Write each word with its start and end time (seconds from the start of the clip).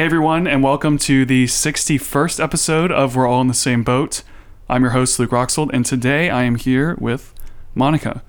Hey 0.00 0.06
everyone, 0.06 0.46
and 0.46 0.62
welcome 0.62 0.96
to 0.96 1.26
the 1.26 1.44
61st 1.44 2.42
episode 2.42 2.90
of 2.90 3.16
We're 3.16 3.26
All 3.26 3.42
in 3.42 3.48
the 3.48 3.52
Same 3.52 3.82
Boat. 3.84 4.22
I'm 4.66 4.80
your 4.80 4.92
host, 4.92 5.18
Luke 5.18 5.28
Roxold, 5.30 5.68
and 5.74 5.84
today 5.84 6.30
I 6.30 6.44
am 6.44 6.54
here 6.54 6.96
with 6.98 7.34
Monica. 7.74 8.22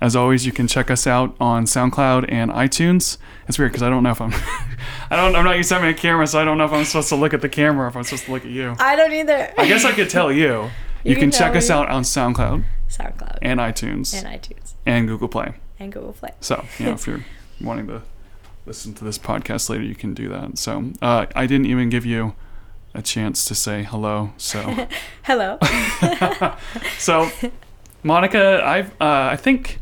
As 0.00 0.14
always, 0.14 0.46
you 0.46 0.52
can 0.52 0.68
check 0.68 0.92
us 0.92 1.08
out 1.08 1.34
on 1.40 1.64
SoundCloud 1.64 2.26
and 2.28 2.52
iTunes. 2.52 3.18
It's 3.48 3.58
weird 3.58 3.72
because 3.72 3.82
I 3.82 3.90
don't 3.90 4.04
know 4.04 4.12
if 4.12 4.20
I'm, 4.20 4.32
I 5.10 5.16
don't, 5.16 5.34
I'm 5.34 5.44
not 5.44 5.56
used 5.56 5.70
to 5.70 5.74
having 5.74 5.90
a 5.90 5.94
camera, 5.94 6.24
so 6.28 6.38
I 6.38 6.44
don't 6.44 6.56
know 6.56 6.66
if 6.66 6.72
I'm 6.72 6.84
supposed 6.84 7.08
to 7.08 7.16
look 7.16 7.34
at 7.34 7.40
the 7.40 7.48
camera 7.48 7.86
or 7.86 7.88
if 7.88 7.96
I'm 7.96 8.04
supposed 8.04 8.26
to 8.26 8.30
look 8.30 8.44
at 8.44 8.52
you. 8.52 8.76
I 8.78 8.94
don't 8.94 9.12
either. 9.12 9.52
I 9.58 9.66
guess 9.66 9.84
I 9.84 9.90
could 9.90 10.10
tell 10.10 10.30
you. 10.30 10.70
You, 11.02 11.10
You 11.10 11.14
can 11.16 11.22
can 11.22 11.30
check 11.32 11.52
tell 11.52 11.58
us 11.58 11.68
me. 11.68 11.74
out 11.74 11.88
on 11.88 12.02
SoundCloud 12.04 12.62
SoundCloud 12.88 13.38
and 13.42 13.58
iTunes 13.58 14.14
and 14.14 14.24
iTunes 14.24 14.74
and 14.86 15.08
Google 15.08 15.26
Play. 15.26 15.54
and 15.80 15.92
Google 15.92 16.12
Play. 16.12 16.30
So, 16.40 16.64
you 16.78 16.86
know, 16.86 16.92
if 16.92 17.06
you're 17.08 17.24
wanting 17.60 17.88
to 17.88 18.02
listen 18.68 18.92
to 18.94 19.04
this 19.04 19.18
podcast 19.18 19.70
later, 19.70 19.82
you 19.82 19.94
can 19.94 20.14
do 20.14 20.28
that. 20.28 20.58
So, 20.58 20.92
uh, 21.00 21.26
I 21.34 21.46
didn't 21.46 21.66
even 21.66 21.88
give 21.88 22.04
you 22.04 22.34
a 22.94 23.02
chance 23.02 23.44
to 23.46 23.54
say 23.54 23.82
hello. 23.82 24.32
So, 24.36 24.86
Hello. 25.22 25.58
so 26.98 27.30
Monica, 28.02 28.62
I've, 28.64 28.90
uh, 29.00 29.30
I 29.32 29.36
think 29.36 29.78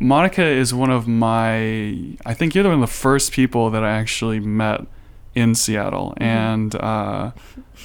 Monica 0.00 0.44
is 0.44 0.72
one 0.72 0.90
of 0.90 1.06
my, 1.06 2.16
I 2.24 2.34
think 2.34 2.54
you're 2.54 2.64
one 2.64 2.74
of 2.74 2.80
the 2.80 2.86
first 2.86 3.32
people 3.32 3.70
that 3.70 3.84
I 3.84 3.90
actually 3.90 4.40
met 4.40 4.86
in 5.34 5.54
Seattle. 5.54 6.14
And 6.16 6.74
uh, 6.76 7.32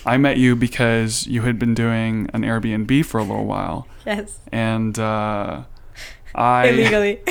I 0.05 0.17
met 0.17 0.37
you 0.37 0.55
because 0.55 1.27
you 1.27 1.41
had 1.41 1.59
been 1.59 1.73
doing 1.73 2.29
an 2.33 2.43
Airbnb 2.43 3.05
for 3.05 3.19
a 3.19 3.23
little 3.23 3.45
while. 3.45 3.87
yes. 4.05 4.39
And, 4.51 4.97
uh, 4.97 5.63
I 6.35 6.67
Illegally. 6.67 7.19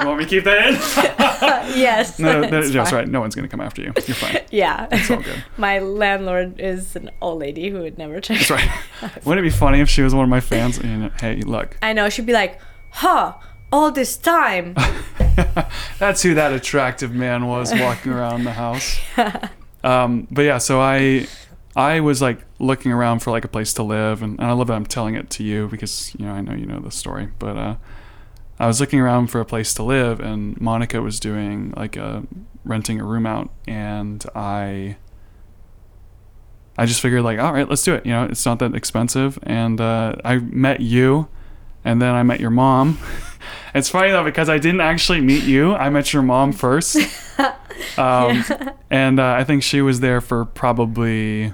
you 0.00 0.06
want 0.06 0.18
me 0.18 0.24
to 0.24 0.30
keep 0.30 0.44
that 0.44 0.68
in? 0.68 0.74
yes. 1.78 2.18
No, 2.18 2.40
no, 2.40 2.58
it's 2.58 2.72
that's 2.72 2.90
fine. 2.90 2.98
right. 3.00 3.08
No 3.08 3.20
one's 3.20 3.34
gonna 3.34 3.48
come 3.48 3.60
after 3.60 3.82
you. 3.82 3.92
You're 4.06 4.14
fine. 4.14 4.40
Yeah. 4.50 4.88
It's 4.90 5.10
all 5.10 5.20
good. 5.20 5.44
My 5.56 5.78
landlord 5.78 6.58
is 6.60 6.96
an 6.96 7.10
old 7.20 7.40
lady 7.40 7.68
who 7.70 7.80
would 7.80 7.98
never 7.98 8.20
check. 8.20 8.38
That's 8.38 8.50
right. 8.50 8.70
Wouldn't 9.24 9.46
it 9.46 9.50
be 9.50 9.54
funny 9.56 9.80
if 9.80 9.88
she 9.88 10.02
was 10.02 10.14
one 10.14 10.24
of 10.24 10.30
my 10.30 10.40
fans? 10.40 10.78
And 10.78 11.12
hey, 11.20 11.42
look, 11.42 11.76
I 11.82 11.92
know. 11.92 12.08
She'd 12.08 12.26
be 12.26 12.32
like, 12.32 12.60
huh, 12.90 13.34
all 13.72 13.90
this 13.90 14.16
time. 14.16 14.74
that's 15.98 16.22
who 16.22 16.34
that 16.34 16.52
attractive 16.52 17.12
man 17.12 17.46
was 17.46 17.72
walking 17.74 18.12
around 18.12 18.44
the 18.44 18.52
house. 18.52 18.98
Um, 19.84 20.28
but 20.30 20.42
yeah, 20.42 20.58
so 20.58 20.80
I, 20.80 21.26
I 21.74 22.00
was 22.00 22.22
like 22.22 22.38
looking 22.62 22.92
around 22.92 23.18
for 23.18 23.30
like 23.30 23.44
a 23.44 23.48
place 23.48 23.74
to 23.74 23.82
live, 23.82 24.22
and, 24.22 24.38
and 24.38 24.48
I 24.48 24.52
love 24.52 24.68
that 24.68 24.74
I'm 24.74 24.86
telling 24.86 25.16
it 25.16 25.28
to 25.30 25.42
you 25.42 25.68
because 25.68 26.14
you 26.18 26.24
know 26.24 26.32
I 26.32 26.40
know 26.40 26.54
you 26.54 26.64
know 26.64 26.80
the 26.80 26.90
story. 26.90 27.28
But 27.38 27.58
uh, 27.58 27.74
I 28.58 28.66
was 28.66 28.80
looking 28.80 29.00
around 29.00 29.26
for 29.26 29.40
a 29.40 29.44
place 29.44 29.74
to 29.74 29.82
live, 29.82 30.20
and 30.20 30.58
Monica 30.60 31.02
was 31.02 31.20
doing 31.20 31.74
like 31.76 31.96
a 31.96 32.22
renting 32.64 33.00
a 33.00 33.04
room 33.04 33.26
out, 33.26 33.50
and 33.66 34.24
I. 34.34 34.96
I 36.78 36.86
just 36.86 37.02
figured 37.02 37.22
like, 37.22 37.38
all 37.38 37.52
right, 37.52 37.68
let's 37.68 37.84
do 37.84 37.92
it. 37.92 38.06
You 38.06 38.12
know, 38.12 38.24
it's 38.24 38.46
not 38.46 38.58
that 38.60 38.74
expensive. 38.74 39.38
And 39.42 39.78
uh, 39.78 40.14
I 40.24 40.38
met 40.38 40.80
you, 40.80 41.28
and 41.84 42.00
then 42.00 42.14
I 42.14 42.22
met 42.22 42.40
your 42.40 42.48
mom. 42.48 42.98
it's 43.74 43.90
funny 43.90 44.10
though 44.10 44.24
because 44.24 44.48
I 44.48 44.56
didn't 44.56 44.80
actually 44.80 45.20
meet 45.20 45.44
you. 45.44 45.74
I 45.74 45.90
met 45.90 46.14
your 46.14 46.22
mom 46.22 46.52
first, 46.52 46.96
um, 47.98 48.42
and 48.88 49.20
uh, 49.20 49.34
I 49.34 49.44
think 49.44 49.62
she 49.62 49.82
was 49.82 50.00
there 50.00 50.22
for 50.22 50.46
probably 50.46 51.52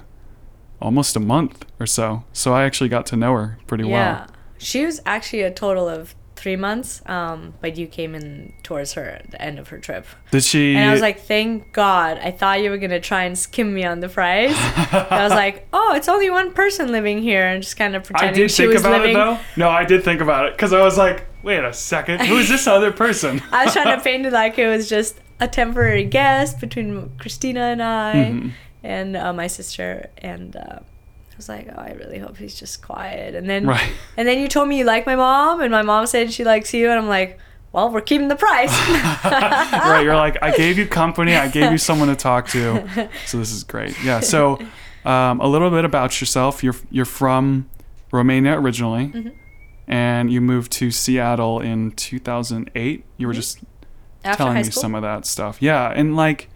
almost 0.81 1.15
a 1.15 1.19
month 1.19 1.65
or 1.79 1.85
so. 1.85 2.23
So 2.33 2.53
I 2.53 2.63
actually 2.63 2.89
got 2.89 3.05
to 3.07 3.15
know 3.15 3.33
her 3.33 3.57
pretty 3.67 3.83
well. 3.83 3.91
yeah. 3.93 4.19
well. 4.19 4.27
She 4.57 4.85
was 4.85 4.99
actually 5.05 5.41
a 5.43 5.51
total 5.51 5.87
of 5.87 6.15
three 6.35 6.55
months, 6.55 7.01
um, 7.05 7.53
but 7.59 7.77
you 7.77 7.85
came 7.87 8.15
in 8.15 8.53
towards 8.63 8.93
her 8.93 9.03
at 9.03 9.31
the 9.31 9.41
end 9.41 9.59
of 9.59 9.67
her 9.69 9.77
trip. 9.77 10.05
Did 10.31 10.43
she? 10.43 10.73
And 10.75 10.89
I 10.89 10.91
was 10.93 11.01
like, 11.01 11.19
thank 11.21 11.73
God. 11.73 12.17
I 12.21 12.31
thought 12.31 12.61
you 12.61 12.69
were 12.69 12.77
going 12.77 12.91
to 12.91 12.99
try 13.01 13.23
and 13.23 13.37
skim 13.37 13.73
me 13.73 13.83
on 13.85 13.99
the 13.99 14.07
fries. 14.09 14.53
I 14.55 15.19
was 15.23 15.31
like, 15.31 15.67
oh, 15.73 15.93
it's 15.95 16.07
only 16.07 16.29
one 16.29 16.53
person 16.53 16.91
living 16.93 17.21
here. 17.21 17.45
And 17.45 17.61
just 17.61 17.75
kind 17.77 17.95
of 17.95 18.03
I 18.03 18.05
pretending 18.05 18.35
did 18.43 18.51
she 18.51 18.63
think 18.63 18.73
was 18.73 18.81
about 18.83 19.01
living. 19.01 19.15
it 19.15 19.19
though. 19.19 19.37
No, 19.57 19.69
I 19.69 19.83
did 19.85 20.03
think 20.03 20.21
about 20.21 20.45
it 20.47 20.53
because 20.53 20.71
I 20.73 20.81
was 20.81 20.97
like, 20.97 21.25
wait 21.43 21.63
a 21.63 21.73
second, 21.73 22.21
who 22.21 22.37
is 22.37 22.47
this 22.49 22.67
other 22.67 22.91
person? 22.91 23.41
I 23.51 23.65
was 23.65 23.73
trying 23.73 23.97
to 23.97 24.03
paint 24.09 24.25
it 24.25 24.31
like 24.33 24.57
it 24.57 24.67
was 24.67 24.87
just 24.89 25.19
a 25.41 25.47
temporary 25.47 26.03
guest 26.05 26.59
between 26.59 27.11
Christina 27.17 27.61
and 27.61 27.81
I 27.83 28.13
Mhm. 28.13 28.51
And 28.83 29.15
uh, 29.17 29.33
my 29.33 29.47
sister. 29.47 30.09
And 30.19 30.55
uh, 30.55 30.79
I 30.79 31.35
was 31.37 31.47
like, 31.49 31.67
oh, 31.75 31.79
I 31.79 31.91
really 31.99 32.19
hope 32.19 32.37
he's 32.37 32.59
just 32.59 32.81
quiet. 32.81 33.35
And 33.35 33.49
then, 33.49 33.65
Right. 33.65 33.91
and 34.17 34.27
then 34.27 34.39
you 34.39 34.47
told 34.47 34.67
me 34.69 34.77
you 34.77 34.85
like 34.85 35.05
my 35.05 35.15
mom, 35.15 35.61
and 35.61 35.71
my 35.71 35.81
mom 35.81 36.05
said 36.07 36.31
she 36.33 36.43
likes 36.43 36.73
you, 36.73 36.89
and 36.89 36.99
I'm 36.99 37.07
like, 37.07 37.39
well, 37.71 37.89
we're 37.91 38.01
keeping 38.01 38.27
the 38.29 38.35
price. 38.35 38.71
right, 39.23 40.01
you're 40.03 40.15
like, 40.15 40.37
I 40.41 40.55
gave 40.55 40.77
you 40.77 40.87
company, 40.87 41.35
I 41.35 41.47
gave 41.49 41.71
you 41.71 41.77
someone 41.77 42.07
to 42.07 42.15
talk 42.15 42.47
to, 42.49 43.09
so 43.27 43.37
this 43.37 43.51
is 43.51 43.63
great. 43.63 43.95
Yeah. 44.03 44.21
So, 44.21 44.59
um, 45.05 45.39
a 45.39 45.47
little 45.47 45.69
bit 45.69 45.85
about 45.85 46.19
yourself. 46.19 46.63
You're 46.63 46.75
you're 46.89 47.05
from 47.05 47.69
Romania 48.11 48.59
originally, 48.59 49.07
Mm-hmm. 49.09 49.29
and 49.87 50.31
you 50.33 50.41
moved 50.41 50.71
to 50.73 50.89
Seattle 50.91 51.59
in 51.59 51.91
2008. 51.91 53.05
You 53.17 53.27
were 53.27 53.33
just 53.33 53.59
After 54.23 54.37
telling 54.43 54.55
me 54.57 54.63
some 54.63 54.95
of 54.95 55.03
that 55.03 55.25
stuff. 55.27 55.61
Yeah, 55.61 55.91
and 55.95 56.15
like, 56.15 56.49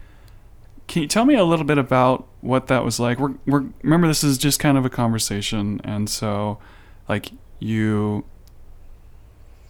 can 0.86 1.02
you 1.02 1.08
tell 1.08 1.24
me 1.24 1.34
a 1.34 1.44
little 1.44 1.64
bit 1.64 1.78
about 1.78 2.26
what 2.40 2.66
that 2.66 2.84
was 2.84 3.00
like? 3.00 3.18
We're, 3.18 3.34
we're 3.46 3.64
remember 3.82 4.06
this 4.06 4.24
is 4.24 4.38
just 4.38 4.60
kind 4.60 4.76
of 4.76 4.84
a 4.84 4.90
conversation, 4.90 5.80
and 5.84 6.08
so, 6.08 6.58
like, 7.08 7.30
you 7.58 8.24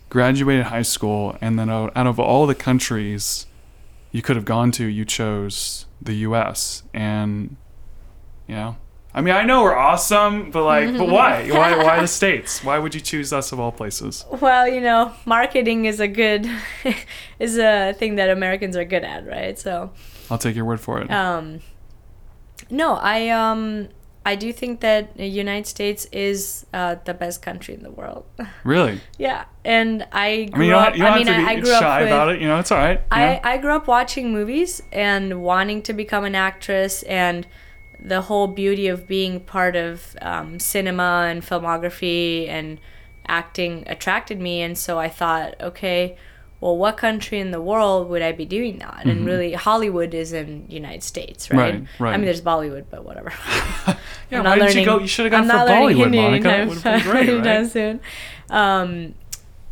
graduated 0.09 0.67
high 0.67 0.83
school, 0.83 1.37
and 1.41 1.59
then 1.59 1.71
out 1.71 1.93
out 1.97 2.07
of 2.07 2.19
all 2.19 2.47
the 2.47 2.55
countries 2.55 3.47
you 4.13 4.23
could 4.23 4.37
have 4.37 4.45
gone 4.45 4.71
to, 4.73 4.85
you 4.85 5.05
chose 5.05 5.87
the 6.01 6.15
U.S. 6.29 6.83
and 6.93 7.57
you 8.47 8.55
know. 8.55 8.77
I 9.17 9.21
mean, 9.21 9.35
I 9.35 9.45
know 9.45 9.63
we're 9.63 9.77
awesome, 9.77 10.51
but 10.51 10.65
like, 10.65 10.97
but 10.99 11.09
why? 11.09 11.49
Why? 11.51 11.77
Why 11.77 12.01
the 12.01 12.09
states? 12.09 12.65
Why 12.65 12.81
would 12.81 12.97
you 12.97 13.01
choose 13.01 13.33
us 13.33 13.53
of 13.53 13.61
all 13.61 13.71
places? 13.71 14.25
Well, 14.41 14.67
you 14.67 14.81
know, 14.81 15.13
marketing 15.25 15.85
is 15.85 16.01
a 16.01 16.09
good 16.09 16.51
is 17.39 17.57
a 17.57 17.93
thing 17.93 18.17
that 18.17 18.31
Americans 18.31 18.77
are 18.77 18.85
good 18.85 19.05
at, 19.05 19.25
right? 19.25 19.57
So, 19.57 19.93
I'll 20.31 20.39
take 20.39 20.57
your 20.57 20.65
word 20.65 20.81
for 20.81 21.01
it. 21.01 21.11
um, 21.11 21.61
no, 22.71 22.95
I 22.95 23.29
um, 23.29 23.89
I 24.25 24.37
do 24.37 24.53
think 24.53 24.81
that 24.81 25.17
the 25.17 25.27
United 25.27 25.67
States 25.67 26.07
is 26.13 26.67
uh, 26.73 26.97
the 27.05 27.15
best 27.15 27.43
country 27.43 27.75
in 27.75 27.83
the 27.83 27.91
world. 27.91 28.25
really? 28.65 29.01
yeah, 29.19 29.45
and 29.65 30.07
I 30.13 30.45
grew 30.45 30.55
I 30.55 30.59
mean, 30.59 30.69
you 30.69 30.73
don't, 30.73 30.83
up. 30.83 30.97
you 30.97 31.03
don't 31.03 31.13
I 31.13 31.17
mean, 31.19 31.27
have 31.27 31.37
to 31.37 31.43
be 31.43 31.49
I, 31.49 31.53
I 31.53 31.61
grew 31.61 31.73
up 31.73 31.83
shy 31.83 32.01
with. 32.01 32.09
about 32.09 32.29
it. 32.31 32.41
You 32.41 32.49
know, 32.49 32.59
it's 32.59 32.73
all 32.73 32.79
right. 32.79 33.03
I, 33.11 33.27
know? 33.27 33.41
I 33.45 33.59
grew 33.59 33.73
up 33.73 33.87
watching 33.87 34.33
movies 34.33 34.83
and 34.93 35.43
wanting 35.43 35.83
to 35.83 35.93
become 35.93 36.25
an 36.25 36.35
actress 36.35 37.03
and 37.05 37.47
the 38.01 38.23
whole 38.23 38.47
beauty 38.47 38.89
of 38.89 39.07
being 39.09 39.41
part 39.41 39.77
of 39.77 40.17
um, 40.21 40.59
cinema 40.59 41.27
and 41.29 41.43
filmography 41.43 42.49
and 42.49 42.79
acting 43.27 43.85
attracted 43.87 44.39
me 44.39 44.61
and 44.61 44.77
so 44.77 44.99
i 44.99 45.09
thought 45.09 45.55
okay 45.59 46.15
well 46.65 46.77
what 46.83 46.97
country 46.97 47.39
in 47.39 47.51
the 47.51 47.61
world 47.61 48.09
would 48.09 48.23
i 48.23 48.33
be 48.33 48.47
doing 48.47 48.79
that 48.79 49.05
and 49.05 49.27
really 49.27 49.53
hollywood 49.53 50.15
is 50.15 50.33
in 50.33 50.65
united 50.71 51.03
states 51.03 51.51
right? 51.51 51.75
Mm-hmm. 51.75 52.03
Right, 52.03 52.09
right. 52.09 52.15
i 52.15 52.17
mean 52.17 52.25
there's 52.25 52.41
bollywood 52.41 52.87
but 52.91 53.05
whatever 53.05 53.33
yeah, 54.31 54.39
I'm 54.41 54.45
why 54.45 54.59
did 54.59 54.75
you 54.75 54.85
go? 54.85 54.99
You 54.99 55.07
should 55.07 55.27
have 55.27 55.33
gone 55.33 55.51
I'm 55.51 55.67
for 55.67 55.73
Bollywood, 55.73 56.05
Hindi 56.05 56.19
Monica. 56.19 56.49
Anytime 56.49 56.69
would 56.69 56.79
have 56.79 57.03
been 57.05 57.11
great, 57.43 57.47
right? 57.47 57.71
soon. 57.71 58.01
Um, 58.49 59.15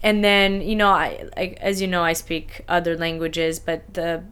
and 0.02 0.22
then 0.22 0.60
you 0.60 0.76
know, 0.76 0.90
I, 0.90 1.24
I 1.36 1.44
as 1.60 1.80
you 1.80 1.88
know, 1.88 2.02
I 2.04 2.12
speak 2.12 2.60
other 2.68 2.96
languages, 2.96 3.58
but 3.58 3.94
the 3.94 4.22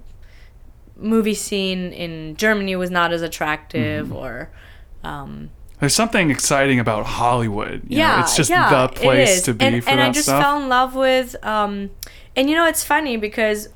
movie 0.97 1.35
scene 1.35 1.93
in 1.93 2.37
Germany 2.37 2.77
was 2.77 2.91
not 2.91 3.13
as 3.13 3.23
attractive, 3.23 4.09
Mm-hmm. 4.09 4.17
or 4.17 4.51
um, 5.03 5.51
There's 5.81 5.95
something 5.95 6.31
exciting 6.31 6.79
about 6.79 7.07
Hollywood. 7.07 7.83
you 7.89 7.97
know, 7.99 8.05
yeah, 8.05 8.21
it's 8.23 8.37
just 8.37 8.51
yeah, 8.51 8.69
the 8.71 8.89
place 8.93 9.43
to 9.43 9.55
be 9.55 9.65
and, 9.65 9.83
for 9.85 9.91
and 9.91 10.01
that 10.01 10.09
I 10.09 10.13
just 10.13 10.27
stuff. 10.27 10.43
fell 10.43 10.61
in 10.63 10.69
love 10.69 10.95
with, 10.95 11.35
um, 11.45 11.91
and 12.37 12.49
you 12.49 12.57
know, 12.57 12.67
it's 12.67 12.85
funny 12.85 13.17
because, 13.17 13.69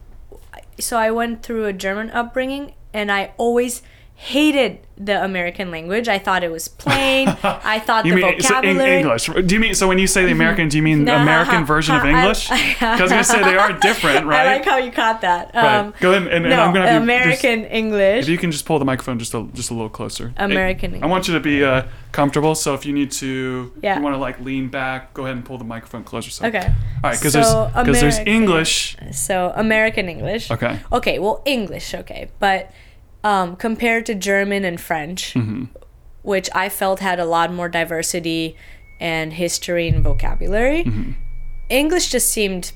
so 0.79 0.97
I 0.97 1.11
went 1.11 1.43
through 1.43 1.67
a 1.67 1.73
German 1.73 2.11
upbringing, 2.11 2.75
and 2.93 3.11
I 3.11 3.33
always 3.37 3.83
hated 4.17 4.79
the 4.97 5.23
American 5.25 5.73
language. 5.73 6.07
I 6.07 6.19
thought 6.19 6.45
it 6.45 6.51
was 6.53 6.69
plain. 6.69 7.29
I 7.43 7.81
thought 7.81 8.07
you 8.07 8.15
the 8.15 8.21
mean 8.23 8.41
so 8.41 8.61
in. 8.61 8.81
English? 8.81 9.27
Do 9.27 9.55
you 9.55 9.61
mean 9.61 9.75
so 9.75 9.89
when 9.89 9.99
you 9.99 10.07
say 10.07 10.25
the 10.25 10.31
American? 10.31 10.69
Do 10.69 10.77
you 10.77 10.83
mean 10.85 11.05
No, 11.05 11.17
American 11.17 11.65
version 11.65 11.97
of 11.97 12.05
English? 12.05 12.49
Because 12.75 13.01
I, 13.01 13.03
was 13.03 13.11
gonna 13.11 13.25
say 13.25 13.43
they 13.43 13.57
are 13.57 13.73
different, 13.73 14.27
right? 14.27 14.47
I 14.47 14.57
like 14.57 14.65
how 14.65 14.77
you 14.79 14.93
caught 14.93 15.21
that. 15.23 15.53
right. 15.55 15.79
Um, 15.79 15.95
Go 16.01 16.13
ahead, 16.13 16.23
and, 16.29 16.33
and 16.47 16.51
no, 16.51 16.63
I'm 16.63 16.73
gonna 16.73 16.87
have 16.87 17.03
you 17.03 17.09
just- 17.09 17.43
American 17.45 17.65
English. 17.67 18.23
If 18.25 18.29
you 18.29 18.39
can 18.39 18.51
just 18.53 18.65
pull 18.67 18.79
the 18.79 18.85
microphone 18.85 19.19
just 19.19 19.35
a 19.35 19.47
just 19.53 19.71
a 19.71 19.75
little 19.75 19.89
closer. 19.89 20.33
American 20.37 21.03
I 21.03 21.07
want 21.07 21.27
you 21.27 21.35
to 21.35 21.41
be 21.41 21.65
uh, 21.65 21.83
comfortable. 22.13 22.55
So 22.55 22.75
if 22.75 22.87
you 22.87 22.93
need 22.93 23.11
to, 23.13 23.73
Yeah. 23.83 23.97
you 23.97 24.03
want 24.03 24.15
to 24.15 24.19
like 24.19 24.39
lean 24.41 24.69
back, 24.69 25.13
go 25.15 25.25
ahead 25.25 25.37
and 25.37 25.45
pull 25.45 25.59
the 25.59 25.65
microphone 25.65 26.05
closer. 26.05 26.31
So. 26.31 26.47
Okay. 26.47 26.59
All 26.59 27.11
right, 27.11 27.19
because 27.19 27.33
So, 27.33 27.41
there's 27.75 27.87
because 27.87 28.01
there's 28.01 28.19
English. 28.21 28.97
So 29.11 29.53
American 29.57 30.09
English. 30.09 30.51
Okay. 30.53 30.79
Okay. 30.93 31.19
Well, 31.19 31.43
English. 31.45 31.95
Okay, 31.95 32.31
but 32.39 32.71
um, 33.25 33.57
compared 33.57 34.07
to 34.07 34.15
German 34.15 34.65
and 34.65 34.81
French, 34.81 35.35
Mm-hmm. 35.35 35.65
which 36.23 36.49
I 36.55 36.69
felt 36.69 37.01
had 37.01 37.19
a 37.19 37.25
lot 37.25 37.53
more 37.53 37.69
diversity 37.69 38.57
and 39.01 39.33
history 39.33 39.89
and 39.89 40.05
vocabulary, 40.05 40.85
Mm-hmm. 40.85 41.13
English 41.71 42.11
just 42.11 42.29
seemed 42.31 42.73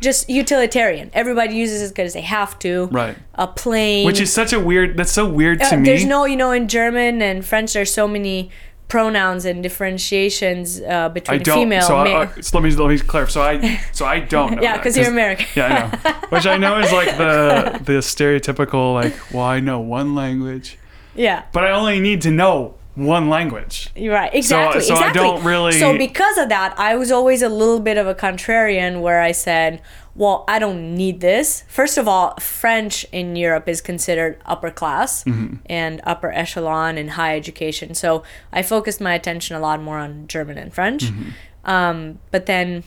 just 0.00 0.28
utilitarian. 0.28 1.10
Everybody 1.14 1.54
uses 1.56 1.82
it 1.90 1.94
because 1.94 2.12
they 2.14 2.20
have 2.22 2.58
to. 2.60 2.86
Right. 2.92 3.16
A 3.34 3.46
plane. 3.46 4.04
Which 4.06 4.20
is 4.20 4.32
such 4.32 4.52
a 4.52 4.60
weird. 4.60 4.96
That's 4.96 5.12
so 5.12 5.26
weird 5.28 5.60
to 5.60 5.74
Uh, 5.74 5.78
me. 5.78 5.84
There's 5.84 6.04
no, 6.04 6.24
you 6.26 6.36
know, 6.36 6.50
in 6.52 6.68
German 6.68 7.22
and 7.22 7.44
French, 7.44 7.72
there's 7.72 7.92
so 7.92 8.06
many 8.08 8.50
pronouns 8.88 9.44
and 9.44 9.62
differentiations 9.62 10.80
uh, 10.80 10.84
I 10.84 11.08
between 11.08 11.42
don't. 11.42 11.58
female. 11.58 11.82
so, 11.82 11.96
I, 11.96 12.04
male. 12.04 12.16
uh, 12.16 12.42
so 12.42 12.58
let 12.58 12.64
me 12.64 12.70
let 12.76 12.88
me 12.88 12.98
clarify. 12.98 13.32
So 13.32 13.42
I 13.42 13.80
so 13.92 14.06
I 14.06 14.20
don't 14.20 14.56
know. 14.56 14.62
yeah, 14.62 14.76
because 14.76 14.96
you're 14.96 15.08
American. 15.08 15.46
Yeah, 15.54 15.90
I 16.04 16.10
know. 16.10 16.14
Which 16.28 16.46
I 16.46 16.56
know 16.56 16.78
is 16.78 16.92
like 16.92 17.16
the 17.16 17.80
the 17.84 17.98
stereotypical 17.98 18.94
like, 18.94 19.14
well, 19.32 19.44
I 19.44 19.60
know 19.60 19.80
one 19.80 20.14
language, 20.14 20.78
yeah. 21.14 21.44
but 21.52 21.64
I 21.64 21.70
only 21.72 22.00
need 22.00 22.22
to 22.22 22.30
know 22.30 22.76
one 22.96 23.28
language. 23.28 23.90
You're 23.94 24.14
right. 24.14 24.34
Exactly. 24.34 24.80
so 24.80 24.94
I 24.94 24.96
exactly. 24.96 25.22
don't 25.22 25.44
really- 25.44 25.78
So 25.78 25.96
because 25.96 26.36
of 26.38 26.48
that, 26.48 26.74
I 26.78 26.96
was 26.96 27.12
always 27.12 27.42
a 27.42 27.48
little 27.48 27.78
bit 27.80 27.96
of 27.98 28.06
a 28.08 28.14
contrarian 28.14 29.00
where 29.02 29.20
I 29.20 29.32
said, 29.32 29.80
"Well, 30.14 30.44
I 30.48 30.58
don't 30.58 30.94
need 30.94 31.20
this." 31.20 31.62
First 31.68 31.98
of 31.98 32.08
all, 32.08 32.34
French 32.40 33.04
in 33.12 33.36
Europe 33.36 33.68
is 33.68 33.80
considered 33.80 34.40
upper 34.46 34.70
class 34.70 35.24
Mm-hmm. 35.24 35.56
and 35.66 36.00
upper 36.04 36.32
echelon 36.32 36.96
and 36.98 37.10
high 37.12 37.36
education. 37.36 37.94
So 37.94 38.22
I 38.52 38.62
focused 38.62 39.00
my 39.00 39.14
attention 39.14 39.54
a 39.56 39.60
lot 39.60 39.80
more 39.82 39.98
on 39.98 40.26
German 40.26 40.56
and 40.58 40.72
French. 40.72 41.04
Mm-hmm. 41.04 41.70
Um, 41.70 42.18
but 42.30 42.46
then 42.46 42.82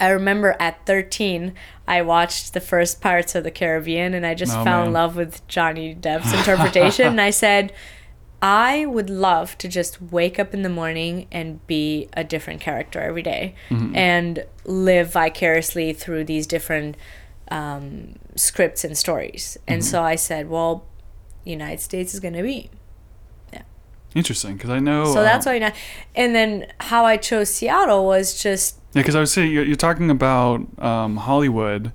I 0.00 0.08
remember 0.08 0.56
at 0.60 0.84
13, 0.84 1.54
I 1.88 2.02
watched 2.02 2.52
the 2.52 2.60
first 2.60 3.00
Pirates 3.00 3.34
of 3.34 3.44
the 3.44 3.50
Caribbean 3.50 4.12
and 4.12 4.26
I 4.26 4.34
just 4.34 4.52
Oh, 4.52 4.62
fell 4.64 4.78
man. 4.80 4.88
in 4.88 4.92
love 4.92 5.16
with 5.16 5.46
Johnny 5.48 5.94
Depp's 5.94 6.32
interpretation. 6.34 7.06
and 7.06 7.20
I 7.30 7.30
said, 7.30 7.72
I 8.42 8.86
would 8.86 9.08
love 9.08 9.56
to 9.58 9.68
just 9.68 10.00
wake 10.00 10.38
up 10.38 10.52
in 10.52 10.62
the 10.62 10.68
morning 10.68 11.26
and 11.32 11.66
be 11.66 12.08
a 12.12 12.22
different 12.22 12.60
character 12.60 13.00
every 13.00 13.22
day 13.22 13.54
and 13.70 14.44
live 14.64 15.10
vicariously 15.12 15.92
through 15.92 16.24
these 16.24 16.46
different 16.46 16.96
um, 17.50 18.16
scripts 18.34 18.84
and 18.84 18.96
stories. 18.96 19.56
And 19.66 19.84
so 19.84 20.02
I 20.02 20.16
said, 20.16 20.48
well, 20.50 20.84
United 21.44 21.80
States 21.80 22.12
is 22.12 22.20
going 22.20 22.34
to 22.34 22.42
be. 22.42 22.70
Yeah. 23.52 23.62
Interesting, 24.14 24.56
because 24.56 24.70
I 24.70 24.80
know. 24.80 25.06
So 25.14 25.22
that's 25.22 25.46
um, 25.46 25.52
why, 25.52 25.58
know, 25.58 25.72
and 26.14 26.34
then 26.34 26.66
how 26.80 27.04
I 27.06 27.16
chose 27.16 27.48
Seattle 27.48 28.04
was 28.04 28.40
just 28.40 28.78
Yeah, 28.92 29.02
because 29.02 29.14
I 29.14 29.20
was 29.20 29.32
saying 29.32 29.52
you're, 29.52 29.64
you're 29.64 29.76
talking 29.76 30.10
about 30.10 30.66
um, 30.78 31.16
Hollywood, 31.16 31.92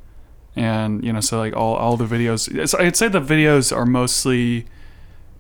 and 0.56 1.04
you 1.04 1.14
know, 1.14 1.20
so 1.20 1.38
like 1.38 1.56
all 1.56 1.76
all 1.76 1.98
the 1.98 2.06
videos. 2.06 2.68
So 2.68 2.80
I'd 2.80 2.96
say 2.96 3.08
the 3.08 3.22
videos 3.22 3.76
are 3.76 3.86
mostly 3.86 4.66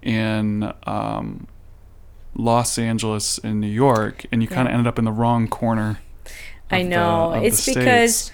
in 0.01 0.73
um, 0.83 1.47
Los 2.35 2.77
Angeles 2.77 3.37
and 3.39 3.59
New 3.59 3.67
York, 3.67 4.25
and 4.31 4.41
you 4.41 4.47
kind 4.47 4.67
of 4.67 4.73
ended 4.73 4.87
up 4.87 4.97
in 4.97 5.05
the 5.05 5.11
wrong 5.11 5.47
corner. 5.47 5.99
I 6.69 6.83
know. 6.83 7.31
the 7.31 7.45
it's 7.45 7.65
because 7.65 8.31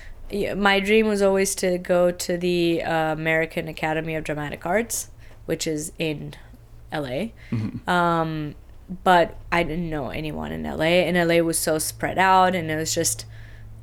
my 0.55 0.79
dream 0.79 1.07
was 1.07 1.21
always 1.21 1.55
to 1.55 1.77
go 1.77 2.11
to 2.11 2.37
the 2.37 2.83
uh, 2.83 3.13
American 3.13 3.67
Academy 3.67 4.15
of 4.15 4.23
Dramatic 4.23 4.65
Arts, 4.65 5.09
which 5.45 5.65
is 5.65 5.91
in 5.97 6.35
LA. 6.91 7.29
Mm-hmm. 7.51 7.89
Um, 7.89 8.55
but 9.03 9.37
I 9.51 9.63
didn't 9.63 9.89
know 9.89 10.09
anyone 10.09 10.51
in 10.51 10.63
LA, 10.63 11.03
and 11.05 11.17
LA 11.17 11.43
was 11.43 11.57
so 11.57 11.79
spread 11.79 12.17
out, 12.17 12.55
and 12.55 12.69
it 12.69 12.75
was 12.75 12.93
just 12.93 13.25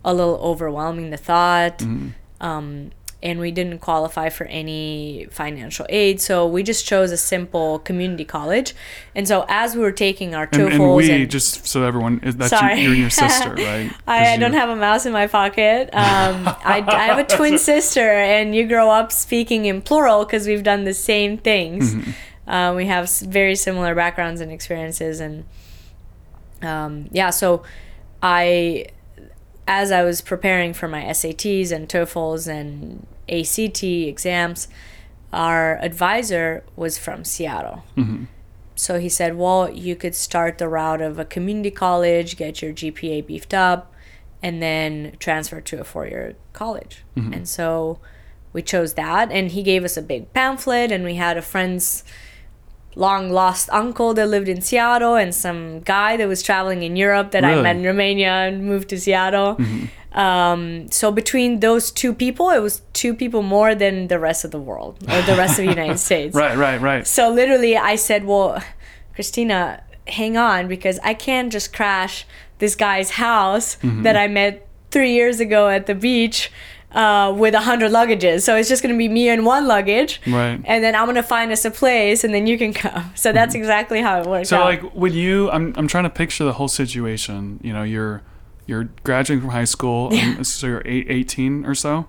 a 0.04 0.14
little 0.14 0.36
overwhelming 0.36 1.10
the 1.10 1.16
thought. 1.16 1.78
Mm-hmm. 1.78 2.10
Um, 2.40 2.90
and 3.24 3.40
we 3.40 3.50
didn't 3.50 3.78
qualify 3.78 4.28
for 4.28 4.44
any 4.44 5.26
financial 5.30 5.86
aid, 5.88 6.20
so 6.20 6.46
we 6.46 6.62
just 6.62 6.86
chose 6.86 7.10
a 7.10 7.16
simple 7.16 7.78
community 7.78 8.24
college. 8.24 8.74
And 9.14 9.26
so 9.26 9.46
as 9.48 9.74
we 9.74 9.80
were 9.80 9.92
taking 9.92 10.34
our 10.34 10.42
and, 10.44 10.52
TOEFLs 10.52 10.72
and 10.72 10.96
we 10.96 11.10
and 11.10 11.30
just 11.30 11.66
so 11.66 11.84
everyone 11.84 12.20
is 12.22 12.36
that's 12.36 12.50
Sorry. 12.50 12.82
you, 12.82 12.90
and 12.90 12.98
your 12.98 13.08
sister, 13.08 13.54
right? 13.54 13.90
I, 14.06 14.36
don't 14.36 14.52
have 14.52 14.68
a 14.68 14.76
mouse 14.76 15.06
in 15.06 15.12
my 15.14 15.26
pocket. 15.26 15.88
Um, 15.94 16.46
I, 16.46 16.84
I 16.86 17.06
have 17.06 17.18
a 17.18 17.24
twin 17.24 17.58
sister, 17.72 18.10
and 18.10 18.54
you 18.54 18.68
grow 18.68 18.90
up 18.90 19.10
speaking 19.10 19.64
in 19.64 19.80
plural 19.80 20.26
because 20.26 20.46
we've 20.46 20.62
done 20.62 20.84
the 20.84 20.94
same 20.94 21.38
things. 21.38 21.96
Uh, 22.46 22.74
we 22.76 22.84
have 22.84 23.10
very 23.10 23.56
similar 23.56 23.94
backgrounds 23.94 24.42
and 24.42 24.52
experiences, 24.52 25.18
and 25.18 25.46
um, 26.60 27.08
yeah. 27.10 27.30
So, 27.30 27.62
I, 28.22 28.88
as 29.66 29.90
I 29.90 30.02
was 30.04 30.20
preparing 30.20 30.74
for 30.74 30.88
my 30.88 31.04
SATs 31.04 31.72
and 31.72 31.88
TOEFLs 31.88 32.46
and 32.46 33.06
ACT 33.28 33.82
exams, 33.82 34.68
our 35.32 35.76
advisor 35.82 36.64
was 36.76 36.98
from 36.98 37.24
Seattle. 37.24 37.84
Mm-hmm. 37.96 38.24
So 38.76 38.98
he 38.98 39.08
said, 39.08 39.36
well, 39.36 39.70
you 39.70 39.96
could 39.96 40.14
start 40.14 40.58
the 40.58 40.68
route 40.68 41.00
of 41.00 41.18
a 41.18 41.24
community 41.24 41.70
college, 41.70 42.36
get 42.36 42.60
your 42.60 42.72
GPA 42.72 43.26
beefed 43.26 43.54
up, 43.54 43.92
and 44.42 44.62
then 44.62 45.16
transfer 45.18 45.60
to 45.60 45.80
a 45.80 45.84
four 45.84 46.06
year 46.06 46.36
college. 46.52 47.04
Mm-hmm. 47.16 47.32
And 47.32 47.48
so 47.48 47.98
we 48.52 48.62
chose 48.62 48.94
that. 48.94 49.30
And 49.30 49.50
he 49.52 49.62
gave 49.62 49.84
us 49.84 49.96
a 49.96 50.02
big 50.02 50.32
pamphlet, 50.32 50.90
and 50.90 51.04
we 51.04 51.14
had 51.14 51.36
a 51.36 51.42
friend's 51.42 52.04
long 52.96 53.30
lost 53.30 53.68
uncle 53.70 54.14
that 54.14 54.28
lived 54.28 54.48
in 54.48 54.60
Seattle, 54.60 55.14
and 55.16 55.34
some 55.34 55.80
guy 55.80 56.16
that 56.16 56.28
was 56.28 56.42
traveling 56.42 56.82
in 56.82 56.96
Europe 56.96 57.32
that 57.32 57.44
I 57.44 57.60
met 57.60 57.76
in 57.76 57.84
Romania 57.84 58.30
and 58.30 58.64
moved 58.64 58.88
to 58.90 59.00
Seattle. 59.00 59.56
Mm-hmm. 59.56 59.86
Um, 60.14 60.88
so 60.90 61.10
between 61.10 61.60
those 61.60 61.90
two 61.90 62.14
people, 62.14 62.50
it 62.50 62.60
was 62.60 62.82
two 62.92 63.14
people 63.14 63.42
more 63.42 63.74
than 63.74 64.06
the 64.08 64.18
rest 64.18 64.44
of 64.44 64.50
the 64.52 64.60
world 64.60 64.98
or 65.10 65.22
the 65.22 65.34
rest 65.36 65.58
of 65.58 65.64
the 65.64 65.70
United 65.70 65.98
States. 66.08 66.34
Right, 66.36 66.56
right, 66.56 66.80
right. 66.80 67.06
So 67.06 67.30
literally, 67.30 67.76
I 67.76 67.96
said, 67.96 68.24
"Well, 68.24 68.62
Christina, 69.14 69.82
hang 70.06 70.36
on, 70.36 70.68
because 70.68 70.98
I 71.02 71.14
can't 71.14 71.50
just 71.52 71.72
crash 71.72 72.26
this 72.58 72.74
guy's 72.74 73.10
house 73.10 73.76
that 73.82 74.16
I 74.16 74.28
met 74.28 74.66
three 74.90 75.12
years 75.12 75.40
ago 75.40 75.68
at 75.68 75.86
the 75.86 75.94
beach." 75.94 76.50
Uh, 76.92 77.32
with 77.36 77.54
a 77.54 77.60
hundred 77.60 77.90
luggages, 77.90 78.42
so 78.42 78.54
it's 78.54 78.68
just 78.68 78.80
gonna 78.80 78.96
be 78.96 79.08
me 79.08 79.28
and 79.28 79.44
one 79.44 79.66
luggage, 79.66 80.20
Right. 80.28 80.60
And 80.64 80.84
then 80.84 80.94
I'm 80.94 81.06
gonna 81.06 81.24
find 81.24 81.50
us 81.50 81.64
a 81.64 81.70
place, 81.72 82.22
and 82.22 82.32
then 82.32 82.46
you 82.46 82.56
can 82.56 82.72
come. 82.72 83.10
So 83.16 83.32
that's 83.32 83.56
exactly 83.56 84.00
how 84.00 84.20
it 84.20 84.26
worked 84.28 84.46
So 84.46 84.58
out. 84.58 84.64
like 84.66 84.82
when 84.94 85.12
you 85.12 85.50
I'm 85.50 85.74
I'm 85.76 85.88
trying 85.88 86.04
to 86.04 86.10
picture 86.10 86.44
the 86.44 86.52
whole 86.52 86.68
situation. 86.68 87.58
You 87.64 87.72
know, 87.72 87.82
you're 87.82 88.22
you're 88.66 88.88
graduating 89.04 89.40
from 89.42 89.50
high 89.50 89.64
school. 89.64 90.12
um, 90.14 90.44
so 90.44 90.66
you're 90.66 90.82
eight, 90.84 91.06
18 91.10 91.64
or 91.66 91.74
so. 91.74 92.08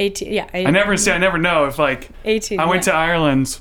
18, 0.00 0.32
yeah, 0.32 0.48
I 0.52 0.70
never 0.70 0.96
see 0.96 1.12
I 1.12 1.18
never 1.18 1.38
know 1.38 1.66
if 1.66 1.78
like 1.78 2.10
18. 2.24 2.58
I 2.58 2.64
went 2.66 2.84
yeah. 2.86 2.92
to 2.92 2.98
Ireland 2.98 3.60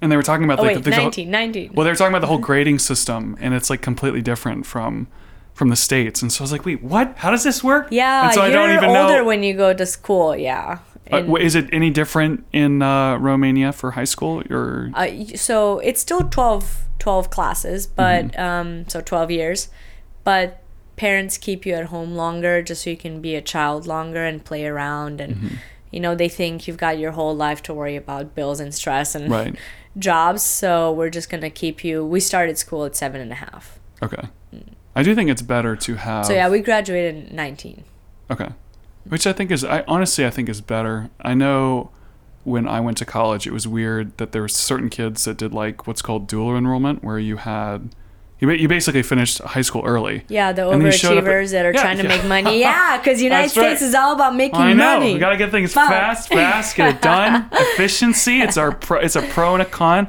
and 0.00 0.10
they 0.10 0.16
were 0.16 0.22
talking 0.22 0.44
about 0.44 0.58
Oh 0.58 0.62
like 0.62 0.76
wait, 0.76 0.84
the, 0.84 0.90
the- 0.90 0.96
19, 0.96 1.30
19. 1.30 1.72
well 1.74 1.84
they 1.84 1.90
were 1.90 1.96
talking 1.96 2.12
about 2.12 2.22
the 2.22 2.26
whole 2.28 2.38
grading 2.38 2.78
system 2.78 3.36
and 3.40 3.52
it's 3.52 3.68
like 3.68 3.82
completely 3.82 4.22
different 4.22 4.64
from 4.66 5.06
from 5.52 5.68
the 5.68 5.76
states. 5.76 6.20
And 6.20 6.32
so 6.32 6.42
I 6.42 6.44
was 6.44 6.50
like, 6.50 6.64
"Wait, 6.64 6.82
what? 6.82 7.14
How 7.18 7.30
does 7.30 7.44
this 7.44 7.62
work?" 7.62 7.86
yeah, 7.92 8.24
And 8.24 8.34
so 8.34 8.42
you're 8.42 8.52
don't 8.54 8.70
even 8.70 8.88
older 8.88 9.18
know 9.18 9.24
when 9.24 9.44
you 9.44 9.54
go 9.54 9.72
to 9.72 9.86
school. 9.86 10.34
Yeah. 10.34 10.78
uh, 11.12 11.18
And- 11.18 11.38
is 11.38 11.54
it 11.54 11.68
any 11.72 11.90
different 11.90 12.44
in 12.52 12.82
uh, 12.82 13.18
Romania 13.18 13.70
for 13.72 13.92
high 13.92 14.02
school 14.08 14.42
or 14.50 14.90
Uh, 14.94 15.06
so 15.36 15.78
it's 15.78 16.00
still 16.00 16.22
12, 16.22 16.88
12 16.98 17.30
classes, 17.30 17.86
but 17.86 18.32
Mm-hmm. 18.32 18.40
um, 18.40 18.88
so 18.88 19.00
12 19.00 19.30
years. 19.30 19.68
But 20.24 20.60
parents 20.96 21.38
keep 21.38 21.66
you 21.66 21.74
at 21.74 21.86
home 21.86 22.14
longer 22.14 22.62
just 22.62 22.84
so 22.84 22.90
you 22.90 22.96
can 22.96 23.20
be 23.20 23.34
a 23.34 23.42
child 23.42 23.86
longer 23.86 24.24
and 24.24 24.44
play 24.44 24.66
around. 24.66 25.20
And, 25.20 25.34
Mm-hmm. 25.36 25.54
you 25.90 26.00
know, 26.00 26.14
they 26.14 26.28
think 26.28 26.66
you've 26.68 26.76
got 26.76 26.98
your 26.98 27.12
whole 27.12 27.34
life 27.36 27.62
to 27.64 27.74
worry 27.74 27.96
about 27.96 28.34
bills 28.34 28.60
and 28.60 28.74
stress 28.74 29.14
and 29.14 29.30
right? 29.30 29.56
jobs. 29.98 30.42
So 30.42 30.92
we're 30.92 31.10
just 31.10 31.30
going 31.30 31.40
to 31.42 31.50
keep 31.50 31.84
you. 31.84 32.04
We 32.04 32.20
started 32.20 32.58
school 32.58 32.84
at 32.84 32.96
seven 32.96 33.20
and 33.20 33.30
a 33.32 33.36
half. 33.36 33.78
Okay. 34.02 34.28
I 34.96 35.02
do 35.02 35.14
think 35.14 35.30
it's 35.30 35.42
better 35.42 35.74
to 35.76 35.94
have 35.96 36.26
So 36.26 36.32
yeah, 36.34 36.48
we 36.48 36.60
graduated 36.60 37.28
in 37.30 37.34
19. 37.36 37.84
Okay. 38.30 38.48
Which 39.08 39.26
I 39.26 39.32
think 39.32 39.50
is, 39.50 39.64
I 39.64 39.84
honestly, 39.86 40.24
I 40.24 40.30
think 40.30 40.48
is 40.48 40.60
better. 40.60 41.10
I 41.20 41.34
know 41.34 41.90
when 42.44 42.68
I 42.68 42.80
went 42.80 42.98
to 42.98 43.04
college, 43.04 43.46
it 43.46 43.52
was 43.52 43.66
weird 43.66 44.16
that 44.18 44.32
there 44.32 44.42
were 44.42 44.48
certain 44.48 44.88
kids 44.90 45.24
that 45.24 45.36
did 45.36 45.52
like 45.52 45.86
what's 45.86 46.02
called 46.02 46.26
dual 46.26 46.56
enrollment, 46.56 47.02
where 47.02 47.18
you 47.18 47.36
had, 47.38 47.94
you, 48.44 48.56
you 48.62 48.68
basically 48.68 49.02
finished 49.02 49.38
high 49.40 49.62
school 49.62 49.82
early. 49.84 50.24
Yeah, 50.28 50.52
the 50.52 50.68
And 50.70 50.80
then 50.80 50.86
you 50.86 50.92
showed 50.92 51.18
up 51.18 51.24
at- 51.24 51.30
overachievers 51.30 51.50
that 51.52 51.66
are 51.66 51.72
Yeah, 51.72 51.80
trying 51.82 51.96
to 51.98 52.02
yeah. 52.04 52.08
make 52.08 52.24
money. 52.24 52.58
Yeah, 52.64 52.98
because 52.98 53.20
United 53.22 53.56
right. 53.56 53.66
States 53.78 53.82
is 53.82 53.94
all 53.94 54.12
about 54.14 54.34
making 54.36 54.58
money. 54.58 54.70
I 54.72 54.74
know. 54.74 54.98
money. 54.98 55.14
We 55.14 55.18
gotta 55.20 55.36
get 55.36 55.50
things 55.50 55.72
Fuck. 55.72 55.88
fast, 55.90 56.28
fast, 56.28 56.76
get 56.76 56.94
it 56.96 57.02
done. 57.02 57.48
Efficiency. 57.52 58.40
It's 58.40 58.56
our 58.56 58.72
pro, 58.72 58.98
it's 59.00 59.16
a 59.16 59.22
pro 59.22 59.54
and 59.54 59.62
a 59.62 59.66
con. 59.66 60.08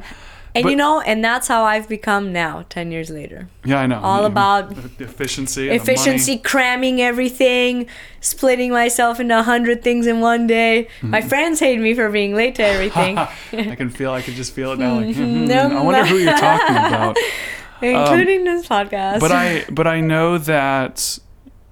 and 0.55 0.63
but- 0.63 0.69
you 0.69 0.75
know, 0.77 1.01
and 1.01 1.23
that's 1.23 1.47
how 1.49 1.63
I've 1.63 1.89
become 1.89 2.31
now, 2.31 2.65
10 2.69 2.91
years 2.91 3.09
later. 3.09 3.49
Yeah, 3.65 3.79
I 3.81 3.87
know. 3.87 3.99
All 4.01 4.21
Mhm. 4.23 4.27
about 4.27 4.71
efficiency. 5.01 5.69
and 5.69 5.81
efficiency, 5.81 6.37
cramming 6.37 7.01
everything, 7.01 7.87
splitting 8.21 8.71
myself 8.71 9.19
into 9.19 9.37
a 9.37 9.43
hundred 9.43 9.83
things 9.83 10.07
in 10.07 10.21
one 10.21 10.47
day. 10.47 10.87
My 11.01 11.21
friends 11.21 11.59
hate 11.59 11.79
me 11.81 11.93
for 11.93 12.09
being 12.09 12.35
late 12.35 12.55
to 12.55 12.63
everything. 12.63 13.17
I 13.51 13.75
can 13.75 13.89
feel. 13.89 14.11
I 14.11 14.21
can 14.21 14.33
just 14.35 14.53
feel 14.53 14.71
it 14.71 14.79
now. 14.79 14.95
Like, 14.95 15.07
Mm-hmm. 15.07 15.45
mhm, 15.47 15.71
I 15.75 15.81
wonder 15.83 16.05
who 16.05 16.17
you're 16.17 16.37
talking 16.37 16.75
about. 16.77 17.17
Including 17.93 18.43
this 18.43 18.67
podcast. 18.67 19.19
but 19.19 19.31
I 19.31 19.65
but 19.71 19.87
I 19.87 20.01
know 20.01 20.37
that 20.37 21.19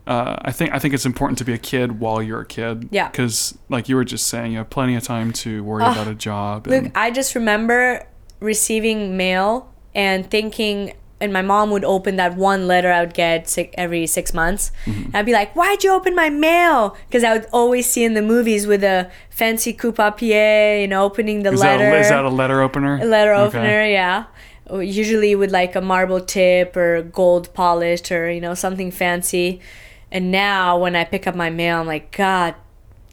uh, 0.06 0.36
I 0.42 0.52
think 0.52 0.74
I 0.74 0.80
think 0.80 0.94
it's 0.94 1.06
important 1.06 1.38
to 1.40 1.46
be 1.46 1.54
a 1.54 1.58
kid 1.58 2.00
while 2.00 2.22
you're 2.22 2.42
a 2.42 2.46
kid. 2.46 2.90
Yeah. 2.92 3.10
Because 3.10 3.58
like 3.70 3.88
you 3.90 3.96
were 3.96 4.04
just 4.06 4.28
saying, 4.28 4.52
you 4.52 4.58
have 4.60 4.70
plenty 4.70 4.96
of 4.96 5.04
time 5.04 5.32
to 5.34 5.64
worry 5.64 5.84
about 5.84 6.08
a 6.08 6.16
job. 6.16 6.68
Look, 6.68 6.92
I 6.96 7.12
just 7.12 7.36
remember 7.36 8.06
receiving 8.40 9.16
mail 9.16 9.74
and 9.96 10.30
thinking 10.30 10.94
and 11.22 11.32
my 11.32 11.42
mom 11.42 11.72
would 11.72 11.86
open 11.86 12.18
that 12.18 12.36
one 12.36 12.68
letter 12.68 12.92
I 12.92 13.00
would 13.00 13.14
get 13.14 13.48
si- 13.48 13.70
every 13.76 14.06
six 14.08 14.34
months. 14.34 14.74
Mm-hmm. 14.86 15.16
I'd 15.16 15.26
be 15.26 15.32
like, 15.32 15.56
"Why'd 15.56 15.82
you 15.82 15.94
open 15.94 16.14
my 16.16 16.30
mail?" 16.30 16.98
Because 17.08 17.24
I 17.24 17.32
would 17.32 17.48
always 17.54 17.86
see 17.90 18.04
in 18.04 18.14
the 18.14 18.22
movies 18.22 18.68
with 18.68 18.84
a 18.84 19.10
fancy 19.30 19.72
coupe 19.72 19.96
papier, 19.96 20.82
you 20.82 20.88
know, 20.88 21.04
opening 21.06 21.44
the 21.44 21.54
Is 21.54 21.62
letter. 21.62 21.90
that, 21.92 22.02
is 22.02 22.10
that 22.10 22.26
a 22.26 22.30
letter 22.30 22.62
opener? 22.62 23.00
A 23.02 23.06
letter 23.06 23.32
Okay. 23.34 23.58
opener, 23.58 23.86
yeah. 23.86 24.26
Usually 24.72 25.36
with 25.36 25.52
like 25.52 25.76
a 25.76 25.82
marble 25.82 26.22
tip 26.22 26.76
or 26.78 27.02
gold 27.02 27.54
polished 27.54 28.12
or 28.12 28.32
you 28.32 28.40
know 28.42 28.54
something 28.54 28.92
fancy. 28.92 29.60
And 30.12 30.32
now 30.32 30.78
when 30.78 30.96
I 30.96 31.04
pick 31.06 31.26
up 31.28 31.36
my 31.36 31.50
mail, 31.50 31.80
I'm 31.82 31.88
like, 31.88 32.16
God 32.16 32.56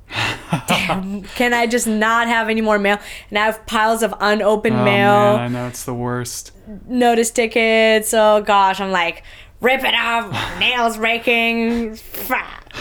damn, 0.69 1.23
can 1.23 1.55
I 1.55 1.67
just 1.67 1.87
not 1.87 2.27
have 2.29 2.49
any 2.49 2.61
more 2.61 2.79
mail? 2.79 2.99
And 3.31 3.39
I 3.39 3.47
have 3.47 3.65
piles 3.67 4.03
of 4.03 4.15
unopened 4.21 4.77
Oh, 4.77 4.85
mail, 4.85 5.37
man, 5.37 5.41
I 5.41 5.49
know 5.49 5.67
it's 5.69 5.85
the 5.85 5.95
worst. 5.95 6.53
notice 6.87 7.31
tickets. 7.31 8.13
Oh 8.13 8.43
gosh, 8.43 8.81
I'm 8.81 8.91
like, 8.91 9.23
rip 9.61 9.83
it 9.85 9.95
off, 9.95 10.59
nails 10.59 10.99
raking. 10.99 11.99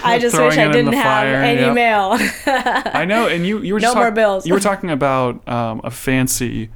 I 0.04 0.20
just 0.20 0.38
wish 0.38 0.58
I 0.58 0.72
didn't 0.72 0.94
have 0.94 1.04
fire, 1.04 1.36
any 1.36 1.62
yep. 1.62 1.74
mail. 1.74 2.18
I 2.46 3.06
know, 3.06 3.28
and 3.28 3.46
you 3.46 3.60
you 3.62 3.74
were 3.74 3.80
No 3.90 3.96
more 3.96 4.12
bills. 4.12 4.46
You 4.48 4.54
were 4.54 4.60
talking 4.60 4.90
about 4.90 5.48
um, 5.48 5.82
a 5.84 5.92
fancy 5.92 6.70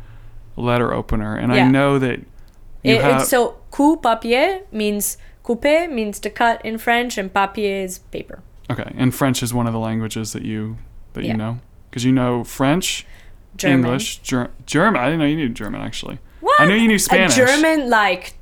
letter 0.55 0.93
opener, 0.93 1.36
and 1.36 1.51
I 1.53 1.67
know 1.67 2.00
that 2.00 2.19
you 2.83 2.95
It, 2.95 3.01
have. 3.01 3.24
so 3.25 3.57
coupe 3.72 4.03
papier 4.03 4.62
means 4.72 5.17
couper 5.43 5.89
means 5.91 6.19
to 6.19 6.29
cut 6.29 6.63
in 6.65 6.77
French, 6.77 7.17
and 7.17 7.33
papier 7.33 7.83
is 7.83 8.00
paper. 8.00 8.39
okay, 8.69 8.91
and 8.98 9.13
French 9.13 9.41
is 9.43 9.53
one 9.53 9.67
of 9.67 9.74
the 9.74 9.79
languages 9.79 10.33
that 10.33 10.43
you 10.43 10.77
that 11.13 11.24
Yeah. 11.24 11.31
you 11.31 11.38
know 11.38 11.60
because 11.89 12.03
you 12.05 12.12
know 12.12 12.43
French, 12.43 13.05
German. 13.57 13.86
English, 13.86 14.17
Ger- 14.19 14.51
German. 14.65 15.00
I 15.01 15.05
didn't 15.05 15.19
know 15.19 15.25
you 15.25 15.36
knew 15.38 15.50
German 15.50 15.81
actually. 15.81 16.19
What? 16.41 16.60
I 16.62 16.65
knew 16.65 16.75
you 16.75 16.88
knew 16.88 17.00
Spanish. 17.00 17.38
A. 17.38 17.45
German 17.45 17.89
like 17.89 18.33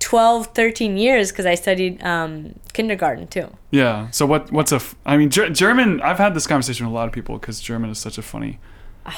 12, 0.00 0.48
13 0.54 0.96
years 0.96 1.32
because 1.32 1.44
I 1.46 1.54
studied 1.56 2.02
um, 2.04 2.54
kindergarten 2.72 3.26
too. 3.26 3.48
Yeah. 3.70 4.10
So 4.10 4.26
what? 4.26 4.52
What's 4.52 4.70
a? 4.72 4.76
f- 4.76 4.94
I 5.04 5.16
mean, 5.16 5.28
Ger- 5.30 5.50
German. 5.50 6.00
I've 6.02 6.18
had 6.18 6.34
this 6.34 6.46
conversation 6.46 6.86
with 6.86 6.92
a 6.92 6.94
lot 6.94 7.06
of 7.08 7.12
people 7.12 7.36
because 7.38 7.60
German 7.60 7.90
is 7.90 7.98
such 7.98 8.16
a 8.18 8.22
funny. 8.22 8.58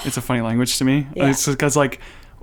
It's 0.04 0.16
a 0.16 0.21
funny 0.28 0.40
language 0.40 0.78
to 0.78 0.85
me. 0.85 1.07
Yeah. 1.14 1.30
It's 1.30 1.47
because 1.47 1.76
like, 1.76 2.00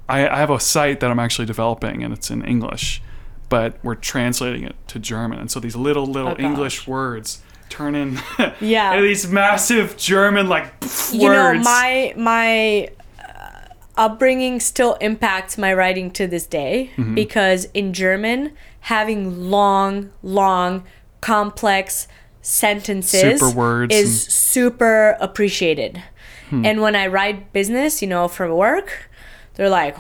I, 0.09 0.27
I 0.27 0.37
have 0.37 0.49
a 0.49 0.59
site 0.59 0.99
that 1.01 1.11
I'm 1.11 1.19
actually 1.19 1.45
developing 1.45 2.03
and 2.03 2.13
it's 2.13 2.29
in 2.31 2.43
English, 2.45 3.01
but 3.49 3.77
we're 3.83 3.95
translating 3.95 4.63
it 4.63 4.75
to 4.87 4.99
German, 4.99 5.39
and 5.39 5.51
so 5.51 5.59
these 5.59 5.75
little 5.75 6.05
little 6.05 6.31
Oh. 6.37 6.43
English 6.43 6.87
words 6.87 7.41
turn 7.69 7.95
in. 7.95 8.19
Yeah. 8.61 9.01
these 9.01 9.27
massive 9.27 9.97
German 9.97 10.47
like 10.47 10.79
pff, 10.79 11.13
You 11.13 11.29
know, 11.29 11.51
words. 11.53 11.63
my 11.65 12.13
my 12.15 12.89
uh, 13.19 13.59
upbringing 13.97 14.59
still 14.59 14.93
impacts 15.01 15.57
my 15.57 15.73
writing 15.73 16.11
to 16.11 16.27
this 16.27 16.45
day 16.47 16.91
Mm-hmm. 16.97 17.15
because 17.15 17.65
in 17.73 17.91
German, 17.93 18.53
having 18.81 19.49
long, 19.49 20.11
long, 20.23 20.83
complex 21.19 22.07
sentences 22.41 23.39
Super 23.41 23.51
words 23.55 23.93
is 23.93 23.99
and- 24.23 24.27
Hmm. 24.27 24.29
super 24.31 25.17
appreciated. 25.19 26.01
And 26.49 26.79
when 26.81 26.95
I 26.95 27.07
write 27.07 27.51
business, 27.51 28.01
you 28.01 28.07
know, 28.07 28.29
for 28.29 28.55
work, 28.55 29.06
they're 29.57 29.69
like, 29.69 29.97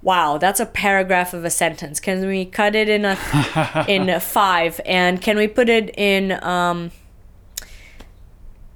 "Wow, 0.00 0.38
that's 0.38 0.60
a 0.60 0.66
paragraph 0.66 1.34
of 1.34 1.44
a 1.44 1.50
sentence. 1.50 2.00
Can 2.00 2.26
we 2.26 2.44
cut 2.46 2.74
it 2.74 2.88
in 2.88 3.04
a 3.04 3.84
in 3.88 4.08
a 4.08 4.20
five? 4.20 4.80
And 4.86 5.20
can 5.20 5.36
we 5.36 5.48
put 5.48 5.68
it 5.68 5.94
in 5.98 6.42
um, 6.42 6.92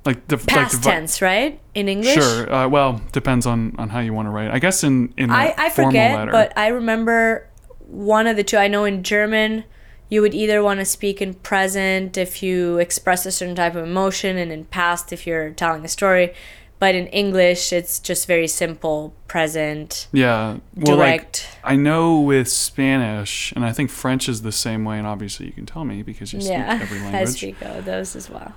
like 0.05 0.27
the 0.29 0.37
past 0.37 0.75
like 0.75 0.83
the, 0.83 0.91
tense, 0.91 1.23
right? 1.23 1.59
In 1.75 1.89
English." 1.89 2.15
Sure. 2.15 2.53
Uh, 2.53 2.69
well, 2.69 3.01
depends 3.13 3.47
on 3.47 3.75
on 3.79 3.89
how 3.89 4.01
you 4.01 4.13
want 4.13 4.27
to 4.27 4.31
write. 4.31 4.51
I 4.51 4.59
guess 4.59 4.85
in 4.85 5.15
in 5.17 5.31
the 5.31 5.35
I, 5.35 5.55
I 5.57 5.71
forget, 5.71 6.17
letter. 6.19 6.33
but 6.33 6.53
I 6.59 6.69
remember 6.69 7.49
one 7.87 8.27
of 8.27 8.37
the 8.37 8.45
two. 8.45 8.57
I 8.57 8.67
know 8.67 8.85
in 8.85 9.05
German, 9.05 9.65
you 10.09 10.21
would 10.23 10.35
either 10.35 10.61
want 10.61 10.81
to 10.81 10.85
speak 10.85 11.23
in 11.23 11.35
present 11.35 12.19
if 12.19 12.43
you 12.43 12.79
express 12.79 13.27
a 13.27 13.33
certain 13.33 13.55
type 13.55 13.77
of 13.77 13.85
emotion, 13.85 14.37
and 14.37 14.51
in 14.51 14.65
past 14.65 15.13
if 15.13 15.25
you're 15.27 15.51
telling 15.51 15.85
a 15.85 15.89
story. 15.89 16.35
But 16.79 16.95
in 16.95 17.07
English, 17.07 17.73
it's 17.73 17.99
just 17.99 18.27
very 18.27 18.47
simple 18.49 19.15
present. 19.29 20.09
Yeah. 20.13 20.59
Well, 20.75 20.97
Direct. 20.97 21.49
like 21.65 21.73
I 21.73 21.77
know 21.77 22.21
with 22.21 22.49
Spanish, 22.49 23.53
and 23.57 23.65
I 23.65 23.73
think 23.73 23.91
French 23.91 24.29
is 24.29 24.43
the 24.43 24.53
same 24.53 24.85
way. 24.85 24.99
And 24.99 25.07
obviously, 25.07 25.47
you 25.47 25.53
can 25.53 25.65
tell 25.67 25.85
me 25.87 26.03
because 26.03 26.33
you 26.35 26.41
speak 26.41 26.53
Yeah, 26.53 26.79
every 26.83 26.99
I 27.09 27.11
language. 27.13 27.37
speak 27.39 27.57
all 27.65 27.81
those 27.81 28.15
as 28.15 28.29
well. 28.29 28.53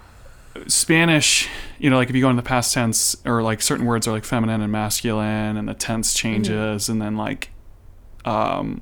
Spanish, 0.67 1.47
you 1.77 1.89
know, 1.89 1.95
like 1.97 2.09
if 2.09 2.15
you 2.15 2.21
go 2.21 2.29
in 2.29 2.35
the 2.35 2.41
past 2.41 2.73
tense, 2.73 3.15
or 3.25 3.41
like 3.41 3.61
certain 3.61 3.85
words 3.85 4.07
are 4.07 4.11
like 4.11 4.25
feminine 4.25 4.61
and 4.61 4.71
masculine, 4.71 5.55
and 5.57 5.67
the 5.69 5.73
tense 5.73 6.13
Mm-hmm. 6.13 6.21
changes, 6.43 6.89
and 6.89 7.01
then 7.01 7.15
like, 7.15 7.51
um, 8.25 8.81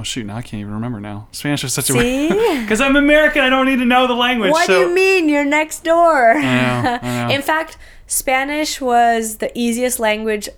oh 0.00 0.02
shoot, 0.02 0.24
now 0.26 0.36
I 0.36 0.42
can't 0.42 0.60
even 0.60 0.72
remember 0.74 0.98
now. 1.00 1.28
Spanish 1.32 1.62
is 1.62 1.72
such 1.74 1.90
a 1.90 1.92
See? 1.92 2.28
because 2.62 2.80
I'm 2.80 2.96
American. 2.96 3.42
I 3.42 3.50
don't 3.50 3.66
need 3.66 3.78
to 3.78 3.84
know 3.84 4.06
the 4.06 4.14
language. 4.14 4.50
what 4.50 4.66
so 4.66 4.82
do 4.82 4.88
you 4.88 4.94
mean? 4.94 5.28
You're 5.28 5.44
next 5.44 5.84
door. 5.84 6.32
I 6.32 6.42
know, 6.42 6.98
I 7.02 7.26
know. 7.28 7.34
In 7.34 7.42
fact, 7.42 7.76
Spanish 8.06 8.80
was 8.80 9.36
the 9.36 9.50
easiest 9.56 9.98
language, 10.00 10.48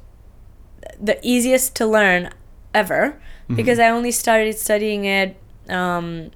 the 1.00 1.18
easiest 1.22 1.74
to 1.76 1.86
learn 1.86 2.30
ever, 2.74 3.20
Mm-hmm. 3.44 3.56
because 3.56 3.80
I 3.80 3.88
only 3.88 4.12
started 4.12 4.56
studying 4.56 5.04
it. 5.04 5.36
Um, 5.68 6.30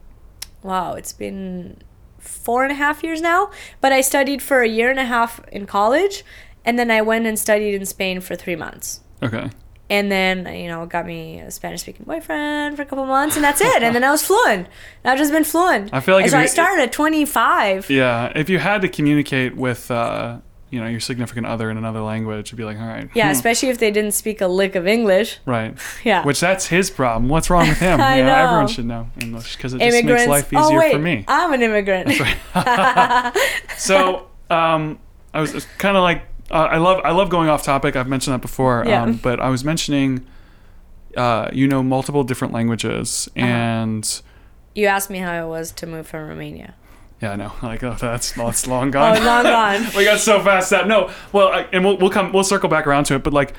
wow, 0.65 0.95
it's 0.95 1.13
been 1.13 1.77
four 2.19 2.65
and 2.65 2.73
a 2.73 2.75
half 2.75 3.05
years 3.05 3.21
now. 3.23 3.51
But 3.81 3.93
I 3.93 4.01
studied 4.01 4.43
for 4.43 4.61
a 4.63 4.69
year 4.69 4.91
and 4.91 4.99
a 4.99 5.05
half 5.05 5.41
in 5.53 5.67
college, 5.67 6.25
and 6.65 6.77
then 6.77 6.91
I 6.91 7.01
went 7.03 7.27
and 7.27 7.39
studied 7.39 7.75
in 7.77 7.87
Spain 7.87 8.21
for 8.21 8.35
three 8.35 8.57
months. 8.57 9.01
Okay. 9.23 9.51
And 9.88 10.11
then, 10.11 10.52
you 10.52 10.66
know, 10.66 10.85
got 10.87 11.07
me 11.07 11.38
a 11.38 11.50
Spanish 11.50 11.83
speaking 11.83 12.05
boyfriend 12.07 12.75
for 12.76 12.83
a 12.83 12.85
couple 12.85 13.07
months, 13.07 13.37
and 13.37 13.45
that's 13.45 13.61
it. 13.61 13.83
And 13.85 13.95
then 13.95 14.02
I 14.02 14.11
was 14.11 14.23
fluent. 14.23 14.66
I've 15.05 15.16
just 15.16 15.31
been 15.33 15.45
fluent. 15.45 15.90
I 15.93 16.00
feel 16.00 16.16
like 16.16 16.28
so 16.28 16.38
I 16.38 16.47
started 16.47 16.83
at 16.83 16.93
25. 16.93 17.88
Yeah, 17.88 18.33
if 18.35 18.49
you 18.49 18.59
had 18.59 18.83
to 18.83 18.88
communicate 18.88 19.55
with, 19.55 19.88
uh, 19.93 20.38
you 20.71 20.81
know, 20.81 20.88
your 20.88 20.99
significant 20.99 21.47
other 21.47 21.71
in 21.71 21.76
another 21.76 22.00
language, 22.00 22.50
you'd 22.50 22.59
be 22.59 22.64
like, 22.64 22.78
all 22.78 22.87
right. 22.87 23.09
Yeah, 23.14 23.26
hmm, 23.26 23.31
especially 23.31 23.69
if 23.69 23.78
they 23.78 23.93
didn't 23.93 24.11
speak 24.14 24.40
a 24.40 24.49
lick 24.49 24.75
of 24.75 24.88
English. 24.88 25.38
right. 25.47 25.78
Yeah. 26.05 26.25
Which 26.25 26.40
that's 26.40 26.66
his 26.66 26.90
problem. 26.90 27.28
What's 27.28 27.49
wrong 27.49 27.69
with 27.69 27.78
him? 27.78 28.00
I 28.12 28.16
You 28.16 28.25
Everyone 28.25 28.66
should 28.66 28.87
know 28.87 29.09
English 29.21 29.55
because 29.57 29.73
it 29.73 29.78
just 29.78 29.95
Immigrants. 29.97 30.26
makes 30.26 30.28
life 30.28 30.52
easier 30.52 30.76
oh 30.76 30.78
wait, 30.81 30.93
for 30.93 30.99
me. 30.99 31.25
I'm 31.28 31.52
an 31.52 31.62
immigrant. 31.62 32.09
That's 32.09 32.21
right. 32.21 33.37
so, 33.78 34.26
um, 34.50 34.99
I 35.33 35.40
was 35.40 35.64
kind 35.78 35.97
of 35.97 36.02
like, 36.02 36.23
uh, 36.50 36.55
I 36.55 36.76
love, 36.79 37.00
I 37.05 37.11
love 37.12 37.29
going 37.31 37.49
off 37.49 37.62
topic. 37.65 37.97
I've 37.97 38.09
mentioned 38.09 38.35
that 38.35 38.41
before. 38.43 38.85
Yeah. 38.87 39.03
Um, 39.03 39.17
but 39.17 39.41
I 39.41 39.49
was 39.49 39.65
mentioning, 39.65 40.26
uh, 41.17 41.49
you 41.53 41.67
know, 41.69 41.83
multiple 41.83 42.25
different 42.25 42.53
languages, 42.55 43.29
Uh-huh. 43.37 43.47
and 43.47 44.23
you 44.75 44.87
asked 44.87 45.11
me 45.11 45.19
how 45.19 45.45
it 45.45 45.49
was 45.49 45.73
to 45.73 45.87
move 45.87 46.07
from 46.07 46.29
Romania. 46.29 46.75
yeah, 47.23 47.33
I 47.33 47.37
know, 47.37 47.53
like, 47.62 47.83
oh, 47.83 47.97
that's 47.99 48.33
that's 48.33 48.67
long 48.75 48.91
gone. 48.91 49.17
Oh, 49.19 49.25
long 49.25 49.43
gone. 49.83 49.87
we 49.97 50.05
got 50.05 50.21
so 50.21 50.41
fast 50.43 50.71
that 50.71 50.87
no. 50.87 51.11
Well, 51.33 51.49
I, 51.49 51.61
and 51.73 51.85
we'll 51.85 51.97
we'll 51.99 52.11
come 52.11 52.33
we'll 52.33 52.45
circle 52.45 52.69
back 52.69 52.87
around 52.87 53.05
to 53.05 53.15
it, 53.15 53.23
but 53.25 53.33
like. 53.33 53.55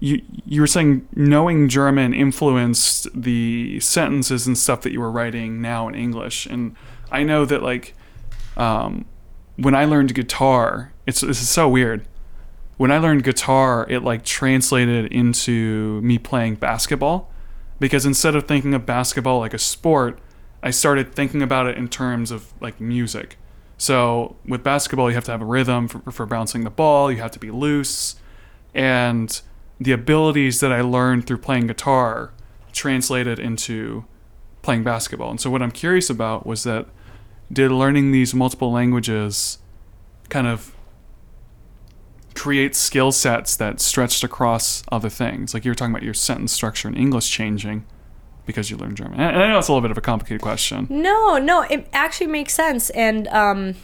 You, 0.00 0.22
you 0.46 0.60
were 0.60 0.68
saying 0.68 1.08
knowing 1.16 1.68
German 1.68 2.14
influenced 2.14 3.08
the 3.20 3.80
sentences 3.80 4.46
and 4.46 4.56
stuff 4.56 4.82
that 4.82 4.92
you 4.92 5.00
were 5.00 5.10
writing 5.10 5.60
now 5.60 5.88
in 5.88 5.96
English, 5.96 6.46
and 6.46 6.76
I 7.10 7.24
know 7.24 7.44
that 7.44 7.64
like 7.64 7.94
um, 8.56 9.06
when 9.56 9.74
I 9.74 9.86
learned 9.86 10.14
guitar, 10.14 10.92
it's 11.04 11.22
this 11.22 11.42
is 11.42 11.48
so 11.48 11.68
weird. 11.68 12.06
When 12.78 12.90
I 12.92 12.98
learned 12.98 13.24
guitar, 13.24 13.86
it 13.90 14.02
like 14.02 14.24
translated 14.24 15.12
into 15.12 16.00
me 16.00 16.16
playing 16.18 16.54
basketball 16.54 17.30
because 17.80 18.06
instead 18.06 18.34
of 18.34 18.46
thinking 18.46 18.72
of 18.72 18.86
basketball 18.86 19.40
like 19.40 19.52
a 19.52 19.58
sport, 19.58 20.20
I 20.62 20.70
started 20.70 21.12
thinking 21.12 21.42
about 21.42 21.66
it 21.66 21.76
in 21.76 21.88
terms 21.88 22.30
of 22.30 22.52
like 22.60 22.80
music. 22.80 23.36
So 23.78 24.36
with 24.46 24.62
basketball, 24.62 25.08
you 25.10 25.14
have 25.16 25.24
to 25.24 25.32
have 25.32 25.42
a 25.42 25.44
rhythm 25.44 25.88
for, 25.88 26.10
for 26.10 26.24
bouncing 26.24 26.64
the 26.64 26.70
ball. 26.70 27.10
You 27.10 27.18
have 27.18 27.32
to 27.32 27.38
be 27.38 27.50
loose, 27.50 28.16
and 28.74 29.40
the 29.80 29.92
abilities 29.92 30.60
that 30.60 30.72
I 30.72 30.80
learned 30.80 31.26
through 31.26 31.38
playing 31.38 31.66
guitar 31.68 32.32
translated 32.72 33.38
into 33.38 34.04
playing 34.62 34.84
basketball. 34.84 35.30
And 35.30 35.40
so 35.40 35.50
what 35.50 35.62
I'm 35.62 35.70
curious 35.70 36.10
about 36.10 36.46
was 36.46 36.62
that 36.64 36.86
did 37.52 37.70
learning 37.70 38.12
these 38.12 38.34
multiple 38.34 38.70
languages 38.70 39.58
kind 40.28 40.46
of 40.46 40.74
create 42.38 42.74
skill 42.74 43.12
sets 43.12 43.56
that 43.56 43.80
stretched 43.80 44.24
across 44.24 44.82
other 44.90 45.10
things? 45.10 45.52
Like 45.52 45.64
you 45.64 45.70
were 45.70 45.74
talking 45.74 45.92
about 45.92 46.04
your 46.04 46.14
sentence 46.14 46.52
structure 46.52 46.88
in 46.88 46.96
English 46.96 47.30
changing 47.30 47.84
because 48.46 48.70
you 48.70 48.76
learned 48.76 48.96
German. 48.96 49.20
And 49.20 49.42
I 49.42 49.48
know 49.48 49.58
it's 49.58 49.68
a 49.68 49.72
little 49.72 49.82
bit 49.82 49.90
of 49.90 49.98
a 49.98 50.00
complicated 50.00 50.40
question. 50.40 50.86
No, 50.88 51.36
no, 51.36 51.62
it 51.62 51.86
actually 51.92 52.28
makes 52.28 52.54
sense. 52.54 52.88
And, 52.90 53.28
um, 53.28 53.74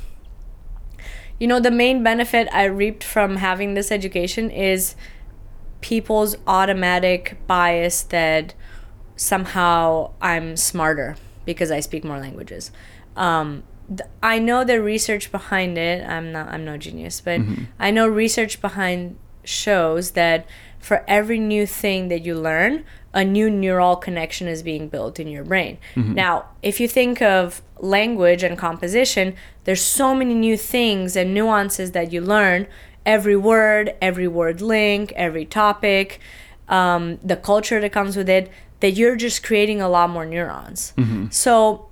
you 1.39 1.47
know, 1.47 1.61
the 1.61 1.71
main 1.71 2.03
benefit 2.03 2.49
I 2.51 2.65
reaped 2.65 3.05
from 3.05 3.37
having 3.37 3.75
this 3.75 3.93
education 3.93 4.51
is 4.51 4.95
people's 5.83 6.35
automatic 6.47 7.37
bias 7.47 8.03
that 8.05 8.55
somehow 9.17 10.13
I'm 10.23 10.57
smarter 10.57 11.17
because 11.45 11.71
I 11.71 11.81
speak 11.81 12.05
more 12.05 12.19
languages. 12.19 12.71
Um, 13.17 13.65
I 14.23 14.39
know 14.39 14.65
the 14.65 14.81
research 14.81 15.31
behind 15.31 15.77
it. 15.79 16.07
I'm 16.07 16.33
not. 16.33 16.49
I'm 16.49 16.65
no 16.65 16.77
genius, 16.77 17.21
but 17.21 17.41
mm-hmm. 17.41 17.65
I 17.79 17.91
know 17.91 18.09
research 18.09 18.61
behind 18.61 19.17
shows 19.45 20.13
that 20.13 20.47
for 20.79 21.05
every 21.09 21.39
new 21.39 21.67
thing 21.67 22.09
that 22.09 22.25
you 22.25 22.35
learn, 22.35 22.85
a 23.13 23.25
new 23.25 23.49
neural 23.49 23.97
connection 23.97 24.49
is 24.49 24.63
being 24.63 24.89
built 24.89 25.21
in 25.21 25.29
your 25.29 25.45
brain. 25.45 25.79
Mm-hmm. 25.95 26.15
Now, 26.15 26.47
if 26.63 26.81
you 26.81 26.89
think 26.89 27.23
of 27.23 27.63
language 27.79 28.43
and 28.43 28.59
composition, 28.59 29.35
there's 29.65 29.83
so 29.83 30.15
many 30.15 30.35
new 30.35 30.57
things 30.57 31.17
and 31.17 31.33
nuances 31.33 31.93
that 31.93 32.13
you 32.13 32.21
learn. 32.21 32.67
Every 33.07 33.37
word, 33.37 33.95
every 34.01 34.29
word 34.29 34.61
link, 34.61 35.13
every 35.15 35.45
topic, 35.45 36.21
um, 36.69 37.19
the 37.23 37.37
culture 37.37 37.81
that 37.81 37.93
comes 37.93 38.17
with 38.17 38.29
it, 38.29 38.51
that 38.81 38.93
you're 38.93 39.17
just 39.17 39.43
creating 39.43 39.81
a 39.81 39.89
lot 39.89 40.11
more 40.11 40.27
neurons. 40.27 40.93
Mm-hmm. 40.97 41.29
So 41.31 41.89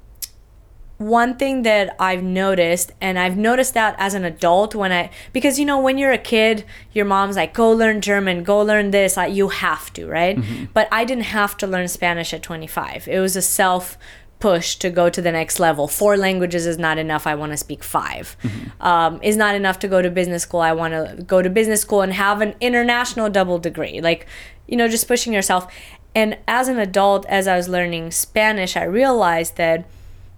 one 1.02 1.36
thing 1.36 1.62
that 1.62 1.94
I've 1.98 2.22
noticed, 2.22 2.92
and 3.00 3.18
I've 3.18 3.36
noticed 3.36 3.74
that 3.74 3.94
as 3.98 4.14
an 4.14 4.24
adult 4.24 4.74
when 4.74 4.92
I, 4.92 5.10
because 5.32 5.58
you 5.58 5.64
know, 5.64 5.78
when 5.80 5.98
you're 5.98 6.12
a 6.12 6.18
kid, 6.18 6.64
your 6.92 7.04
mom's 7.04 7.36
like, 7.36 7.54
go 7.54 7.70
learn 7.70 8.00
German, 8.00 8.42
go 8.42 8.60
learn 8.60 8.90
this. 8.90 9.16
Like, 9.16 9.34
you 9.34 9.48
have 9.48 9.92
to, 9.94 10.06
right? 10.06 10.38
But 10.72 10.88
I 10.90 11.04
didn't 11.04 11.24
have 11.24 11.56
to 11.58 11.66
learn 11.66 11.88
Spanish 11.88 12.32
at 12.32 12.42
25. 12.42 13.08
It 13.08 13.20
was 13.20 13.36
a 13.36 13.42
self 13.42 13.98
push 14.40 14.74
to 14.74 14.90
go 14.90 15.08
to 15.08 15.22
the 15.22 15.30
next 15.30 15.60
level. 15.60 15.86
Four 15.86 16.16
languages 16.16 16.66
is 16.66 16.76
not 16.76 16.98
enough. 16.98 17.28
I 17.28 17.36
want 17.36 17.52
to 17.52 17.56
speak 17.56 17.84
5 17.84 18.36
Um, 18.80 19.20
is 19.22 19.36
not 19.36 19.54
enough 19.54 19.78
to 19.78 19.88
go 19.88 20.02
to 20.02 20.10
business 20.10 20.42
school. 20.42 20.60
I 20.60 20.72
want 20.72 20.94
to 20.94 21.22
go 21.22 21.42
to 21.42 21.48
business 21.48 21.80
school 21.80 22.00
and 22.02 22.12
have 22.12 22.40
an 22.40 22.56
international 22.60 23.30
double 23.30 23.60
degree. 23.60 24.00
Like, 24.00 24.26
you 24.66 24.76
know, 24.76 24.88
just 24.88 25.06
pushing 25.06 25.32
yourself. 25.32 25.72
And 26.14 26.38
as 26.48 26.66
an 26.66 26.78
adult, 26.78 27.24
as 27.26 27.46
I 27.46 27.56
was 27.56 27.68
learning 27.68 28.10
Spanish, 28.10 28.76
I 28.76 28.82
realized 28.82 29.56
that 29.58 29.84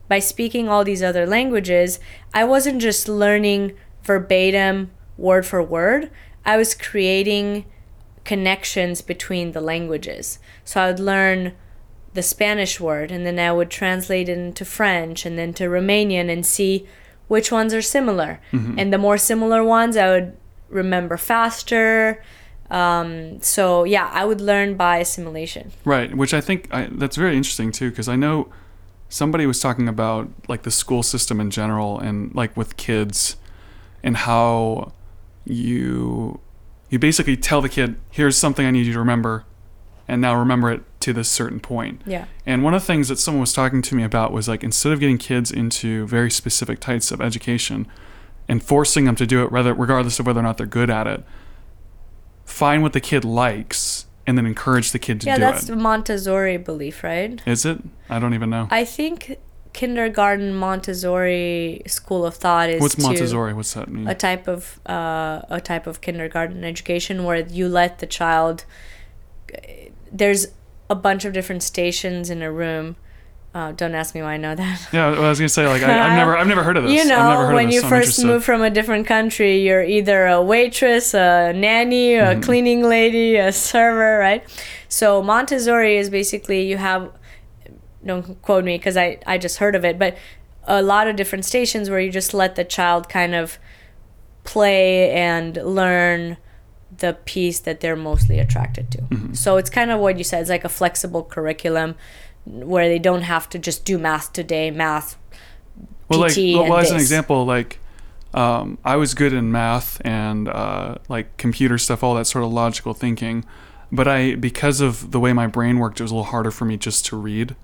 by 0.08 0.18
speaking 0.18 0.68
all 0.68 0.84
these 0.84 1.02
other 1.02 1.26
languages, 1.26 1.98
I 2.32 2.44
wasn't 2.44 2.82
just 2.82 3.08
learning 3.08 3.72
verbatim, 4.02 4.90
word 5.16 5.46
for 5.46 5.62
word. 5.62 6.10
I 6.44 6.56
was 6.56 6.74
creating 6.74 7.64
connections 8.24 9.02
between 9.02 9.52
the 9.52 9.60
languages. 9.60 10.38
So 10.64 10.80
I 10.80 10.90
would 10.90 11.00
learn 11.00 11.52
the 12.14 12.22
Spanish 12.22 12.80
word 12.80 13.10
and 13.10 13.26
then 13.26 13.38
I 13.38 13.52
would 13.52 13.70
translate 13.70 14.28
it 14.28 14.38
into 14.38 14.64
French 14.64 15.26
and 15.26 15.38
then 15.38 15.52
to 15.54 15.64
Romanian 15.64 16.30
and 16.30 16.44
see 16.46 16.86
which 17.28 17.50
ones 17.50 17.74
are 17.74 17.82
similar. 17.82 18.40
And 18.78 18.92
the 18.92 18.98
more 18.98 19.18
similar 19.18 19.64
ones, 19.64 19.96
I 19.96 20.10
would 20.10 20.36
remember 20.68 21.16
faster. 21.16 22.22
Um, 22.70 23.40
so 23.40 23.84
yeah, 23.84 24.10
I 24.12 24.24
would 24.24 24.40
learn 24.40 24.76
by 24.76 24.98
assimilation. 24.98 25.72
Right, 25.84 26.14
which 26.14 26.34
I 26.34 26.40
think 26.40 26.68
I, 26.72 26.88
that's 26.90 27.16
very 27.16 27.36
interesting 27.36 27.72
too, 27.72 27.90
because 27.90 28.08
I 28.08 28.16
know 28.16 28.48
somebody 29.14 29.46
was 29.46 29.60
talking 29.60 29.86
about 29.86 30.28
like 30.48 30.64
the 30.64 30.72
school 30.72 31.00
system 31.00 31.40
in 31.40 31.48
general 31.48 32.00
and 32.00 32.34
like 32.34 32.56
with 32.56 32.76
kids 32.76 33.36
and 34.02 34.16
how 34.16 34.90
you 35.44 36.40
you 36.90 36.98
basically 36.98 37.36
tell 37.36 37.62
the 37.62 37.68
kid, 37.68 37.94
"Here's 38.10 38.36
something 38.36 38.66
I 38.66 38.72
need 38.72 38.86
you 38.86 38.92
to 38.92 38.98
remember," 38.98 39.44
and 40.08 40.20
now 40.20 40.34
remember 40.36 40.68
it 40.72 40.82
to 41.00 41.12
this 41.12 41.28
certain 41.28 41.60
point. 41.60 42.02
Yeah. 42.04 42.24
And 42.44 42.64
one 42.64 42.74
of 42.74 42.82
the 42.82 42.86
things 42.86 43.06
that 43.06 43.20
someone 43.20 43.40
was 43.40 43.52
talking 43.52 43.82
to 43.82 43.94
me 43.94 44.02
about 44.02 44.32
was 44.32 44.48
like 44.48 44.64
instead 44.64 44.92
of 44.92 44.98
getting 44.98 45.18
kids 45.18 45.52
into 45.52 46.08
very 46.08 46.30
specific 46.30 46.80
types 46.80 47.12
of 47.12 47.20
education 47.20 47.86
and 48.48 48.64
forcing 48.64 49.04
them 49.04 49.14
to 49.14 49.26
do 49.26 49.44
it 49.44 49.52
rather 49.52 49.74
regardless 49.74 50.18
of 50.18 50.26
whether 50.26 50.40
or 50.40 50.42
not 50.42 50.56
they're 50.56 50.66
good 50.66 50.90
at 50.90 51.06
it, 51.06 51.24
find 52.44 52.82
what 52.82 52.92
the 52.92 53.00
kid 53.00 53.24
likes 53.24 54.06
and 54.26 54.36
then 54.38 54.46
encourage 54.46 54.92
the 54.92 54.98
kid 54.98 55.20
to 55.20 55.26
Yeah, 55.26 55.36
do 55.36 55.40
that's 55.40 55.64
it. 55.64 55.66
the 55.68 55.76
Montessori 55.76 56.56
belief, 56.56 57.02
right? 57.04 57.40
Is 57.46 57.64
it? 57.64 57.78
I 58.08 58.18
don't 58.18 58.34
even 58.34 58.50
know. 58.50 58.68
I 58.70 58.84
think 58.84 59.38
kindergarten 59.72 60.54
Montessori 60.54 61.82
school 61.86 62.24
of 62.24 62.34
thought 62.36 62.70
is 62.70 62.80
What's 62.80 62.96
Montessori? 62.96 63.52
What's 63.52 63.74
that 63.74 63.88
mean? 63.88 64.06
a 64.06 64.14
type 64.14 64.46
of 64.48 64.80
uh, 64.86 65.42
a 65.50 65.60
type 65.60 65.86
of 65.86 66.00
kindergarten 66.00 66.64
education 66.64 67.24
where 67.24 67.40
you 67.46 67.68
let 67.68 67.98
the 67.98 68.06
child. 68.06 68.64
There's 70.12 70.46
a 70.88 70.94
bunch 70.94 71.24
of 71.24 71.32
different 71.32 71.62
stations 71.62 72.30
in 72.30 72.42
a 72.42 72.50
room. 72.52 72.96
Uh, 73.54 73.70
don't 73.70 73.94
ask 73.94 74.16
me 74.16 74.20
why 74.22 74.34
I 74.34 74.36
know 74.36 74.54
that. 74.56 74.88
yeah, 74.92 75.12
well, 75.12 75.26
I 75.26 75.28
was 75.28 75.38
gonna 75.38 75.48
say 75.48 75.68
like 75.68 75.80
I, 75.82 75.86
I've 76.10 76.16
never 76.18 76.36
I've 76.36 76.48
never 76.48 76.64
heard 76.64 76.76
of 76.76 76.82
this. 76.82 76.92
You 76.92 77.02
I've 77.02 77.06
never 77.06 77.48
know, 77.50 77.54
when 77.54 77.70
you 77.70 77.82
so 77.82 77.88
first 77.88 78.24
move 78.24 78.44
from 78.44 78.62
a 78.62 78.70
different 78.70 79.06
country, 79.06 79.58
you're 79.60 79.84
either 79.84 80.26
a 80.26 80.42
waitress, 80.42 81.14
a 81.14 81.52
nanny, 81.54 82.14
a 82.14 82.24
Mm-hmm. 82.24 82.40
cleaning 82.40 82.82
lady, 82.82 83.36
a 83.36 83.52
server, 83.52 84.18
right? 84.18 84.42
So 84.88 85.22
Montessori 85.22 85.96
is 85.96 86.10
basically 86.10 86.66
you 86.66 86.78
have, 86.78 87.12
don't 88.04 88.42
quote 88.42 88.64
me 88.64 88.76
because 88.76 88.96
I, 88.96 89.18
I 89.24 89.38
just 89.38 89.58
heard 89.58 89.76
of 89.76 89.84
it, 89.84 90.00
but 90.00 90.16
a 90.64 90.82
lot 90.82 91.06
of 91.06 91.14
different 91.14 91.44
stations 91.44 91.88
where 91.88 92.00
you 92.00 92.10
just 92.10 92.34
let 92.34 92.56
the 92.56 92.64
child 92.64 93.08
kind 93.08 93.36
of 93.36 93.58
play 94.42 95.10
and 95.12 95.56
learn 95.56 96.36
the 96.98 97.14
piece 97.24 97.60
that 97.60 97.80
they're 97.80 97.96
mostly 97.96 98.38
attracted 98.38 98.90
to. 98.92 98.98
Mm-hmm. 98.98 99.34
So 99.34 99.56
it's 99.58 99.70
kind 99.70 99.90
of 99.90 100.00
what 100.00 100.18
you 100.18 100.24
said. 100.24 100.40
It's 100.40 100.50
like 100.50 100.64
a 100.64 100.68
flexible 100.68 101.22
curriculum 101.24 101.94
where 102.44 102.88
they 102.88 102.98
don't 102.98 103.22
have 103.22 103.48
to 103.50 103.58
just 103.58 103.84
do 103.84 103.98
math 103.98 104.32
today, 104.32 104.70
math 104.70 105.16
well, 106.08 106.20
like 106.20 106.32
PT 106.32 106.54
well, 106.54 106.64
and 106.64 106.74
as 106.74 106.90
an 106.90 106.96
example, 106.96 107.44
like 107.44 107.78
um, 108.34 108.78
I 108.84 108.96
was 108.96 109.14
good 109.14 109.32
in 109.32 109.50
math 109.52 110.00
and 110.04 110.48
uh, 110.48 110.96
like 111.08 111.36
computer 111.36 111.78
stuff, 111.78 112.02
all 112.02 112.14
that 112.16 112.26
sort 112.26 112.44
of 112.44 112.52
logical 112.52 112.94
thinking. 112.94 113.44
But 113.92 114.08
I, 114.08 114.34
because 114.34 114.80
of 114.80 115.12
the 115.12 115.20
way 115.20 115.32
my 115.32 115.46
brain 115.46 115.78
worked, 115.78 116.00
it 116.00 116.02
was 116.04 116.10
a 116.10 116.14
little 116.14 116.30
harder 116.30 116.50
for 116.50 116.64
me 116.64 116.76
just 116.76 117.06
to 117.06 117.16
read, 117.16 117.54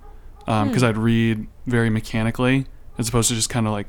because 0.44 0.82
Hmm. 0.82 0.84
I'd 0.84 0.96
read 0.96 1.46
very 1.66 1.90
mechanically 1.90 2.66
as 2.98 3.08
opposed 3.08 3.28
to 3.30 3.34
just 3.34 3.50
kind 3.50 3.66
of 3.66 3.72
like 3.72 3.88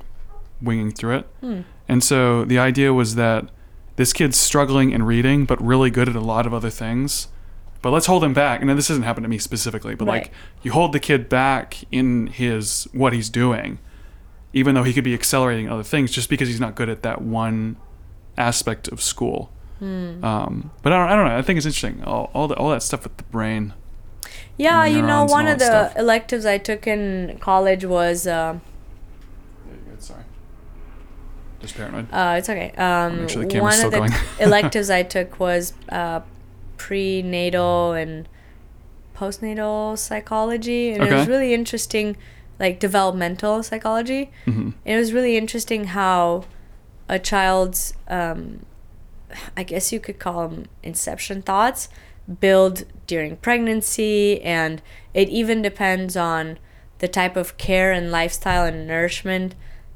winging 0.62 0.91
through 0.91 1.17
it. 1.17 1.27
Hmm. 1.41 1.62
And 1.88 2.04
so 2.04 2.45
the 2.45 2.58
idea 2.58 2.93
was 2.93 3.15
that 3.15 3.49
this 3.95 4.13
kid's 4.13 4.38
struggling 4.38 4.91
in 4.91 5.04
reading, 5.04 5.45
but 5.45 5.62
really 5.63 5.89
good 5.91 6.10
at 6.10 6.15
a 6.15 6.21
lot 6.21 6.45
of 6.47 6.54
other 6.54 6.69
things. 6.69 7.27
But 7.81 7.91
let's 7.91 8.05
hold 8.05 8.23
him 8.23 8.33
back. 8.33 8.61
And 8.61 8.69
this 8.69 8.89
hasn't 8.89 9.05
happened 9.05 9.23
to 9.25 9.29
me 9.29 9.37
specifically, 9.39 9.95
but 9.95 10.07
Right. 10.07 10.23
like 10.23 10.31
you 10.61 10.71
hold 10.71 10.93
the 10.93 10.99
kid 10.99 11.27
back 11.29 11.77
in 11.91 12.27
his 12.27 12.87
what 12.93 13.11
he's 13.13 13.29
doing, 13.29 13.79
even 14.53 14.75
though 14.75 14.83
he 14.83 14.93
could 14.93 15.03
be 15.03 15.13
accelerating 15.13 15.69
other 15.69 15.83
things, 15.83 16.11
just 16.11 16.29
because 16.29 16.47
he's 16.47 16.59
not 16.59 16.75
good 16.75 16.89
at 16.89 17.01
that 17.03 17.21
one 17.21 17.77
aspect 18.37 18.87
of 18.87 19.01
school. 19.01 19.51
Hmm. 19.79 20.23
Um, 20.23 20.71
but 20.83 20.93
I 20.93 20.97
don't, 20.97 21.09
I 21.09 21.15
don't 21.15 21.25
know. 21.25 21.37
I 21.37 21.41
think 21.41 21.57
it's 21.57 21.65
interesting. 21.65 22.03
All, 22.03 22.29
all, 22.33 22.47
the, 22.47 22.55
all 22.55 22.69
that 22.69 22.83
stuff 22.83 23.03
with 23.03 23.17
the 23.17 23.23
brain. 23.23 23.73
Yeah, 24.57 24.85
you 24.85 25.01
know, 25.01 25.25
one 25.25 25.47
of 25.47 25.57
the 25.57 25.65
stuff. 25.65 25.97
electives 25.97 26.45
I 26.45 26.59
took 26.59 26.85
in 26.85 27.37
college 27.41 27.83
was 27.83 28.27
uh, 28.27 28.59
Sorry. 29.97 30.23
Just 31.59 31.75
paranoid. 31.75 32.07
uh, 32.11 32.35
it's 32.37 32.49
okay. 32.49 32.71
Um, 32.77 33.21
make 33.21 33.29
sure 33.29 33.45
the 33.45 33.59
one 33.59 33.71
still 33.73 33.87
of 33.87 34.09
the 34.11 34.19
electives 34.39 34.89
I 34.99 35.03
took 35.03 35.39
was 35.39 35.73
uh, 35.89 36.21
prenatal 36.85 37.93
and 37.93 38.27
postnatal 39.15 39.97
psychology, 39.97 40.91
and 40.91 41.03
it 41.03 41.13
was 41.13 41.27
really 41.27 41.53
interesting, 41.53 42.17
like 42.59 42.79
developmental 42.79 43.61
psychology. 43.63 44.31
hmm 44.45 44.69
It 44.85 44.95
was 44.97 45.13
really 45.13 45.37
interesting 45.37 45.85
how 45.99 46.45
a 47.07 47.19
child's, 47.19 47.93
um, 48.07 48.65
I 49.55 49.63
guess 49.63 49.91
you 49.93 49.99
could 49.99 50.17
call 50.19 50.47
them 50.47 50.65
inception 50.81 51.41
thoughts, 51.43 51.87
build 52.39 52.85
during 53.07 53.37
pregnancy, 53.37 54.41
and 54.41 54.81
it 55.13 55.29
even 55.29 55.61
depends 55.61 56.15
on 56.17 56.57
the 56.99 57.07
type 57.07 57.35
of 57.35 57.57
care 57.57 57.91
and 57.91 58.11
lifestyle 58.11 58.65
and 58.65 58.87
nourishment 58.87 59.53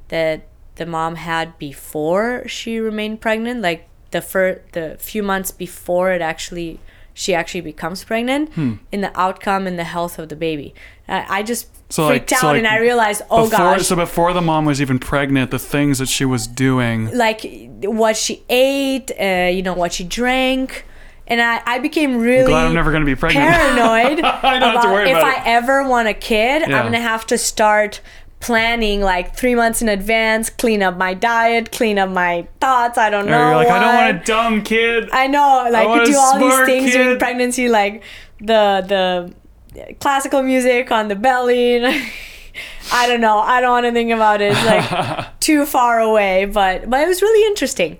that 0.09 0.47
the 0.75 0.85
mom 0.85 1.15
had 1.15 1.57
before 1.57 2.47
she 2.47 2.79
remained 2.79 3.21
pregnant, 3.21 3.61
like 3.61 3.87
the 4.11 4.21
fir- 4.21 4.61
the 4.73 4.95
few 4.99 5.23
months 5.23 5.51
before 5.51 6.11
it 6.11 6.21
actually 6.21 6.79
she 7.17 7.33
actually 7.33 7.61
becomes 7.61 8.03
pregnant, 8.03 8.51
Hmm. 8.55 8.73
in 8.91 8.99
the 8.99 9.17
outcome 9.17 9.67
and 9.67 9.79
the 9.79 9.85
health 9.85 10.19
of 10.19 10.27
the 10.27 10.35
baby. 10.35 10.75
I, 11.07 11.39
I 11.39 11.43
just 11.43 11.67
So, 11.89 12.03
like- 12.03 12.11
freaked 12.27 12.33
out 12.33 12.39
so, 12.41 12.47
like, 12.47 12.57
and 12.57 12.67
I 12.67 12.77
realized, 12.79 13.21
oh 13.29 13.45
before, 13.49 13.57
gosh, 13.77 13.85
So 13.87 13.95
before 13.95 14.33
the 14.33 14.41
mom 14.41 14.65
was 14.65 14.81
even 14.81 14.99
pregnant, 14.99 15.49
the 15.49 15.57
things 15.59 15.99
that 15.99 16.09
she 16.09 16.25
was 16.25 16.45
doing. 16.45 17.15
like 17.17 17.39
what 17.83 18.17
she 18.17 18.43
ate, 18.49 19.11
uh, 19.17 19.49
you 19.49 19.61
know, 19.63 19.73
what 19.73 19.93
she 19.93 20.03
drank. 20.03 20.85
And 21.27 21.41
I, 21.41 21.61
I 21.65 21.79
became 21.79 22.17
really 22.19 22.47
glad 22.51 22.65
I'm 22.67 22.73
never 22.73 22.91
gonna 22.91 23.05
be 23.05 23.15
pregnant. 23.15 23.49
paranoid 23.55 24.19
I 24.23 24.59
don't 24.59 24.61
have 24.73 24.73
to 24.73 24.79
about 24.81 24.93
worry 24.93 25.09
if 25.09 25.15
about 25.17 25.37
I 25.37 25.37
it. 25.37 25.47
ever 25.47 25.87
want 25.87 26.09
a 26.09 26.13
kid, 26.13 26.63
Yeah. 26.67 26.77
I'm 26.79 26.85
gonna 26.85 26.99
have 26.99 27.25
to 27.27 27.37
start 27.37 28.01
planning 28.39 29.01
like 29.01 29.35
three 29.35 29.55
months 29.55 29.81
in 29.81 29.89
advance, 29.89 30.49
clean 30.49 30.83
up 30.83 30.97
my 30.97 31.13
diet, 31.13 31.71
clean 31.71 31.97
up 31.97 32.09
my 32.09 32.47
thoughts. 32.59 32.97
I 32.97 33.09
don't 33.09 33.27
Or 33.27 33.31
know. 33.31 33.47
you're 33.47 33.55
like, 33.55 33.67
I 33.69 33.79
don't 33.79 33.95
want 33.95 34.21
a 34.21 34.25
dumb 34.25 34.61
kid. 34.61 35.09
I 35.11 35.27
know, 35.27 35.67
like 35.71 35.87
a 35.87 36.05
do 36.05 36.17
all 36.17 36.39
these 36.39 36.65
things 36.65 36.91
during 36.91 37.17
pregnancy, 37.17 37.69
like 37.69 38.03
the 38.39 39.33
the 39.75 39.95
classical 39.99 40.43
music 40.43 40.91
on 40.91 41.07
the 41.07 41.15
belly. 41.15 41.83
I 42.93 43.07
don't 43.07 43.21
know. 43.21 43.39
I 43.39 43.61
don't 43.61 43.71
want 43.71 43.85
to 43.85 43.91
think 43.91 44.11
about 44.11 44.41
it. 44.41 44.53
It's 44.55 44.65
like 44.65 45.39
too 45.39 45.65
far 45.65 45.99
away, 45.99 46.45
but 46.45 46.89
but 46.89 47.01
it 47.01 47.07
was 47.07 47.21
really 47.21 47.47
interesting, 47.47 47.97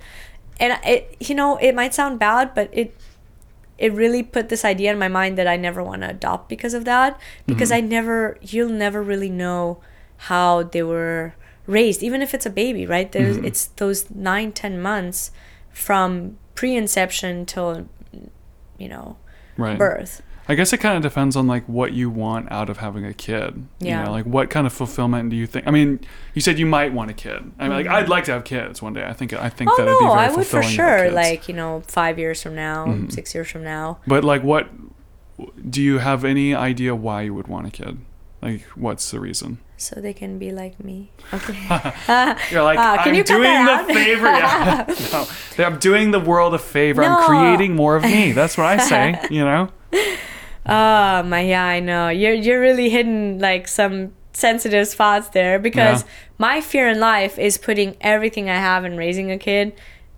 and 0.60 0.80
it 0.86 1.18
you 1.20 1.36
know 1.36 1.58
it 1.58 1.74
might 1.74 1.94
sound 1.94 2.20
bad, 2.20 2.54
but 2.54 2.70
it 2.72 2.96
it 3.78 3.92
really 3.94 4.24
put 4.24 4.50
this 4.50 4.64
idea 4.64 4.92
in 4.92 5.00
my 5.00 5.08
mind 5.08 5.38
that 5.38 5.48
I 5.48 5.58
never 5.58 5.84
want 5.84 6.02
to 6.04 6.10
adopt 6.10 6.48
because 6.50 6.74
of 6.74 6.86
that 6.86 7.20
because 7.46 7.72
mm-hmm. 7.72 7.86
I 7.86 7.90
never 7.90 8.38
you'll 8.42 8.70
never 8.70 9.04
really 9.04 9.30
know 9.30 9.82
how 10.18 10.64
they 10.64 10.84
were 10.84 11.36
raised 11.68 12.04
even 12.04 12.22
if 12.22 12.34
it's 12.34 12.46
a 12.46 12.50
baby 12.50 12.86
right 12.86 13.12
there's 13.12 13.38
it's 13.38 13.68
those 13.78 14.10
nine 14.12 14.52
ten 14.52 14.80
months 14.82 15.32
from 15.72 16.38
pre-inception 16.56 17.46
till 17.46 17.88
you 18.78 18.88
know 18.88 19.18
right. 19.58 19.78
birth. 19.78 20.22
I 20.48 20.54
guess 20.54 20.72
it 20.74 20.78
kind 20.78 20.96
of 20.96 21.02
depends 21.02 21.36
on 21.36 21.48
like 21.48 21.68
what 21.68 21.94
you 21.94 22.10
want 22.10 22.52
out 22.52 22.70
of 22.70 22.78
having 22.78 23.04
a 23.04 23.14
kid. 23.14 23.68
Yeah. 23.80 24.00
You 24.00 24.06
know, 24.06 24.12
like 24.12 24.26
what 24.26 24.52
kind 24.52 24.68
of 24.68 24.74
fulfillment 24.74 25.32
do 25.32 25.36
you 25.36 25.48
think? 25.48 25.68
I 25.68 25.72
mean, 25.72 26.00
you 26.36 26.42
said 26.42 26.60
you 26.60 26.68
might 26.68 26.94
want 26.94 27.10
a 27.10 27.16
kid. 27.16 27.52
I 27.58 27.64
mean, 27.64 27.72
like. 27.72 27.88
I'd 27.88 28.10
like 28.10 28.26
to 28.26 28.34
have 28.34 28.44
kids 28.44 28.80
one 28.80 28.94
day. 28.94 29.04
I 29.04 29.14
think 29.14 29.34
I 29.34 29.50
think 29.50 29.72
Oh 29.72 29.78
that 29.78 29.86
would 29.88 30.00
be 30.00 30.06
no, 30.06 30.14
very 30.14 30.26
I 30.26 30.30
would 30.30 30.36
for 30.46 30.62
fulfilling 30.62 30.76
to 30.76 30.82
have 30.84 31.00
sure. 31.00 31.12
Like 31.12 31.48
you 31.48 31.56
know, 31.56 31.82
five 31.88 32.20
years 32.20 32.44
from 32.44 32.56
now, 32.56 32.86
Mhm. 32.86 33.12
six 33.12 33.34
years 33.34 33.50
from 33.50 33.64
now. 33.64 34.00
But 34.06 34.24
like, 34.24 34.44
what 34.44 34.70
do 35.70 35.82
you 35.82 35.98
have 35.98 36.24
any 36.24 36.54
idea 36.54 36.96
why 36.96 37.24
you 37.24 37.34
would 37.34 37.48
want 37.48 37.66
a 37.68 37.72
kid? 37.72 37.98
Like, 38.42 38.62
what's 38.76 39.10
the 39.10 39.20
reason? 39.20 39.58
So 39.78 40.00
they 40.00 40.14
can 40.14 40.38
be 40.40 40.52
like 40.52 40.82
me. 40.84 41.12
Okay. 41.34 41.54
You're 42.52 42.64
like, 42.70 42.80
Uh, 42.80 42.98
I'm 43.02 43.14
you 43.14 43.24
doing 43.24 43.66
the 43.66 43.84
favor. 43.94 44.26
Yeah. 44.28 44.86
no, 45.58 45.64
I'm 45.66 45.80
doing 45.80 46.12
the 46.12 46.20
world 46.20 46.54
a 46.54 46.60
favor. 46.60 47.04
I'm 47.04 47.26
creating 47.28 47.76
more 47.76 47.96
of 47.96 48.04
me. 48.04 48.32
That's 48.32 48.58
what 48.58 48.68
I 48.68 48.78
say. 48.78 49.20
You 49.30 49.44
know. 49.44 49.70
Oh 50.66 51.24
my, 51.24 51.42
yeah, 51.42 51.64
I 51.66 51.80
know. 51.80 52.10
You're 52.10 52.34
you're 52.34 52.60
really 52.62 52.90
hitting 52.90 53.40
like 53.40 53.68
some 53.68 54.14
sensitive 54.34 54.88
spots 54.88 55.30
there 55.30 55.60
because 55.60 56.02
Yeah. 56.04 56.10
my 56.38 56.62
fear 56.62 56.90
in 56.90 57.00
life 57.00 57.38
is 57.38 57.58
putting 57.58 57.96
everything 58.02 58.50
I 58.50 58.56
have 58.56 58.84
in 58.86 58.98
raising 58.98 59.30
a 59.32 59.38
kid, 59.38 59.74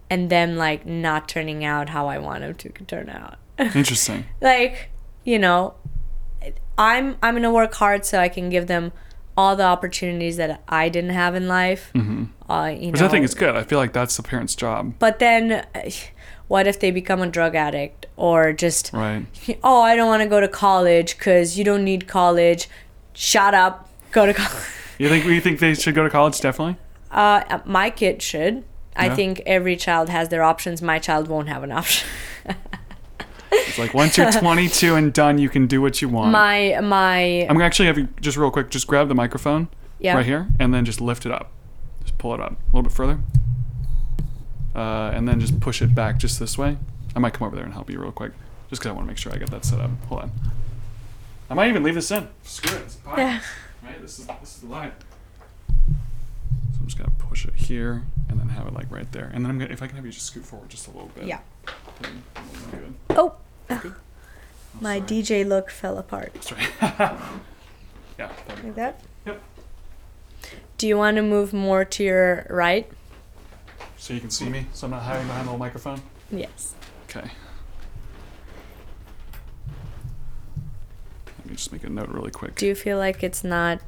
and 0.10 0.30
them 0.30 0.56
like 0.56 0.86
not 0.86 1.28
turning 1.28 1.65
out 1.65 1.89
how 1.89 2.08
I 2.08 2.17
want 2.20 2.41
them 2.41 2.54
to 2.56 2.70
turn 2.86 3.10
out. 3.10 3.36
Interesting. 3.76 4.26
like 4.39 4.89
you 5.26 5.38
know, 5.39 5.74
I'm 6.78 7.17
I'm 7.22 7.36
gonna 7.36 7.52
work 7.52 7.74
hard 7.74 8.06
so 8.06 8.20
I 8.20 8.30
can 8.30 8.50
give 8.50 8.67
them 8.67 8.93
all 9.38 9.56
the 9.56 9.63
opportunities 9.63 10.36
that 10.38 10.62
I 10.67 10.89
didn't 10.89 11.12
have 11.12 11.36
in 11.36 11.47
life. 11.47 11.91
hmm 11.93 12.26
Uh, 12.50 12.73
you 12.78 12.91
Which 12.91 13.00
know, 13.02 13.08
I 13.08 13.10
think 13.10 13.23
is 13.26 13.36
good. 13.36 13.56
I 13.56 13.63
feel 13.63 13.78
like 13.78 13.93
that's 13.93 14.17
the 14.17 14.23
parent's 14.23 14.56
job. 14.56 14.93
But 15.00 15.19
then, 15.19 15.65
what 16.47 16.65
if 16.65 16.80
they 16.80 16.91
become 16.91 17.21
a 17.21 17.28
drug 17.28 17.56
addict 17.56 18.06
or 18.15 18.52
just 18.54 18.91
Right. 18.93 19.26
oh 19.63 19.82
i 19.82 19.95
don't 19.97 20.08
want 20.08 20.23
to 20.23 20.30
go 20.30 20.39
to 20.39 20.47
college 20.47 21.17
because 21.17 21.58
you 21.58 21.63
don't 21.65 21.84
need 21.84 22.08
college 22.08 22.69
shut 23.13 23.54
up 23.54 23.89
go 24.12 24.26
to 24.26 24.34
college 24.34 24.63
You 24.97 25.10
think 25.10 25.26
you 25.26 25.41
think 25.41 25.60
they 25.60 25.73
should 25.76 25.93
go 25.93 26.04
to 26.04 26.10
college? 26.10 26.39
Definitely. 26.41 26.78
uh, 27.12 27.60
my 27.65 27.89
kid 27.89 28.21
should 28.21 28.63
i 28.95 29.10
think 29.10 29.41
every 29.45 29.76
child 29.76 30.08
has 30.10 30.30
their 30.30 30.41
options 30.41 30.82
my 30.82 30.97
child 31.00 31.28
won't 31.28 31.50
have 31.50 31.63
an 31.63 31.71
option 31.71 32.08
It's 33.52 33.78
like 33.78 33.94
once 33.94 34.18
you're 34.18 34.32
22 34.40 34.96
and 34.96 35.14
done, 35.14 35.38
you 35.38 35.50
can 35.50 35.68
do 35.68 35.82
what 35.82 36.02
you 36.02 36.10
want. 36.10 36.32
my 36.32 36.80
my 36.82 37.42
I'm 37.42 37.48
gonna 37.56 37.64
actually 37.66 37.88
have 37.88 37.98
you 37.98 38.08
just 38.22 38.38
real 38.38 38.52
quick, 38.52 38.70
just 38.70 38.88
grab 38.88 39.08
the 39.08 39.16
microphone 39.16 39.68
yeah 40.00 40.16
right 40.16 40.26
here, 40.26 40.48
and 40.60 40.74
then 40.74 40.86
just 40.86 41.02
lift 41.02 41.26
it 41.26 41.32
up. 41.32 41.52
Just 42.02 42.18
pull 42.18 42.34
it 42.34 42.40
up 42.40 42.52
a 42.52 42.56
little 42.76 42.84
bit 42.84 42.92
further, 42.92 43.20
uh, 44.76 45.12
and 45.14 45.28
then 45.28 45.40
just 45.40 45.60
push 45.60 45.82
it 45.82 45.94
back 45.96 46.18
just 46.18 46.40
this 46.40 46.58
way. 46.58 46.78
I 47.16 47.20
might 47.20 47.34
come 47.34 47.48
over 47.48 47.56
there 47.56 47.66
and 47.66 47.74
help 47.74 47.90
you 47.90 48.00
real 48.00 48.12
quick, 48.12 48.32
just 48.70 48.82
because 48.82 48.90
I 48.90 48.94
want 48.94 49.06
to 49.06 49.08
make 49.08 49.18
sure 49.18 49.34
I 49.34 49.38
get 49.38 49.50
that 49.52 49.66
set 49.66 49.80
up. 49.80 49.92
Hold 50.08 50.22
on. 50.24 50.32
I 51.50 51.54
might 51.54 51.70
even 51.70 51.84
leave 51.84 51.96
this 51.96 52.12
in. 52.12 52.28
Screw 52.44 52.76
it. 52.78 52.82
It's 52.82 52.96
fine. 52.96 53.18
Yeah. 53.18 53.40
Right. 53.84 54.02
This 54.02 54.20
is 54.20 54.28
this 54.28 54.56
is 54.56 54.62
the 54.62 54.68
line. 54.68 54.92
Just 56.98 57.06
gonna 57.10 57.30
push 57.30 57.46
it 57.46 57.54
here, 57.54 58.04
and 58.28 58.40
then 58.40 58.50
have 58.50 58.66
it 58.66 58.74
like 58.74 58.90
right 58.90 59.12
there, 59.12 59.30
and 59.32 59.46
then 59.46 59.52
I'm 59.52 59.60
gonna 59.60 59.72
if 59.72 59.84
I 59.84 59.88
can 59.88 59.98
have 59.98 60.06
you 60.06 60.12
just 60.12 60.26
scoot 60.26 60.44
forward 60.44 60.70
just 60.70 60.88
a 60.88 60.92
little 60.92 61.12
bit. 61.14 61.26
Yeah. 61.26 61.40
then 62.02 62.24
we'll 62.72 62.72
good. 62.72 62.94
oh. 63.12 63.36
Oh, 63.70 63.96
my 64.82 64.98
sorry. 65.00 65.22
dj 65.22 65.48
look 65.48 65.70
fell 65.70 65.98
apart 66.00 66.34
That's 66.34 66.52
right. 66.54 66.70
yeah. 66.82 67.18
there 68.18 68.30
we 68.56 68.62
go. 68.62 68.68
like 68.68 68.76
that 68.76 69.02
Yep. 69.26 69.42
do 70.78 70.88
you 70.88 70.98
want 70.98 71.18
to 71.18 71.22
move 71.24 71.52
more 71.54 71.84
to 71.86 72.04
your 72.04 72.48
right 72.50 72.90
So 73.98 74.14
you 74.14 74.20
can 74.22 74.30
see 74.32 74.48
me, 74.50 74.66
so 74.74 74.86
I'm 74.88 74.92
not 74.92 75.04
hiding 75.04 75.28
behind 75.28 75.48
the 75.48 75.52
little 75.52 75.60
microphone. 75.60 76.02
yes 76.32 76.74
Okay. 77.10 77.30
Let 81.40 81.46
me 81.46 81.56
just 81.56 81.72
make 81.72 81.84
a 81.84 81.90
note 81.90 82.10
really 82.10 82.32
quick. 82.32 82.56
do 82.56 82.66
you 82.66 82.74
feel 82.76 82.98
like 82.98 83.24
it's 83.24 83.44
not 83.44 83.82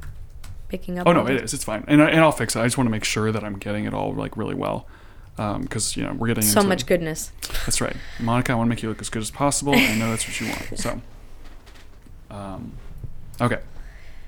picking 0.69 0.97
up 0.97 1.05
oh 1.07 1.11
no, 1.11 1.27
it 1.27 1.43
is. 1.43 1.53
It's 1.53 1.65
fine, 1.65 1.83
and, 1.87 2.01
I, 2.01 2.09
and 2.09 2.21
I'll 2.21 2.31
fix 2.31 2.55
it. 2.55 2.61
I 2.61 2.63
just 2.63 2.77
want 2.77 2.87
to 2.87 2.91
make 2.91 3.03
sure 3.03 3.31
that 3.31 3.43
I'm 3.43 3.57
getting 3.57 3.85
it 3.85 3.93
all 3.93 4.13
like 4.13 4.37
really 4.37 4.55
well, 4.55 4.87
because 5.35 5.97
you 5.97 6.03
know 6.03 6.13
we're 6.13 6.27
getting 6.27 6.43
so 6.43 6.59
into, 6.61 6.69
much 6.69 6.85
goodness 6.85 7.31
That's 7.65 7.81
right, 7.81 7.95
Monica. 8.19 8.53
I 8.53 8.55
want 8.55 8.67
to 8.67 8.69
make 8.69 8.81
you 8.83 8.89
look 8.89 9.01
as 9.01 9.09
good 9.09 9.21
as 9.21 9.31
possible. 9.31 9.75
I 9.75 9.95
know 9.95 10.09
that's 10.11 10.27
what 10.27 10.39
you 10.39 10.47
want. 10.47 10.79
So, 10.79 11.01
um, 12.29 12.71
okay. 13.41 13.59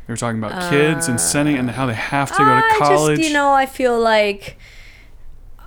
We 0.07 0.13
were 0.13 0.17
talking 0.17 0.39
about 0.39 0.69
kids 0.69 1.07
and 1.07 1.21
sending 1.21 1.57
and 1.57 1.69
how 1.69 1.85
they 1.85 1.93
have 1.93 2.31
to 2.31 2.37
go 2.37 2.43
to 2.43 2.51
I 2.51 2.75
college. 2.79 3.19
just, 3.19 3.29
you 3.29 3.33
know, 3.33 3.53
I 3.53 3.65
feel 3.65 3.97
like 3.97 4.57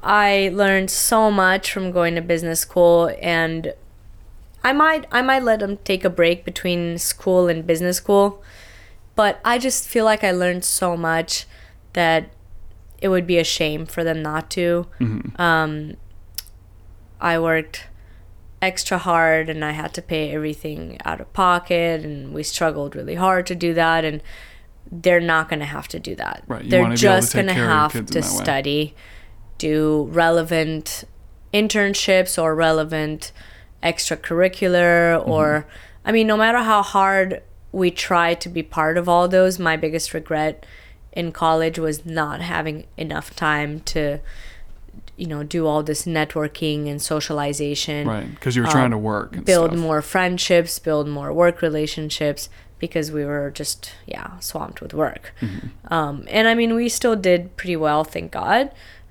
I 0.02 0.50
learned 0.52 0.90
so 0.90 1.30
much 1.30 1.72
from 1.72 1.92
going 1.92 2.14
to 2.16 2.20
business 2.20 2.60
school, 2.60 3.16
and 3.22 3.72
I 4.62 4.72
might, 4.72 5.06
I 5.10 5.22
might 5.22 5.44
let 5.44 5.60
them 5.60 5.78
take 5.78 6.04
a 6.04 6.10
break 6.10 6.44
between 6.44 6.98
school 6.98 7.48
and 7.48 7.66
business 7.66 7.96
school, 7.96 8.42
but 9.16 9.40
I 9.44 9.58
just 9.58 9.88
feel 9.88 10.04
like 10.04 10.24
I 10.24 10.30
learned 10.32 10.64
so 10.64 10.96
much 10.96 11.46
that 11.92 12.30
it 13.00 13.08
would 13.08 13.26
be 13.26 13.38
a 13.38 13.44
shame 13.44 13.86
for 13.86 14.02
them 14.04 14.22
not 14.22 14.50
to. 14.50 14.86
Mhm. 15.00 15.38
Um, 15.38 15.94
I 17.20 17.38
worked 17.38 17.86
extra 18.62 18.98
hard 18.98 19.48
and 19.50 19.64
I 19.64 19.72
had 19.72 19.92
to 19.94 20.02
pay 20.02 20.30
everything 20.32 20.98
out 21.04 21.20
of 21.20 21.32
pocket 21.32 22.02
and 22.04 22.32
we 22.32 22.42
struggled 22.42 22.96
really 22.96 23.14
hard 23.14 23.46
to 23.46 23.54
do 23.54 23.74
that 23.74 24.04
and 24.04 24.22
they're 24.90 25.20
not 25.20 25.48
going 25.48 25.60
to 25.60 25.66
have 25.66 25.86
to 25.88 26.00
do 26.00 26.14
that. 26.16 26.42
Right, 26.46 26.64
you 26.64 26.70
They're 26.70 26.82
wanna 26.82 26.94
be 26.96 27.06
able 27.06 27.16
to 27.16 27.20
just 27.22 27.34
going 27.34 27.46
to 27.46 27.52
care 27.54 27.64
of 27.64 27.94
your 27.94 28.02
have 28.02 28.06
to 28.06 28.18
way. 28.20 28.22
study, 28.22 28.94
do 29.58 30.08
relevant 30.12 31.04
internships 31.52 32.42
or 32.42 32.54
relevant 32.54 33.32
extracurricular 33.82 35.18
Mm-hmm. 35.20 35.30
or 35.30 35.66
I 36.04 36.12
mean 36.12 36.26
no 36.26 36.36
matter 36.36 36.58
how 36.58 36.82
hard 36.82 37.42
we 37.74 37.90
try 37.90 38.34
to 38.34 38.48
be 38.48 38.62
part 38.62 38.96
of 38.96 39.08
all 39.08 39.26
those, 39.28 39.58
my 39.58 39.76
biggest 39.76 40.14
regret 40.14 40.64
in 41.12 41.32
college 41.32 41.78
was 41.78 42.04
not 42.06 42.40
having 42.40 42.84
enough 42.96 43.34
time 43.36 43.80
to 43.80 44.18
you 45.16 45.26
know 45.26 45.42
do 45.44 45.66
all 45.66 45.82
this 45.82 46.06
networking 46.06 46.88
and 46.90 47.00
socialization 47.02 48.06
right, 48.08 48.30
because 48.34 48.56
you 48.56 48.62
were 48.62 48.68
trying 48.68 48.90
to 48.90 48.98
work. 48.98 49.34
And 49.36 49.44
build 49.44 49.70
stuff. 49.70 49.80
more 49.80 50.02
friendships 50.02 50.78
build 50.78 51.06
more 51.08 51.32
work 51.32 51.62
relationships 51.62 52.48
because 52.80 53.10
we 53.12 53.24
were 53.24 53.50
just 53.50 53.92
yeah 54.06 54.38
swamped 54.40 54.80
with 54.80 54.92
work 54.94 55.32
Mm-hmm. 55.40 55.92
um, 55.92 56.24
and 56.28 56.48
i 56.48 56.54
mean 56.54 56.74
we 56.74 56.88
still 56.88 57.16
did 57.16 57.56
pretty 57.56 57.76
well 57.76 58.02
thank 58.04 58.32
god 58.32 58.70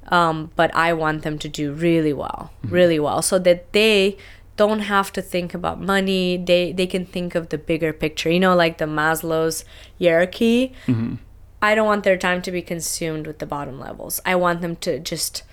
um, 0.09 0.51
but 0.57 0.69
i 0.75 0.91
want 0.93 1.23
them 1.23 1.37
to 1.39 1.47
do 1.49 1.71
really 1.71 2.13
well 2.13 2.51
Mm-hmm. 2.65 2.75
really 2.75 2.99
well 2.99 3.21
so 3.21 3.39
that 3.39 3.71
they 3.71 4.17
don't 4.55 4.81
have 4.81 5.11
to 5.11 5.21
think 5.21 5.53
about 5.53 5.81
money 5.81 6.37
they 6.37 6.71
they 6.71 6.85
can 6.87 7.05
think 7.05 7.33
of 7.35 7.49
the 7.49 7.57
bigger 7.57 7.91
picture 7.91 8.29
you 8.29 8.39
know 8.39 8.55
like 8.55 8.77
the 8.77 8.85
maslow's 8.85 9.65
hierarchy 9.99 10.73
Mm-hmm. 10.87 11.15
I 11.61 11.75
don't 11.75 11.85
want 11.87 12.03
their 12.03 12.17
time 12.17 12.41
to 12.41 12.51
be 12.51 12.61
consumed 12.61 13.25
with 13.25 13.39
the 13.39 13.45
bottom 13.45 13.79
levels. 13.79 14.19
I 14.25 14.35
want 14.35 14.59
them 14.59 14.75
to 14.77 14.99
just. 14.99 15.43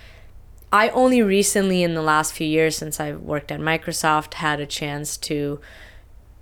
I 0.72 0.88
only 0.88 1.22
recently, 1.22 1.84
in 1.84 1.94
the 1.94 2.02
last 2.02 2.32
few 2.32 2.48
years 2.48 2.76
since 2.76 2.98
I've 2.98 3.20
worked 3.20 3.52
at 3.52 3.60
Microsoft, 3.60 4.34
had 4.34 4.58
a 4.58 4.66
chance 4.66 5.16
to 5.18 5.60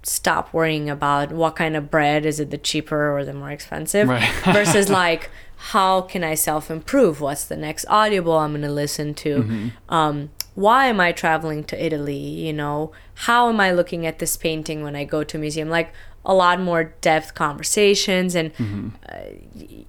stop 0.03 0.55
worrying 0.55 0.89
about 0.89 1.33
what 1.33 1.57
kind 1.57 1.77
of 1.77 1.91
bread 1.91 2.25
is 2.25 2.41
it 2.41 2.51
the 2.51 2.57
cheaper 2.57 3.15
or 3.15 3.27
the 3.27 3.35
more 3.35 3.51
expensive 3.51 4.09
Right. 4.09 4.27
versus 4.55 4.89
like 4.89 5.29
how 5.57 6.01
can 6.01 6.25
I 6.25 6.35
self 6.35 6.71
improve? 6.71 7.21
What's 7.21 7.45
the 7.45 7.57
next 7.57 7.85
audible 7.91 8.39
I'm 8.39 8.53
going 8.53 8.63
to 8.63 8.71
listen 8.73 9.13
to? 9.17 9.71
Um, 9.91 10.31
why 10.59 10.87
am 10.87 10.99
I 10.99 11.13
traveling 11.13 11.63
to 11.65 11.81
Italy? 11.81 12.17
You 12.17 12.53
know, 12.53 12.91
how 13.15 13.49
am 13.49 13.61
I 13.61 13.71
looking 13.71 14.05
at 14.05 14.19
this 14.19 14.37
painting 14.37 14.83
when 14.83 14.97
I 14.97 15.05
go 15.05 15.23
to 15.23 15.37
a 15.37 15.41
museum? 15.41 15.69
Like 15.69 15.93
a 16.25 16.35
lot 16.35 16.61
more 16.61 16.93
depth 17.01 17.37
conversations. 17.37 18.35
And 18.35 18.51
uh, 19.09 19.19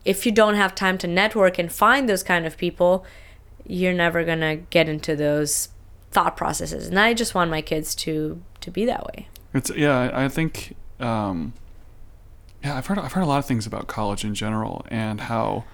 if 0.05 0.27
you 0.27 0.31
don't 0.31 0.53
have 0.53 0.75
time 0.75 0.99
to 0.99 1.07
network 1.07 1.57
and 1.57 1.71
find 1.71 2.07
those 2.07 2.21
kind 2.21 2.45
of 2.45 2.55
people, 2.55 3.03
you're 3.65 3.93
never 3.93 4.23
going 4.23 4.41
to 4.41 4.57
get 4.69 4.87
into 4.87 5.15
those 5.15 5.69
thought 6.11 6.37
processes. 6.37 6.85
And 6.85 6.99
I 6.99 7.15
just 7.15 7.33
want 7.33 7.49
my 7.49 7.63
kids 7.63 7.95
to 7.95 8.39
to 8.61 8.69
be 8.69 8.85
that 8.85 9.07
way. 9.07 9.27
It's 9.55 9.71
yeah. 9.75 9.97
I 9.97 10.25
I 10.25 10.29
think 10.29 10.75
um, 10.99 11.53
yeah. 12.63 12.77
I've 12.77 12.85
heard 12.85 12.99
I've 12.99 13.13
heard 13.13 13.23
a 13.23 13.31
lot 13.33 13.39
of 13.39 13.45
things 13.45 13.65
about 13.65 13.87
college 13.87 14.23
in 14.23 14.35
general 14.35 14.85
and 14.91 15.21
how 15.21 15.65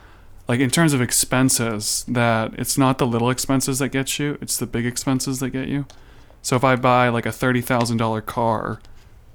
like 0.47 0.59
in 0.59 0.69
terms 0.69 0.93
of 0.93 1.01
expenses 1.01 2.05
that 2.07 2.53
it's 2.57 2.77
not 2.77 2.97
the 2.97 3.07
little 3.07 3.29
expenses 3.29 3.79
that 3.79 3.89
get 3.89 4.19
you 4.19 4.37
it's 4.41 4.57
the 4.57 4.67
big 4.67 4.85
expenses 4.85 5.39
that 5.39 5.49
get 5.51 5.67
you. 5.67 5.85
So 6.41 6.55
if 6.55 6.63
i 6.63 6.75
buy 6.75 7.09
like 7.09 7.25
a 7.25 7.29
$30000 7.29 8.25
car 8.25 8.79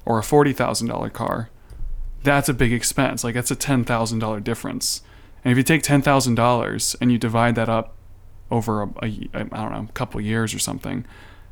or 0.04 0.18
a 0.18 0.22
$40000 0.22 1.12
car 1.12 1.50
that's 2.22 2.48
a 2.48 2.54
big 2.54 2.72
expense. 2.72 3.24
Like 3.24 3.34
that's 3.34 3.50
a 3.50 3.56
$10000 3.56 4.44
difference. 4.44 5.02
And 5.42 5.52
if 5.52 5.56
you 5.56 5.64
take 5.64 5.82
$10000 5.82 6.96
and 7.00 7.10
you 7.10 7.16
divide 7.16 7.54
that 7.54 7.70
up 7.70 7.96
over 8.50 8.82
a, 8.82 8.88
a 9.02 9.28
i 9.36 9.42
don't 9.42 9.72
know 9.72 9.86
a 9.88 9.92
couple 9.92 10.20
years 10.20 10.52
or 10.52 10.58
something 10.58 11.06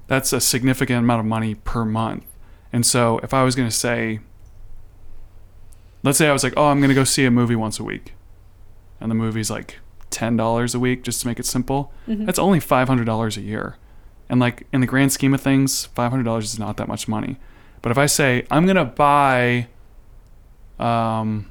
that's 0.09 0.33
a 0.33 0.41
significant 0.41 0.99
amount 0.99 1.21
of 1.21 1.27
money 1.27 1.55
per 1.55 1.85
month. 1.85 2.25
And 2.73 2.85
so 2.85 3.19
if 3.23 3.33
i 3.33 3.43
was 3.45 3.55
going 3.55 3.69
to 3.69 3.75
say 3.75 4.21
let's 6.03 6.19
say 6.19 6.29
i 6.29 6.33
was 6.33 6.43
like 6.43 6.55
oh 6.57 6.67
i'm 6.67 6.81
going 6.81 6.89
to 6.89 6.95
go 6.95 7.05
see 7.05 7.25
a 7.25 7.31
movie 7.31 7.57
once 7.57 7.79
a 7.79 7.85
week 7.85 8.15
and 9.01 9.11
the 9.11 9.15
movie's 9.15 9.51
like 9.51 9.79
ten 10.11 10.37
dollars 10.37 10.75
a 10.75 10.79
week 10.81 11.03
just 11.03 11.21
to 11.23 11.27
make 11.27 11.39
it 11.39 11.47
simple. 11.47 11.93
Mhm. 12.09 12.27
That's 12.27 12.39
only 12.39 12.61
five 12.61 12.89
hundred 12.89 13.05
dollars 13.05 13.37
a 13.37 13.41
year. 13.43 13.77
And 14.31 14.41
like 14.41 14.67
in 14.73 14.81
the 14.81 14.87
grand 14.87 15.13
scheme 15.13 15.33
of 15.35 15.41
things, 15.41 15.87
five 15.87 16.11
hundred 16.11 16.25
dollars 16.25 16.45
is 16.53 16.59
not 16.59 16.77
that 16.79 16.89
much 16.89 17.09
money. 17.09 17.37
But 17.83 17.93
if 17.93 17.99
I 17.99 18.07
say 18.07 18.47
I'm 18.51 18.67
gonna 18.67 18.85
buy, 18.85 19.69
um, 20.79 21.47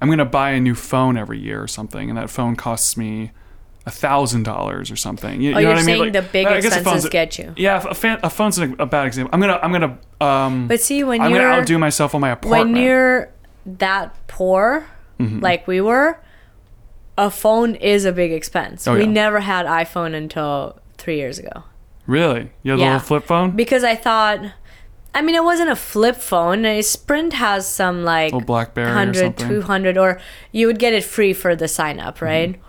I'm 0.00 0.10
gonna 0.10 0.24
buy 0.24 0.50
a 0.50 0.60
new 0.60 0.74
phone 0.74 1.16
every 1.16 1.38
year 1.38 1.62
or 1.62 1.68
something, 1.68 2.08
and 2.08 2.18
that 2.18 2.30
phone 2.30 2.56
costs 2.56 2.96
me 2.96 3.30
a 3.86 3.90
thousand 3.90 4.44
dollars 4.44 4.90
or 4.90 4.96
something. 4.96 5.40
You, 5.40 5.54
Oh, 5.54 5.58
you 5.58 5.66
know 5.66 5.70
you're 5.70 5.70
what 5.70 5.76
I 5.76 5.76
mean? 5.78 5.84
saying 5.86 6.00
Like, 6.00 6.12
the 6.14 6.22
big 6.22 6.46
I 6.46 6.60
guess 6.60 6.74
a 6.74 6.78
expenses 6.78 7.10
get 7.10 7.38
you. 7.38 7.52
Yeah, 7.56 7.84
a, 7.88 7.94
fan, 7.94 8.18
a 8.22 8.30
phone's 8.30 8.58
a, 8.58 8.72
a 8.78 8.86
bad 8.86 9.06
example. 9.06 9.30
I'm 9.34 9.40
gonna 9.40 9.58
I'm 9.62 9.72
gonna 9.72 9.98
um, 10.20 10.68
But 10.68 10.80
see, 10.80 11.04
when 11.04 11.20
I'm 11.20 11.30
you're 11.30 11.40
gonna 11.40 11.60
outdo 11.60 11.78
myself 11.78 12.14
on 12.14 12.20
my 12.20 12.30
apartment. 12.30 12.72
when 12.74 12.82
you're 12.82 13.28
that 13.66 14.14
poor, 14.26 14.86
Mm-hmm. 15.26 15.40
like 15.40 15.66
we 15.66 15.80
were, 15.80 16.20
a 17.16 17.30
phone 17.30 17.74
is 17.76 18.04
a 18.04 18.12
big 18.12 18.32
expense. 18.32 18.86
Oh, 18.88 18.94
we 18.94 19.00
yeah. 19.00 19.06
never 19.10 19.40
had 19.40 19.66
iPhone 19.66 20.14
until 20.14 20.80
three 20.98 21.16
years 21.16 21.38
ago 21.38 21.64
really, 22.06 22.50
you 22.62 22.72
the 22.76 22.82
Yeah. 22.82 22.84
little 22.94 23.00
flip 23.00 23.24
phone, 23.24 23.52
because 23.52 23.82
I 23.82 23.94
thought, 23.94 24.40
I 25.14 25.22
mean, 25.22 25.34
it 25.34 25.42
wasn't 25.42 25.70
a 25.70 25.76
flip 25.76 26.16
phone. 26.16 26.66
A 26.66 26.82
Sprint 26.82 27.32
has 27.32 27.66
some 27.66 28.04
like 28.04 28.32
little 28.32 28.44
BlackBerry 28.46 28.88
or 28.90 28.94
100, 28.94 29.38
something. 29.38 29.48
200, 29.48 29.96
or 29.96 30.20
you 30.52 30.66
would 30.66 30.78
get 30.78 30.92
it 30.92 31.02
free 31.02 31.32
for 31.32 31.56
the 31.56 31.66
sign 31.66 31.98
up, 32.00 32.16
Mm-hmm. 32.16 32.24
right? 32.26 32.60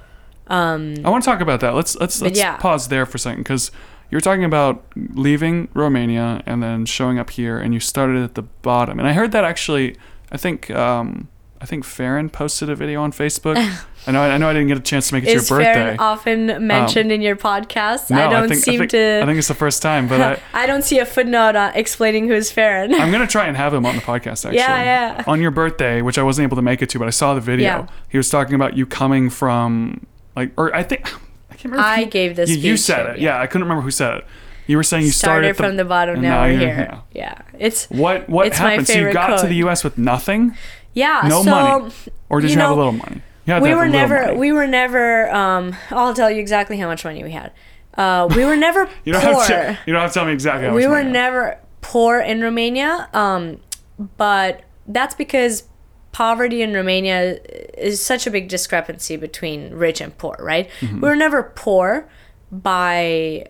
Um, 0.47 0.93
I 1.03 1.09
want 1.09 1.23
to 1.23 1.29
talk 1.29 1.41
about 1.41 1.59
that. 1.61 1.73
Let's 1.75 1.95
let's 1.97 2.21
let's 2.21 2.37
yeah. 2.39 2.55
pause 2.57 2.87
there 2.87 3.05
for 3.05 3.15
a 3.17 3.19
second 3.19 3.39
because 3.41 3.71
you 4.11 4.15
were 4.15 4.21
talking 4.21 4.43
about 4.45 4.83
leaving 4.95 5.67
Romania 5.73 6.41
and 6.45 6.61
then 6.63 6.85
showing 6.85 7.17
up 7.19 7.31
here, 7.31 7.57
and 7.57 7.73
you 7.73 7.79
started 7.79 8.23
at 8.23 8.35
the 8.35 8.43
bottom. 8.43 8.99
And 8.99 9.07
I 9.07 9.13
heard 9.13 9.31
that 9.33 9.43
actually, 9.43 9.97
I 10.31 10.37
think 10.37 10.69
um, 10.71 11.27
I 11.61 11.65
think 11.65 11.83
Farron 11.85 12.29
posted 12.29 12.69
a 12.69 12.75
video 12.75 13.01
on 13.01 13.11
Facebook. 13.11 13.55
I 14.07 14.11
know 14.11 14.21
I 14.21 14.37
know 14.37 14.49
I 14.49 14.53
didn't 14.53 14.67
get 14.67 14.77
a 14.77 14.81
chance 14.81 15.07
to 15.07 15.15
make 15.15 15.23
it 15.23 15.29
is 15.29 15.47
to 15.47 15.53
your 15.55 15.59
birthday. 15.63 15.73
Farron 15.73 15.99
often 15.99 16.49
um, 16.51 16.67
mentioned 16.67 17.11
in 17.11 17.21
your 17.21 17.35
podcast? 17.35 18.09
no, 18.11 18.27
I 18.27 18.29
don't 18.29 18.49
think, 18.49 18.61
seem 18.61 18.75
I 18.75 18.77
think, 18.79 18.91
to. 18.91 19.19
I 19.23 19.25
think 19.25 19.39
it's 19.39 19.47
the 19.47 19.53
first 19.55 19.81
time, 19.81 20.07
but 20.07 20.21
I, 20.21 20.39
I 20.63 20.67
don't 20.67 20.83
see 20.83 20.99
a 20.99 21.05
footnote 21.05 21.55
on 21.55 21.73
explaining 21.73 22.27
who's 22.27 22.51
Farron. 22.51 22.93
I'm 22.93 23.11
gonna 23.11 23.25
try 23.25 23.47
and 23.47 23.57
have 23.57 23.73
him 23.73 23.85
on 23.85 23.95
the 23.95 24.01
podcast 24.11 24.45
actually. 24.45 24.57
Yeah, 24.57 24.83
yeah. 25.17 25.23
On 25.27 25.41
your 25.41 25.51
birthday, 25.51 26.01
which 26.01 26.17
I 26.17 26.23
wasn't 26.23 26.43
able 26.43 26.57
to 26.57 26.61
make 26.61 26.81
it 26.81 26.89
to, 26.89 26.99
but 26.99 27.07
I 27.07 27.11
saw 27.11 27.33
the 27.33 27.41
video. 27.41 27.65
Yeah. 27.65 27.87
He 28.09 28.17
was 28.17 28.29
talking 28.29 28.53
about 28.55 28.75
you 28.77 28.85
coming 28.85 29.29
from 29.29 30.05
like, 30.35 30.51
or 30.57 30.75
I 30.75 30.83
think 30.83 31.07
I 31.49 31.55
can't 31.55 31.71
remember. 31.71 31.87
I 31.87 32.03
gave 32.03 32.35
this. 32.35 32.49
you, 32.49 32.57
you 32.57 32.77
said 32.77 33.15
it. 33.15 33.19
Yeah. 33.21 33.39
I 33.39 33.47
couldn't 33.47 33.63
remember 33.63 33.81
who 33.81 33.91
said 33.91 34.15
it. 34.19 34.25
You 34.67 34.77
were 34.77 34.83
saying 34.83 35.05
you 35.05 35.11
started, 35.11 35.55
started 35.55 35.55
the, 35.55 35.63
from 35.63 35.75
the 35.77 35.85
bottom. 35.85 36.15
and 36.15 36.23
Now, 36.23 36.41
we're 36.43 36.51
you're- 36.53 36.65
here. 36.65 37.01
Yeah. 37.13 37.41
it's 37.57 37.85
What 37.89 38.27
what 38.29 38.47
It's 38.47 38.59
my 38.59 38.71
happened? 38.71 38.87
So 38.87 38.99
you 38.99 39.13
got 39.13 39.39
to 39.41 39.47
the 39.47 39.55
U.S. 39.57 39.83
with 39.83 39.97
nothing, 39.97 40.57
yeah. 40.95 41.21
no 41.27 41.43
so 41.43 41.51
money, 41.51 41.93
or 42.29 42.41
did 42.41 42.49
you, 42.49 42.55
you 42.55 42.62
have 42.62 42.71
a 42.71 42.73
know, 42.73 42.77
little 42.77 42.91
money? 42.93 43.21
Had 43.45 43.62
we 43.62 43.75
were 43.75 43.88
never. 43.88 44.34
We 44.34 44.51
were 44.51 44.65
never. 44.65 45.29
Um, 45.29 45.75
I'll 45.91 46.15
tell 46.15 46.31
you 46.31 46.39
exactly 46.39 46.77
how 46.77 46.88
much 46.88 47.05
money 47.05 47.23
we 47.23 47.31
had. 47.31 47.51
Uh, 47.93 48.27
we 48.36 48.43
were 48.43 48.55
never 48.55 48.89
you 49.05 49.13
don't 49.13 49.21
poor. 49.21 49.43
have 49.43 49.47
to. 49.47 49.79
You 49.86 49.93
don't 49.93 50.01
have 50.01 50.12
to 50.12 50.13
tell 50.15 50.25
me 50.25 50.34
exactly. 50.34 50.67
How 50.67 50.73
we 50.73 50.81
much 50.81 50.89
were 50.89 50.95
money 50.95 51.10
you 51.10 51.13
had. 51.13 51.13
never 51.13 51.60
poor 51.81 52.19
in 52.19 52.41
Romania, 52.41 53.08
um, 53.13 53.60
but 54.17 54.63
that's 54.88 55.13
because 55.13 55.65
poverty 56.12 56.62
in 56.62 56.73
Romania 56.73 57.39
is 57.77 58.03
such 58.03 58.25
a 58.25 58.31
big 58.31 58.47
discrepancy 58.47 59.17
between 59.17 59.71
rich 59.73 60.01
and 60.01 60.17
poor, 60.17 60.36
right? 60.39 60.69
Mm-hmm. 60.79 61.01
We 61.01 61.10
were 61.10 61.15
never 61.15 61.43
poor 61.43 62.10
by 62.51 63.45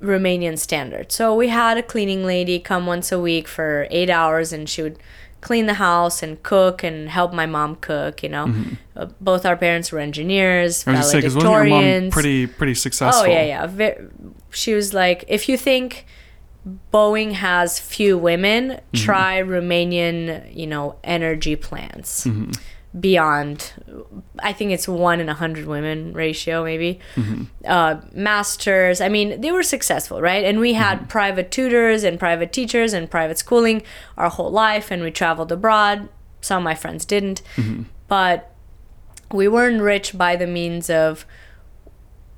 Romanian 0.00 0.58
standards. 0.58 1.14
So 1.14 1.34
we 1.34 1.48
had 1.48 1.76
a 1.76 1.82
cleaning 1.82 2.24
lady 2.24 2.58
come 2.58 2.86
once 2.86 3.12
a 3.12 3.20
week 3.20 3.48
for 3.48 3.86
eight 3.90 4.08
hours, 4.08 4.52
and 4.52 4.68
she 4.68 4.82
would 4.82 4.98
clean 5.40 5.66
the 5.66 5.74
house 5.74 6.22
and 6.22 6.42
cook 6.42 6.82
and 6.82 7.08
help 7.08 7.32
my 7.32 7.46
mom 7.46 7.76
cook. 7.76 8.22
You 8.22 8.28
know, 8.28 8.54
uh, 8.96 9.06
both 9.20 9.46
our 9.46 9.56
parents 9.56 9.92
were 9.92 9.98
engineers, 9.98 10.84
Mm-hmm. 10.84 10.90
I 10.90 10.98
was 10.98 11.10
saying 11.10 11.20
because 11.22 11.34
wasn't 11.36 11.52
your 11.52 11.64
mom 11.64 12.10
pretty 12.10 12.46
pretty 12.46 12.74
successful? 12.74 13.24
Oh 13.24 13.26
yeah, 13.26 13.66
yeah. 13.68 13.94
She 14.50 14.74
was 14.74 14.92
like, 14.92 15.24
if 15.28 15.48
you 15.48 15.56
think 15.56 16.06
Boeing 16.92 17.32
has 17.32 17.78
few 17.80 18.18
women, 18.18 18.80
try 18.92 19.40
Romanian, 19.40 20.54
you 20.54 20.66
know, 20.66 20.96
energy 21.04 21.56
plants. 21.56 22.26
Beyond, 22.98 23.72
I 24.40 24.52
think 24.52 24.72
it's 24.72 24.88
one 24.88 25.20
in 25.20 25.28
a 25.28 25.34
hundred 25.34 25.66
women 25.66 26.12
ratio, 26.12 26.64
maybe. 26.64 26.98
Mm-hmm. 27.14 27.44
Uh, 27.64 28.00
masters. 28.12 29.00
I 29.00 29.08
mean, 29.08 29.40
they 29.40 29.52
were 29.52 29.62
successful, 29.62 30.20
right? 30.20 30.44
And 30.44 30.58
we 30.58 30.72
had 30.72 30.98
mm-hmm. 30.98 31.06
private 31.06 31.52
tutors 31.52 32.02
and 32.02 32.18
private 32.18 32.52
teachers 32.52 32.92
and 32.92 33.08
private 33.08 33.38
schooling 33.38 33.82
our 34.16 34.28
whole 34.28 34.50
life, 34.50 34.90
and 34.90 35.04
we 35.04 35.12
traveled 35.12 35.52
abroad. 35.52 36.08
Some 36.40 36.58
of 36.58 36.64
my 36.64 36.74
friends 36.74 37.04
didn't, 37.04 37.42
mm-hmm. 37.54 37.84
but 38.08 38.52
we 39.32 39.46
weren't 39.46 39.80
rich 39.80 40.18
by 40.18 40.34
the 40.34 40.48
means 40.48 40.90
of 40.90 41.24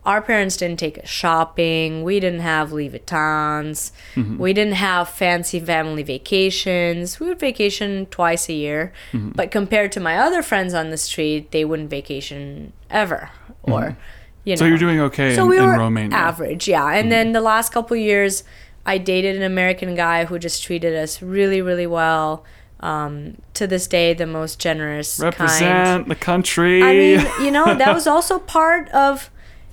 our 0.04 0.20
parents 0.20 0.56
didn't 0.56 0.78
take 0.80 0.98
us 0.98 1.08
shopping. 1.08 2.02
We 2.02 2.18
didn't 2.18 2.40
have 2.40 2.72
Louis 2.72 2.90
Vuittons. 2.90 3.92
Mm-hmm. 4.16 4.38
We 4.38 4.52
didn't 4.52 4.74
have 4.74 5.08
fancy 5.08 5.60
family 5.60 6.02
vacations. 6.02 7.20
We 7.20 7.28
would 7.28 7.38
vacation 7.38 8.06
twice 8.06 8.48
a 8.48 8.52
year. 8.52 8.92
Mm-hmm. 9.12 9.30
But 9.30 9.50
compared 9.52 9.92
to 9.92 10.00
my 10.00 10.18
other 10.18 10.42
friends 10.42 10.74
on 10.74 10.90
the 10.90 10.96
street, 10.96 11.52
they 11.52 11.64
wouldn't 11.64 11.90
vacation 11.90 12.72
ever. 12.90 13.30
Mm-hmm. 13.62 13.72
Or, 13.72 13.96
you 14.44 14.54
know. 14.54 14.58
So 14.58 14.64
you're 14.64 14.78
doing 14.78 14.98
okay 15.00 15.36
So 15.36 15.44
in, 15.44 15.48
we 15.50 15.58
in 15.58 15.64
were 15.64 15.78
Romania. 15.78 16.16
average, 16.16 16.66
yeah. 16.66 16.92
And 16.92 17.12
then 17.12 17.30
the 17.32 17.40
last 17.40 17.72
couple 17.72 17.96
years, 17.96 18.42
I 18.84 18.98
dated 18.98 19.36
an 19.36 19.42
American 19.42 19.94
guy 19.94 20.24
who 20.24 20.38
just 20.38 20.64
treated 20.64 20.96
us 20.96 21.22
really, 21.22 21.62
really 21.62 21.86
well. 21.86 22.44
Um, 22.80 23.36
to 23.54 23.68
this 23.68 23.86
day, 23.86 24.12
the 24.12 24.26
most 24.26 24.58
generous, 24.58 25.20
kind. 25.20 25.38
Represent 25.38 26.08
the 26.08 26.16
country. 26.16 26.82
I 26.82 26.92
mean, 26.94 27.26
you 27.40 27.52
know, 27.52 27.76
that 27.76 27.94
was 27.94 28.08
also 28.08 28.40
part 28.40 28.88
of, 28.88 29.30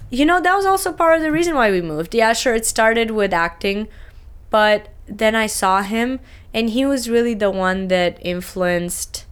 you 0.10 0.26
know, 0.26 0.42
that 0.42 0.56
was 0.56 0.66
also 0.66 0.92
part 0.92 1.18
of 1.18 1.22
the 1.22 1.32
reason 1.32 1.56
why 1.56 1.72
we 1.72 1.82
moved. 1.82 2.16
Yeah, 2.16 2.34
sure, 2.34 2.56
it 2.56 2.66
started 2.66 3.12
with 3.12 3.34
acting, 3.34 3.88
but 4.50 4.90
then 5.08 5.36
I 5.36 5.48
saw 5.48 5.82
him, 5.82 6.20
and 6.54 6.70
he 6.70 6.86
was 6.86 7.10
really 7.10 7.34
the 7.34 7.52
one 7.52 7.88
that 7.88 8.18
influenced 8.22 9.26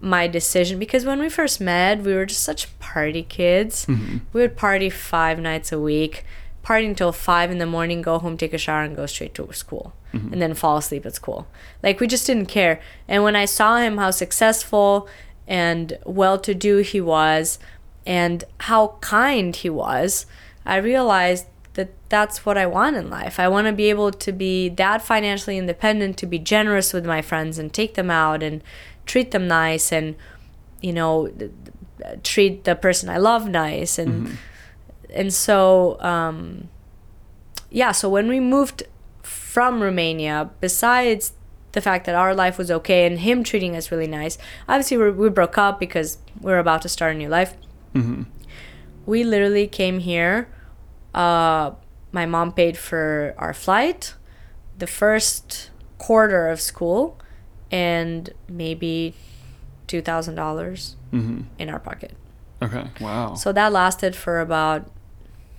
my 0.00 0.28
decision 0.28 0.78
because 0.78 1.04
when 1.04 1.18
we 1.18 1.28
first 1.28 1.60
met, 1.60 2.02
we 2.02 2.14
were 2.14 2.26
just 2.26 2.42
such 2.42 2.78
party 2.78 3.22
kids. 3.22 3.86
Mm-hmm. 3.86 4.18
We 4.32 4.42
would 4.42 4.56
party 4.56 4.90
five 4.90 5.38
nights 5.40 5.72
a 5.72 5.80
week, 5.80 6.24
party 6.62 6.86
until 6.86 7.12
five 7.12 7.50
in 7.50 7.58
the 7.58 7.66
morning, 7.66 8.02
go 8.02 8.18
home, 8.18 8.36
take 8.36 8.54
a 8.54 8.58
shower, 8.58 8.82
and 8.82 8.94
go 8.94 9.06
straight 9.06 9.34
to 9.34 9.52
school, 9.52 9.94
mm-hmm. 10.12 10.32
and 10.32 10.40
then 10.40 10.54
fall 10.54 10.76
asleep 10.76 11.04
at 11.04 11.14
school. 11.14 11.48
Like 11.82 12.00
we 12.00 12.06
just 12.06 12.26
didn't 12.26 12.46
care. 12.46 12.80
And 13.08 13.24
when 13.24 13.36
I 13.36 13.44
saw 13.44 13.78
him, 13.78 13.98
how 13.98 14.10
successful 14.10 15.08
and 15.46 15.98
well-to-do 16.04 16.78
he 16.78 17.00
was, 17.00 17.58
and 18.08 18.42
how 18.60 18.96
kind 19.02 19.54
he 19.54 19.68
was, 19.68 20.24
I 20.64 20.78
realized 20.78 21.44
that 21.74 21.90
that's 22.08 22.46
what 22.46 22.56
I 22.56 22.66
want 22.66 22.96
in 22.96 23.10
life. 23.10 23.38
I 23.38 23.48
want 23.48 23.66
to 23.66 23.72
be 23.72 23.90
able 23.90 24.10
to 24.10 24.32
be 24.32 24.70
that 24.70 25.02
financially 25.02 25.58
independent, 25.58 26.16
to 26.16 26.26
be 26.26 26.38
generous 26.38 26.94
with 26.94 27.04
my 27.04 27.20
friends 27.20 27.58
and 27.58 27.70
take 27.70 27.94
them 27.94 28.10
out 28.10 28.42
and 28.42 28.64
treat 29.04 29.30
them 29.30 29.46
nice 29.46 29.92
and 29.92 30.16
you 30.80 30.92
know 30.92 31.30
treat 32.22 32.64
the 32.64 32.74
person 32.74 33.08
I 33.10 33.18
love 33.18 33.48
nice 33.48 33.98
and 33.98 34.38
and 35.12 35.32
so 35.32 36.00
um 36.00 36.68
yeah, 37.70 37.92
so 37.92 38.08
when 38.08 38.28
we 38.28 38.40
moved 38.40 38.84
from 39.22 39.82
Romania, 39.82 40.50
besides 40.60 41.32
the 41.72 41.82
fact 41.82 42.06
that 42.06 42.14
our 42.14 42.34
life 42.34 42.56
was 42.56 42.70
okay 42.70 43.06
and 43.06 43.18
him 43.18 43.44
treating 43.44 43.76
us 43.76 43.92
really 43.92 44.06
nice, 44.06 44.38
obviously 44.66 44.96
we 44.96 45.10
we 45.10 45.28
broke 45.28 45.58
up 45.58 45.78
because 45.78 46.18
we 46.40 46.50
are 46.52 46.58
about 46.58 46.80
to 46.82 46.88
start 46.88 47.14
a 47.14 47.18
new 47.18 47.28
life. 47.28 47.54
Hmm 47.94 48.22
We 49.06 49.24
literally 49.24 49.66
came 49.66 49.98
here. 50.00 50.48
Uh, 51.14 51.72
my 52.12 52.26
mom 52.26 52.52
paid 52.52 52.76
for 52.76 53.34
our 53.38 53.52
flight, 53.54 54.14
the 54.78 54.86
first 54.86 55.70
quarter 55.98 56.46
of 56.48 56.60
school, 56.60 57.18
and 57.70 58.30
maybe 58.48 59.14
two 59.86 60.02
thousand 60.02 60.34
dollars 60.34 60.96
hmm 61.10 61.42
in 61.58 61.68
our 61.70 61.78
pocket. 61.78 62.12
Okay. 62.62 62.84
Wow. 63.00 63.34
So 63.34 63.52
that 63.52 63.72
lasted 63.72 64.16
for 64.16 64.40
about 64.40 64.90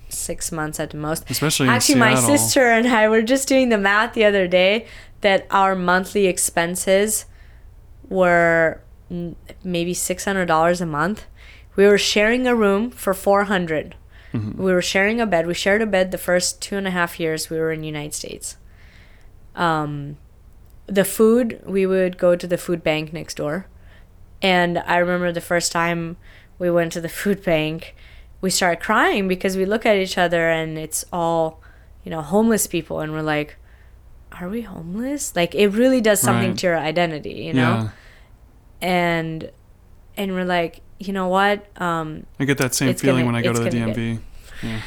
six 0.10 0.52
months 0.52 0.80
at 0.80 0.90
the 0.90 0.98
most. 0.98 1.30
Especially 1.30 1.68
in 1.68 1.74
Actually, 1.74 2.00
my 2.00 2.16
sister 2.16 2.66
and 2.70 2.88
I 2.88 3.08
were 3.08 3.22
just 3.22 3.48
doing 3.48 3.70
the 3.70 3.78
math 3.78 4.14
the 4.14 4.26
other 4.26 4.48
day 4.48 4.86
that 5.22 5.46
our 5.52 5.76
monthly 5.76 6.28
expenses 6.28 7.26
were 8.10 8.82
maybe 9.64 9.94
six 9.94 10.26
hundred 10.26 10.46
dollars 10.48 10.82
a 10.82 10.86
month. 10.86 11.26
We 11.80 11.88
were 11.88 11.98
sharing 11.98 12.46
a 12.46 12.54
room 12.54 12.92
for 12.92 13.14
400. 13.14 13.96
Mm-hmm. 14.34 14.62
We 14.62 14.74
were 14.74 14.82
sharing 14.82 15.22
a 15.22 15.26
bed. 15.26 15.48
We 15.48 15.54
shared 15.54 15.82
a 15.82 15.86
bed 15.86 16.12
the 16.12 16.18
first 16.18 16.62
two 16.62 16.76
and 16.76 16.86
a 16.86 16.92
half 16.92 17.22
years 17.22 17.50
we 17.50 17.58
were 17.58 17.72
in 17.72 17.80
the 17.80 17.88
United 17.88 18.14
States. 18.14 18.58
Um, 19.56 20.18
the 20.88 21.06
food 21.06 21.62
we 21.66 21.86
would 21.86 22.18
go 22.18 22.36
to 22.36 22.46
the 22.48 22.58
food 22.58 22.84
bank 22.84 23.14
next 23.14 23.36
door, 23.38 23.68
and 24.42 24.80
I 24.80 24.98
remember 24.98 25.32
the 25.32 25.40
first 25.54 25.72
time 25.72 26.18
we 26.58 26.70
went 26.70 26.92
to 26.94 27.02
the 27.02 27.08
food 27.22 27.44
bank, 27.46 27.96
we 28.42 28.50
started 28.50 28.82
crying 28.84 29.30
because 29.30 29.56
we 29.56 29.64
look 29.66 29.86
at 29.86 29.96
each 29.96 30.18
other 30.18 30.50
and 30.50 30.78
it's 30.78 31.06
all, 31.14 31.62
you 32.04 32.12
know, 32.12 32.22
homeless 32.22 32.68
people, 32.68 33.00
and 33.00 33.14
we're 33.14 33.22
like, 33.22 33.56
are 34.34 34.50
we 34.50 34.64
homeless? 34.64 35.34
Like 35.34 35.56
it 35.56 35.70
really 35.70 36.02
does 36.02 36.20
something 36.20 36.50
Right. 36.50 36.58
to 36.60 36.68
your 36.68 36.78
identity, 36.78 37.36
you 37.48 37.54
know. 37.54 37.62
Yeah. 37.62 37.90
And 38.82 39.52
and 40.18 40.34
we're 40.34 40.44
like, 40.60 40.82
you 41.00 41.14
know 41.14 41.28
what? 41.28 41.66
Um, 41.82 42.26
I 42.40 42.46
get 42.46 42.58
that 42.60 42.76
same 42.76 42.94
feeling 42.96 43.26
gonna- 43.26 43.26
when 43.26 43.36
I 43.36 43.42
go 43.42 43.54
to 43.54 43.60
the 43.62 43.70
DMV. 43.70 44.20
Yeah. 44.62 44.82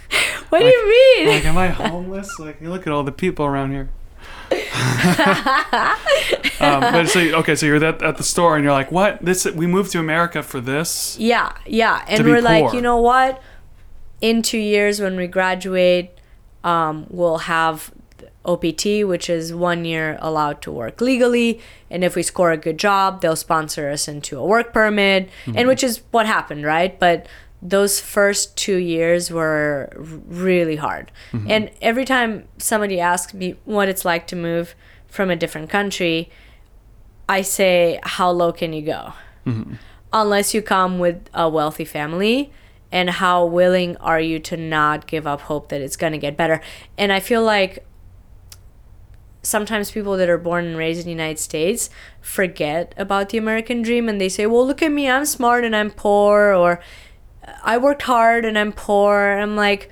what 0.48 0.60
do 0.60 0.66
you 0.66 0.88
mean? 0.88 1.28
Like, 1.28 1.44
am 1.44 1.58
I 1.58 1.68
homeless? 1.68 2.38
Like, 2.38 2.60
look 2.60 2.86
at 2.86 2.92
all 2.92 3.04
the 3.04 3.12
people 3.12 3.44
around 3.44 3.72
here. 3.72 3.90
um, 6.60 6.80
but 6.80 7.06
so 7.06 7.20
okay, 7.20 7.54
so 7.54 7.66
you're 7.66 7.84
at, 7.84 8.02
at 8.02 8.16
the 8.16 8.22
store 8.22 8.56
and 8.56 8.64
you're 8.64 8.72
like, 8.72 8.90
what? 8.90 9.22
This 9.22 9.44
we 9.44 9.66
moved 9.66 9.92
to 9.92 9.98
America 9.98 10.42
for 10.42 10.60
this? 10.60 11.18
Yeah, 11.18 11.52
yeah. 11.66 12.02
And 12.08 12.24
we're 12.24 12.40
like, 12.40 12.72
you 12.72 12.80
know 12.80 12.96
what? 12.96 13.42
In 14.22 14.40
two 14.42 14.58
years, 14.58 15.00
when 15.00 15.16
we 15.16 15.26
graduate, 15.26 16.18
um, 16.64 17.06
we'll 17.10 17.38
have 17.38 17.92
OPT, 18.44 19.06
which 19.06 19.28
is 19.28 19.54
one 19.54 19.84
year 19.84 20.18
allowed 20.20 20.62
to 20.62 20.72
work 20.72 21.00
legally. 21.00 21.60
And 21.90 22.04
if 22.04 22.14
we 22.16 22.22
score 22.22 22.52
a 22.52 22.56
good 22.56 22.78
job, 22.78 23.20
they'll 23.20 23.36
sponsor 23.36 23.90
us 23.90 24.08
into 24.08 24.38
a 24.38 24.44
work 24.44 24.72
permit, 24.72 25.28
and 25.46 25.56
mm-hmm. 25.56 25.68
which 25.68 25.82
is 25.82 26.02
what 26.10 26.26
happened, 26.26 26.64
right? 26.64 26.98
But 26.98 27.26
those 27.60 28.00
first 28.00 28.56
two 28.56 28.76
years 28.76 29.30
were 29.30 29.90
really 29.96 30.76
hard. 30.76 31.10
Mm-hmm. 31.32 31.50
And 31.50 31.70
every 31.82 32.04
time 32.04 32.46
somebody 32.58 33.00
asks 33.00 33.34
me 33.34 33.56
what 33.64 33.88
it's 33.88 34.04
like 34.04 34.26
to 34.28 34.36
move 34.36 34.74
from 35.08 35.30
a 35.30 35.36
different 35.36 35.68
country, 35.70 36.30
I 37.28 37.42
say, 37.42 37.98
How 38.02 38.30
low 38.30 38.52
can 38.52 38.72
you 38.72 38.82
go? 38.82 39.12
Mm-hmm. 39.48 39.74
unless 40.12 40.52
you 40.52 40.60
come 40.60 40.98
with 40.98 41.30
a 41.32 41.48
wealthy 41.48 41.84
family 41.86 42.52
and 42.92 43.08
how 43.08 43.46
willing 43.46 43.96
are 43.96 44.20
you 44.20 44.38
to 44.38 44.58
not 44.58 45.06
give 45.06 45.26
up 45.26 45.42
hope 45.42 45.70
that 45.70 45.80
it's 45.80 45.96
going 45.96 46.12
to 46.12 46.18
get 46.18 46.36
better 46.36 46.60
and 46.98 47.10
i 47.12 47.20
feel 47.20 47.42
like 47.42 47.86
sometimes 49.42 49.90
people 49.90 50.16
that 50.16 50.28
are 50.28 50.38
born 50.38 50.64
and 50.66 50.76
raised 50.76 51.00
in 51.00 51.04
the 51.06 51.10
united 51.10 51.38
states 51.38 51.90
forget 52.20 52.92
about 52.96 53.28
the 53.28 53.38
american 53.38 53.82
dream 53.82 54.08
and 54.08 54.20
they 54.20 54.28
say 54.28 54.46
well 54.46 54.66
look 54.66 54.82
at 54.82 54.90
me 54.92 55.08
i'm 55.08 55.24
smart 55.24 55.64
and 55.64 55.74
i'm 55.76 55.90
poor 55.90 56.52
or 56.52 56.80
i 57.62 57.76
worked 57.78 58.02
hard 58.02 58.44
and 58.44 58.58
i'm 58.58 58.72
poor. 58.72 59.38
I'm 59.38 59.56
like 59.56 59.90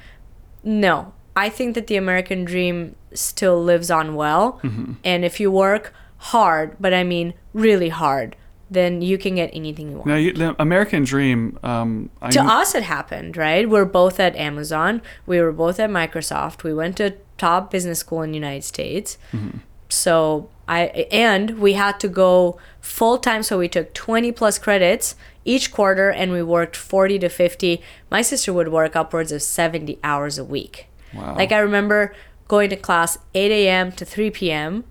no. 0.65 1.13
I 1.37 1.49
think 1.49 1.75
that 1.75 1.87
the 1.87 1.97
american 1.97 2.45
dream 2.45 2.97
still 3.15 3.63
lives 3.63 3.91
on 3.91 4.15
well. 4.15 4.61
And 5.05 5.25
if 5.25 5.39
you 5.41 5.51
work 5.51 5.93
hard 6.19 6.77
but 6.81 6.93
i 6.95 7.05
mean 7.05 7.35
really 7.53 7.91
hard 7.91 8.35
then 8.69 9.01
you 9.01 9.17
can 9.17 9.37
get 9.37 9.49
anything 9.53 9.91
you 9.91 9.97
want 9.97 10.07
Now, 10.09 10.17
you, 10.17 10.33
the 10.33 10.57
American 10.61 11.05
Dream. 11.05 11.57
Um, 11.63 12.11
to 12.21 12.33
kn- 12.41 12.49
us 12.49 12.75
it 12.75 12.83
happened 12.83 13.37
right? 13.37 13.69
We're 13.69 13.85
both 13.85 14.19
at 14.19 14.35
amazon. 14.35 15.03
We 15.25 15.41
were 15.41 15.53
both 15.53 15.79
at 15.79 15.89
microsoft. 15.89 16.65
We 16.65 16.75
went 16.75 16.97
to 16.97 17.15
top 17.39 17.71
business 17.71 17.99
school 18.01 18.23
in 18.23 18.31
the 18.31 18.37
united 18.37 18.65
states 18.65 19.19
mm-hmm. 19.33 19.59
so 19.89 20.49
i 20.69 20.83
and 21.11 21.59
we 21.59 21.75
had 21.75 21.99
to 22.01 22.09
go 22.09 22.59
full 22.81 23.19
time 23.19 23.43
so 23.43 23.59
we 23.59 23.69
took 23.69 23.93
20 23.95 24.33
plus 24.33 24.59
credits 24.59 25.15
each 25.45 25.73
quarter 25.73 26.11
and 26.11 26.33
we 26.33 26.43
worked 26.43 26.77
40 26.77 27.19
to 27.21 27.29
50 27.29 27.83
my 28.11 28.23
sister 28.23 28.53
would 28.53 28.69
work 28.69 28.97
upwards 28.97 29.33
of 29.33 29.43
70 29.43 29.99
hours 30.03 30.39
a 30.39 30.45
week 30.45 30.87
Wow. 31.15 31.37
like 31.37 31.53
i 31.53 31.59
remember 31.59 32.15
going 32.49 32.69
to 32.71 32.77
class 32.77 33.19
8 33.35 33.51
a.m 33.51 33.93
to 33.93 34.05
3 34.05 34.31
p.m 34.31 34.85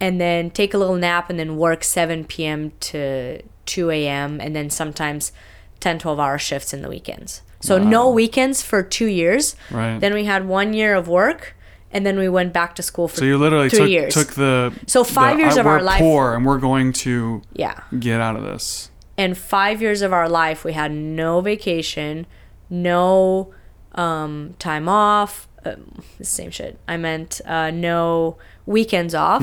and 0.00 0.20
then 0.20 0.50
take 0.50 0.74
a 0.74 0.78
little 0.78 0.96
nap 0.96 1.30
and 1.30 1.38
then 1.38 1.56
work 1.56 1.82
7 1.82 2.24
p.m. 2.24 2.72
to 2.80 3.42
2 3.66 3.90
a.m. 3.90 4.40
and 4.40 4.54
then 4.54 4.70
sometimes 4.70 5.32
10, 5.80 5.98
12 5.98 6.18
hour 6.20 6.38
shifts 6.38 6.72
in 6.72 6.82
the 6.82 6.88
weekends. 6.88 7.42
So 7.60 7.76
no 7.76 8.08
weekends 8.08 8.62
for 8.62 8.84
two 8.84 9.06
years. 9.06 9.56
Right. 9.72 9.98
Then 9.98 10.14
we 10.14 10.24
had 10.24 10.46
one 10.46 10.72
year 10.74 10.94
of 10.94 11.08
work 11.08 11.56
and 11.92 12.04
then 12.04 12.18
we 12.18 12.28
went 12.28 12.52
back 12.52 12.74
to 12.76 12.82
school 12.82 13.08
for 13.08 13.16
so 13.16 13.24
you 13.24 13.38
literally 13.38 13.68
three 13.70 13.78
took, 13.78 13.88
years. 13.88 14.14
took 14.14 14.32
the. 14.34 14.72
So 14.86 15.04
five 15.04 15.36
the, 15.36 15.42
years 15.44 15.56
I- 15.56 15.60
of 15.60 15.66
our 15.66 15.82
life- 15.82 16.00
poor 16.00 16.34
and 16.34 16.44
we're 16.44 16.58
going 16.58 16.92
to 16.94 17.42
yeah. 17.52 17.80
get 17.98 18.20
out 18.20 18.36
of 18.36 18.42
this. 18.42 18.90
And 19.16 19.36
five 19.36 19.82
years 19.82 20.02
of 20.02 20.12
our 20.12 20.28
life, 20.28 20.64
we 20.64 20.74
had 20.74 20.92
no 20.92 21.40
vacation, 21.40 22.26
no 22.70 23.52
um, 23.96 24.54
time 24.60 24.88
off. 24.88 25.48
The 25.64 26.24
same 26.24 26.50
shit. 26.52 26.78
I 26.86 26.96
meant 26.96 27.40
uh, 27.44 27.70
no 27.72 28.38
weekends 28.64 29.14
off. 29.14 29.42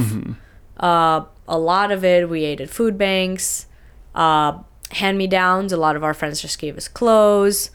Uh, 0.77 1.25
a 1.47 1.59
lot 1.59 1.91
of 1.91 2.03
it 2.05 2.29
we 2.29 2.45
ate 2.45 2.61
at 2.61 2.69
food 2.69 2.97
banks. 2.97 3.67
Uh, 4.15 4.59
hand 4.91 5.17
me 5.17 5.27
downs. 5.27 5.73
A 5.73 5.77
lot 5.77 5.95
of 5.95 6.03
our 6.03 6.13
friends 6.13 6.41
just 6.41 6.57
gave 6.57 6.77
us 6.77 6.87
clothes. 6.87 7.69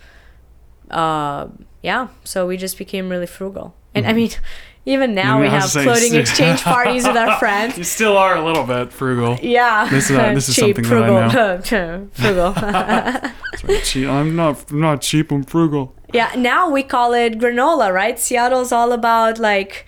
Uh, 0.91 1.49
yeah, 1.83 2.09
so 2.25 2.47
we 2.47 2.57
just 2.57 2.79
became 2.79 3.09
really 3.09 3.27
frugal. 3.27 3.75
And 3.95 4.07
I 4.07 4.11
mm-hmm. 4.11 4.17
mean, 4.17 4.31
even 4.87 5.15
now 5.15 5.41
we 5.41 5.47
know, 5.47 5.51
have 5.51 5.71
saying- 5.71 5.87
clothing 5.87 6.15
exchange 6.15 6.63
parties 6.63 7.07
with 7.07 7.17
our 7.17 7.39
friends. 7.45 7.77
You 7.77 7.85
still 7.85 8.17
are 8.17 8.37
a 8.37 8.45
little 8.45 8.65
bit 8.65 8.93
frugal. 8.93 9.39
Yeah. 9.43 9.89
This 9.89 10.11
is- 10.11 10.17
uh, 10.17 10.35
this 10.35 10.49
is 10.49 10.55
Cheap, 10.57 10.77
something 10.77 10.91
that 10.91 11.31
I 11.35 11.61
frugal. 11.61 12.11
frugal. 12.13 12.53
Right. 12.53 13.97
I'm 14.09 14.37
not. 14.37 14.71
I'm 14.71 14.81
not 14.81 15.01
cheap. 15.03 15.31
I'm 15.33 15.45
frugal. 15.45 15.95
Yeah, 16.13 16.33
now 16.37 16.69
we 16.69 16.83
call 16.83 17.13
it 17.13 17.39
granola, 17.39 17.93
right? 17.93 18.19
Seattle's 18.19 18.73
all 18.73 18.93
about 18.93 19.39
like 19.39 19.87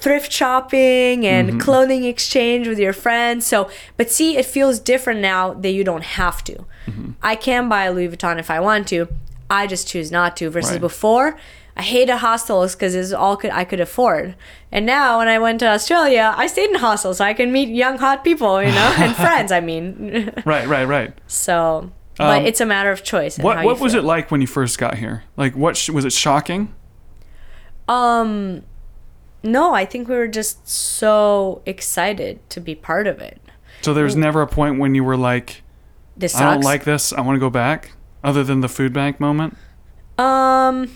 thrift 0.00 0.32
shopping 0.32 1.26
and 1.26 1.50
mm-hmm. 1.50 1.58
clothing 1.58 2.04
exchange 2.04 2.66
with 2.66 2.78
your 2.78 2.92
friends. 2.92 3.46
So, 3.46 3.70
but 3.96 4.10
see, 4.10 4.36
it 4.36 4.46
feels 4.46 4.80
different 4.80 5.20
now 5.20 5.54
that 5.54 5.70
you 5.70 5.84
don't 5.84 6.04
have 6.04 6.42
to. 6.44 6.54
Mm-hmm. 6.86 7.10
I 7.22 7.36
can 7.36 7.68
buy 7.68 7.84
a 7.84 7.92
Louis 7.92 8.08
Vuitton 8.08 8.38
if 8.38 8.50
I 8.50 8.60
want 8.60 8.88
to. 8.88 9.08
I 9.48 9.66
just 9.66 9.88
choose 9.88 10.10
not 10.10 10.36
to. 10.38 10.50
Versus 10.50 10.72
Right. 10.72 10.80
before, 10.80 11.38
I 11.80 11.82
hated 11.82 12.16
hostels 12.18 12.74
because 12.74 12.94
it's 12.94 13.12
all 13.12 13.36
could 13.36 13.50
I 13.52 13.64
could 13.64 13.80
afford. 13.80 14.34
And 14.70 14.84
now, 14.84 15.18
when 15.18 15.28
I 15.28 15.38
went 15.38 15.60
to 15.60 15.66
Australia, 15.66 16.34
I 16.36 16.46
stayed 16.46 16.68
in 16.70 16.76
hostels 16.76 17.16
so 17.18 17.24
I 17.24 17.34
can 17.34 17.50
meet 17.52 17.68
young 17.70 17.96
hot 17.98 18.22
people, 18.22 18.62
you 18.62 18.68
know, 18.78 18.94
and 18.98 19.16
friends. 19.26 19.50
I 19.50 19.60
mean, 19.60 20.30
Right. 20.44 20.66
Right. 20.68 20.84
Right. 20.84 21.12
so. 21.26 21.90
But 22.18 22.40
Um, 22.40 22.46
it's 22.46 22.60
a 22.60 22.66
matter 22.66 22.90
of 22.90 23.02
choice. 23.02 23.38
What 23.38 23.64
What 23.64 23.80
was 23.80 23.92
feel. 23.92 24.02
it 24.02 24.04
like 24.14 24.30
when 24.30 24.42
you 24.42 24.46
first 24.46 24.78
got 24.78 24.96
here? 24.96 25.24
Like, 25.38 25.54
what 25.56 25.74
sh- 25.76 25.88
was 25.88 26.04
it 26.04 26.12
shocking? 26.12 26.68
Um, 27.88 28.62
no, 29.42 29.72
I 29.74 29.84
think 29.86 30.06
we 30.08 30.16
were 30.16 30.28
just 30.28 30.68
so 30.68 31.62
excited 31.66 32.38
to 32.50 32.60
be 32.60 32.74
part 32.74 33.06
of 33.06 33.20
it. 33.20 33.40
So 33.80 33.94
there 33.94 34.04
was 34.04 34.16
never 34.16 34.42
a 34.42 34.46
point 34.46 34.78
when 34.78 34.94
you 34.94 35.02
were 35.02 35.16
like, 35.16 35.62
This 36.16 36.34
I 36.36 36.42
don't 36.52 36.62
like 36.62 36.84
this. 36.84 37.12
I 37.14 37.22
want 37.22 37.36
to 37.36 37.40
go 37.40 37.48
back. 37.50 37.92
Other 38.22 38.44
than 38.44 38.60
the 38.60 38.68
food 38.68 38.92
bank 38.92 39.18
moment. 39.18 39.56
Um, 40.18 40.90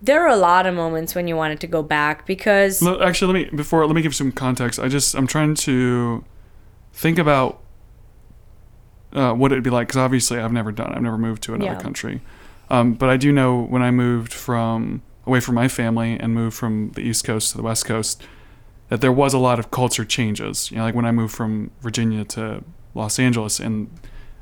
there 0.00 0.22
are 0.24 0.28
a 0.28 0.36
lot 0.36 0.66
of 0.66 0.74
moments 0.74 1.14
when 1.14 1.26
you 1.28 1.36
wanted 1.36 1.60
to 1.60 1.66
go 1.66 1.82
back 1.82 2.26
because 2.26 2.86
Actually, 2.86 3.32
let 3.42 3.50
me 3.52 3.56
before 3.56 3.84
let 3.86 3.94
me 3.96 4.02
give 4.02 4.14
some 4.14 4.30
context. 4.32 4.78
I 4.78 4.88
just 4.88 5.14
I'm 5.14 5.26
trying 5.26 5.54
to 5.56 6.24
think 6.92 7.18
about 7.18 7.60
uh, 9.12 9.32
what 9.32 9.52
it'd 9.52 9.64
be 9.64 9.70
like 9.70 9.88
because 9.88 9.96
obviously 9.98 10.38
I've 10.38 10.52
never 10.52 10.72
done. 10.72 10.92
it. 10.92 10.96
I've 10.96 11.02
never 11.02 11.18
moved 11.18 11.42
to 11.44 11.54
another 11.54 11.72
Yeah. 11.72 11.80
country, 11.80 12.20
um, 12.70 12.94
but 12.94 13.08
I 13.08 13.16
do 13.16 13.32
know 13.32 13.62
when 13.62 13.82
I 13.82 13.90
moved 13.90 14.32
from 14.32 15.02
away 15.26 15.40
from 15.40 15.54
my 15.54 15.68
family 15.68 16.18
and 16.18 16.32
moved 16.34 16.56
from 16.56 16.90
the 16.94 17.02
East 17.02 17.24
Coast 17.24 17.50
to 17.52 17.56
the 17.56 17.62
West 17.62 17.84
Coast 17.84 18.22
that 18.88 19.00
there 19.00 19.12
was 19.12 19.34
a 19.34 19.38
lot 19.38 19.58
of 19.58 19.70
culture 19.70 20.04
changes. 20.04 20.70
You 20.70 20.78
know, 20.78 20.84
like 20.84 20.94
when 20.94 21.04
I 21.04 21.12
moved 21.12 21.34
from 21.34 21.70
Virginia 21.80 22.24
to 22.26 22.62
Los 22.94 23.18
Angeles, 23.18 23.60
and 23.60 23.90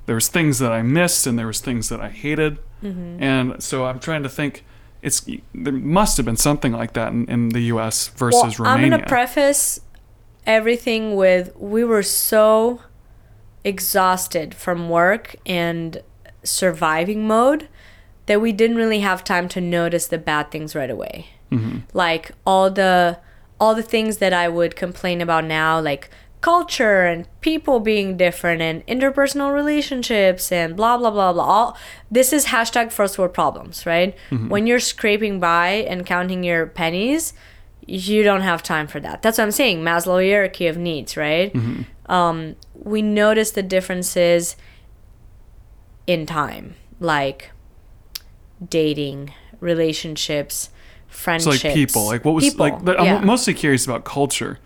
there 0.06 0.14
was 0.14 0.28
things 0.28 0.58
that 0.60 0.70
I 0.70 0.82
missed 0.82 1.26
and 1.26 1.36
there 1.38 1.46
was 1.48 1.60
things 1.60 1.88
that 1.88 2.00
I 2.00 2.10
hated, 2.10 2.58
Mm-hmm. 2.82 3.22
and 3.22 3.62
so 3.62 3.86
I'm 3.86 3.98
trying 3.98 4.22
to 4.22 4.28
think. 4.28 4.64
It's 5.06 5.24
there 5.54 5.72
must 5.72 6.16
have 6.16 6.26
been 6.26 6.36
something 6.36 6.72
like 6.72 6.94
that 6.94 7.12
in, 7.12 7.30
in 7.30 7.48
the 7.50 7.60
U.S. 7.74 8.08
versus 8.08 8.58
well, 8.58 8.68
I'm 8.68 8.80
Romania. 8.80 8.98
gonna 8.98 9.06
preface 9.06 9.80
everything 10.44 11.14
with 11.14 11.54
we 11.56 11.84
were 11.84 12.02
so 12.02 12.80
exhausted 13.62 14.52
from 14.52 14.88
work 14.88 15.36
and 15.46 16.02
surviving 16.42 17.24
mode 17.24 17.68
that 18.26 18.40
we 18.40 18.50
didn't 18.50 18.76
really 18.76 18.98
have 18.98 19.22
time 19.22 19.48
to 19.50 19.60
notice 19.60 20.08
the 20.08 20.18
bad 20.18 20.50
things 20.50 20.74
right 20.74 20.90
away. 20.90 21.28
Mm-hmm. 21.52 21.78
Like 21.94 22.32
all 22.44 22.68
the 22.68 23.20
all 23.60 23.76
the 23.76 23.84
things 23.84 24.16
that 24.18 24.32
I 24.32 24.48
would 24.48 24.74
complain 24.74 25.20
about 25.20 25.44
now, 25.44 25.80
like 25.80 26.10
culture 26.40 27.04
and 27.04 27.26
people 27.40 27.80
being 27.80 28.16
different 28.16 28.62
and 28.62 28.86
interpersonal 28.86 29.52
relationships 29.52 30.52
and 30.52 30.76
blah 30.76 30.96
blah 30.96 31.10
blah 31.10 31.32
blah. 31.32 31.42
All 31.44 31.78
this 32.10 32.32
is 32.32 32.46
hashtag 32.46 32.92
first 32.92 33.18
world 33.18 33.34
problems, 33.34 33.84
right? 33.86 34.14
When 34.30 34.66
you're 34.66 34.80
scraping 34.80 35.40
by 35.40 35.68
and 35.88 36.06
counting 36.06 36.44
your 36.44 36.66
pennies, 36.66 37.32
you 37.86 38.22
don't 38.22 38.42
have 38.42 38.62
time 38.62 38.86
for 38.86 39.00
that. 39.00 39.22
That's 39.22 39.38
what 39.38 39.44
I'm 39.44 39.50
saying. 39.50 39.82
Maslow 39.82 40.22
hierarchy 40.24 40.66
of 40.66 40.76
needs, 40.76 41.16
right? 41.16 41.54
Um, 42.06 42.54
we 42.74 43.02
notice 43.02 43.50
the 43.52 43.62
differences 43.62 44.56
in 46.06 46.26
time, 46.26 46.74
like 47.00 47.50
dating, 48.68 49.32
relationships, 49.60 50.54
so 50.64 50.70
friendships. 51.08 51.64
like 51.64 51.74
people, 51.74 52.06
like 52.06 52.24
what 52.24 52.34
was 52.34 52.44
People, 52.44 52.66
like? 52.66 52.84
but. 52.84 53.00
I'm 53.00 53.26
mostly 53.26 53.54
curious 53.54 53.84
about 53.84 54.04
culture. 54.04 54.58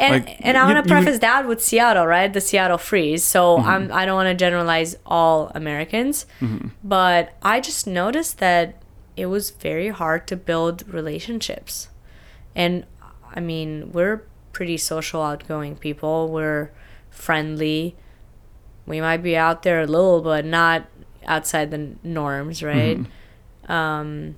And 0.00 0.24
like, 0.26 0.36
and 0.40 0.56
I 0.56 0.64
want 0.64 0.76
to 0.76 0.80
would- 0.82 1.02
preface 1.02 1.18
that 1.20 1.46
with 1.46 1.62
Seattle, 1.62 2.06
right? 2.06 2.32
The 2.32 2.40
Seattle 2.40 2.78
freeze. 2.78 3.22
So 3.24 3.58
Mm-hmm. 3.58 3.68
I'm 3.68 3.92
I 3.92 4.06
don't 4.06 4.14
want 4.16 4.28
to 4.28 4.34
generalize 4.46 4.96
all 5.06 5.52
Americans, 5.54 6.26
but 6.82 7.34
I 7.42 7.60
just 7.60 7.86
noticed 7.86 8.38
that 8.38 8.82
it 9.16 9.26
was 9.26 9.50
very 9.50 9.88
hard 9.88 10.26
to 10.28 10.36
build 10.36 10.84
relationships. 10.88 11.88
And 12.56 12.86
I 13.34 13.40
mean, 13.40 13.92
we're 13.92 14.22
pretty 14.52 14.76
social 14.78 15.22
outgoing 15.22 15.76
people. 15.76 16.28
We're 16.28 16.70
friendly. 17.10 17.96
We 18.86 19.00
might 19.00 19.22
be 19.22 19.36
out 19.36 19.62
there 19.62 19.80
a 19.82 19.86
little, 19.86 20.20
but 20.22 20.44
not 20.44 20.86
outside 21.26 21.70
the 21.70 21.94
norms, 22.02 22.62
right? 22.62 22.98
Mm-hmm. 22.98 23.72
Um, 23.72 24.36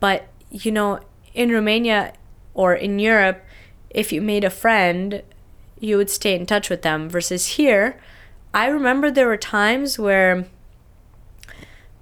But, 0.00 0.28
you 0.50 0.72
know, 0.72 1.00
in 1.34 1.50
Romania 1.52 2.12
or 2.54 2.74
in 2.74 2.98
Europe, 2.98 3.44
if 3.90 4.12
you 4.12 4.20
made 4.20 4.44
a 4.44 4.50
friend, 4.50 5.22
you 5.78 5.96
would 5.96 6.10
stay 6.10 6.34
in 6.34 6.46
touch 6.46 6.70
with 6.70 6.82
them. 6.82 7.08
Versus 7.08 7.46
here, 7.56 8.00
I 8.54 8.66
remember 8.66 9.10
there 9.10 9.26
were 9.26 9.36
times 9.36 9.98
where 9.98 10.46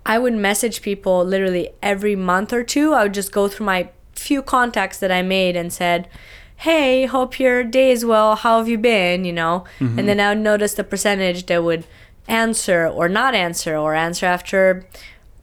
I 0.06 0.18
would 0.18 0.34
message 0.34 0.82
people 0.82 1.24
literally 1.24 1.70
every 1.82 2.16
month 2.16 2.52
or 2.52 2.62
two. 2.62 2.92
I 2.92 3.04
would 3.04 3.14
just 3.14 3.32
go 3.32 3.48
through 3.48 3.66
my 3.66 3.90
few 4.12 4.42
contacts 4.42 4.98
that 4.98 5.10
I 5.10 5.22
made 5.22 5.56
and 5.56 5.72
said, 5.72 6.08
Hey, 6.56 7.06
hope 7.06 7.40
your 7.40 7.64
day 7.64 7.90
is 7.90 8.04
well. 8.04 8.36
How 8.36 8.58
have 8.58 8.68
you 8.68 8.78
been? 8.78 9.24
You 9.24 9.32
know? 9.32 9.64
Mm-hmm. 9.80 9.98
And 9.98 10.08
then 10.08 10.20
I 10.20 10.30
would 10.30 10.42
notice 10.42 10.74
the 10.74 10.84
percentage 10.84 11.46
that 11.46 11.64
would 11.64 11.84
answer 12.28 12.86
or 12.86 13.08
not 13.08 13.34
answer 13.34 13.76
or 13.76 13.94
answer 13.94 14.26
after 14.26 14.86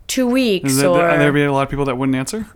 two 0.07 0.27
weeks 0.27 0.77
there, 0.77 0.89
or 0.89 1.01
are 1.01 1.17
there 1.17 1.31
be 1.31 1.43
a 1.43 1.51
lot 1.51 1.63
of 1.63 1.69
people 1.69 1.85
that 1.85 1.97
wouldn't 1.97 2.15
answer? 2.15 2.47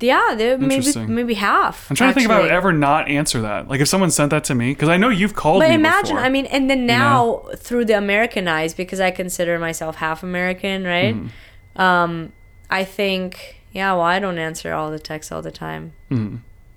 Yeah, 0.00 0.34
there 0.36 0.56
maybe 0.58 0.74
Interesting. 0.76 1.14
maybe 1.14 1.34
half. 1.34 1.90
I'm 1.90 1.96
trying 1.96 2.10
to 2.10 2.14
think 2.14 2.24
if 2.26 2.30
I 2.30 2.36
would 2.36 2.44
actually. 2.46 2.56
ever 2.56 2.72
not 2.72 3.08
answer 3.08 3.40
that. 3.42 3.68
Like 3.68 3.80
if 3.80 3.88
someone 3.88 4.10
sent 4.10 4.30
that 4.30 4.44
to 4.44 4.54
me, 4.54 4.72
because 4.72 4.88
I 4.88 4.96
know 4.96 5.08
you've 5.08 5.34
called 5.34 5.60
But 5.60 5.68
me 5.68 5.74
imagine, 5.74 6.16
before. 6.16 6.26
I 6.26 6.28
mean, 6.28 6.46
and 6.46 6.68
then 6.70 6.86
now 6.86 7.44
through 7.56 7.84
the 7.86 7.96
American 7.98 8.48
eyes, 8.48 8.74
because 8.74 9.00
I 9.00 9.10
consider 9.10 9.58
myself 9.58 9.96
half 9.96 10.22
American, 10.22 10.84
right? 10.84 11.14
Mm-hmm. 11.14 11.80
Um, 11.80 12.32
I 12.70 12.84
think, 12.84 13.60
yeah, 13.72 13.92
well, 13.92 14.02
I 14.02 14.18
don't 14.18 14.38
answer 14.38 14.72
all 14.72 14.90
the 14.90 14.98
texts 14.98 15.30
all 15.32 15.42
the 15.42 15.50
time, 15.52 15.92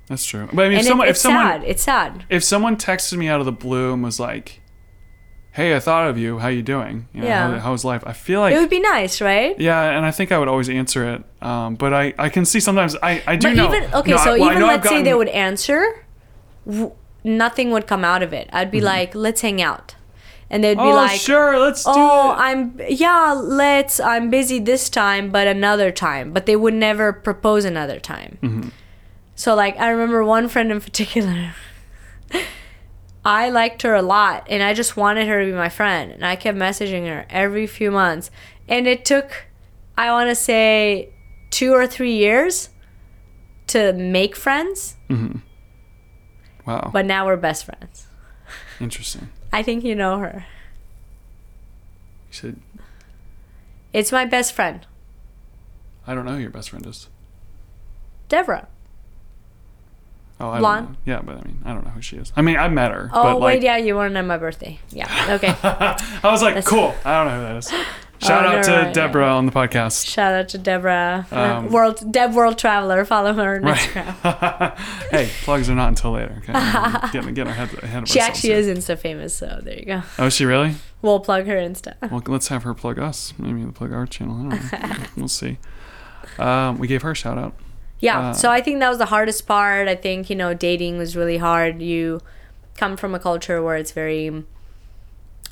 That's 0.08 0.26
true. 0.26 0.48
But 0.54 0.66
I 0.66 0.70
mean, 0.70 0.74
if 0.74 0.80
and 0.80 0.86
it- 0.88 0.90
someone, 0.90 1.08
if 1.08 1.12
it's 1.12 1.22
someone, 1.22 1.46
sad. 1.46 1.64
It's 1.64 1.84
sad. 1.84 2.26
if 2.30 2.44
someone 2.44 2.78
texted 2.78 3.18
me 3.18 3.28
out 3.28 3.40
of 3.40 3.46
the 3.46 3.52
blue 3.52 3.94
and 3.94 4.04
was 4.04 4.20
like, 4.20 4.60
"Hey, 5.58 5.76
I 5.76 5.80
thought 5.88 6.08
of 6.10 6.18
you. 6.18 6.40
How 6.40 6.48
you 6.48 6.62
doing? 6.62 6.96
You 7.14 7.22
know, 7.22 7.28
Yeah. 7.28 7.52
how, 7.52 7.60
how's 7.66 7.84
life?" 7.84 8.04
I 8.06 8.14
feel 8.14 8.40
like 8.40 8.54
It 8.56 8.60
would 8.60 8.70
be 8.70 8.80
nice, 8.96 9.20
right? 9.22 9.54
Yeah, 9.60 9.82
and 9.98 10.06
I 10.06 10.12
think 10.12 10.32
I 10.32 10.38
would 10.40 10.48
always 10.48 10.70
answer 10.70 11.02
it. 11.14 11.20
Um, 11.42 11.76
but 11.76 11.92
I, 11.94 12.14
I 12.18 12.30
can 12.30 12.46
see 12.46 12.60
sometimes 12.62 12.96
I, 13.04 13.12
I 13.28 13.36
do 13.36 13.48
But 13.50 13.56
know. 13.58 13.66
even 13.68 13.84
okay, 14.00 14.12
no, 14.12 14.18
so 14.18 14.34
I, 14.36 14.40
well, 14.40 14.52
even 14.52 14.64
let's 14.68 14.88
say 14.88 15.02
they 15.04 15.14
would 15.22 15.30
answer, 15.50 15.82
w- 16.66 16.92
nothing 17.24 17.72
would 17.72 17.86
come 17.88 18.04
out 18.06 18.22
of 18.24 18.32
it. 18.34 18.48
I'd 18.54 18.68
Mm-hmm. 18.68 18.72
be 18.72 18.82
like, 18.82 19.10
"Let's 19.16 19.42
hang 19.42 19.60
out," 19.62 19.96
and 20.50 20.64
they'd 20.64 20.76
be 20.88 20.92
Oh, 20.94 20.96
like, 21.06 21.20
sure, 21.20 21.60
let's 21.60 21.84
do 21.84 21.92
"Oh. 21.94 22.34
I'm 22.38 22.80
yeah, 22.90 23.34
let's. 23.36 24.00
I'm 24.00 24.30
busy 24.30 24.60
this 24.60 24.90
time, 24.90 25.30
but 25.32 25.46
another 25.48 25.92
time." 25.92 26.32
But 26.34 26.46
they 26.46 26.56
would 26.56 26.74
never 26.88 27.12
propose 27.14 27.66
another 27.66 28.00
time. 28.00 28.38
Mm-hmm. 28.44 28.70
So 29.36 29.54
like, 29.64 29.76
I 29.80 29.90
remember 29.90 30.24
one 30.24 30.48
friend 30.50 30.72
in 30.72 30.82
particular. 30.82 31.54
I 33.28 33.50
liked 33.50 33.82
her 33.82 33.94
a 33.94 34.02
lot, 34.02 34.48
and 34.50 34.64
I 34.64 34.74
just 34.74 34.96
wanted 34.96 35.28
her 35.28 35.42
to 35.42 35.46
be 35.46 35.52
my 35.52 35.68
friend, 35.68 36.14
and 36.14 36.26
I 36.26 36.38
kept 36.38 36.58
messaging 36.58 37.08
her 37.08 37.26
every 37.30 37.68
few 37.68 37.92
months, 37.92 38.32
and 38.70 38.88
it 38.88 39.04
took, 39.04 39.48
I 39.98 40.12
want 40.12 40.30
to 40.30 40.36
say, 40.36 41.10
two 41.50 41.74
or 41.74 41.86
three 41.86 42.14
years 42.16 42.70
to 43.68 43.92
make 43.92 44.34
friends. 44.38 44.96
Mm-hmm. 45.10 45.40
Wow, 46.66 46.90
But 46.94 47.06
now 47.06 47.26
we're 47.26 47.36
best 47.36 47.66
friends. 47.66 48.08
interesting. 48.80 49.28
I 49.52 49.62
think 49.62 49.84
you 49.84 49.94
know 49.94 50.20
her. 50.20 50.46
You 52.30 52.34
said 52.34 52.60
It's 53.92 54.12
my 54.14 54.24
best 54.24 54.54
friend, 54.54 54.88
I 56.06 56.16
don't 56.16 56.24
know 56.24 56.36
who 56.36 56.40
your 56.42 56.50
best 56.50 56.70
friend 56.70 56.86
is. 56.88 57.10
Deborah. 58.30 58.70
Oh, 60.40 60.50
I 60.50 60.60
Blonde? 60.60 60.86
don't 60.86 60.92
know. 60.94 61.00
Yeah, 61.14 61.22
but 61.22 61.38
I 61.38 61.48
mean, 61.48 61.62
I 61.66 61.74
don't 61.74 61.84
know 61.84 61.92
who 61.92 62.02
she 62.02 62.18
is. 62.18 62.32
I 62.36 62.42
mean, 62.42 62.58
I've 62.58 62.72
met 62.72 62.92
her. 62.92 63.10
Oh 63.12 63.24
but 63.24 63.40
like, 63.40 63.56
wait, 63.56 63.64
yeah, 63.64 63.78
you 63.78 63.96
want 63.96 64.12
to 64.12 64.14
know 64.14 64.22
my 64.28 64.38
birthday? 64.38 64.80
Yeah. 64.92 65.08
Okay. 65.36 65.54
I 65.64 66.20
was 66.24 66.42
like, 66.42 66.54
That's- 66.56 66.68
cool. 66.68 66.94
I 67.04 67.24
don't 67.24 67.28
know 67.34 67.38
who 67.40 67.44
that 67.54 67.56
is. 67.58 67.72
Shout 68.20 68.46
Oh, 68.46 68.58
out 68.58 68.64
to 68.64 68.72
yeah. 68.72 68.92
Deborah 68.94 69.28
on 69.32 69.46
the 69.46 69.52
podcast. 69.52 70.08
Shout 70.08 70.34
out 70.34 70.50
to 70.50 70.58
Deborah, 70.58 71.28
Um, 71.32 71.72
world 71.72 72.12
Deb 72.12 72.34
World 72.34 72.58
Traveler. 72.58 73.06
Follow 73.06 73.32
her 73.34 73.58
on 73.58 73.62
Right. 73.62 73.78
Instagram. 73.78 74.78
hey, 75.12 75.30
plugs 75.44 75.70
are 75.70 75.76
not 75.76 75.90
until 75.90 76.14
later. 76.14 76.36
Okay, 76.40 76.52
getting 77.14 77.36
getting 77.36 77.52
ahead, 77.52 77.72
ahead 77.84 78.04
of 78.04 78.10
She 78.10 78.20
actually 78.20 78.50
here. 78.50 78.58
is 78.60 78.68
Insta 78.68 78.98
famous, 78.98 79.36
so 79.36 79.60
there 79.64 79.78
you 79.78 79.86
go. 79.86 80.02
Oh, 80.18 80.26
is 80.26 80.34
she 80.34 80.46
really? 80.46 80.74
We'll 81.04 81.20
plug 81.20 81.46
her 81.46 81.58
Insta. 81.58 81.94
Well, 82.10 82.24
let's 82.26 82.48
have 82.48 82.64
her 82.64 82.74
plug 82.74 82.98
us. 82.98 83.36
Maybe 83.38 83.64
we'll 83.64 83.72
plug 83.72 83.94
our 83.94 84.08
channel. 84.08 84.52
I 84.52 84.58
don't 84.58 84.72
know. 85.00 85.06
we'll 85.16 85.28
see. 85.28 85.60
Um, 86.40 86.80
we 86.80 86.88
gave 86.88 87.04
her 87.04 87.12
a 87.12 87.16
shout 87.16 87.38
out. 87.38 87.54
Yeah. 88.00 88.20
Uh, 88.30 88.34
so 88.34 88.52
I 88.52 88.62
think 88.62 88.80
that 88.80 88.90
was 88.90 88.98
the 89.00 89.06
hardest 89.08 89.48
part. 89.48 89.88
I 89.88 89.96
think, 89.96 90.30
you 90.30 90.36
know, 90.36 90.54
dating 90.54 90.98
was 90.98 91.16
really 91.16 91.38
hard. 91.38 91.82
You 91.82 92.22
come 92.76 92.96
from 92.98 93.16
a 93.16 93.20
culture 93.20 93.62
where 93.64 93.76
it's 93.76 93.92
very 93.92 94.44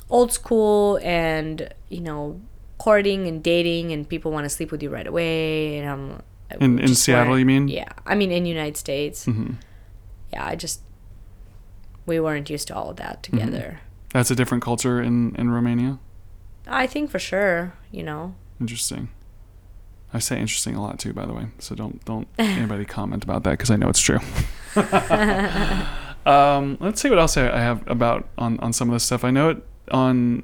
old 0.08 0.32
school 0.32 0.98
and, 1.02 1.72
you 1.88 2.00
know, 2.00 2.40
courting 2.78 3.26
and 3.26 3.42
dating 3.42 3.92
and 3.92 4.08
people 4.08 4.30
want 4.30 4.44
to 4.44 4.48
sleep 4.50 4.70
with 4.70 4.82
you 4.82 4.90
right 4.90 5.06
away. 5.06 5.78
And 5.78 5.88
I'm. 5.90 6.22
In- 6.60 6.78
in 6.78 6.94
Seattle, 6.94 7.30
weren't- 7.32 7.40
you 7.40 7.46
mean? 7.46 7.68
Yeah. 7.68 7.88
I 8.06 8.14
mean, 8.14 8.30
in 8.30 8.46
United 8.46 8.76
States. 8.76 9.24
hmm 9.24 9.52
Yeah. 10.32 10.46
I 10.46 10.54
just. 10.56 10.80
We 12.06 12.20
weren't 12.20 12.48
used 12.48 12.68
to 12.68 12.74
all 12.76 12.90
of 12.90 12.96
that 12.98 13.24
together. 13.24 13.80
That's 14.12 14.30
a 14.30 14.36
different 14.36 14.62
culture 14.62 15.02
in 15.02 15.34
in 15.34 15.50
Romania. 15.50 15.98
I 16.68 16.86
think 16.86 17.10
for 17.10 17.18
sure, 17.18 17.72
you 17.90 18.04
know. 18.04 18.34
Interesting. 18.60 19.08
I 20.14 20.18
say 20.18 20.38
interesting 20.40 20.74
a 20.76 20.82
lot 20.82 20.98
too, 20.98 21.12
by 21.12 21.26
the 21.26 21.32
way. 21.34 21.46
So 21.58 21.74
don't 21.74 22.04
don't 22.04 22.28
anybody 22.38 22.84
comment 22.84 23.24
about 23.24 23.44
that 23.44 23.52
because 23.52 23.70
I 23.70 23.76
know 23.76 23.88
it's 23.88 24.00
true. 24.00 24.18
um, 26.26 26.76
let's 26.80 27.00
see 27.00 27.08
what 27.10 27.18
else 27.18 27.36
I 27.36 27.58
have 27.58 27.86
about 27.88 28.28
on 28.38 28.58
on 28.60 28.72
some 28.72 28.88
of 28.88 28.94
this 28.94 29.04
stuff. 29.04 29.24
I 29.24 29.30
know 29.30 29.50
it 29.50 29.62
on. 29.90 30.42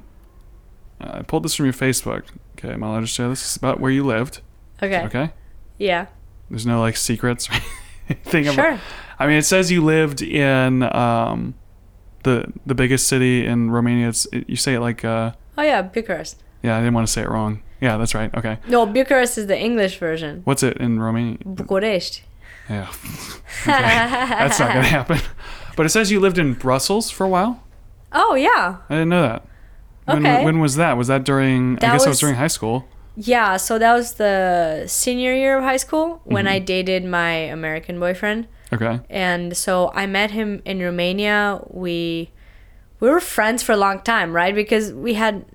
Uh, 1.01 1.19
I 1.19 1.21
pulled 1.23 1.43
this 1.43 1.55
from 1.55 1.65
your 1.65 1.73
Facebook. 1.73 2.23
Okay, 2.57 2.73
am 2.73 2.83
I 2.83 2.87
allowed 2.87 3.01
to 3.01 3.07
share 3.07 3.29
this? 3.29 3.41
It's 3.41 3.55
about 3.57 3.79
where 3.79 3.91
you 3.91 4.05
lived. 4.05 4.41
Okay. 4.81 5.03
Okay. 5.05 5.31
Yeah. 5.77 6.07
There's 6.49 6.65
no 6.65 6.79
like 6.79 6.97
secrets 6.97 7.49
or 7.49 7.53
anything. 8.09 8.47
about- 8.47 8.55
Sure. 8.55 8.79
I 9.19 9.27
mean, 9.27 9.37
it 9.37 9.43
says 9.43 9.71
you 9.71 9.83
lived 9.83 10.21
in 10.21 10.83
um, 10.83 11.55
the 12.23 12.51
the 12.65 12.75
biggest 12.75 13.07
city 13.07 13.45
in 13.45 13.71
Romania. 13.71 14.09
It's 14.09 14.27
it, 14.31 14.49
you 14.49 14.55
say 14.55 14.75
it 14.75 14.79
like 14.81 15.03
uh, 15.05 15.31
Oh, 15.57 15.61
yeah. 15.63 15.81
Bucharest. 15.81 16.41
yeah. 16.61 16.75
I 16.77 16.79
didn't 16.79 16.93
want 16.93 17.07
to 17.07 17.13
say 17.13 17.21
it 17.21 17.29
wrong. 17.29 17.61
Yeah, 17.85 17.97
that's 17.99 18.13
right. 18.19 18.31
Okay. 18.39 18.55
No, 18.67 18.79
Bucharest 18.85 19.37
is 19.41 19.45
the 19.47 19.59
English 19.69 19.95
version. 20.05 20.41
What's 20.47 20.63
it 20.63 20.75
in 20.85 20.91
Romania? 21.07 21.37
București. 21.59 22.21
Yeah. 22.69 22.87
That's 23.65 24.59
not 24.59 24.69
gonna 24.73 24.83
happen. 24.99 25.19
But 25.75 25.85
it 25.87 25.89
says 25.89 26.11
you 26.13 26.19
lived 26.27 26.37
in 26.37 26.53
Brussels 26.53 27.09
for 27.15 27.23
a 27.25 27.29
while. 27.35 27.53
Oh, 28.13 28.35
yeah. 28.35 28.77
I 28.89 28.93
didn't 28.97 29.09
know 29.09 29.21
that. 29.29 29.41
When, 30.05 30.25
Okay. 30.25 30.43
when 30.45 30.59
was 30.59 30.75
that? 30.75 30.93
Was 30.97 31.07
that 31.07 31.23
during? 31.25 31.61
I 31.77 31.79
That 31.81 31.91
guess 31.93 32.05
it 32.05 32.09
was 32.09 32.15
was- 32.15 32.19
during 32.23 32.35
high 32.35 32.53
school. 32.57 32.77
Yeah, 33.15 33.57
so 33.57 33.77
that 33.83 33.93
was 33.93 34.13
the 34.13 34.85
senior 34.87 35.33
year 35.35 35.57
of 35.57 35.63
high 35.63 35.77
school 35.85 36.21
when 36.23 36.45
Mm-hmm. 36.45 36.55
I 36.55 36.59
dated 36.73 37.01
my 37.05 37.33
American 37.57 37.99
boyfriend. 37.99 38.47
Okay. 38.75 39.01
And 39.09 39.55
so 39.55 39.73
I 39.93 40.07
met 40.07 40.31
him 40.31 40.61
in 40.65 40.79
Romania. 40.89 41.59
We 41.83 42.31
we 42.99 43.09
were 43.13 43.19
friends 43.19 43.61
for 43.61 43.73
a 43.73 43.77
long 43.85 43.97
time, 44.13 44.29
right? 44.41 44.55
Because 44.55 44.85
we 45.05 45.13
had 45.23 45.45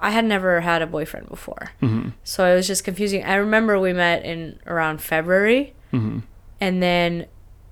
I 0.00 0.10
had 0.10 0.24
never 0.24 0.60
had 0.62 0.82
a 0.82 0.86
boyfriend 0.86 1.28
before. 1.28 1.72
hmm 1.80 2.08
So 2.24 2.44
it 2.50 2.54
was 2.56 2.66
just 2.66 2.84
confusing. 2.84 3.22
I 3.24 3.34
remember 3.34 3.78
we 3.78 3.92
met 3.92 4.24
in 4.24 4.58
around 4.66 5.00
February 5.02 5.74
hmm 5.90 6.20
and 6.60 6.82
then 6.82 7.26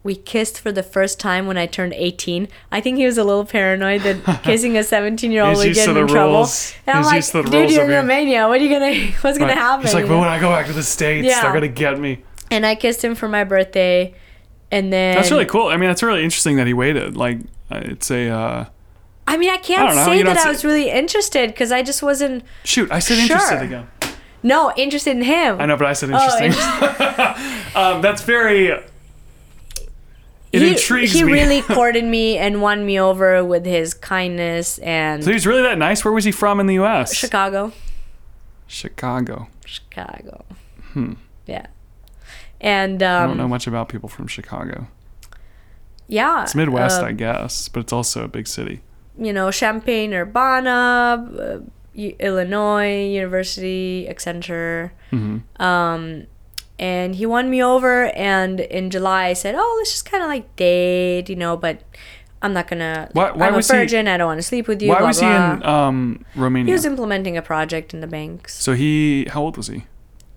we 0.05 0.15
kissed 0.15 0.61
for 0.61 0.73
the 0.73 0.83
first 0.83 1.21
time 1.21 1.47
when 1.47 1.59
I 1.59 1.67
turned 1.67 1.93
18. 1.93 2.49
I 2.73 2.81
think 2.81 2.97
he 2.99 3.05
was 3.05 3.19
a 3.19 3.25
little 3.25 3.45
paranoid 3.45 4.03
that 4.03 4.43
kissing 4.45 4.77
a 4.79 4.83
17 4.85 5.31
year 5.33 5.43
old 5.45 5.57
He's 5.57 5.67
would 5.67 5.75
get 5.75 5.89
him 5.89 5.95
the 5.95 6.01
in 6.03 6.07
trouble. 6.07 6.33
rules. 6.35 6.73
And 6.87 6.97
I'm 6.99 7.03
He's 7.15 7.35
like, 7.35 7.45
to 7.45 7.51
the 7.51 7.59
dude, 7.59 7.71
you're 7.71 7.85
in 7.85 7.91
Romania. 7.91 8.49
What 8.49 8.61
are 8.61 8.65
you 8.65 8.71
gonna? 8.71 8.95
What's 9.21 9.37
gonna 9.39 9.53
Right. 9.53 9.59
happen? 9.59 9.85
He's 9.87 9.95
like, 9.95 10.07
but 10.07 10.19
when 10.19 10.29
I 10.29 10.39
go 10.41 10.49
back 10.49 10.67
to 10.67 10.73
the 10.73 10.83
states, 10.83 11.27
Yeah. 11.27 11.43
they're 11.43 11.53
gonna 11.53 11.69
get 11.69 11.99
me. 11.99 12.23
and 12.51 12.65
I 12.65 12.75
kissed 12.77 13.05
him 13.05 13.15
for 13.15 13.29
my 13.29 13.45
birthday, 13.45 14.15
and 14.71 14.91
then 14.93 15.17
That's 15.17 15.31
really 15.31 15.45
cool. 15.45 15.67
I 15.69 15.77
mean, 15.77 15.91
that's 15.91 16.03
really 16.03 16.25
interesting 16.25 16.57
that 16.57 16.67
he 16.67 16.73
waited. 16.75 17.15
Like, 17.17 17.39
uh, 17.71 17.81
it's 17.85 18.11
a 18.11 18.29
uh, 18.31 18.65
I 19.29 19.37
mean, 19.37 19.51
I 19.51 19.59
can't 19.59 19.91
I 19.91 19.95
know, 19.95 20.05
say 20.05 20.23
that 20.23 20.39
I 20.39 20.49
was 20.49 20.65
really 20.65 20.91
interested 20.91 21.51
because 21.51 21.71
I 21.71 21.83
just 21.83 22.03
wasn't 22.03 22.45
shoot. 22.65 22.91
I 22.91 22.99
said 22.99 23.19
interested 23.19 23.57
Sure. 23.57 23.65
again. 23.65 23.87
no 24.43 24.73
interested 24.77 25.11
in 25.11 25.23
him. 25.23 25.61
I 25.61 25.67
know, 25.67 25.77
but 25.77 25.87
I 25.87 25.93
said 25.93 26.11
Oh, 26.13 26.43
interesting. 26.43 27.77
um, 27.77 28.01
that's 28.03 28.23
very. 28.23 28.69
It 30.51 30.63
he, 30.63 30.71
intrigues 30.71 31.13
he 31.13 31.23
me. 31.25 31.33
He 31.33 31.39
really 31.39 31.61
courted 31.77 32.05
me 32.05 32.39
and 32.39 32.63
won 32.63 32.87
me 32.87 32.99
over 32.99 33.45
with 33.45 33.67
his 33.67 33.93
kindness 33.93 34.79
and 34.79 35.23
so 35.23 35.31
he's 35.31 35.47
really 35.47 35.63
that 35.63 35.77
nice. 35.77 36.05
Where 36.05 36.13
was 36.15 36.25
he 36.25 36.33
from 36.33 36.59
in 36.59 36.67
the 36.67 36.75
U.S.? 36.75 37.15
Chicago. 37.15 37.73
Chicago. 38.67 39.49
Chicago. 39.67 40.45
Hmm. 40.93 41.15
Yeah. 41.47 41.67
And 42.63 43.03
I 43.03 43.25
um, 43.25 43.29
don't 43.31 43.37
know 43.37 43.49
much 43.49 43.67
about 43.67 43.89
people 43.91 44.09
from 44.09 44.27
Chicago. 44.27 44.89
yeah, 46.07 46.43
It's 46.43 46.55
Midwest, 46.55 47.03
uh, 47.03 47.07
I 47.07 47.13
guess, 47.13 47.69
but 47.69 47.81
it's 47.81 47.93
also 47.93 48.25
a 48.25 48.29
big 48.29 48.49
city. 48.49 48.81
You 49.19 49.33
know, 49.33 49.51
Champaign, 49.51 50.15
Urbana, 50.15 51.27
uh, 51.39 51.59
Illinois 52.21 53.05
University, 53.07 54.07
Accenture. 54.09 54.91
hmm 55.11 55.39
Um, 55.59 56.27
and 56.79 57.17
he 57.17 57.27
won 57.27 57.51
me 57.51 57.61
over. 57.63 58.07
And 58.15 58.61
in 58.61 58.91
July, 58.91 59.27
I 59.27 59.33
said, 59.35 59.55
"Oh, 59.59 59.75
let's 59.79 59.91
just 59.91 60.05
kind 60.11 60.23
of 60.23 60.29
like 60.29 60.55
date, 60.57 61.29
you 61.29 61.35
know." 61.37 61.57
But 61.57 61.83
I'm 62.41 62.53
not 62.53 62.69
gonna. 62.69 63.09
Why- 63.15 63.33
why 63.33 63.49
I'm 63.49 63.55
a 63.55 63.57
he- 63.59 63.63
virgin. 63.67 64.07
I 64.07 64.17
don't 64.17 64.29
want 64.29 64.39
to 64.39 64.47
sleep 64.47 64.69
with 64.69 64.81
you. 64.81 64.91
Why 64.91 64.99
blah, 64.99 65.09
was 65.09 65.19
blah. 65.19 65.29
he 65.29 65.55
in 65.57 65.63
um, 65.67 66.25
Romania? 66.37 66.67
He 66.67 66.73
was 66.73 66.85
implementing 66.87 67.37
a 67.37 67.43
project 67.43 67.93
in 67.95 68.01
the 68.01 68.07
banks. 68.07 68.55
so 68.63 68.75
he, 68.75 69.27
how 69.33 69.43
old 69.43 69.57
was 69.57 69.67
he? 69.67 69.85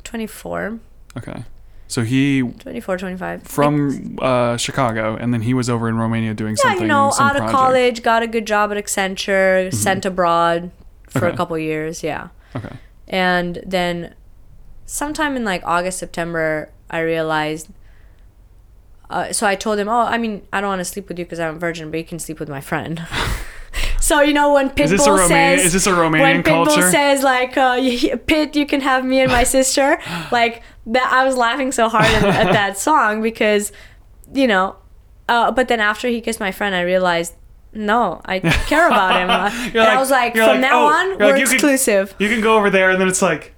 24. 0.03 0.79
Okay. 1.17 1.43
So 1.91 2.03
he 2.03 2.41
24, 2.41 2.97
25. 2.99 3.43
from 3.43 4.17
uh, 4.21 4.55
Chicago, 4.55 5.17
and 5.17 5.33
then 5.33 5.41
he 5.41 5.53
was 5.53 5.69
over 5.69 5.89
in 5.89 5.97
Romania 5.97 6.33
doing 6.33 6.55
yeah, 6.57 6.61
something. 6.69 6.83
you 6.83 6.87
know, 6.87 7.11
some 7.11 7.27
out 7.27 7.35
of 7.35 7.49
college, 7.51 8.01
got 8.01 8.23
a 8.23 8.27
good 8.27 8.47
job 8.47 8.71
at 8.71 8.77
Accenture, 8.77 9.73
sent 9.73 10.05
abroad 10.05 10.71
for 11.09 11.25
Okay. 11.25 11.33
a 11.33 11.37
couple 11.37 11.57
years. 11.57 12.01
Yeah. 12.01 12.29
Okay. 12.55 12.73
And 13.09 13.61
then 13.65 14.15
sometime 14.85 15.35
in 15.35 15.43
like 15.43 15.63
August, 15.65 15.99
September, 15.99 16.71
I 16.89 16.99
realized. 17.01 17.67
Uh, 19.09 19.33
so 19.33 19.45
I 19.45 19.55
told 19.55 19.77
him, 19.77 19.89
"Oh, 19.89 20.05
I 20.05 20.17
mean, 20.17 20.47
I 20.53 20.61
don't 20.61 20.69
want 20.69 20.79
to 20.79 20.85
sleep 20.85 21.09
with 21.09 21.19
you 21.19 21.25
because 21.25 21.41
I'm 21.41 21.57
a 21.57 21.59
virgin, 21.59 21.91
but 21.91 21.97
you 21.97 22.05
can 22.05 22.19
sleep 22.19 22.39
with 22.39 22.47
my 22.47 22.61
friend." 22.61 23.05
so 23.99 24.21
you 24.21 24.33
know 24.33 24.53
when 24.53 24.69
Pitbull 24.69 24.83
Is 24.85 24.91
this 24.91 25.05
a 25.05 25.09
Romanian? 25.09 25.27
says, 25.27 25.65
Is 25.65 25.73
this 25.73 25.87
a 25.87 25.91
when 25.91 26.13
Romanian 26.13 26.43
Pitbull 26.43 26.65
culture? 26.67 26.89
says 26.89 27.21
like, 27.21 27.57
uh, 27.57 27.75
"Pit, 28.27 28.55
you 28.55 28.65
can 28.65 28.79
have 28.79 29.03
me 29.03 29.19
and 29.19 29.29
my 29.29 29.43
sister," 29.43 29.99
like 30.31 30.63
that, 30.87 31.11
I 31.13 31.23
was 31.25 31.35
laughing 31.37 31.71
so 31.71 31.89
hard 31.89 32.05
at, 32.05 32.23
at 32.23 32.51
that 32.53 32.77
song 32.87 33.21
because, 33.21 33.71
you 34.33 34.47
know, 34.47 34.75
uh, 35.29 35.51
but 35.51 35.67
then 35.67 35.79
after 35.79 36.07
he 36.07 36.21
kissed 36.21 36.39
my 36.39 36.51
friend, 36.51 36.75
I 36.75 36.81
realized. 36.81 37.33
No, 37.73 38.19
I 38.25 38.39
care 38.39 38.85
about 38.87 39.15
him. 39.15 39.29
Uh, 39.31 39.49
and 39.53 39.73
You're 39.73 39.83
I 39.83 39.97
was 39.97 40.11
like, 40.11 40.33
from 40.35 40.45
like, 40.45 40.59
now 40.59 40.81
oh, 40.83 40.87
on, 40.87 41.17
we're 41.17 41.31
like, 41.31 41.39
you 41.39 41.45
can- 41.45 41.53
exclusive. 41.53 42.13
You 42.19 42.27
can 42.27 42.41
go 42.41 42.57
over 42.57 42.69
there, 42.69 42.89
and 42.89 42.99
then 42.99 43.07
it's 43.07 43.21
like, 43.21 43.53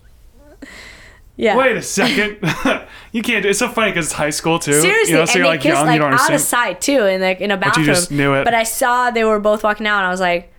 yeah. 1.36 1.57
wait 1.57 1.76
a 1.76 1.82
second, 1.82 2.38
you 3.11 3.24
can't. 3.24 3.41
do 3.41 3.49
It's 3.49 3.57
so 3.57 3.69
funny 3.69 3.89
because 3.89 4.05
it's 4.05 4.13
high 4.13 4.30
school 4.30 4.59
too. 4.59 4.80
Seriously, 4.82 5.13
you 5.13 5.17
know, 5.19 5.26
so 5.26 5.32
and 5.32 5.36
you're 5.39 5.43
they 5.45 5.49
like 5.49 5.61
kissed 5.61 5.76
young, 5.76 5.88
like 5.88 5.99
you 5.99 6.05
out 6.05 6.32
of 6.34 6.41
sight 6.41 6.80
too, 6.80 7.05
in 7.07 7.21
like 7.21 7.41
in 7.41 7.49
a 7.49 7.55
you 7.55 7.59
bathroom. 7.59 7.86
just 7.88 8.11
knew 8.11 8.36
it. 8.36 8.43
But 8.43 8.53
I 8.53 8.63
saw 8.63 9.09
they 9.09 9.24
were 9.24 9.39
both 9.39 9.63
walking 9.63 9.88
out, 9.88 9.97
and 9.97 10.05
I 10.05 10.11
was 10.11 10.19
like, 10.21 10.53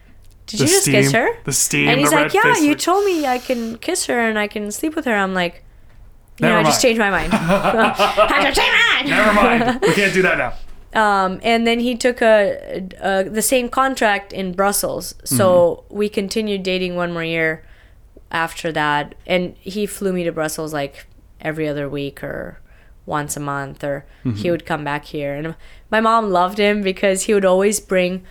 "Did 0.46 0.58
The 0.58 0.64
you 0.64 0.70
just 0.70 0.82
steam, 0.82 0.94
kiss 0.94 1.12
her?" 1.12 1.28
the 1.44 1.52
steam, 1.52 1.88
and 1.88 2.00
he's 2.00 2.10
like, 2.10 2.34
"Yeah, 2.34 2.56
you 2.56 2.70
like- 2.70 2.78
told 2.78 3.04
me 3.04 3.24
I 3.24 3.38
can 3.38 3.78
kiss 3.78 4.06
her 4.06 4.18
and 4.18 4.36
I 4.36 4.48
can 4.48 4.72
sleep 4.72 4.96
with 4.96 5.04
her." 5.04 5.14
I'm 5.14 5.32
like, 5.32 5.63
"You 6.38 6.46
know, 6.46 6.48
Never 6.56 6.60
I 6.60 6.64
just 6.64 6.82
changed 6.82 6.98
my 6.98 7.10
mind. 7.10 7.32
Had 7.32 8.50
to 8.50 8.60
change 8.60 8.72
my 8.72 8.94
mind." 8.94 9.08
Never 9.10 9.32
mind, 9.34 9.80
we 9.82 9.92
can't 9.94 10.12
do 10.14 10.22
that 10.22 10.38
now. 10.38 10.52
Um, 10.94 11.40
and 11.42 11.66
then 11.66 11.80
he 11.80 11.96
took 11.96 12.22
a, 12.22 12.86
a 13.00 13.24
the 13.28 13.42
same 13.42 13.68
contract 13.68 14.32
in 14.32 14.52
Brussels, 14.52 15.14
so 15.24 15.84
Mm-hmm. 15.88 15.96
we 15.96 16.08
continued 16.08 16.62
dating 16.62 16.94
one 16.96 17.12
more 17.12 17.24
year 17.24 17.64
after 18.30 18.70
that, 18.72 19.14
and 19.26 19.54
he 19.60 19.86
flew 19.86 20.12
me 20.12 20.24
to 20.24 20.32
Brussels 20.32 20.72
like 20.72 21.06
every 21.40 21.68
other 21.68 21.88
week 21.88 22.22
or 22.22 22.58
once 23.06 23.36
a 23.36 23.40
month, 23.40 23.82
or 23.84 24.04
Mm-hmm. 24.24 24.36
he 24.38 24.50
would 24.50 24.64
come 24.66 24.84
back 24.84 25.04
here, 25.06 25.34
and 25.34 25.54
my 25.90 26.00
mom 26.00 26.30
loved 26.30 26.58
him 26.58 26.80
because 26.82 27.22
he 27.22 27.34
would 27.34 27.44
always 27.44 27.80
bring. 27.80 28.24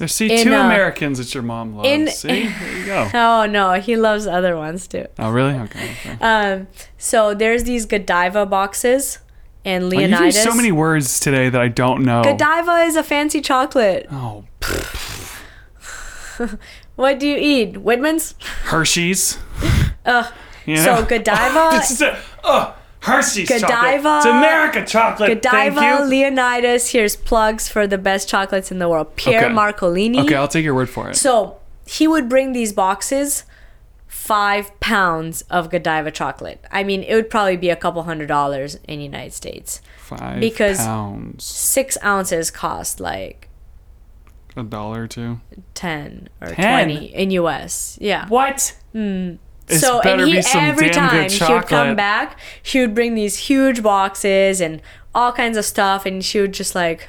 There's 0.00 0.14
see 0.14 0.32
In, 0.32 0.42
two 0.44 0.54
uh, 0.54 0.64
Americans 0.64 1.18
that 1.18 1.32
your 1.34 1.42
mom 1.44 1.76
loves. 1.76 1.88
in- 1.88 2.08
see, 2.08 2.48
there 2.48 2.78
you 2.78 2.86
go. 2.86 3.08
Oh 3.14 3.46
no, 3.46 3.74
he 3.74 3.96
loves 3.96 4.26
other 4.26 4.56
ones 4.56 4.88
too. 4.88 5.06
Oh 5.18 5.30
really? 5.30 5.52
Okay. 5.54 5.90
okay. 5.92 6.16
Um, 6.20 6.68
so 6.98 7.34
there's 7.34 7.64
these 7.64 7.84
Godiva 7.86 8.46
boxes, 8.46 9.18
and 9.64 9.84
Oh, 9.84 9.86
you 9.92 9.98
Leonidas. 10.08 10.42
so 10.42 10.54
many 10.54 10.72
words 10.72 11.20
today 11.20 11.50
that 11.50 11.60
I 11.60 11.68
don't 11.68 12.02
know. 12.02 12.24
Godiva 12.24 12.78
is 12.86 12.96
a 12.96 13.02
fancy 13.04 13.40
chocolate. 13.42 14.06
Oh, 14.10 14.44
What 16.96 17.18
do 17.18 17.26
you 17.26 17.36
eat? 17.38 17.76
Whitman's. 17.78 18.34
Hershey's. 18.64 19.38
Ugh. 20.06 20.32
You 20.66 20.76
know? 20.76 20.82
So 21.00 21.04
Godiva, 21.04 21.68
this 21.72 21.90
is 21.90 22.02
a 22.02 22.18
oh 22.44 22.74
Hershey's 23.02 23.48
chocolate. 23.48 23.70
Godiva- 23.70 24.16
It's 24.18 24.26
America 24.26 24.84
chocolate. 24.84 25.42
Thank 25.42 25.74
Godiva, 25.74 26.02
you. 26.04 26.08
Leonidas. 26.10 26.90
Here's 26.90 27.16
plugs 27.16 27.68
for 27.68 27.86
the 27.86 27.98
best 27.98 28.28
chocolates 28.28 28.70
in 28.70 28.78
the 28.78 28.88
world. 28.88 29.16
Pierre 29.16 29.46
Okay. 29.46 29.54
Marcolini. 29.54 30.18
okay, 30.20 30.34
I'll 30.34 30.48
take 30.48 30.64
your 30.64 30.74
word 30.74 30.90
for 30.90 31.10
it. 31.10 31.16
So 31.16 31.56
he 31.86 32.06
would 32.06 32.28
bring 32.28 32.52
these 32.52 32.72
boxes, 32.72 33.44
five 34.06 34.78
pounds 34.80 35.42
of 35.50 35.70
Godiva 35.70 36.10
chocolate. 36.10 36.62
I 36.70 36.82
mean, 36.84 37.02
it 37.02 37.14
would 37.14 37.30
probably 37.30 37.56
be 37.56 37.70
a 37.70 37.76
couple 37.76 38.02
hundred 38.02 38.26
dollars 38.26 38.74
in 38.86 38.98
the 38.98 39.04
United 39.04 39.32
States. 39.32 39.80
Five 39.98 40.40
because- 40.40 40.78
pounds, 40.78 41.44
Six 41.44 41.96
ounces 42.04 42.50
cost 42.50 43.00
like 43.00 43.48
a 44.56 44.62
dollar 44.64 45.04
or 45.04 45.06
two. 45.06 45.40
ten 45.74 46.28
or 46.40 46.48
10? 46.48 46.54
twenty 46.88 47.06
in 47.06 47.30
US. 47.30 47.96
Yeah. 48.00 48.26
What? 48.28 48.76
Hmm. 48.92 49.34
It's 49.72 49.80
so 49.80 50.00
and 50.00 50.20
he 50.22 50.42
every 50.54 50.90
time 50.90 51.28
he 51.28 51.44
would 51.52 51.66
come 51.66 51.96
back, 51.96 52.38
he 52.62 52.80
would 52.80 52.94
bring 52.94 53.14
these 53.14 53.36
huge 53.48 53.82
boxes 53.82 54.60
and 54.60 54.80
all 55.14 55.32
kinds 55.32 55.56
of 55.56 55.64
stuff, 55.64 56.06
and 56.06 56.24
she 56.24 56.40
would 56.40 56.52
just 56.52 56.74
like, 56.74 57.08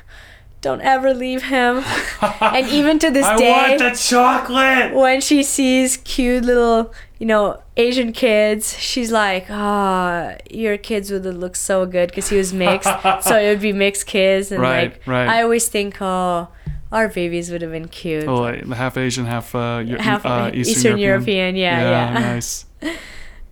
"Don't 0.62 0.82
ever 0.82 1.14
leave 1.14 1.44
him." 1.44 1.84
and 2.42 2.68
even 2.68 3.00
to 3.00 3.10
this 3.12 3.26
I 3.26 3.38
day, 3.38 3.52
want 3.52 3.80
the 3.80 3.92
chocolate. 3.92 4.94
when 4.94 5.22
she 5.22 5.44
sees 5.44 5.98
cute 5.98 6.44
little, 6.46 6.94
you 7.20 7.26
know, 7.28 7.62
Asian 7.78 8.12
kids, 8.12 8.78
she's 8.80 9.12
like, 9.12 9.46
"Ah, 9.50 10.36
your 10.50 10.78
kids 10.78 11.12
would 11.12 11.26
look 11.26 11.56
so 11.56 11.86
good 11.86 12.10
because 12.10 12.30
he 12.30 12.38
was 12.38 12.54
mixed, 12.54 12.90
so 13.22 13.38
it 13.38 13.50
would 13.50 13.62
be 13.62 13.74
mixed 13.74 14.08
kids." 14.08 14.52
And 14.52 14.62
Right, 14.62 14.92
like, 14.94 15.08
right. 15.08 15.28
I 15.30 15.44
always 15.44 15.68
think, 15.68 16.02
"Oh, 16.02 16.48
our 16.92 17.08
babies 17.08 17.52
would 17.52 17.62
have 17.62 17.72
been 17.72 17.88
cute." 17.88 18.28
Oh, 18.28 18.42
like, 18.42 18.68
half 18.68 18.98
Asian, 18.98 19.26
half 19.26 19.54
uh, 19.56 19.84
Half 20.00 20.26
uh, 20.26 20.52
Eastern, 20.54 20.72
Eastern 20.78 20.98
European, 20.98 21.56
yeah, 21.56 21.82
yeah. 21.82 22.14
nice. 22.34 22.66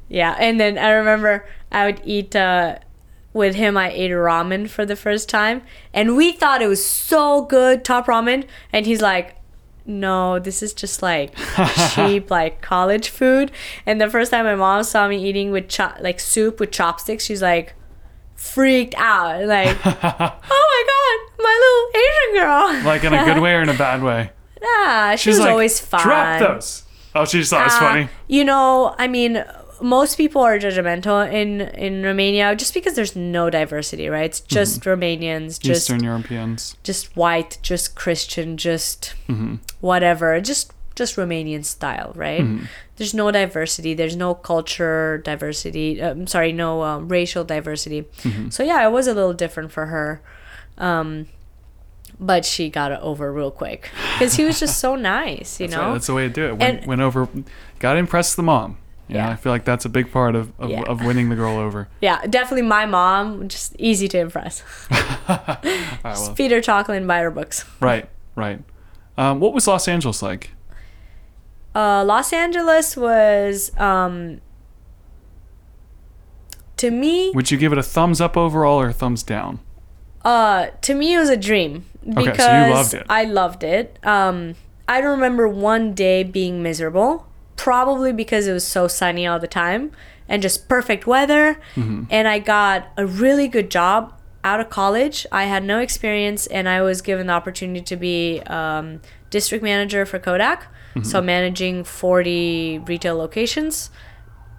Yeah, 0.10 0.36
and 0.40 0.60
then 0.60 0.78
I 0.78 0.90
remember 0.92 1.46
I 1.72 1.86
would 1.86 2.02
eat 2.04 2.36
uh, 2.36 2.80
with 3.34 3.56
him. 3.56 3.78
I 3.78 3.92
ate 3.92 4.12
ramen 4.12 4.68
for 4.70 4.86
the 4.86 4.96
first 4.96 5.30
time, 5.30 5.62
and 5.94 6.16
we 6.18 6.32
thought 6.32 6.62
it 6.62 6.68
was 6.68 6.84
so 6.86 7.44
good, 7.46 7.86
top 7.86 8.08
ramen. 8.08 8.46
And 8.74 8.86
he's 8.88 9.02
like, 9.02 9.38
"No, 9.86 10.40
this 10.40 10.64
is 10.64 10.74
just 10.74 11.02
like 11.04 11.36
cheap, 11.94 12.32
like 12.32 12.62
college 12.62 13.10
food." 13.10 13.52
And 13.86 14.02
the 14.02 14.10
first 14.10 14.32
time 14.32 14.46
my 14.46 14.56
mom 14.56 14.84
saw 14.84 15.08
me 15.08 15.24
eating 15.24 15.52
with 15.52 15.70
cho- 15.70 15.94
like 16.00 16.20
soup 16.20 16.60
with 16.60 16.72
chopsticks, 16.72 17.24
she's 17.26 17.42
like 17.42 17.76
freaked 18.36 18.96
out, 18.98 19.46
like, 19.46 19.78
"Oh 19.86 20.66
my 21.40 21.60
little 21.64 22.02
Asian 22.04 22.44
girl!" 22.44 22.84
like 22.86 23.04
in 23.04 23.14
a 23.14 23.26
good 23.26 23.42
way 23.42 23.54
or 23.56 23.62
in 23.62 23.70
a 23.70 23.74
bad 23.78 24.04
way. 24.04 24.32
Ah, 24.62 25.14
she 25.16 25.30
She's 25.30 25.36
was 25.36 25.40
like, 25.40 25.52
always 25.52 25.80
fine. 25.80 26.02
drop 26.04 26.40
those. 26.42 26.84
Oh, 27.16 27.24
she 27.24 27.40
just 27.40 27.50
thought 27.50 27.62
it 27.62 27.66
was 27.66 27.76
Uh, 27.76 27.80
funny. 27.80 28.10
You 28.28 28.44
know, 28.44 28.94
I 29.00 29.08
mean, 29.08 29.42
most 29.82 30.18
people 30.18 30.42
are 30.42 30.60
judgmental 30.60 31.24
in 31.32 31.62
in 31.62 32.04
Romania 32.04 32.54
just 32.58 32.74
because 32.74 32.94
there's 32.96 33.16
no 33.16 33.50
diversity, 33.50 34.10
right? 34.10 34.26
It's 34.26 34.42
just 34.42 34.82
Romanians, 34.84 35.60
just 35.62 35.64
Mm-hmm. 35.64 35.96
Eastern 35.96 36.04
Europeans. 36.04 36.76
just 36.84 37.16
white, 37.16 37.58
just 37.62 37.96
Christian, 37.96 38.58
just 38.58 39.14
Mm-hmm. 39.30 39.56
whatever, 39.80 40.42
just 40.42 40.74
just 40.96 41.16
Romanian 41.16 41.64
style, 41.64 42.12
right? 42.16 42.42
Mm-hmm. 42.44 42.66
There's 42.98 43.14
no 43.14 43.32
diversity. 43.32 43.94
There's 43.94 44.18
no 44.18 44.36
culture 44.36 45.22
diversity. 45.24 46.02
Um, 46.02 46.28
sorry, 46.28 46.52
no 46.52 46.84
um, 46.84 47.08
racial 47.08 47.46
diversity. 47.46 48.02
Mm-hmm. 48.24 48.50
So 48.50 48.62
yeah, 48.64 48.86
it 48.86 48.92
was 48.92 49.08
a 49.08 49.14
little 49.14 49.34
different 49.34 49.72
for 49.72 49.86
her. 49.86 50.20
Um, 50.80 51.28
but 52.20 52.44
she 52.46 52.70
got 52.70 52.92
it 52.92 53.00
over 53.02 53.32
real 53.32 53.52
quick 53.52 53.90
because 54.14 54.34
he 54.36 54.44
was 54.44 54.60
just 54.60 54.80
so 54.80 54.96
nice, 55.16 55.60
you 55.60 55.68
That's, 55.68 55.78
know. 55.78 55.86
right, 55.88 55.94
that's 55.94 56.08
the 56.08 56.14
way 56.14 56.24
to 56.28 56.34
do 56.34 56.46
it. 56.48 56.58
Went, 56.58 56.80
And- 56.80 56.88
went 56.88 57.02
over, 57.02 57.28
got 57.80 57.94
to 57.94 58.00
impress 58.00 58.36
the 58.36 58.44
mom. 58.44 58.78
Know, 59.08 59.16
Yeah. 59.16 59.30
I 59.30 59.36
feel 59.36 59.52
like 59.52 59.66
that's 59.66 59.86
a 59.86 59.90
big 59.90 60.12
part 60.12 60.36
of, 60.36 60.52
of, 60.60 60.70
Yeah. 60.70 60.82
of 60.84 61.04
winning 61.04 61.30
the 61.30 61.36
girl 61.36 61.58
over. 61.58 61.88
Yeah, 62.02 62.26
definitely 62.28 62.68
my 62.68 62.86
mom. 62.86 63.48
Just 63.48 63.76
easy 63.80 64.08
to 64.10 64.20
impress. 64.20 64.64
Right, 65.30 66.02
well, 66.04 66.34
Feed 66.36 66.52
her 66.52 66.62
chocolate 66.62 66.98
and 66.98 67.08
buy 67.08 67.20
her 67.20 67.30
books. 67.32 67.64
right, 67.80 68.10
right. 68.36 68.62
Um, 69.18 69.40
what 69.40 69.54
was 69.54 69.68
Los 69.68 69.88
Angeles 69.88 70.22
like? 70.22 70.52
Uh, 71.76 72.04
Los 72.04 72.34
Angeles 72.34 72.98
was, 72.98 73.72
um, 73.78 74.42
to 76.78 76.90
me, 76.92 77.32
Would 77.36 77.52
you 77.52 77.58
give 77.58 77.72
it 77.72 77.78
a 77.78 77.84
thumbs 77.84 78.20
up 78.22 78.36
overall 78.38 78.80
or 78.82 78.90
a 78.90 78.94
thumbs 78.94 79.22
down? 79.24 79.60
Uh, 80.24 80.68
to 80.82 80.94
me 80.94 81.16
it 81.16 81.20
was 81.20 81.30
a 81.30 81.38
dream 81.38 81.86
so 82.04 82.20
you 82.20 82.32
because 82.32 82.72
loved 82.72 82.94
it. 82.94 83.06
I 83.10 83.24
loved 83.26 83.64
it. 83.64 84.00
Um, 84.04 84.56
I 84.88 85.02
don't 85.02 85.12
remember 85.12 85.48
one 85.48 85.94
day 85.94 86.24
being 86.24 86.64
miserable. 86.64 87.28
Probably 87.56 88.14
because 88.14 88.48
it 88.48 88.54
was 88.54 88.66
so 88.66 88.88
sunny 88.88 89.28
all 89.28 89.38
the 89.38 89.48
time 89.48 89.92
and 90.30 90.42
just 90.42 90.70
perfect 90.70 91.06
weather. 91.06 91.60
Mm-hmm. 91.76 92.06
And 92.10 92.28
I 92.28 92.40
got 92.40 92.88
a 92.96 93.06
really 93.06 93.48
good 93.48 93.70
job 93.70 94.14
out 94.44 94.60
of 94.60 94.70
college. 94.70 95.26
I 95.32 95.44
had 95.44 95.64
no 95.64 95.80
experience, 95.80 96.48
and 96.48 96.70
I 96.70 96.82
was 96.82 97.02
given 97.02 97.28
the 97.28 97.34
opportunity 97.34 97.82
to 97.82 97.98
be 97.98 98.42
um, 98.48 99.02
district 99.30 99.64
manager 99.64 100.06
for 100.06 100.20
Kodak. 100.20 100.64
Mm-hmm. 100.64 101.04
So 101.04 101.22
managing 101.22 101.84
40 101.84 102.80
retail 102.86 103.16
locations. 103.16 103.90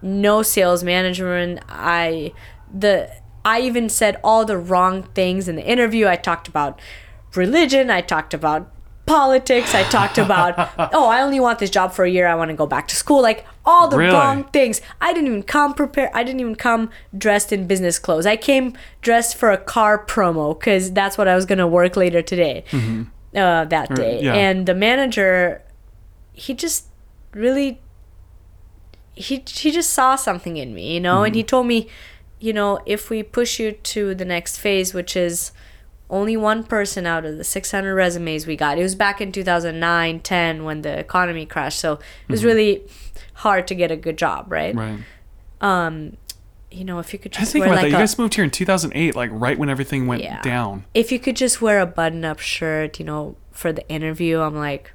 No 0.02 0.42
sales 0.42 0.84
management. 0.84 1.60
I 1.68 2.32
the 2.72 3.10
I 3.44 3.60
even 3.60 3.88
said 3.88 4.18
all 4.22 4.44
the 4.44 4.58
wrong 4.58 5.04
things 5.14 5.48
in 5.48 5.56
the 5.56 5.64
interview. 5.66 6.06
I 6.06 6.16
talked 6.16 6.48
about 6.48 6.78
religion. 7.34 7.90
I 7.90 8.00
talked 8.00 8.34
about 8.34 8.70
politics. 9.06 9.74
I 9.74 9.82
talked 9.84 10.18
about, 10.18 10.54
oh, 10.94 11.08
I 11.08 11.20
only 11.22 11.40
want 11.40 11.58
this 11.58 11.70
job 11.70 11.92
for 11.92 12.04
a 12.04 12.10
year. 12.10 12.28
I 12.28 12.34
want 12.34 12.50
to 12.50 12.56
go 12.56 12.66
back 12.66 12.86
to 12.88 12.94
school. 12.96 13.22
Like 13.22 13.44
all 13.64 13.88
the 13.88 13.96
Really? 13.96 14.12
wrong 14.12 14.44
things. 14.44 14.80
I 15.00 15.12
didn't 15.12 15.26
even 15.28 15.42
come 15.42 15.74
prepared. 15.74 16.10
I 16.14 16.22
didn't 16.22 16.40
even 16.40 16.54
come 16.54 16.90
dressed 17.16 17.52
in 17.52 17.66
business 17.66 17.98
clothes. 17.98 18.26
I 18.26 18.36
came 18.36 18.76
dressed 19.02 19.36
for 19.36 19.50
a 19.50 19.56
car 19.58 20.04
promo 20.06 20.58
because 20.58 20.92
that's 20.92 21.16
what 21.18 21.26
I 21.28 21.34
was 21.34 21.44
going 21.46 21.58
to 21.58 21.66
work 21.66 21.96
later 21.96 22.22
today, 22.22 22.64
uh, 23.34 23.64
that 23.64 23.94
day. 23.96 24.22
yeah. 24.22 24.34
And 24.34 24.66
the 24.66 24.74
manager, 24.74 25.62
he 26.32 26.54
just 26.54 26.86
really, 27.32 27.80
he, 29.14 29.42
he 29.48 29.70
just 29.70 29.90
saw 29.92 30.14
something 30.16 30.56
in 30.56 30.72
me, 30.74 30.94
you 30.94 31.00
know, 31.00 31.24
and 31.24 31.34
he 31.34 31.42
told 31.42 31.66
me, 31.66 31.88
you 32.40 32.52
know, 32.52 32.80
if 32.86 33.10
we 33.10 33.22
push 33.22 33.60
you 33.60 33.72
to 33.72 34.14
the 34.14 34.24
next 34.24 34.56
phase, 34.58 34.94
which 34.94 35.14
is 35.16 35.52
only 36.08 36.36
one 36.36 36.64
person 36.64 37.06
out 37.06 37.24
of 37.24 37.36
the 37.38 37.44
600 37.44 37.94
resumes 37.94 38.44
we 38.46 38.56
got. 38.56 38.76
It 38.78 38.82
was 38.82 38.96
back 38.96 39.20
in 39.20 39.30
2009, 39.30 40.18
10 40.20 40.64
when 40.64 40.82
the 40.82 40.98
economy 40.98 41.46
crashed. 41.46 41.78
So 41.78 41.92
it 41.94 42.30
was 42.32 42.44
really 42.44 42.82
hard 43.34 43.68
to 43.68 43.76
get 43.76 43.92
a 43.92 43.96
good 43.96 44.18
job, 44.18 44.50
right? 44.50 44.74
Right. 44.74 44.98
Um, 45.60 46.16
you 46.70 46.84
know, 46.84 46.98
if 46.98 47.12
you 47.12 47.18
could 47.18 47.36
I 47.36 47.40
just 47.40 47.52
thinking 47.52 47.68
wear 47.68 47.78
about 47.78 47.82
like 47.84 47.92
that. 47.92 47.98
You 47.98 48.02
guys 48.02 48.18
moved 48.18 48.34
here 48.34 48.42
in 48.44 48.50
2008, 48.50 49.14
like 49.14 49.30
right 49.32 49.56
when 49.58 49.68
everything 49.68 50.06
went 50.08 50.22
Yeah. 50.22 50.40
down. 50.42 50.84
if 50.94 51.12
you 51.12 51.18
could 51.20 51.36
just 51.36 51.60
wear 51.62 51.78
a 51.80 51.86
button-up 51.86 52.40
shirt, 52.40 52.98
you 52.98 53.04
know, 53.04 53.36
for 53.52 53.72
the 53.72 53.88
interview, 53.88 54.40
I'm 54.40 54.56
like, 54.56 54.90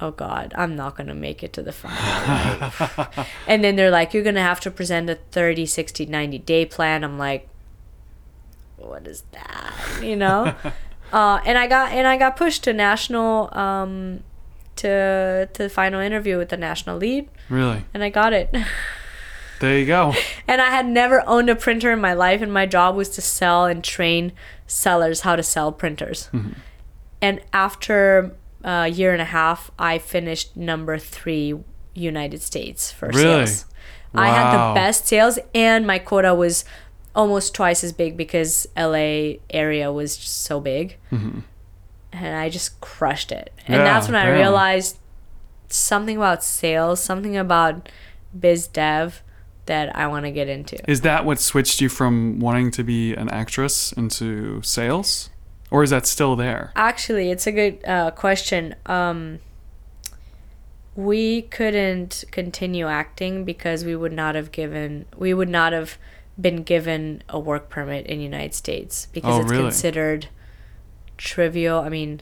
oh 0.00 0.10
God, 0.10 0.52
I'm 0.56 0.76
not 0.76 0.96
gonna 0.96 1.14
make 1.14 1.42
it 1.42 1.52
to 1.54 1.62
the 1.62 1.72
final. 1.72 1.96
right? 1.98 3.26
and 3.46 3.62
then 3.64 3.76
they're 3.76 3.90
like, 3.90 4.12
you're 4.14 4.22
gonna 4.24 4.42
have 4.42 4.60
to 4.60 4.70
present 4.70 5.08
a 5.10 5.14
30, 5.14 5.66
60, 5.66 6.06
90 6.06 6.38
day 6.38 6.66
plan. 6.66 7.02
I'm 7.04 7.18
like, 7.18 7.48
what 8.76 9.06
is 9.06 9.22
that? 9.32 9.74
You 10.02 10.16
know? 10.16 10.54
uh, 11.12 11.40
and 11.46 11.56
I 11.58 11.66
got 11.66 11.92
and 11.92 12.06
I 12.06 12.16
got 12.16 12.36
pushed 12.36 12.64
to 12.64 12.72
national 12.72 13.56
um, 13.56 14.22
to 14.76 15.48
to 15.52 15.62
the 15.62 15.68
final 15.70 16.00
interview 16.00 16.36
with 16.38 16.50
the 16.50 16.56
national 16.56 16.98
lead, 16.98 17.28
Really? 17.48 17.84
and 17.94 18.04
I 18.04 18.10
got 18.10 18.32
it. 18.32 18.54
There 19.60 19.78
you 19.78 19.86
go. 19.86 20.12
And 20.48 20.60
I 20.60 20.70
had 20.70 20.86
never 20.86 21.24
owned 21.26 21.48
a 21.50 21.56
printer 21.56 21.90
in 21.92 22.00
my 22.00 22.12
life, 22.12 22.40
and 22.42 22.52
my 22.52 22.66
job 22.66 22.94
was 22.94 23.08
to 23.10 23.22
sell 23.22 23.64
and 23.64 23.82
train 23.82 24.32
sellers 24.66 25.22
how 25.22 25.34
to 25.34 25.42
sell 25.42 25.72
printers. 25.72 26.28
And 27.22 27.40
after 27.52 28.36
a 28.66 28.88
year 28.88 29.12
and 29.12 29.22
a 29.22 29.26
half, 29.26 29.70
I 29.78 29.98
finished 29.98 30.56
number 30.56 30.98
three 30.98 31.54
United 31.94 32.42
States 32.42 32.92
for 32.92 33.08
Really? 33.08 33.46
sales. 33.46 33.64
I 34.14 34.28
had 34.28 34.52
the 34.70 34.74
best 34.74 35.06
sales, 35.06 35.38
and 35.54 35.86
my 35.86 35.98
quota 35.98 36.34
was 36.34 36.64
almost 37.14 37.54
twice 37.54 37.82
as 37.84 37.92
big 37.92 38.16
because 38.16 38.66
LA 38.76 39.34
area 39.50 39.90
was 39.92 40.12
so 40.14 40.58
big. 40.60 40.96
Mm-hmm. 41.12 41.40
And 42.12 42.36
I 42.36 42.48
just 42.48 42.80
crushed 42.80 43.30
it. 43.32 43.52
And 43.66 43.76
Yeah, 43.76 43.84
that's 43.84 44.06
when 44.08 44.14
I 44.16 44.24
damn. 44.26 44.34
realized 44.38 44.98
something 45.68 46.16
about 46.16 46.42
sales, 46.44 47.00
something 47.02 47.36
about 47.36 47.88
biz 48.38 48.66
dev 48.68 49.22
that 49.66 49.94
I 49.96 50.06
want 50.06 50.24
to 50.24 50.30
get 50.30 50.48
into. 50.48 50.78
Is 50.90 51.00
that 51.02 51.24
what 51.24 51.40
switched 51.40 51.80
you 51.80 51.88
from 51.88 52.38
wanting 52.38 52.70
to 52.72 52.84
be 52.84 53.14
an 53.14 53.28
actress 53.28 53.92
into 53.92 54.62
sales? 54.62 55.28
Or 55.70 55.82
is 55.82 55.90
that 55.90 56.06
still 56.06 56.36
there? 56.36 56.72
Actually, 56.76 57.30
it's 57.30 57.46
a 57.46 57.52
good 57.52 57.84
uh, 57.84 58.10
question. 58.12 58.74
Um, 58.86 59.40
we 60.94 61.42
couldn't 61.42 62.24
continue 62.30 62.86
acting 62.86 63.44
because 63.44 63.84
we 63.84 63.94
would 63.94 64.12
not 64.12 64.34
have 64.34 64.50
given 64.52 65.04
we 65.16 65.34
would 65.34 65.48
not 65.48 65.72
have 65.72 65.98
been 66.40 66.62
given 66.62 67.22
a 67.28 67.38
work 67.38 67.68
permit 67.68 68.06
in 68.06 68.20
United 68.20 68.54
States 68.54 69.08
because 69.12 69.34
Oh, 69.34 69.40
it's 69.42 69.50
really? 69.50 69.62
considered 69.64 70.28
trivial. 71.18 71.80
I 71.80 71.88
mean, 71.88 72.20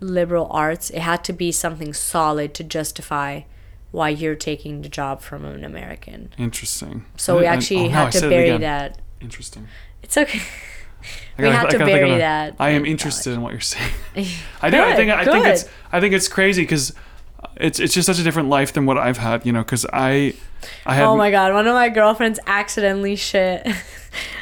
liberal 0.00 0.46
arts. 0.50 0.90
It 0.90 1.00
had 1.00 1.24
to 1.24 1.32
be 1.32 1.50
something 1.52 1.92
solid 1.92 2.54
to 2.54 2.64
justify 2.64 3.42
why 3.90 4.10
you're 4.10 4.34
taking 4.36 4.82
the 4.82 4.88
job 4.88 5.20
from 5.22 5.44
an 5.44 5.64
American. 5.64 6.32
Interesting. 6.36 7.04
So 7.16 7.38
we 7.38 7.46
And- 7.46 7.56
actually 7.56 7.86
oh, 7.86 7.88
now 7.88 8.00
I 8.02 8.04
had 8.04 8.12
to 8.12 8.28
bury 8.28 8.56
that. 8.58 8.98
Interesting. 9.20 9.66
It's 10.02 10.16
okay. 10.16 10.40
I 11.00 11.42
We 11.42 11.44
gotta- 11.44 11.56
had 11.56 11.66
I 11.66 11.70
to 11.70 11.78
gotta 11.78 11.84
think 11.90 11.98
bury 11.98 12.10
of 12.10 12.16
a- 12.16 12.18
that 12.20 12.54
I 12.58 12.70
am 12.70 12.84
in 12.84 12.90
interested 12.92 13.32
in 13.32 13.40
what 13.42 13.52
you're 13.52 13.60
saying. 13.60 13.90
I 14.62 14.70
do. 14.70 14.82
I 14.82 14.94
think. 14.96 15.10
I 15.10 15.24
think 15.24 15.46
it's. 15.46 15.64
I 15.92 16.00
think 16.00 16.14
it's 16.14 16.28
crazy 16.28 16.62
because 16.62 16.92
it's 17.56 17.78
it's 17.80 17.94
just 17.94 18.06
such 18.06 18.18
a 18.18 18.22
different 18.24 18.48
life 18.48 18.72
than 18.72 18.84
what 18.86 18.98
I've 18.98 19.18
had. 19.18 19.46
You 19.46 19.52
know, 19.52 19.60
because 19.62 19.86
I, 19.92 20.34
I 20.84 20.94
had. 20.94 21.04
Oh 21.04 21.16
my 21.16 21.30
god, 21.30 21.52
one 21.52 21.66
of 21.66 21.74
my 21.74 21.88
girlfriends 21.88 22.40
accidentally 22.46 23.16
shit. 23.16 23.66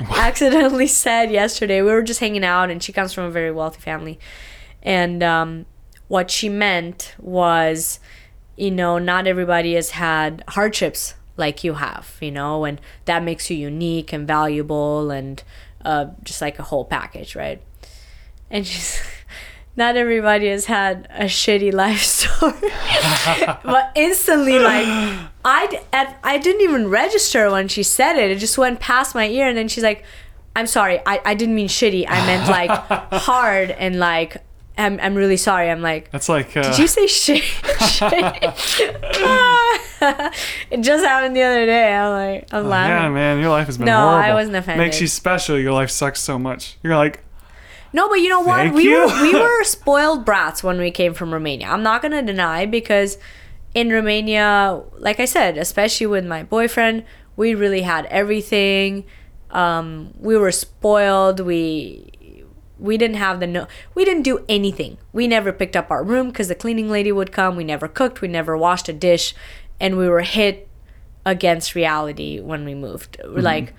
accidentally 0.10 0.86
said 0.86 1.30
yesterday, 1.30 1.82
we 1.82 1.90
were 1.90 2.02
just 2.02 2.20
hanging 2.20 2.44
out 2.44 2.70
and 2.70 2.82
she 2.82 2.92
comes 2.92 3.12
from 3.12 3.24
a 3.24 3.30
very 3.30 3.50
wealthy 3.50 3.80
family. 3.80 4.18
And 4.82 5.22
um, 5.22 5.66
what 6.08 6.30
she 6.30 6.48
meant 6.48 7.14
was, 7.18 7.98
you 8.56 8.70
know, 8.70 8.98
not 8.98 9.26
everybody 9.26 9.74
has 9.74 9.90
had 9.90 10.44
hardships 10.48 11.14
like 11.36 11.64
you 11.64 11.74
have, 11.74 12.16
you 12.20 12.30
know, 12.30 12.64
and 12.64 12.80
that 13.04 13.22
makes 13.22 13.50
you 13.50 13.56
unique 13.56 14.12
and 14.12 14.26
valuable 14.26 15.10
and 15.10 15.42
uh, 15.86 16.06
just 16.24 16.42
like 16.42 16.58
a 16.58 16.62
whole 16.64 16.84
package, 16.84 17.36
right? 17.36 17.62
And 18.50 18.66
she's. 18.66 19.00
Not 19.78 19.98
everybody 19.98 20.48
has 20.48 20.64
had 20.64 21.06
a 21.10 21.24
shitty 21.26 21.70
life 21.70 22.00
story, 22.16 22.54
but 23.62 23.92
instantly, 23.94 24.58
like 24.58 24.86
I, 25.44 25.82
at, 25.92 26.18
I 26.24 26.38
didn't 26.38 26.62
even 26.62 26.88
register 26.88 27.50
when 27.50 27.68
she 27.68 27.82
said 27.82 28.16
it. 28.16 28.30
It 28.30 28.38
just 28.38 28.56
went 28.56 28.80
past 28.80 29.14
my 29.14 29.28
ear, 29.28 29.46
and 29.46 29.54
then 29.54 29.68
she's 29.68 29.84
like, 29.84 30.02
"I'm 30.56 30.66
sorry, 30.66 31.00
I, 31.04 31.20
I 31.26 31.34
didn't 31.34 31.54
mean 31.54 31.68
shitty. 31.68 32.06
I 32.08 32.24
meant 32.24 32.48
like 32.48 32.70
hard 33.20 33.70
and 33.70 33.98
like 33.98 34.38
I'm 34.78 34.98
I'm 34.98 35.14
really 35.14 35.36
sorry." 35.36 35.68
I'm 35.68 35.82
like, 35.82 36.10
That's 36.10 36.30
like. 36.30 36.56
Uh, 36.56 36.62
"Did 36.62 36.78
you 36.78 36.86
say 36.86 37.06
shit?" 37.06 37.44
it 40.70 40.80
just 40.80 41.04
happened 41.04 41.36
the 41.36 41.42
other 41.42 41.66
day. 41.66 41.94
I'm 41.94 42.10
like, 42.12 42.48
I'm 42.52 42.64
yeah, 42.64 42.70
laughing. 42.70 43.14
man, 43.14 43.40
your 43.40 43.50
life 43.50 43.66
has 43.66 43.78
been 43.78 43.86
No, 43.86 43.98
horrible. 43.98 44.24
I 44.24 44.34
wasn't 44.34 44.56
offended. 44.56 44.84
Makes 44.86 45.00
you 45.00 45.06
special. 45.06 45.58
Your 45.58 45.72
life 45.72 45.90
sucks 45.90 46.20
so 46.20 46.38
much. 46.38 46.76
You're 46.82 46.96
like, 46.96 47.20
No, 47.92 48.08
but 48.08 48.16
you 48.16 48.28
know 48.28 48.40
what? 48.40 48.72
We 48.72 48.84
you. 48.84 49.06
were 49.06 49.22
we 49.22 49.34
were 49.34 49.64
spoiled 49.76 50.24
brats 50.24 50.62
when 50.62 50.78
we 50.78 50.90
came 50.90 51.14
from 51.14 51.32
Romania. 51.32 51.68
I'm 51.68 51.82
not 51.82 52.02
gonna 52.02 52.22
deny 52.22 52.66
because 52.66 53.18
in 53.74 53.90
Romania, 53.90 54.82
like 54.98 55.20
I 55.20 55.24
said, 55.26 55.58
especially 55.58 56.06
with 56.06 56.24
my 56.26 56.42
boyfriend, 56.42 57.04
we 57.36 57.54
really 57.54 57.82
had 57.82 58.06
everything. 58.06 59.04
Um, 59.50 60.12
we 60.18 60.36
were 60.36 60.52
spoiled. 60.52 61.40
We 61.40 62.12
we 62.78 62.98
didn't 62.98 63.16
have 63.16 63.40
the 63.40 63.46
no 63.46 63.66
we 63.94 64.04
didn't 64.04 64.22
do 64.22 64.44
anything. 64.48 64.98
We 65.12 65.26
never 65.26 65.52
picked 65.52 65.76
up 65.76 65.90
our 65.90 66.04
room 66.04 66.28
because 66.28 66.48
the 66.48 66.54
cleaning 66.54 66.90
lady 66.90 67.12
would 67.12 67.32
come. 67.32 67.56
We 67.56 67.64
never 67.64 67.88
cooked. 67.88 68.20
We 68.20 68.28
never 68.28 68.56
washed 68.56 68.88
a 68.88 68.92
dish, 68.92 69.34
and 69.80 69.96
we 69.96 70.08
were 70.08 70.22
hit 70.22 70.68
against 71.24 71.74
reality 71.74 72.40
when 72.40 72.64
we 72.64 72.74
moved. 72.74 73.18
We're 73.22 73.30
mm-hmm. 73.30 73.40
like, 73.40 73.74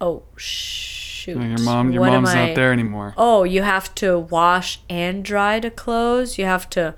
oh 0.00 0.22
shoot, 0.36 1.36
you 1.36 1.42
your 1.42 1.60
mom, 1.60 1.92
your 1.92 2.00
what 2.00 2.12
mom's 2.12 2.34
not 2.34 2.54
there 2.54 2.72
anymore. 2.72 3.14
oh, 3.16 3.44
you 3.44 3.62
have 3.62 3.94
to 3.96 4.18
wash 4.18 4.80
and 4.88 5.24
dry 5.24 5.60
the 5.60 5.70
clothes. 5.70 6.38
You 6.38 6.46
have 6.46 6.68
to 6.70 6.94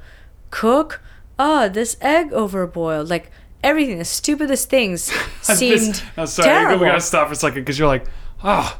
cook. 0.51 1.03
Oh, 1.39 1.69
this 1.69 1.97
egg 2.01 2.31
overboiled. 2.31 3.11
Like 3.11 3.31
everything, 3.63 3.99
the 3.99 4.05
stupidest 4.05 4.71
things 4.71 5.03
seemed 5.43 5.95
just- 5.95 6.05
I'm 6.17 6.27
sorry, 6.27 6.49
terrible. 6.49 6.81
we 6.81 6.87
gotta 6.87 7.01
stop 7.01 7.27
for 7.27 7.33
a 7.33 7.37
second 7.37 7.63
because 7.63 7.79
you're 7.79 7.89
like, 7.89 8.07
oh, 8.45 8.79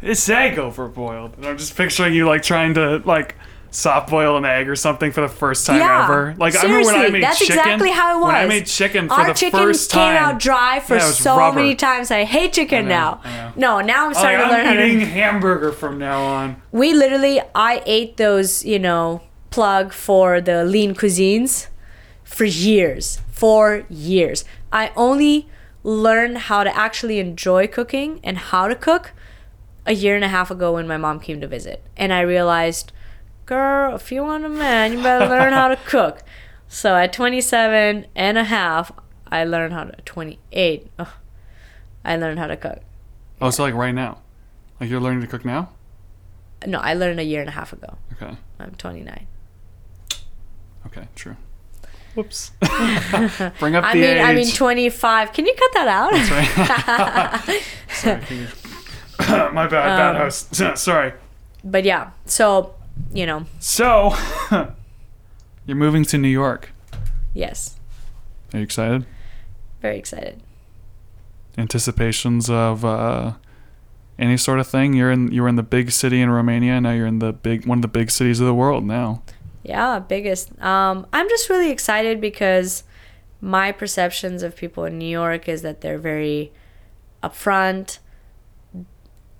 this 0.00 0.28
egg 0.28 0.56
overboiled, 0.56 1.36
and 1.36 1.46
I'm 1.46 1.58
just 1.58 1.76
picturing 1.76 2.14
you 2.14 2.26
like 2.26 2.42
trying 2.42 2.74
to 2.74 2.98
like 3.04 3.36
soft 3.72 4.10
boil 4.10 4.36
an 4.36 4.44
egg 4.44 4.68
or 4.68 4.76
something 4.76 5.10
for 5.10 5.22
the 5.22 5.28
first 5.28 5.66
time 5.66 5.80
yeah, 5.80 6.04
ever. 6.04 6.34
Like 6.38 6.54
I 6.54 6.62
remember 6.62 6.86
when 6.86 6.94
I 6.94 6.98
made 6.98 7.12
chicken. 7.12 7.20
that's 7.22 7.38
chicken. 7.38 7.58
exactly 7.58 7.90
how 7.90 8.16
it 8.16 8.20
was. 8.20 8.26
When 8.28 8.36
I 8.36 8.46
made 8.46 8.66
chicken 8.66 9.08
for 9.08 9.14
Our 9.14 9.26
the 9.28 9.32
chicken 9.32 9.60
first 9.60 9.90
came 9.90 10.14
out 10.14 10.38
dry 10.38 10.78
for 10.78 10.96
Yeah, 10.96 11.10
so 11.10 11.36
rubber. 11.36 11.56
many 11.56 11.74
times. 11.74 12.10
I 12.10 12.24
hate 12.24 12.52
chicken 12.52 12.84
know, 12.84 13.18
now. 13.24 13.52
No, 13.56 13.80
now 13.80 14.06
I'm 14.06 14.14
starting 14.14 14.40
like, 14.40 14.50
to 14.50 14.56
learn 14.56 14.66
I'm 14.66 14.76
how 14.76 14.82
eating 14.84 15.00
to. 15.00 15.06
hamburger 15.06 15.72
from 15.72 15.98
now 15.98 16.22
on. 16.22 16.62
We 16.70 16.92
literally, 16.94 17.40
I 17.54 17.82
ate 17.86 18.18
those, 18.18 18.64
you 18.64 18.78
know, 18.78 19.22
plug 19.50 19.92
for 19.92 20.40
the 20.40 20.64
lean 20.64 20.94
cuisines 20.94 21.68
for 22.24 22.44
years. 22.44 23.20
For 23.30 23.84
years. 23.88 24.44
I 24.70 24.92
only 24.96 25.48
learned 25.82 26.38
how 26.38 26.62
to 26.62 26.76
actually 26.76 27.18
enjoy 27.18 27.66
cooking 27.66 28.20
and 28.22 28.38
how 28.38 28.68
to 28.68 28.74
cook 28.74 29.12
a 29.84 29.94
year 29.94 30.14
and 30.14 30.24
a 30.24 30.28
half 30.28 30.50
ago 30.50 30.74
when 30.74 30.86
my 30.86 30.96
mom 30.96 31.18
came 31.18 31.40
to 31.40 31.48
visit. 31.48 31.82
And 31.96 32.12
I 32.12 32.20
realized, 32.20 32.92
girl, 33.46 33.94
if 33.94 34.10
you 34.12 34.22
want 34.22 34.44
a 34.44 34.48
man, 34.48 34.92
you 34.92 35.02
better 35.02 35.26
learn 35.26 35.52
how 35.52 35.68
to 35.68 35.76
cook. 35.86 36.22
So 36.68 36.96
at 36.96 37.12
27 37.12 38.06
and 38.14 38.38
a 38.38 38.44
half, 38.44 38.92
I 39.30 39.44
learned 39.44 39.72
how 39.74 39.84
to, 39.84 40.00
28, 40.02 40.86
ugh, 40.98 41.08
I 42.04 42.16
learned 42.16 42.38
how 42.38 42.46
to 42.46 42.56
cook. 42.56 42.80
Oh, 43.40 43.50
so 43.50 43.62
like 43.64 43.74
right 43.74 43.94
now, 43.94 44.18
like 44.80 44.88
you're 44.88 45.00
learning 45.00 45.20
to 45.22 45.26
cook 45.26 45.44
now? 45.44 45.70
No, 46.66 46.78
I 46.78 46.94
learned 46.94 47.18
a 47.20 47.24
year 47.24 47.40
and 47.40 47.48
a 47.48 47.52
half 47.52 47.72
ago. 47.72 47.96
Okay, 48.12 48.36
I'm 48.60 48.70
29. 48.72 49.26
okay, 50.86 51.08
true. 51.14 51.36
Whoops. 52.14 52.50
Bring 52.60 53.74
up 53.74 53.84
I 53.84 53.94
the 53.94 54.00
mean, 54.00 54.04
age. 54.04 54.20
I 54.22 54.34
mean, 54.34 54.50
25. 54.50 55.32
Can 55.32 55.46
you 55.46 55.54
cut 55.54 55.70
that 55.74 55.88
out? 55.88 56.14
Sorry, 57.88 58.20
can 58.26 58.36
you- 58.38 58.48
My 59.52 59.66
bad, 59.66 59.70
bad 59.70 60.16
Um, 60.16 60.22
host. 60.22 60.54
Sorry. 60.76 61.12
but 61.64 61.84
yeah, 61.84 62.10
so, 62.26 62.74
you 63.12 63.26
know, 63.26 63.46
So, 63.60 64.14
you're 65.66 65.76
moving 65.76 66.04
to 66.06 66.18
New 66.18 66.28
York. 66.28 66.72
yes, 67.34 67.76
Are 68.52 68.58
you 68.58 68.64
excited? 68.64 69.06
very 69.80 69.98
excited. 69.98 70.40
Anticipations 71.58 72.48
of 72.48 72.84
uh, 72.84 73.32
any 74.18 74.36
sort 74.36 74.58
of 74.60 74.66
thing? 74.68 74.94
You're 74.94 75.10
in 75.10 75.30
you 75.32 75.42
were 75.42 75.48
in 75.48 75.56
the 75.56 75.62
big 75.62 75.90
city 75.90 76.20
in 76.22 76.30
Romania. 76.30 76.80
Now 76.80 76.92
you're 76.92 77.06
in 77.06 77.18
the 77.18 77.32
big 77.32 77.66
one 77.66 77.78
of 77.78 77.82
the 77.82 77.88
big 77.88 78.10
cities 78.10 78.40
of 78.40 78.46
the 78.46 78.54
world. 78.54 78.84
Now, 78.84 79.22
Yeah, 79.64 79.98
biggest. 79.98 80.50
Um, 80.62 81.06
I'm 81.12 81.28
just 81.28 81.50
really 81.50 81.70
excited 81.70 82.20
because 82.20 82.84
my 83.40 83.72
perceptions 83.72 84.42
of 84.42 84.56
people 84.56 84.84
in 84.84 84.98
New 84.98 85.08
York 85.08 85.48
is 85.48 85.62
that 85.62 85.80
they're 85.82 85.98
very 85.98 86.52
upfront. 87.22 87.98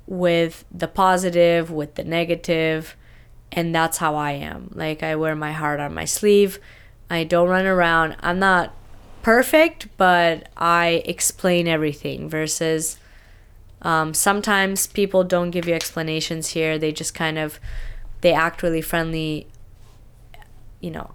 with 0.07 0.65
the 0.71 0.89
positive, 0.89 1.71
with 1.71 1.95
the 1.95 2.05
negative, 2.05 2.97
and 3.53 3.75
that's 3.75 3.99
how 3.99 4.17
I 4.17 4.33
am. 4.33 4.71
Like 4.75 5.03
I 5.03 5.15
wear 5.17 5.37
my 5.37 5.53
heart 5.53 5.79
on 5.79 5.95
my 5.95 6.07
sleeve. 6.07 6.59
I 7.11 7.25
don't 7.25 7.49
run 7.49 7.67
around. 7.67 8.17
I'm 8.21 8.39
not 8.39 8.75
perfect, 9.23 9.89
but 9.97 10.49
I 10.57 11.03
explain 11.05 11.69
everything 11.69 12.29
versus 12.29 12.99
um, 13.83 14.15
sometimes 14.15 14.87
people 14.87 15.23
don't 15.23 15.51
give 15.51 15.69
you 15.69 15.75
explanations 15.75 16.49
here. 16.49 16.79
They 16.79 16.93
just 16.93 17.15
kind 17.15 17.39
of 17.39 17.61
they 18.23 18.33
act 18.33 18.63
really 18.63 18.81
friendly, 18.81 19.47
you 20.81 20.91
know, 20.91 21.13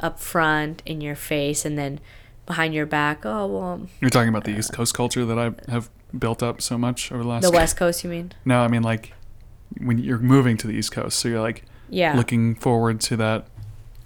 up 0.00 0.18
front 0.18 0.82
in 0.84 1.00
your 1.00 1.14
face, 1.14 1.64
and 1.64 1.78
then 1.78 2.00
behind 2.46 2.74
your 2.74 2.86
back. 2.86 3.24
Oh 3.24 3.46
well, 3.46 3.86
You're 4.00 4.10
talking 4.10 4.30
about 4.30 4.44
the 4.44 4.56
East 4.56 4.72
Coast 4.72 4.94
culture 4.94 5.24
that 5.24 5.38
I 5.38 5.52
have 5.70 5.90
built 6.18 6.42
up 6.42 6.60
so 6.60 6.76
much 6.76 7.12
over 7.12 7.22
the 7.22 7.28
last. 7.28 7.42
the 7.42 7.50
West 7.50 7.76
Coast, 7.76 8.02
you 8.02 8.10
mean? 8.10 8.32
No, 8.44 8.60
I 8.62 8.68
mean 8.68 8.82
like 8.82 9.12
when 9.78 9.98
you're 9.98 10.18
moving 10.18 10.56
to 10.58 10.66
the 10.66 10.74
East 10.74 10.92
Coast, 10.92 11.18
so 11.18 11.28
you're 11.28 11.40
like 11.40 11.64
Yeah. 11.88 12.16
looking 12.16 12.54
forward 12.54 13.00
to 13.02 13.16
that. 13.16 13.46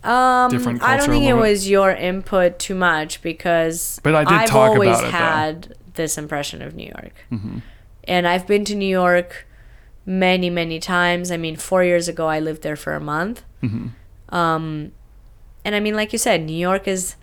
Um, 0.03 0.51
different 0.51 0.83
I 0.83 0.97
don't 0.99 1.09
think 1.09 1.25
it 1.25 1.33
was 1.35 1.69
your 1.69 1.91
input 1.91 2.59
too 2.59 2.75
much 2.75 3.23
because 3.23 4.01
But 4.03 4.15
I 4.15 4.25
did 4.25 4.33
I've 4.35 4.49
talk 4.51 4.73
always 4.73 4.89
about 4.99 5.01
it, 5.09 5.13
though. 5.13 5.17
had 5.19 5.75
this 5.95 6.19
impression 6.19 6.61
of 6.61 6.75
New 6.75 6.87
York, 6.89 7.15
hmm 7.31 7.59
and 8.07 8.29
I've 8.29 8.47
been 8.47 8.67
to 8.67 8.75
New 8.75 8.85
York 9.03 9.47
many, 10.05 10.51
many 10.51 10.79
times. 10.79 11.31
I 11.31 11.39
mean, 11.39 11.57
four 11.57 11.83
years 11.83 12.07
ago, 12.07 12.27
I 12.27 12.39
lived 12.39 12.61
there 12.63 12.77
for 12.77 12.93
a 12.95 13.01
month. 13.01 13.43
hmm 13.63 13.87
Um, 14.29 14.93
and 15.65 15.75
I 15.75 15.81
mean, 15.81 15.95
like 15.97 16.13
you 16.13 16.19
said, 16.19 16.43
New 16.43 16.53
York 16.57 16.87
is 16.87 17.17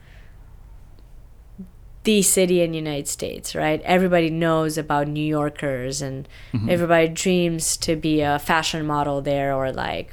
the 2.03 2.21
city 2.23 2.61
in 2.61 2.71
the 2.71 2.77
United 2.77 3.07
States, 3.07 3.53
right? 3.53 3.79
Everybody 3.83 4.29
knows 4.31 4.77
about 4.77 5.07
New 5.07 5.23
Yorkers, 5.25 6.01
and 6.01 6.27
Mm-hmm. 6.53 6.69
everybody 6.69 7.07
dreams 7.07 7.77
to 7.77 7.95
be 7.95 8.21
a 8.21 8.39
fashion 8.39 8.85
model 8.85 9.21
there, 9.21 9.53
or 9.53 9.71
like 9.71 10.11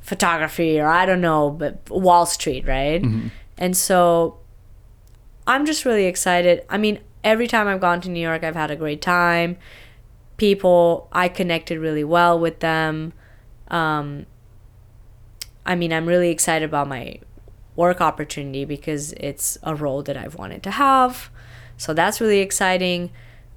photography, 0.00 0.78
or 0.80 0.86
I 0.86 1.06
don't 1.06 1.20
know, 1.20 1.50
but 1.50 1.88
Wall 1.90 2.26
Street, 2.26 2.66
right? 2.66 3.02
Mm-hmm. 3.02 3.28
And 3.58 3.76
so, 3.76 4.38
I'm 5.46 5.66
just 5.66 5.84
really 5.84 6.04
excited. 6.06 6.64
I 6.70 6.78
mean, 6.78 7.00
every 7.22 7.46
time 7.46 7.68
I've 7.68 7.80
gone 7.80 8.00
to 8.02 8.08
New 8.08 8.20
York, 8.20 8.44
I've 8.44 8.54
had 8.56 8.70
a 8.70 8.76
great 8.76 9.02
time. 9.02 9.56
People, 10.36 11.08
I 11.12 11.28
connected 11.28 11.78
really 11.78 12.04
well 12.04 12.38
with 12.38 12.60
them. 12.60 13.12
Um, 13.68 14.26
I 15.66 15.74
mean, 15.74 15.92
I'm 15.92 16.06
really 16.06 16.30
excited 16.30 16.64
about 16.64 16.88
my 16.88 17.18
work 17.76 18.00
opportunity 18.00 18.64
because 18.64 19.12
it's 19.14 19.58
a 19.62 19.74
role 19.74 20.02
that 20.02 20.16
I've 20.16 20.34
wanted 20.34 20.62
to 20.64 20.70
have. 20.72 21.30
So 21.76 21.92
that's 21.92 22.20
really 22.20 22.40
exciting. 22.40 23.10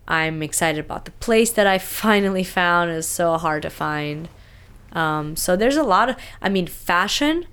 I'm 0.07 0.41
excited 0.41 0.83
about 0.83 1.05
the 1.05 1.11
place 1.11 1.51
that 1.51 1.67
I 1.67 1.77
finally 2.03 2.43
found. 2.43 2.91
It's 2.91 3.07
so 3.07 3.37
hard 3.37 3.61
to 3.63 3.69
find. 3.69 4.29
Um, 4.93 5.35
so 5.35 5.55
there's 5.55 5.77
a 5.77 5.83
lot 5.83 6.09
of, 6.09 6.15
I 6.41 6.49
mean, 6.49 6.65
fashion, 6.65 7.45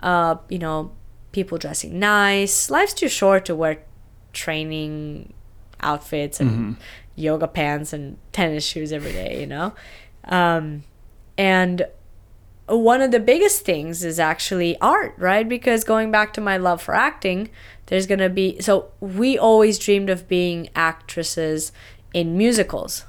uh, 0.00 0.36
you 0.48 0.58
know, 0.58 0.92
people 1.32 1.58
dressing 1.58 1.98
nice. 1.98 2.70
Life's 2.70 2.94
too 2.94 3.08
short 3.08 3.44
to 3.46 3.54
wear 3.54 3.82
training 4.32 5.32
outfits 5.80 6.38
and 6.38 6.76
yoga 7.16 7.48
pants 7.48 7.92
and 7.92 8.18
tennis 8.32 8.64
shoes 8.64 8.92
every 8.92 9.12
day, 9.12 9.40
you 9.40 9.46
know? 9.46 9.74
Um, 10.24 10.84
and 11.36 11.86
one 12.66 13.00
of 13.00 13.10
the 13.10 13.20
biggest 13.20 13.64
things 13.64 14.04
is 14.04 14.18
actually 14.18 14.78
art, 14.80 15.14
right? 15.18 15.48
Because 15.48 15.84
going 15.84 16.10
back 16.10 16.32
to 16.34 16.40
my 16.40 16.56
love 16.56 16.80
for 16.80 16.94
acting, 16.94 17.50
there's 17.86 18.06
going 18.06 18.20
to 18.20 18.30
be 18.30 18.60
so 18.60 18.90
we 19.00 19.36
always 19.36 19.78
dreamed 19.78 20.10
of 20.10 20.28
being 20.28 20.68
actresses 20.74 21.72
in 22.14 22.38
musicals. 22.38 23.04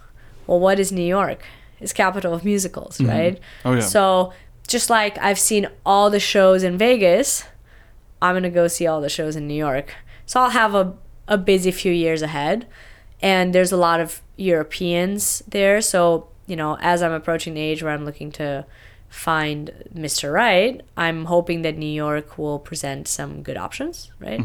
Well, 0.48 0.60
what 0.60 0.80
is 0.80 0.92
New 0.92 1.06
York? 1.06 1.44
It's 1.80 1.94
capital 1.94 2.34
of 2.34 2.44
musicals, 2.44 2.98
mm-hmm. 2.98 3.10
right? 3.10 3.40
Oh, 3.66 3.74
yeah. 3.74 3.80
So, 3.82 4.34
just 4.68 4.90
like 4.90 5.18
I've 5.20 5.40
seen 5.40 5.68
all 5.86 6.10
the 6.10 6.20
shows 6.20 6.64
in 6.64 6.78
Vegas, 6.78 7.44
I'm 8.22 8.34
going 8.34 8.44
to 8.44 8.50
go 8.50 8.68
see 8.68 8.88
all 8.88 9.02
the 9.02 9.10
shows 9.10 9.36
in 9.36 9.48
New 9.48 9.54
York. 9.54 9.94
So, 10.26 10.42
I'll 10.42 10.50
have 10.50 10.74
a 10.74 10.96
a 11.28 11.38
busy 11.38 11.72
few 11.72 11.92
years 11.92 12.22
ahead. 12.22 12.68
And 13.22 13.56
there's 13.56 13.72
a 13.72 13.78
lot 13.78 14.02
of 14.02 14.22
Europeans 14.36 15.44
there, 15.48 15.80
so 15.80 16.28
you 16.46 16.58
know, 16.58 16.78
as 16.82 17.02
I'm 17.02 17.14
approaching 17.14 17.54
the 17.54 17.62
age 17.62 17.82
where 17.82 17.94
I'm 17.94 18.04
looking 18.04 18.32
to 18.34 18.66
find 19.14 19.72
Mr. 19.96 20.34
Right, 20.34 20.82
I'm 20.98 21.26
hoping 21.26 21.62
that 21.62 21.78
New 21.78 21.86
York 22.06 22.38
will 22.38 22.58
present 22.58 23.08
some 23.08 23.44
good 23.44 23.58
options, 23.58 24.12
right? 24.20 24.44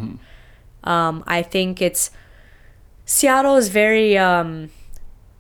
Um, 0.85 1.25
I 1.27 1.43
think 1.43 1.81
it's 1.81 2.11
Seattle 3.07 3.57
is 3.57 3.69
very 3.69 4.19
um, 4.19 4.69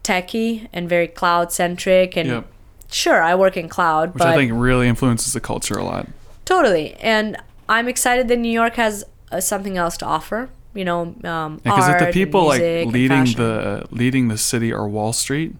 techy 0.03 0.69
and 0.73 0.89
very 0.89 1.07
cloud 1.07 1.53
centric, 1.53 2.17
and 2.17 2.29
Yep. 2.29 2.47
sure, 2.91 3.23
I 3.23 3.35
work 3.35 3.57
in 3.59 3.69
cloud, 3.69 4.15
Which 4.15 4.19
but 4.19 4.29
I 4.29 4.35
think 4.35 4.53
really 4.55 4.89
influences 4.89 5.35
the 5.35 5.41
culture 5.41 5.75
a 5.75 5.85
lot. 5.85 6.09
totally. 6.47 6.95
And 6.95 7.37
I'm 7.69 7.87
excited 7.87 8.29
that 8.29 8.39
New 8.39 8.51
York 8.63 8.77
has 8.77 9.05
uh, 9.31 9.41
something 9.41 9.77
else 9.77 9.99
to 9.99 10.07
offer. 10.07 10.49
You 10.75 10.85
know, 10.87 11.15
um, 11.25 11.61
Because 11.63 11.89
if 11.89 11.99
the 11.99 12.13
people 12.13 12.47
like 12.47 12.61
leading 12.63 13.25
the 13.35 13.87
leading 13.91 14.29
the 14.29 14.39
city 14.39 14.73
are 14.73 14.89
Wall 14.89 15.13
Street, 15.13 15.55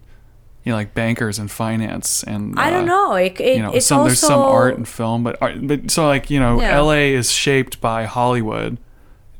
you 0.69 0.73
know, 0.73 0.77
like 0.77 0.93
bankers 0.93 1.39
and 1.39 1.49
finance 1.49 2.21
and 2.23 2.59
I 2.59 2.69
don't 2.69 2.83
uh, 2.87 2.93
know. 2.93 3.13
It, 3.15 3.41
it, 3.41 3.57
you 3.57 3.63
know, 3.63 3.73
it's 3.73 3.87
some 3.87 4.01
also 4.01 4.07
there's 4.09 4.19
some 4.19 4.39
art 4.39 4.77
and 4.77 4.87
film, 4.87 5.23
but 5.23 5.41
art, 5.41 5.65
but 5.67 5.89
so 5.89 6.05
like 6.05 6.29
you 6.29 6.39
know, 6.39 6.61
Yeah. 6.61 6.77
L.A. 6.77 7.13
is 7.15 7.31
shaped 7.31 7.81
by 7.81 8.03
Hollywood, 8.05 8.77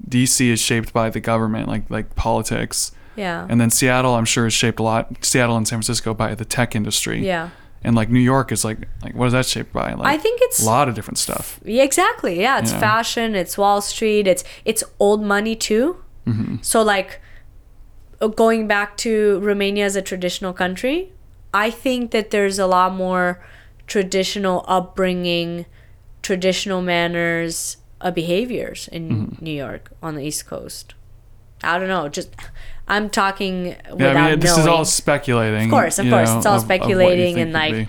D.C. 0.08 0.50
is 0.50 0.60
shaped 0.60 0.92
by 0.92 1.12
the 1.12 1.20
government, 1.20 1.68
like 1.68 1.84
like 1.92 2.16
politics, 2.16 2.92
yeah, 3.16 3.46
and 3.48 3.62
then 3.62 3.70
Seattle, 3.70 4.16
I'm 4.16 4.26
sure, 4.26 4.48
is 4.48 4.54
shaped 4.54 4.80
a 4.80 4.84
lot. 4.84 5.24
Seattle 5.24 5.56
and 5.56 5.68
San 5.68 5.78
Francisco 5.78 6.16
by 6.16 6.34
the 6.34 6.46
tech 6.46 6.76
industry, 6.76 7.24
yeah. 7.24 7.50
and 7.84 7.96
like 7.96 8.10
New 8.10 8.20
York 8.20 8.52
is 8.52 8.66
like 8.66 8.80
like 9.04 9.14
what 9.14 9.28
is 9.28 9.34
that 9.34 9.46
shaped 9.46 9.72
by? 9.72 9.94
Like 9.94 10.08
I 10.08 10.18
think 10.18 10.40
it's 10.42 10.64
a 10.64 10.66
lot 10.66 10.90
of 10.90 10.96
different 10.96 11.20
stuff. 11.20 11.60
Yeah, 11.64 11.84
exactly. 11.84 12.42
Yeah, 12.42 12.58
it's 12.58 12.72
Yeah. 12.72 12.80
fashion. 12.80 13.36
It's 13.36 13.56
Wall 13.56 13.82
Street. 13.82 14.26
It's 14.26 14.44
it's 14.66 14.84
old 15.00 15.22
money 15.22 15.56
too. 15.56 15.98
Mm-hmm. 16.26 16.56
So 16.62 16.82
like, 16.82 17.22
uh, 18.22 18.28
going 18.28 18.68
back 18.68 18.98
to 18.98 19.40
Romania 19.42 19.86
as 19.86 19.96
a 19.96 20.02
traditional 20.02 20.54
country, 20.54 21.12
I 21.54 21.70
think 21.72 22.12
that 22.12 22.32
there's 22.32 22.60
a 22.60 22.68
lot 22.68 22.94
more 22.94 23.44
traditional 23.88 24.64
upbringing, 24.68 25.66
traditional 26.22 26.82
manners, 26.82 27.78
uh, 28.02 28.12
behaviors 28.12 28.88
in 28.90 29.10
Mm-hmm. 29.10 29.44
New 29.44 29.52
York 29.56 29.92
on 30.02 30.16
the 30.16 30.24
East 30.24 30.46
Coast. 30.46 30.94
I 31.64 31.78
don't 31.80 31.88
know. 31.90 32.08
Just 32.08 32.30
I'm 32.88 33.10
talking 33.10 33.76
without 33.92 34.00
Yeah, 34.00 34.26
I 34.26 34.30
mean, 34.32 34.40
this 34.40 34.58
is 34.58 34.66
all 34.68 34.86
speculating. 34.86 35.66
of 35.66 35.70
course, 35.70 36.00
of 36.00 36.08
course, 36.10 36.30
know, 36.30 36.38
it's 36.38 36.46
all 36.46 36.56
of- 36.56 36.62
of 36.62 36.66
speculating 36.66 37.36
think 37.36 37.44
and 37.46 37.54
like 37.54 37.74
be. 37.74 37.88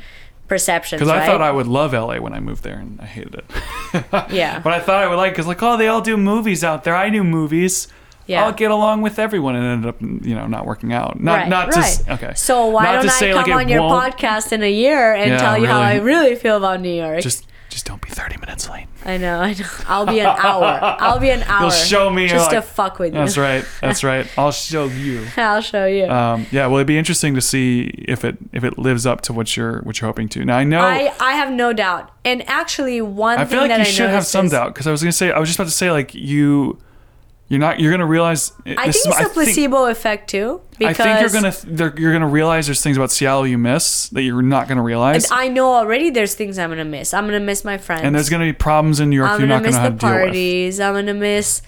perceptions. 0.49 0.99
Because 1.01 1.13
I 1.13 1.19
right? 1.19 1.27
thought 1.27 1.41
I 1.41 1.51
would 1.53 1.69
love 1.69 1.93
LA 1.95 2.19
when 2.19 2.33
I 2.33 2.41
moved 2.41 2.65
there, 2.65 2.79
and 2.79 3.01
I 3.01 3.07
hated 3.07 3.35
it. 3.35 3.45
Yeah. 4.33 4.59
But 4.61 4.73
I 4.73 4.81
thought 4.81 5.03
I 5.03 5.07
would 5.09 5.17
like, 5.17 5.33
because 5.33 5.47
like, 5.47 5.63
oh, 5.63 5.77
they 5.77 5.87
all 5.89 6.01
do 6.01 6.17
movies 6.17 6.65
out 6.65 6.83
there. 6.85 6.95
I 6.97 7.11
do 7.11 7.23
movies. 7.23 7.87
Yeah. 8.31 8.45
I'll 8.45 8.53
get 8.53 8.70
along 8.70 9.03
with 9.03 9.18
everyone, 9.18 9.57
and 9.57 9.64
ended 9.66 9.89
up, 9.89 10.01
you 10.01 10.35
know, 10.35 10.47
not 10.47 10.64
working 10.66 10.93
out. 10.93 11.20
Not, 11.20 11.35
right, 11.41 11.49
not 11.49 11.74
right. 11.74 12.03
okay. 12.11 12.33
So 12.35 12.66
why 12.68 12.85
Not 12.85 12.93
don't 13.03 13.11
to 13.18 13.31
I 13.31 13.43
come 13.43 13.51
like, 13.51 13.64
on 13.64 13.68
your 13.68 13.83
won't- 13.83 14.16
podcast 14.16 14.53
in 14.53 14.62
a 14.62 14.70
year 14.70 15.14
and 15.14 15.31
Yeah, 15.33 15.39
tell 15.39 15.59
you 15.59 15.66
how 15.66 15.81
I 15.81 15.95
really. 15.97 16.05
really 16.31 16.35
feel 16.37 16.57
about 16.57 16.81
New 16.81 16.95
York? 16.95 17.20
Just, 17.20 17.47
just 17.68 17.87
don't 17.87 18.03
be 18.03 18.09
thirty 18.11 18.37
minutes 18.39 18.68
late. 18.68 18.87
I 19.05 19.16
know, 19.16 19.39
I 19.41 19.53
know. 19.55 19.64
I'll 19.87 20.05
be 20.07 20.18
an 20.20 20.26
hour. 20.26 20.78
I'll 21.01 21.18
be 21.20 21.31
an 21.31 21.43
hour. 21.47 21.62
You'll 21.62 21.70
show 21.70 22.11
me. 22.11 22.26
just 22.28 22.51
to 22.51 22.61
fuck 22.62 22.99
with 22.99 23.14
you. 23.14 23.18
That's 23.20 23.39
right. 23.39 23.64
That's 23.81 24.03
right. 24.05 24.26
I'll 24.37 24.51
show 24.53 24.87
you. 24.87 25.24
I'll 25.37 25.61
show 25.62 25.87
you. 25.87 26.07
Um, 26.07 26.47
yeah. 26.51 26.66
Well, 26.66 26.76
it'd 26.78 26.87
be 26.89 26.99
interesting 26.99 27.35
to 27.37 27.41
see 27.41 27.83
if 28.09 28.24
it 28.24 28.37
if 28.53 28.64
it 28.64 28.76
lives 28.78 29.07
up 29.07 29.20
to 29.22 29.33
what 29.33 29.57
you're 29.57 29.81
what 29.83 30.01
you're 30.01 30.09
hoping 30.09 30.28
to. 30.31 30.45
Now 30.45 30.59
I 30.59 30.64
know. 30.64 30.81
I 30.81 31.12
I 31.20 31.33
have 31.33 31.51
no 31.53 31.72
doubt. 31.72 32.11
And 32.24 32.47
actually, 32.49 33.01
one 33.01 33.39
I 33.39 33.45
thing 33.45 33.51
feel 33.59 33.61
like 33.68 33.70
you 33.70 33.76
I 33.76 33.85
should 33.85 34.11
have 34.11 34.26
some 34.26 34.47
is- 34.47 34.53
doubt 34.53 34.74
because 34.74 34.87
I 34.87 34.91
was 34.91 35.01
gonna 35.03 35.12
say 35.12 35.31
I 35.33 35.39
was 35.39 35.49
just 35.49 35.59
about 35.59 35.68
to 35.68 35.74
say 35.74 35.91
like 35.93 36.12
you, 36.14 36.78
you're 37.51 37.59
not 37.59 37.81
you're 37.81 37.91
gonna 37.91 38.07
realize. 38.07 38.53
Eh, 38.65 38.77
I 38.79 38.93
think 38.93 39.07
it's 39.07 39.21
a 39.21 39.29
placebo 39.29 39.87
effect 39.87 40.31
too. 40.31 40.61
Because 40.79 41.01
I 41.01 41.19
think 41.19 41.21
you're 41.21 41.43
gonna 41.43 42.01
you're 42.01 42.13
gonna 42.13 42.29
realize 42.29 42.67
there's 42.67 42.81
things 42.81 42.97
about 42.97 43.11
Seattle 43.11 43.45
you 43.45 43.59
miss 43.59 44.09
that 44.11 44.23
you're 44.23 44.41
not 44.41 44.69
gonna 44.69 44.85
realize, 44.85 45.29
I 45.33 45.49
know 45.49 45.75
already. 45.75 46.11
There's 46.11 46.35
things 46.37 46.59
I'm 46.61 46.71
gonna 46.71 46.85
miss. 46.85 47.13
I'm 47.13 47.27
gonna 47.27 47.41
miss 47.41 47.65
my 47.65 47.77
friends. 47.77 48.03
and 48.05 48.15
there's 48.15 48.29
gonna 48.31 48.45
be 48.45 48.53
problems 48.53 49.01
in 49.01 49.11
New 49.11 49.17
York 49.17 49.31
I'm 49.31 49.41
you're 49.41 49.49
gonna 49.49 49.61
not 49.63 49.67
miss 49.67 49.77
gonna 49.77 49.91
the 49.91 49.97
parties. 49.97 50.79
I'm 50.79 50.95
gonna 50.95 51.13
miss 51.13 51.61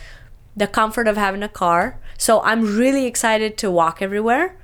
the 0.57 0.69
comfort 0.69 1.09
of 1.09 1.17
having 1.17 1.43
a 1.43 1.49
car. 1.49 1.99
So 2.17 2.41
I'm 2.43 2.77
really 2.79 3.07
excited 3.07 3.59
to 3.59 3.71
walk 3.71 4.01
everywhere, 4.01 4.57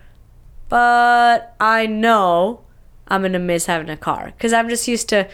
but 0.69 1.57
I 1.59 1.87
know 1.87 2.61
I'm 3.09 3.23
gonna 3.23 3.41
miss 3.41 3.67
having 3.67 3.91
a 3.91 3.97
car 3.97 4.27
because 4.37 4.53
I'm 4.53 4.69
just 4.69 4.87
used 4.87 5.09
to, 5.09 5.29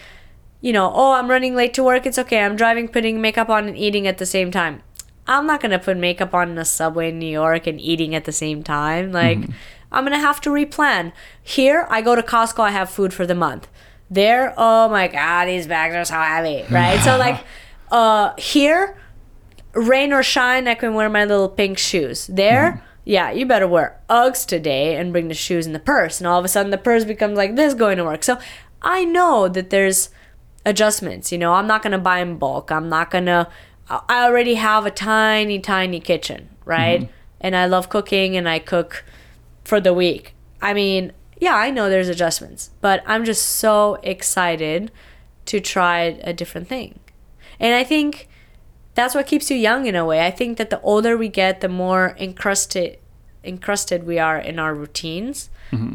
you 0.63 0.73
know, 0.73 0.91
oh 0.95 1.13
I'm 1.13 1.29
running 1.29 1.55
late 1.55 1.75
to 1.75 1.83
work. 1.85 2.07
It's 2.07 2.19
okay. 2.19 2.41
I'm 2.41 2.57
driving, 2.57 2.89
putting 2.89 3.21
makeup 3.21 3.51
on, 3.51 3.69
and 3.69 3.77
eating 3.77 4.07
at 4.07 4.17
the 4.17 4.25
same 4.27 4.51
time. 4.51 4.83
I'm 5.27 5.47
not 5.47 5.61
gonna 5.61 5.79
put 5.79 5.97
makeup 5.97 6.35
on 6.35 6.51
in 6.51 6.59
a 6.59 6.65
subway 6.65 7.09
in 7.09 7.19
New 7.19 7.31
York 7.31 7.67
and 7.67 7.81
eating 7.81 8.15
at 8.15 8.25
the 8.25 8.33
same 8.33 8.63
time. 8.63 9.13
Like 9.13 9.39
I'm 9.93 10.05
gonna 10.05 10.19
have 10.19 10.41
to 10.43 10.51
replan. 10.51 11.13
Here, 11.43 11.87
I 11.89 12.03
go 12.03 12.15
to 12.15 12.23
Costco. 12.23 12.61
I 12.61 12.71
have 12.71 12.91
food 12.91 13.15
for 13.15 13.27
the 13.27 13.35
month. 13.35 13.69
There, 14.11 14.55
oh 14.57 14.89
my 14.89 15.09
god, 15.09 15.47
these 15.47 15.67
bags 15.67 15.95
are 15.95 16.05
so 16.05 16.15
heavy, 16.15 16.65
right? 16.71 17.01
so 17.01 17.17
like, 17.17 17.43
uh, 17.91 18.35
here, 18.37 18.97
rain 19.73 20.13
or 20.13 20.23
shine, 20.23 20.69
I 20.69 20.75
can 20.75 20.95
wear 20.95 21.09
my 21.09 21.25
little 21.25 21.49
pink 21.49 21.79
shoes. 21.79 22.27
There, 22.27 22.83
yeah, 23.05 23.31
you 23.31 23.47
better 23.47 23.69
wear 23.69 24.01
Uggs 24.09 24.47
today 24.47 24.97
and 24.97 25.13
bring 25.13 25.29
the 25.29 25.35
shoes 25.35 25.67
in 25.67 25.73
the 25.73 25.79
purse. 25.79 26.21
And 26.21 26.27
all 26.27 26.39
of 26.39 26.45
a 26.45 26.49
sudden 26.49 26.71
the 26.71 26.79
purse 26.79 27.05
becomes 27.05 27.37
like 27.37 27.55
this 27.57 27.75
going 27.75 27.99
to 27.99 28.05
work. 28.05 28.25
So 28.25 28.39
I 28.83 29.05
know 29.05 29.49
that 29.49 29.71
there's 29.71 30.11
adjustments. 30.65 31.31
You 31.31 31.39
know, 31.39 31.53
I'm 31.53 31.67
not 31.67 31.83
going 31.83 31.93
to 31.93 31.99
buy 31.99 32.21
in 32.21 32.39
bulk. 32.39 32.73
I'm 32.73 32.89
not 32.89 33.11
going 33.11 33.27
to, 33.27 33.49
I 33.89 34.25
already 34.25 34.55
have 34.55 34.87
a 34.87 34.91
tiny, 34.91 35.59
tiny 35.59 36.01
kitchen, 36.01 36.49
right? 36.65 37.03
And 37.41 37.55
I 37.55 37.67
love 37.67 37.89
cooking 37.89 38.37
and 38.37 38.49
I 38.49 38.59
cook 38.59 39.05
for 39.65 39.81
the 39.81 39.93
week. 39.93 40.35
I 40.63 40.73
mean, 40.73 41.13
yeah, 41.39 41.55
I 41.57 41.71
know 41.71 41.91
there's 41.91 42.09
adjustments, 42.09 42.71
but 42.81 43.03
I'm 43.07 43.25
just 43.25 43.45
so 43.45 43.99
excited 44.03 44.91
to 45.47 45.61
try 45.61 45.99
a 46.23 46.33
different 46.33 46.69
thing. 46.69 46.99
And 47.61 47.75
I 47.75 47.85
think 47.85 48.29
that's 48.95 49.15
what 49.15 49.27
keeps 49.27 49.51
you 49.51 49.57
young 49.57 49.87
in 49.87 49.95
a 49.95 50.05
way. 50.07 50.25
I 50.27 50.31
think 50.31 50.57
that 50.57 50.71
the 50.71 50.81
older 50.81 51.17
we 51.19 51.29
get, 51.29 51.61
the 51.61 51.69
more 51.69 52.17
encrusted 52.19 52.99
encrusted 53.45 54.05
we 54.05 54.19
are 54.19 54.39
in 54.39 54.59
our 54.59 54.75
routines. 54.75 55.51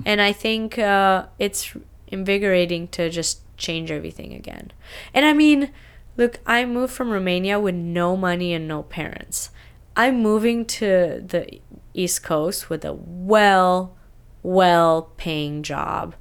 And 0.05 0.21
I 0.21 0.33
think 0.33 0.77
uh, 0.77 1.25
it's 1.39 1.73
invigorating 2.09 2.89
to 2.89 3.09
just 3.09 3.39
change 3.57 3.89
everything 3.91 4.33
again. 4.33 4.71
And 5.13 5.25
I 5.25 5.33
mean, 5.33 5.71
look, 6.19 6.39
I 6.45 6.65
moved 6.65 6.93
from 6.93 7.09
Romania 7.09 7.59
with 7.59 7.75
no 7.75 8.17
money 8.17 8.53
and 8.53 8.67
no 8.67 8.83
parents. 8.83 9.49
I'm 9.95 10.21
moving 10.21 10.65
to 10.65 11.23
the 11.25 11.59
East 11.93 12.23
Coast 12.23 12.69
with 12.69 12.83
a 12.83 12.93
well, 12.93 13.95
well 14.43 15.13
paying 15.15 15.63
job, 15.63 16.15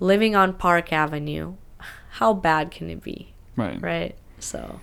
living 0.00 0.34
on 0.34 0.54
Park 0.54 0.92
Avenue. 0.92 1.54
How 2.18 2.34
bad 2.34 2.72
can 2.72 2.90
it 2.90 3.02
be? 3.02 3.32
Right. 3.56 3.80
Right? 3.80 4.16
So 4.40 4.80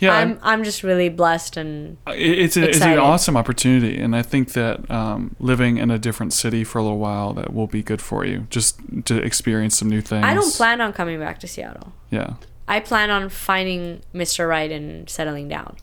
Yeah. 0.00 0.12
I'm 0.12 0.40
I'm 0.42 0.64
just 0.64 0.82
really 0.82 1.08
blessed 1.08 1.56
and 1.56 1.98
It's, 2.08 2.56
a, 2.56 2.68
it's 2.68 2.80
an 2.80 2.98
awesome 2.98 3.36
opportunity, 3.36 3.96
and 3.98 4.14
I 4.14 4.22
think 4.22 4.52
that 4.52 4.90
um, 4.90 5.36
living 5.38 5.78
in 5.78 5.90
a 5.90 5.98
different 5.98 6.32
city 6.32 6.64
for 6.64 6.78
a 6.78 6.82
little 6.82 6.98
while 6.98 7.32
that 7.34 7.54
will 7.54 7.68
be 7.68 7.82
good 7.82 8.02
for 8.02 8.24
you, 8.24 8.48
just 8.50 8.80
to 9.04 9.18
experience 9.18 9.78
some 9.78 9.88
new 9.88 10.00
things. 10.00 10.24
I 10.24 10.34
don't 10.34 10.52
plan 10.52 10.80
on 10.80 10.92
coming 10.92 11.20
back 11.20 11.38
to 11.40 11.46
Seattle. 11.46 11.92
Yeah, 12.10 12.34
I 12.68 12.80
plan 12.80 13.10
on 13.10 13.28
finding 13.30 14.02
Mr. 14.14 14.46
Right 14.48 14.70
and 14.70 15.08
settling 15.08 15.48
down. 15.48 15.76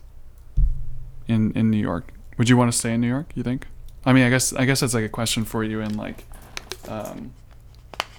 in 1.28 1.52
in 1.52 1.70
New 1.70 1.78
York. 1.80 2.12
Would 2.38 2.48
you 2.48 2.56
want 2.56 2.70
to 2.72 2.78
stay 2.78 2.92
in 2.94 3.00
New 3.00 3.08
York? 3.08 3.32
You 3.34 3.42
think? 3.42 3.66
I 4.04 4.12
mean, 4.12 4.24
I 4.24 4.30
guess 4.30 4.52
I 4.52 4.64
guess 4.64 4.80
that's 4.80 4.94
like 4.94 5.04
a 5.04 5.08
question 5.08 5.44
for 5.44 5.64
you 5.64 5.80
in 5.80 5.96
like, 5.96 6.24
um, 6.88 7.32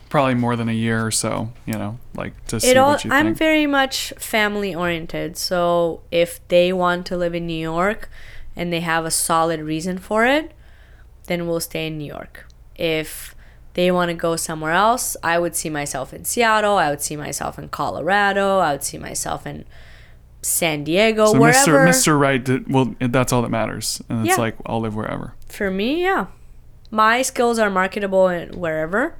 probably 0.10 0.34
more 0.36 0.56
than 0.56 0.68
a 0.70 0.74
year 0.74 1.06
or 1.06 1.12
so. 1.12 1.52
You 1.66 1.74
know, 1.76 2.00
like 2.16 2.34
to 2.48 2.60
see 2.60 2.72
It 2.72 2.78
all 2.78 2.92
what 2.92 3.06
you 3.06 3.12
I'm 3.12 3.28
think. 3.28 3.38
very 3.38 3.66
much 3.68 4.12
family 4.18 4.76
oriented. 4.76 5.38
So 5.38 6.02
if 6.12 6.46
they 6.50 6.74
want 6.74 7.06
to 7.08 7.18
live 7.18 7.34
in 7.36 7.48
New 7.48 7.54
York 7.74 8.10
and 8.56 8.74
they 8.74 8.82
have 8.82 9.06
a 9.06 9.12
solid 9.12 9.62
reason 9.62 9.98
for 9.98 10.26
it, 10.26 10.52
then 11.28 11.48
we'll 11.48 11.60
stay 11.62 11.88
in 11.88 11.98
New 11.98 12.06
York. 12.08 12.48
If 12.76 13.34
they 13.78 13.92
want 13.92 14.10
to 14.10 14.16
go 14.16 14.36
somewhere 14.36 14.74
else, 14.74 15.16
I 15.24 15.38
would 15.40 15.56
see 15.56 15.70
myself 15.70 16.14
in 16.14 16.26
Seattle, 16.26 16.78
I 16.78 16.90
would 16.90 17.02
see 17.02 17.16
myself 17.16 17.58
in 17.58 17.70
Colorado, 17.70 18.58
I 18.60 18.72
would 18.74 18.84
see 18.84 18.98
myself 18.98 19.46
in 19.48 19.64
San 20.42 20.84
Diego, 20.84 21.28
so 21.28 21.40
wherever. 21.40 21.86
Mr. 21.86 22.16
Mr. 22.16 22.20
Right, 22.20 22.70
well, 22.70 22.96
that's 23.00 23.32
all 23.32 23.42
that 23.44 23.50
matters, 23.52 24.02
and 24.10 24.28
it's 24.28 24.38
Yeah. 24.38 24.42
like 24.42 24.56
I'll 24.66 24.82
live 24.82 24.96
wherever. 24.96 25.34
For 25.48 25.70
me, 25.72 26.02
yeah. 26.04 26.26
My 26.92 27.22
skills 27.22 27.60
are 27.60 27.70
marketable 27.70 28.28
in 28.30 28.60
wherever. 28.60 29.16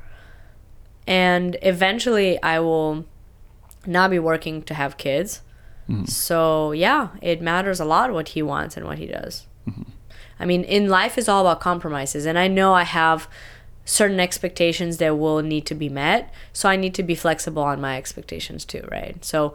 And 1.06 1.58
eventually 1.62 2.42
I 2.44 2.60
will 2.60 3.06
not 3.86 4.10
be 4.10 4.20
working 4.20 4.62
to 4.64 4.74
have 4.74 4.98
kids. 4.98 5.42
Mm-hmm. 5.90 6.06
So, 6.06 6.72
yeah, 6.74 7.10
it 7.22 7.42
matters 7.42 7.80
a 7.80 7.86
lot 7.86 8.12
what 8.12 8.30
he 8.30 8.42
wants 8.42 8.76
and 8.76 8.86
what 8.86 8.98
he 8.98 9.06
does. 9.06 9.46
Mm-hmm. 9.70 9.84
I 10.40 10.46
mean, 10.46 10.64
in 10.64 10.90
life 10.90 11.18
is 11.18 11.28
all 11.30 11.42
about 11.42 11.60
compromises 11.62 12.26
and 12.26 12.38
I 12.38 12.48
know 12.48 12.74
I 12.74 12.84
have 12.84 13.28
certain 13.88 14.20
expectations 14.20 14.98
that 14.98 15.18
will 15.18 15.42
need 15.42 15.66
to 15.66 15.74
be 15.74 15.88
met, 15.90 16.32
so 16.52 16.68
I 16.70 16.76
need 16.76 16.94
to 16.96 17.04
be 17.04 17.16
flexible 17.16 17.64
on 17.64 17.80
my 17.80 17.98
expectations 17.98 18.66
too, 18.66 18.88
right? 18.92 19.24
So, 19.24 19.54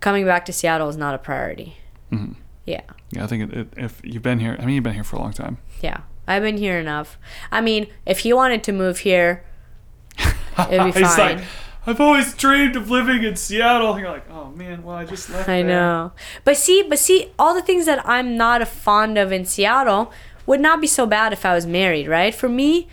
coming 0.00 0.24
back 0.24 0.44
to 0.46 0.52
Seattle 0.52 0.88
is 0.88 0.96
not 0.96 1.14
a 1.14 1.18
priority. 1.18 1.76
Mm-hmm. 2.12 2.32
Yeah. 2.64 2.82
Yeah, 3.10 3.24
I 3.24 3.26
think 3.26 3.52
it, 3.52 3.58
it, 3.58 3.68
if 3.76 4.00
you've 4.04 4.22
been 4.22 4.38
here, 4.38 4.56
I 4.58 4.64
mean, 4.64 4.76
you've 4.76 4.84
been 4.84 4.94
here 4.94 5.04
for 5.04 5.16
a 5.16 5.18
long 5.20 5.32
time. 5.32 5.58
Yeah, 5.82 6.00
I've 6.26 6.42
been 6.42 6.58
here 6.58 6.78
enough. 6.78 7.18
I 7.50 7.60
mean, 7.60 7.88
if 8.06 8.20
he 8.20 8.32
wanted 8.32 8.62
to 8.64 8.72
move 8.72 9.00
here, 9.00 9.44
it'd 10.18 10.94
be 10.94 11.00
He's 11.00 11.14
fine. 11.16 11.36
like, 11.38 11.44
I've 11.88 12.00
always 12.00 12.34
dreamed 12.34 12.76
of 12.76 12.90
living 12.90 13.22
in 13.24 13.36
Seattle. 13.36 13.92
And 13.92 14.00
you're 14.00 14.10
like, 14.10 14.28
oh 14.30 14.50
man, 14.50 14.82
well 14.82 14.96
I 14.96 15.04
just 15.04 15.28
left. 15.30 15.48
I 15.48 15.62
there." 15.62 15.64
know. 15.64 16.12
But 16.44 16.56
see, 16.56 16.82
but 16.82 16.98
see, 16.98 17.32
all 17.38 17.54
the 17.54 17.62
things 17.62 17.86
that 17.86 18.06
I'm 18.08 18.36
not 18.36 18.66
fond 18.66 19.18
of 19.18 19.32
in 19.32 19.44
Seattle 19.44 20.12
would 20.46 20.60
not 20.60 20.80
be 20.80 20.86
so 20.86 21.06
bad 21.06 21.32
if 21.32 21.44
I 21.44 21.54
was 21.54 21.66
married, 21.66 22.06
right? 22.08 22.34
For 22.34 22.48
me, 22.48 22.88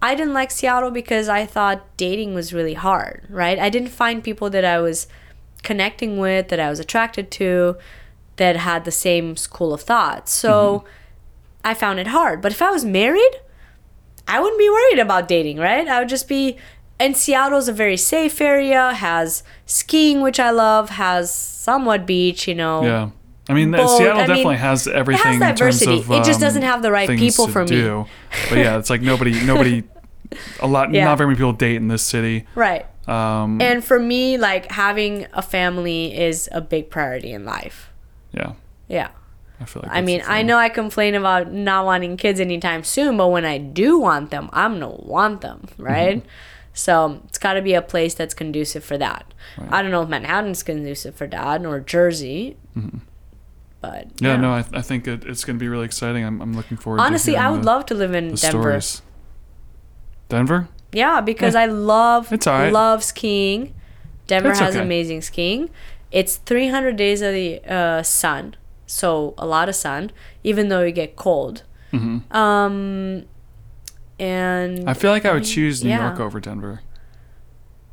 I 0.00 0.14
didn't 0.14 0.34
like 0.34 0.50
Seattle 0.50 0.90
because 0.90 1.28
I 1.28 1.44
thought 1.44 1.84
dating 1.96 2.34
was 2.34 2.52
really 2.52 2.74
hard, 2.74 3.26
right? 3.28 3.58
I 3.58 3.68
didn't 3.68 3.88
find 3.88 4.22
people 4.22 4.48
that 4.50 4.64
I 4.64 4.78
was 4.78 5.08
connecting 5.62 6.18
with, 6.18 6.48
that 6.48 6.60
I 6.60 6.70
was 6.70 6.78
attracted 6.78 7.30
to, 7.32 7.76
that 8.36 8.56
had 8.56 8.84
the 8.84 8.92
same 8.92 9.36
school 9.36 9.74
of 9.74 9.82
thought. 9.82 10.28
So 10.28 10.84
I 11.64 11.74
found 11.74 11.98
it 11.98 12.08
hard. 12.08 12.40
But 12.40 12.52
if 12.52 12.62
I 12.62 12.70
was 12.70 12.84
married, 12.84 13.32
I 14.28 14.40
wouldn't 14.40 14.58
be 14.58 14.70
worried 14.70 15.00
about 15.00 15.26
dating, 15.26 15.58
right? 15.58 15.88
I 15.88 15.98
would 15.98 16.08
just 16.08 16.28
be. 16.28 16.56
And 17.00 17.16
Seattle's 17.16 17.68
a 17.68 17.72
very 17.72 17.96
safe 17.96 18.40
area, 18.40 18.92
has 18.92 19.44
skiing, 19.66 20.20
which 20.20 20.40
I 20.40 20.50
love, 20.50 20.90
has 20.90 21.32
somewhat 21.34 22.06
beach, 22.06 22.48
you 22.48 22.54
know. 22.54 22.84
Yeah. 22.84 23.10
I 23.48 23.54
mean, 23.54 23.70
Bold. 23.70 23.88
Seattle 23.98 24.16
I 24.18 24.20
mean, 24.20 24.28
definitely 24.28 24.56
has 24.56 24.86
everything 24.86 25.34
in 25.34 25.40
diversity. 25.40 25.86
terms 25.96 26.04
of. 26.04 26.10
It 26.10 26.24
just 26.24 26.34
um, 26.36 26.40
doesn't 26.42 26.62
have 26.62 26.82
the 26.82 26.92
right 26.92 27.08
people 27.08 27.48
for 27.48 27.62
me. 27.64 27.68
do. 27.70 28.06
But 28.50 28.58
yeah, 28.58 28.78
it's 28.78 28.90
like 28.90 29.00
nobody, 29.02 29.42
nobody, 29.44 29.84
a 30.60 30.66
lot, 30.66 30.92
Yeah. 30.92 31.04
not 31.06 31.18
very 31.18 31.28
many 31.28 31.36
people 31.38 31.52
date 31.52 31.76
in 31.76 31.88
this 31.88 32.02
city. 32.02 32.46
Right. 32.54 32.84
Um, 33.08 33.60
And 33.62 33.82
for 33.82 33.98
me, 33.98 34.36
like 34.36 34.70
having 34.70 35.26
a 35.32 35.40
family 35.42 36.14
is 36.16 36.48
a 36.52 36.60
big 36.60 36.90
priority 36.90 37.32
in 37.32 37.44
life. 37.46 37.90
yeah, 38.32 38.52
Yeah. 38.88 39.08
I 39.60 39.64
feel 39.64 39.82
like. 39.82 39.90
I 39.92 40.02
mean, 40.02 40.22
I 40.26 40.42
know 40.42 40.56
I 40.56 40.68
complain 40.68 41.14
about 41.16 41.50
not 41.50 41.84
wanting 41.84 42.16
kids 42.16 42.38
anytime 42.38 42.84
soon, 42.84 43.16
but 43.16 43.28
when 43.28 43.44
I 43.44 43.58
do 43.58 43.98
want 43.98 44.30
them, 44.30 44.50
I'm 44.52 44.74
gonna 44.74 44.90
want 44.90 45.40
them, 45.40 45.62
Mm-hmm. 45.72 45.82
right? 45.82 46.22
So 46.74 47.22
it's 47.26 47.38
got 47.38 47.54
to 47.54 47.62
be 47.62 47.74
a 47.74 47.82
place 47.82 48.14
that's 48.14 48.34
conducive 48.34 48.84
for 48.84 48.96
that. 48.98 49.34
I 49.70 49.82
don't 49.82 49.90
know 49.90 50.02
if 50.02 50.08
Manhattan's 50.08 50.62
conducive 50.62 51.16
for 51.16 51.26
that 51.26 51.66
or 51.66 51.80
Jersey, 51.80 52.56
but 53.80 54.08
Mm-hmm. 54.08 54.24
Yeah, 54.24 54.36
no, 54.36 54.50
I, 54.52 54.64
I 54.72 54.82
think 54.82 55.06
it, 55.06 55.24
it's 55.24 55.44
going 55.44 55.56
to 55.58 55.60
be 55.62 55.68
really 55.68 55.84
exciting. 55.84 56.24
I'm, 56.24 56.40
I'm 56.40 56.52
looking 56.54 56.76
forward. 56.76 56.98
To 56.98 57.04
it. 57.04 57.06
Honestly, 57.06 57.36
I 57.36 57.50
would 57.50 57.62
the, 57.62 57.66
love 57.66 57.86
to 57.86 57.94
live 57.94 58.14
in 58.14 58.34
Denver. 58.34 58.38
stories. 58.80 59.02
Denver. 60.28 60.68
Yeah, 60.92 61.20
because 61.20 61.54
I 61.54 61.66
love 61.66 62.32
It's 62.32 62.46
all 62.46 62.58
right. 62.58 62.72
love 62.72 63.04
skiing. 63.04 63.74
Denver 64.26 64.50
It's 64.50 64.58
has 64.58 64.74
okay. 64.74 64.84
amazing 64.84 65.22
skiing. 65.22 65.70
It's 66.10 66.36
300 66.36 66.96
days 66.96 67.20
of 67.22 67.32
the 67.32 67.60
uh, 67.66 68.02
sun, 68.02 68.56
so 68.86 69.34
a 69.38 69.46
lot 69.46 69.68
of 69.68 69.74
sun, 69.74 70.10
even 70.42 70.68
though 70.68 70.82
you 70.82 70.90
get 70.92 71.16
cold. 71.16 71.62
Mm-hmm. 71.92 72.34
Um, 72.36 73.24
and 74.18 74.88
I 74.88 74.94
feel 74.94 75.10
like 75.10 75.24
I 75.24 75.32
would 75.32 75.44
choose 75.44 75.82
New 75.84 75.90
Yeah. 75.90 76.08
York 76.08 76.20
over 76.20 76.40
Denver. 76.40 76.80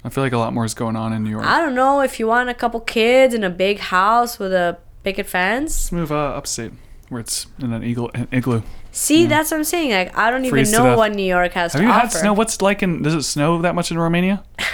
I 0.03 0.09
feel 0.09 0.23
like 0.23 0.33
a 0.33 0.37
lot 0.37 0.53
more 0.53 0.65
is 0.65 0.73
going 0.73 0.95
on 0.95 1.13
in 1.13 1.23
New 1.23 1.29
York. 1.31 1.45
I 1.45 1.59
don't 1.59 1.75
know 1.75 2.01
if 2.01 2.19
you 2.19 2.27
want 2.27 2.49
a 2.49 2.53
couple 2.53 2.79
kids 2.79 3.33
in 3.33 3.43
a 3.43 3.49
big 3.49 3.79
house 3.79 4.37
with 4.39 4.53
a 4.53 4.77
picket 5.05 5.25
fence. 5.27 5.85
Let's 5.85 5.91
move 5.93 6.11
uh, 6.11 6.15
upstate, 6.35 6.73
where 7.09 7.21
it's 7.21 7.47
in 7.59 7.71
an 7.71 7.83
eagle 7.83 8.11
an 8.13 8.27
igloo. 8.31 8.61
See, 8.91 9.25
that's 9.25 9.51
what 9.51 9.57
I'm 9.57 9.63
saying. 9.63 9.91
Like, 9.91 10.17
I 10.17 10.31
don't 10.31 10.45
Freeze 10.45 10.73
even 10.73 10.83
know 10.85 10.97
what 10.97 11.13
New 11.13 11.23
York 11.25 11.53
has 11.53 11.73
Have 11.73 11.81
to 11.81 11.85
you 11.85 11.91
offer. 11.91 12.01
had 12.01 12.11
snow? 12.11 12.33
What's 12.33 12.61
like 12.61 12.81
in? 12.83 13.01
Does 13.03 13.13
it 13.13 13.23
snow 13.23 13.61
that 13.61 13.75
much 13.75 13.91
in 13.91 13.97
Romania? 13.97 14.43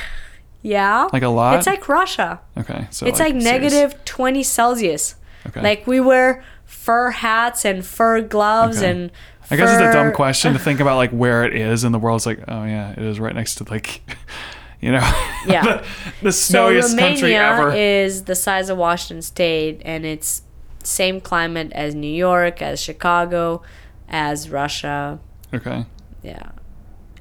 Yeah, 0.64 1.08
Like 1.12 1.24
a 1.24 1.28
lot? 1.28 1.56
It's 1.58 1.66
like 1.66 1.90
Russia. 1.90 2.40
Okay, 2.56 2.88
so 2.92 3.08
It's 3.08 3.18
like, 3.20 3.30
serious. 3.42 3.44
negative 3.44 4.06
20 4.06 4.44
Celsius. 4.44 5.16
Okay. 5.48 5.60
Like 5.60 5.88
we 5.88 6.00
wear 6.00 6.44
fur 6.66 7.10
hats 7.10 7.66
and 7.66 7.84
fur 7.84 8.22
gloves 8.22 8.78
Okay. 8.78 8.92
and. 8.92 9.12
I 9.50 9.56
guess 9.56 9.72
it's 9.72 9.82
a 9.82 9.92
dumb 9.92 10.14
question 10.14 10.54
to 10.54 10.60
think 10.60 10.80
about, 10.80 10.98
like 10.98 11.10
where 11.10 11.44
it 11.46 11.56
is 11.56 11.84
in 11.84 11.92
the 11.92 11.98
world. 11.98 12.18
It's 12.20 12.26
like, 12.28 12.44
oh 12.48 12.64
yeah, 12.64 12.92
it 12.92 13.00
is 13.00 13.20
right 13.20 13.34
next 13.34 13.56
to 13.56 13.64
like, 13.72 14.02
you 14.82 14.92
know, 14.92 15.24
Yeah. 15.48 15.62
the, 16.22 16.24
the 16.24 16.32
So 16.32 16.54
snowiest 16.70 16.98
country 16.98 17.34
Romania 17.36 17.42
ever. 17.44 17.76
is 17.76 18.24
the 18.24 18.36
size 18.36 18.70
of 18.70 18.78
Washington 18.78 19.22
State, 19.22 19.82
and 19.86 20.06
it's 20.06 20.42
same 20.84 21.22
climate 21.22 21.72
as 21.74 21.94
New 21.96 22.12
York, 22.12 22.62
as 22.62 22.82
Chicago, 22.82 23.62
as 24.10 24.50
Russia. 24.50 25.20
okay, 25.54 25.86
Yeah. 26.24 26.50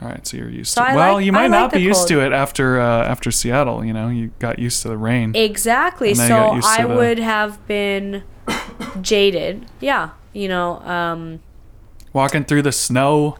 all 0.01 0.09
right, 0.09 0.27
so 0.27 0.37
you're 0.39 0.49
used 0.49 0.73
So 0.73 0.83
to. 0.83 0.89
it. 0.89 0.93
I 0.93 0.97
Well, 0.97 1.15
like- 1.15 1.25
you 1.27 1.33
might 1.33 1.43
like 1.51 1.61
not 1.61 1.73
be 1.73 1.81
used 1.81 2.09
to 2.09 2.21
it 2.25 2.33
after 2.33 2.81
uh, 2.81 3.05
after 3.05 3.31
Seattle. 3.31 3.85
You 3.85 3.93
know, 3.93 4.09
you 4.09 4.31
got 4.39 4.59
used 4.59 4.81
to 4.83 4.89
the 4.89 4.97
rain. 4.97 5.33
Exactly. 5.35 6.15
So 6.15 6.23
you 6.23 6.29
got 6.31 6.55
used 6.57 6.75
to 6.77 6.83
I 6.83 6.87
the- 6.87 6.95
would 6.95 7.19
have 7.19 7.67
been 7.69 8.23
jaded. 9.03 9.67
Yeah. 9.81 10.11
You 10.33 10.49
know, 10.49 10.79
um, 10.81 11.41
Walking 12.13 12.45
through 12.45 12.63
the 12.63 12.73
snow. 12.73 13.37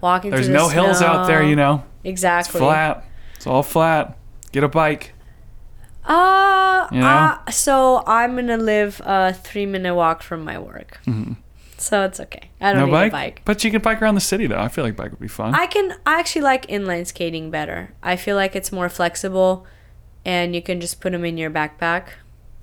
walking 0.00 0.30
There's 0.30 0.46
through 0.46 0.52
the 0.54 0.58
no 0.58 0.68
hills 0.68 1.00
out 1.02 1.26
there. 1.26 1.42
You 1.42 1.56
know, 1.56 1.84
it's 2.04 2.10
Exactly. 2.10 2.60
flat. 2.60 3.04
It's 3.42 3.46
all 3.48 3.64
flat. 3.64 4.16
Get 4.52 4.62
a 4.62 4.68
bike. 4.68 5.14
Uh, 6.04 6.86
You 6.92 7.00
know? 7.00 7.06
uh, 7.08 7.50
so 7.50 8.04
I'm 8.06 8.36
gonna 8.36 8.56
live 8.56 9.02
a 9.04 9.32
three 9.32 9.66
minute 9.66 9.96
walk 9.96 10.22
from 10.22 10.44
my 10.44 10.60
work. 10.60 11.00
Mm-hmm. 11.08 11.32
so 11.76 12.04
it's 12.04 12.20
okay. 12.20 12.50
I 12.60 12.70
don't 12.72 12.78
no 12.82 12.86
need 12.86 12.92
bike? 12.92 13.08
a 13.08 13.10
bike. 13.12 13.42
But 13.44 13.64
you 13.64 13.72
can 13.72 13.82
bike 13.82 14.00
around 14.00 14.14
the 14.14 14.20
city 14.20 14.46
though. 14.46 14.60
I 14.60 14.68
feel 14.68 14.84
like 14.84 14.94
bike 14.94 15.10
would 15.10 15.18
be 15.18 15.26
fun. 15.26 15.56
I 15.56 15.66
can. 15.66 15.92
I 16.06 16.20
actually 16.20 16.42
like 16.42 16.68
inline 16.68 17.04
skating 17.04 17.50
better. 17.50 17.92
I 18.00 18.14
feel 18.14 18.36
like 18.36 18.54
it's 18.54 18.70
more 18.70 18.88
flexible, 18.88 19.66
and 20.24 20.54
you 20.54 20.62
can 20.62 20.80
just 20.80 21.00
put 21.00 21.10
them 21.10 21.24
in 21.24 21.36
your 21.36 21.50
backpack. 21.50 22.10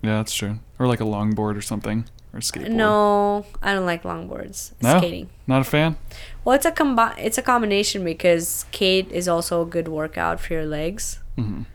yeah, 0.01 0.15
that's 0.15 0.33
true. 0.33 0.59
Or 0.79 0.87
like 0.87 1.01
a 1.01 1.05
longboard 1.05 1.57
or 1.57 1.61
something. 1.61 2.05
Or 2.33 2.39
skateboard. 2.41 2.69
No, 2.71 3.45
I 3.61 3.73
don't 3.73 3.85
like 3.87 4.03
longboards. 4.03 4.71
No? 4.81 4.97
Skating. 4.99 5.29
Not 5.47 5.61
a 5.61 5.63
fan? 5.63 5.97
Well, 6.45 6.55
it's 6.55 6.65
a 6.65 6.71
combi- 6.71 7.15
It's 7.17 7.37
a 7.37 7.41
combination 7.41 8.03
because 8.03 8.47
skate 8.47 9.11
is 9.11 9.27
also 9.27 9.61
a 9.63 9.65
good 9.65 9.87
workout 9.87 10.39
for 10.39 10.53
your 10.53 10.65
legs. 10.65 11.19
Mhm. 11.37 11.65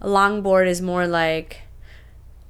A 0.00 0.06
longboard 0.06 0.68
is 0.68 0.80
more 0.80 1.06
like 1.08 1.62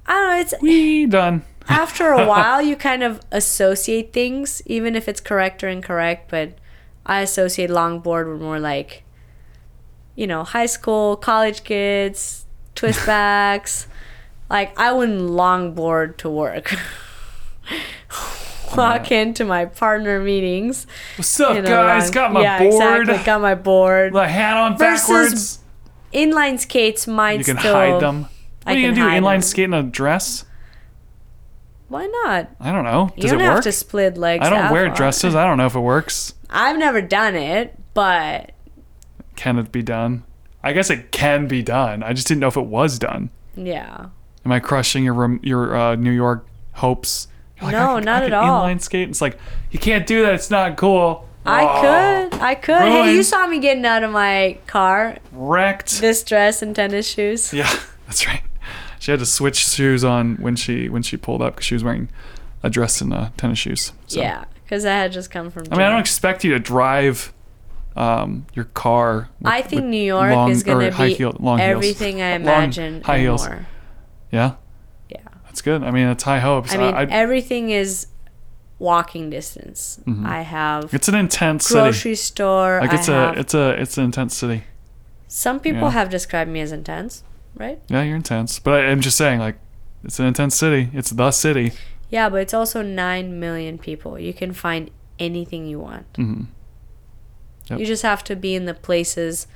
I 0.05 0.13
don't 0.13 0.27
know. 0.29 0.39
It's 0.41 0.53
We 0.61 1.05
done. 1.07 1.43
after 1.67 2.11
a 2.11 2.25
while 2.31 2.61
you 2.61 2.75
kind 2.75 3.01
of 3.03 3.19
associate 3.31 4.13
things, 4.13 4.61
even 4.67 4.95
if 4.95 5.07
it's 5.09 5.19
correct 5.19 5.63
or 5.63 5.67
incorrect. 5.69 6.29
But 6.29 6.53
I 7.05 7.21
associate 7.21 7.69
longboard 7.71 8.31
with 8.31 8.41
more 8.41 8.59
like, 8.59 9.03
you 10.15 10.27
know, 10.27 10.43
high 10.43 10.67
school, 10.67 11.15
college 11.17 11.63
kids, 11.63 12.45
twist 12.75 13.03
backs. 13.07 13.87
like 14.49 14.77
I 14.79 14.91
wouldn't 14.93 15.21
longboard 15.31 16.17
to 16.17 16.29
work. 16.29 16.75
Walk 18.75 19.11
into 19.11 19.45
my 19.45 19.65
partner 19.65 20.19
meetings. 20.19 20.85
What's 21.15 21.39
up, 21.39 21.55
in 21.55 21.65
a 21.65 21.69
guys? 21.69 22.11
Got 22.11 22.33
my 22.33 22.41
yeah, 22.41 22.59
board. 22.59 23.01
Exactly, 23.01 23.25
got 23.25 23.41
my 23.41 23.55
board. 23.55 24.13
The 24.13 24.27
hat 24.27 24.57
on 24.57 24.77
Versus 24.77 25.07
backwards. 25.07 25.59
Inline 26.13 26.59
skates 26.59 27.07
might 27.07 27.39
You 27.39 27.45
can 27.45 27.57
still. 27.57 27.73
hide 27.73 28.01
them. 28.01 28.23
What 28.23 28.29
I 28.65 28.73
are 28.73 28.77
you 28.77 28.93
gonna 28.93 28.95
do? 28.95 29.01
Inline 29.25 29.35
them. 29.35 29.41
skate 29.41 29.65
in 29.65 29.73
a 29.73 29.83
dress? 29.83 30.43
Why 31.87 32.05
not? 32.25 32.49
I 32.59 32.71
don't 32.73 32.83
know. 32.83 33.09
You 33.15 33.21
Does 33.21 33.31
don't 33.31 33.39
it 33.41 33.45
have 33.45 33.53
work? 33.55 33.63
to 33.63 33.71
split 33.71 34.17
legs. 34.17 34.45
I 34.45 34.49
don't 34.49 34.71
wear 34.71 34.89
dresses. 34.89 35.33
I 35.35 35.45
don't 35.45 35.57
know 35.57 35.65
if 35.67 35.75
it 35.75 35.79
works. 35.79 36.33
I've 36.49 36.77
never 36.77 37.01
done 37.01 37.35
it, 37.35 37.77
but 37.93 38.51
Can 39.37 39.57
it 39.57 39.71
be 39.71 39.81
done? 39.81 40.23
I 40.63 40.73
guess 40.73 40.89
it 40.89 41.11
can 41.11 41.47
be 41.47 41.63
done. 41.63 42.03
I 42.03 42.11
just 42.11 42.27
didn't 42.27 42.41
know 42.41 42.47
if 42.47 42.57
it 42.57 42.65
was 42.65 42.99
done. 42.99 43.29
yeah. 43.55 44.07
Am 44.45 44.51
I 44.51 44.59
crushing 44.59 45.03
your 45.05 45.39
your 45.41 45.75
uh, 45.75 45.95
New 45.95 46.11
York 46.11 46.45
hopes? 46.73 47.27
You're 47.61 47.71
No, 47.71 47.97
I 47.97 47.99
not 48.01 48.23
I 48.23 48.25
at 48.27 48.33
all. 48.33 48.63
Inline 48.63 48.81
skate. 48.81 49.09
It's 49.09 49.21
like 49.21 49.37
you 49.71 49.79
can't 49.79 50.05
do 50.05 50.21
that. 50.23 50.33
It's 50.35 50.49
not 50.49 50.77
cool. 50.77 51.27
I 51.45 51.63
Oh, 51.63 52.29
could. 52.29 52.39
I 52.41 52.55
could. 52.55 52.75
Hey, 52.81 53.13
you 53.15 53.23
saw 53.23 53.47
me 53.47 53.59
getting 53.59 53.85
out 53.85 54.03
of 54.03 54.11
my 54.11 54.57
car, 54.67 55.17
wrecked. 55.31 56.01
this 56.01 56.21
dress 56.23 56.61
and 56.61 56.75
tennis 56.75 57.07
shoes. 57.07 57.53
Yeah, 57.53 57.71
that's 58.05 58.27
right. 58.27 58.41
She 58.99 59.11
had 59.11 59.19
to 59.21 59.25
switch 59.25 59.55
shoes 59.65 60.03
on 60.03 60.35
when 60.37 60.55
she 60.55 60.89
when 60.89 61.03
she 61.03 61.15
pulled 61.17 61.41
up 61.41 61.55
because 61.55 61.65
she 61.65 61.75
was 61.75 61.83
wearing 61.83 62.09
a 62.63 62.69
dress 62.69 62.99
and 63.01 63.13
uh, 63.13 63.29
tennis 63.37 63.59
shoes. 63.59 63.93
So. 64.07 64.19
Yeah, 64.19 64.43
because 64.63 64.83
I 64.85 64.91
had 64.93 65.11
just 65.13 65.31
come 65.31 65.49
from. 65.49 65.63
I 65.71 65.77
mean, 65.77 65.85
I 65.85 65.89
don't 65.89 65.99
expect 66.01 66.43
you 66.43 66.51
to 66.53 66.59
drive 66.59 67.31
um, 67.95 68.45
your 68.53 68.65
car. 68.65 69.29
with- 69.39 69.51
I 69.51 69.61
think 69.61 69.85
New 69.85 70.03
York 70.03 70.31
long- 70.33 70.51
is 70.51 70.63
going 70.63 70.91
to 70.91 70.97
be 70.97 71.13
heel- 71.13 71.35
long 71.39 71.59
heels. 71.59 71.69
everything 71.69 72.21
I 72.21 72.33
Long 72.33 72.41
imagine 72.41 73.01
high 73.03 73.19
heels. 73.19 73.47
more. 73.47 73.65
Yeah, 74.31 74.55
That's 75.57 75.63
good. 75.63 75.83
I 75.83 75.89
mean, 75.89 76.07
it's 76.07 76.21
high 76.21 76.39
hopes. 76.39 76.71
I 76.71 76.77
mean, 76.77 76.93
I, 76.93 77.05
everything 77.05 77.71
is 77.71 78.05
walking 78.77 79.31
distance. 79.31 79.99
Mhm. 80.05 80.23
I 80.23 80.41
have 80.41 80.93
it's 80.93 81.07
an 81.07 81.15
intense 81.15 81.67
grocery 81.71 82.13
city. 82.13 82.15
store. 82.15 82.79
Like 82.79 82.93
it's 82.93 83.09
I 83.09 83.13
a 83.13 83.15
have, 83.15 83.37
it's 83.39 83.53
a 83.55 83.69
it's 83.81 83.97
an 83.97 84.05
intense 84.05 84.37
city. 84.37 84.65
some 85.27 85.59
people 85.59 85.81
yeah. 85.81 85.89
have 85.91 86.09
described 86.11 86.51
me 86.51 86.59
as 86.61 86.71
intense, 86.71 87.23
right? 87.55 87.79
Yeah, 87.89 88.03
you're 88.03 88.15
intense, 88.15 88.59
but 88.59 88.75
I, 88.75 88.85
I'm 88.91 89.01
just 89.01 89.17
saying, 89.17 89.39
like, 89.39 89.55
it's 90.03 90.19
an 90.19 90.27
intense 90.27 90.55
city. 90.55 90.91
It's 90.93 91.09
the 91.09 91.31
city. 91.31 91.71
Yeah, 92.11 92.29
but 92.29 92.41
it's 92.41 92.53
also 92.53 92.83
nine 92.83 93.39
million 93.39 93.79
people. 93.79 94.19
You 94.19 94.33
can 94.33 94.53
find 94.53 94.91
anything 95.17 95.65
you 95.65 95.79
want. 95.79 96.05
hmm 96.15 96.43
Yep. 97.69 97.79
You 97.79 97.85
just 97.87 98.03
have 98.03 98.23
to 98.25 98.35
be 98.35 98.53
in 98.55 98.65
the 98.65 98.73
places 98.75 99.47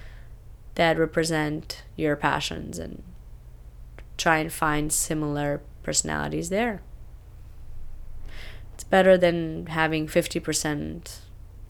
that 0.75 0.97
represent 0.97 1.83
your 1.95 2.15
passions 2.15 2.79
and 2.79 3.03
try 4.17 4.37
and 4.39 4.51
find 4.51 4.91
similar 4.91 5.61
personalities 5.83 6.49
there. 6.49 6.81
It's 8.73 8.83
better 8.83 9.17
than 9.17 9.67
having 9.67 10.07
50% 10.07 11.19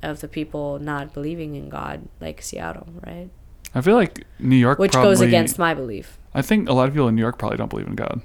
of 0.03 0.21
the 0.21 0.27
people 0.27 0.79
not 0.79 1.13
believing 1.13 1.55
in 1.55 1.69
God, 1.69 2.07
like 2.19 2.41
Seattle, 2.41 2.87
right? 3.05 3.29
I 3.75 3.81
feel 3.81 3.95
like 3.95 4.25
New 4.39 4.55
York, 4.55 4.79
Which 4.79 4.91
probably, 4.93 5.11
goes 5.11 5.21
against 5.21 5.57
my 5.59 5.73
belief. 5.73 6.17
I 6.33 6.41
think 6.41 6.67
a 6.69 6.73
lot 6.73 6.87
of 6.87 6.93
people 6.93 7.07
in 7.07 7.15
New 7.15 7.21
York 7.21 7.37
probably 7.37 7.57
don't 7.57 7.69
believe 7.69 7.87
in 7.87 7.95
God. 7.95 8.21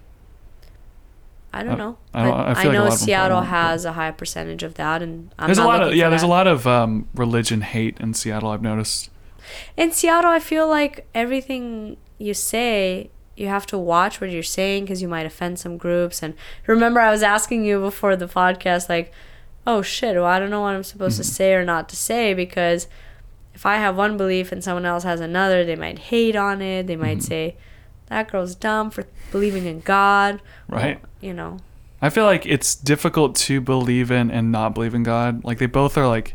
I 1.53 1.63
don't 1.63 1.79
know. 1.79 1.97
I 2.13 2.25
don't- 2.25 2.35
I 2.35 2.51
I, 2.51 2.53
like 2.65 2.73
know 2.73 2.91
Seattle 2.91 3.41
but- 3.41 3.47
has 3.47 3.85
a 3.87 3.93
high 3.93 4.11
percentage 4.11 4.63
of 4.63 4.75
that, 4.75 5.03
and 5.03 5.33
I'm 5.39 5.47
there's 5.47 5.59
a 5.59 5.65
lot 5.65 5.83
of 5.83 5.95
yeah. 5.95 6.11
There's 6.11 6.23
a 6.23 6.27
lot 6.27 6.47
of 6.47 6.67
um, 6.67 7.09
religion 7.15 7.63
hate 7.63 7.97
in 7.99 8.13
Seattle. 8.13 8.51
I've 8.51 8.61
noticed. 8.63 9.09
In 9.77 9.91
Seattle, 9.93 10.31
I 10.31 10.39
feel 10.39 10.69
like 10.69 11.07
everything 11.15 11.97
you 12.19 12.35
say, 12.35 13.11
you 13.37 13.49
have 13.49 13.67
to 13.67 13.79
watch 13.79 14.21
what 14.21 14.31
you're 14.31 14.43
saying 14.43 14.85
because 14.85 15.03
you 15.03 15.09
might 15.09 15.27
offend 15.27 15.59
some 15.59 15.77
groups. 15.77 16.23
And 16.23 16.35
remember, 16.67 17.01
I 17.01 17.11
was 17.11 17.23
asking 17.23 17.65
you 17.65 17.81
before 17.81 18.17
the 18.17 18.27
podcast, 18.27 18.89
like, 18.89 19.13
oh 19.67 19.83
shit, 19.83 20.17
well, 20.17 20.25
I 20.25 20.39
don't 20.39 20.51
know 20.51 20.63
what 20.63 20.75
I'm 20.75 20.83
supposed 20.83 21.19
to 21.19 21.25
say 21.25 21.55
or 21.55 21.65
not 21.65 21.89
to 21.91 21.97
say 21.97 22.35
because 22.35 22.87
if 23.55 23.67
I 23.67 23.77
have 23.77 23.97
one 23.97 24.17
belief 24.17 24.53
and 24.53 24.63
someone 24.63 24.87
else 24.87 25.05
has 25.05 25.21
another, 25.21 25.65
they 25.65 25.77
might 25.77 25.99
hate 25.99 26.37
on 26.37 26.63
it. 26.63 26.87
They 26.87 26.97
might 26.97 27.23
say, 27.23 27.57
that 28.07 28.31
girl's 28.31 28.55
dumb 28.55 28.91
for 28.91 29.05
believing 29.33 29.67
in 29.67 29.81
God. 29.81 30.41
Right. 30.69 31.01
Well, 31.01 31.11
you 31.21 31.35
know, 31.35 31.59
I 32.01 32.11
feel 32.11 32.25
like 32.25 32.47
it's 32.47 32.75
difficult 32.75 33.35
to 33.37 33.61
believe 33.61 34.11
in 34.11 34.31
and 34.31 34.53
not 34.53 34.75
believe 34.75 34.95
in 34.95 35.03
God. 35.03 35.45
Like 35.45 35.59
they 35.59 35.67
both 35.67 35.97
are 35.99 36.07
like. 36.07 36.35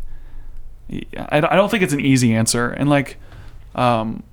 I 1.16 1.38
I 1.38 1.56
don't 1.56 1.72
think 1.72 1.84
it's 1.84 1.93
an 1.93 2.02
easy 2.02 2.36
answer, 2.36 2.70
and 2.70 2.89
like, 2.89 3.16
um, 3.76 4.24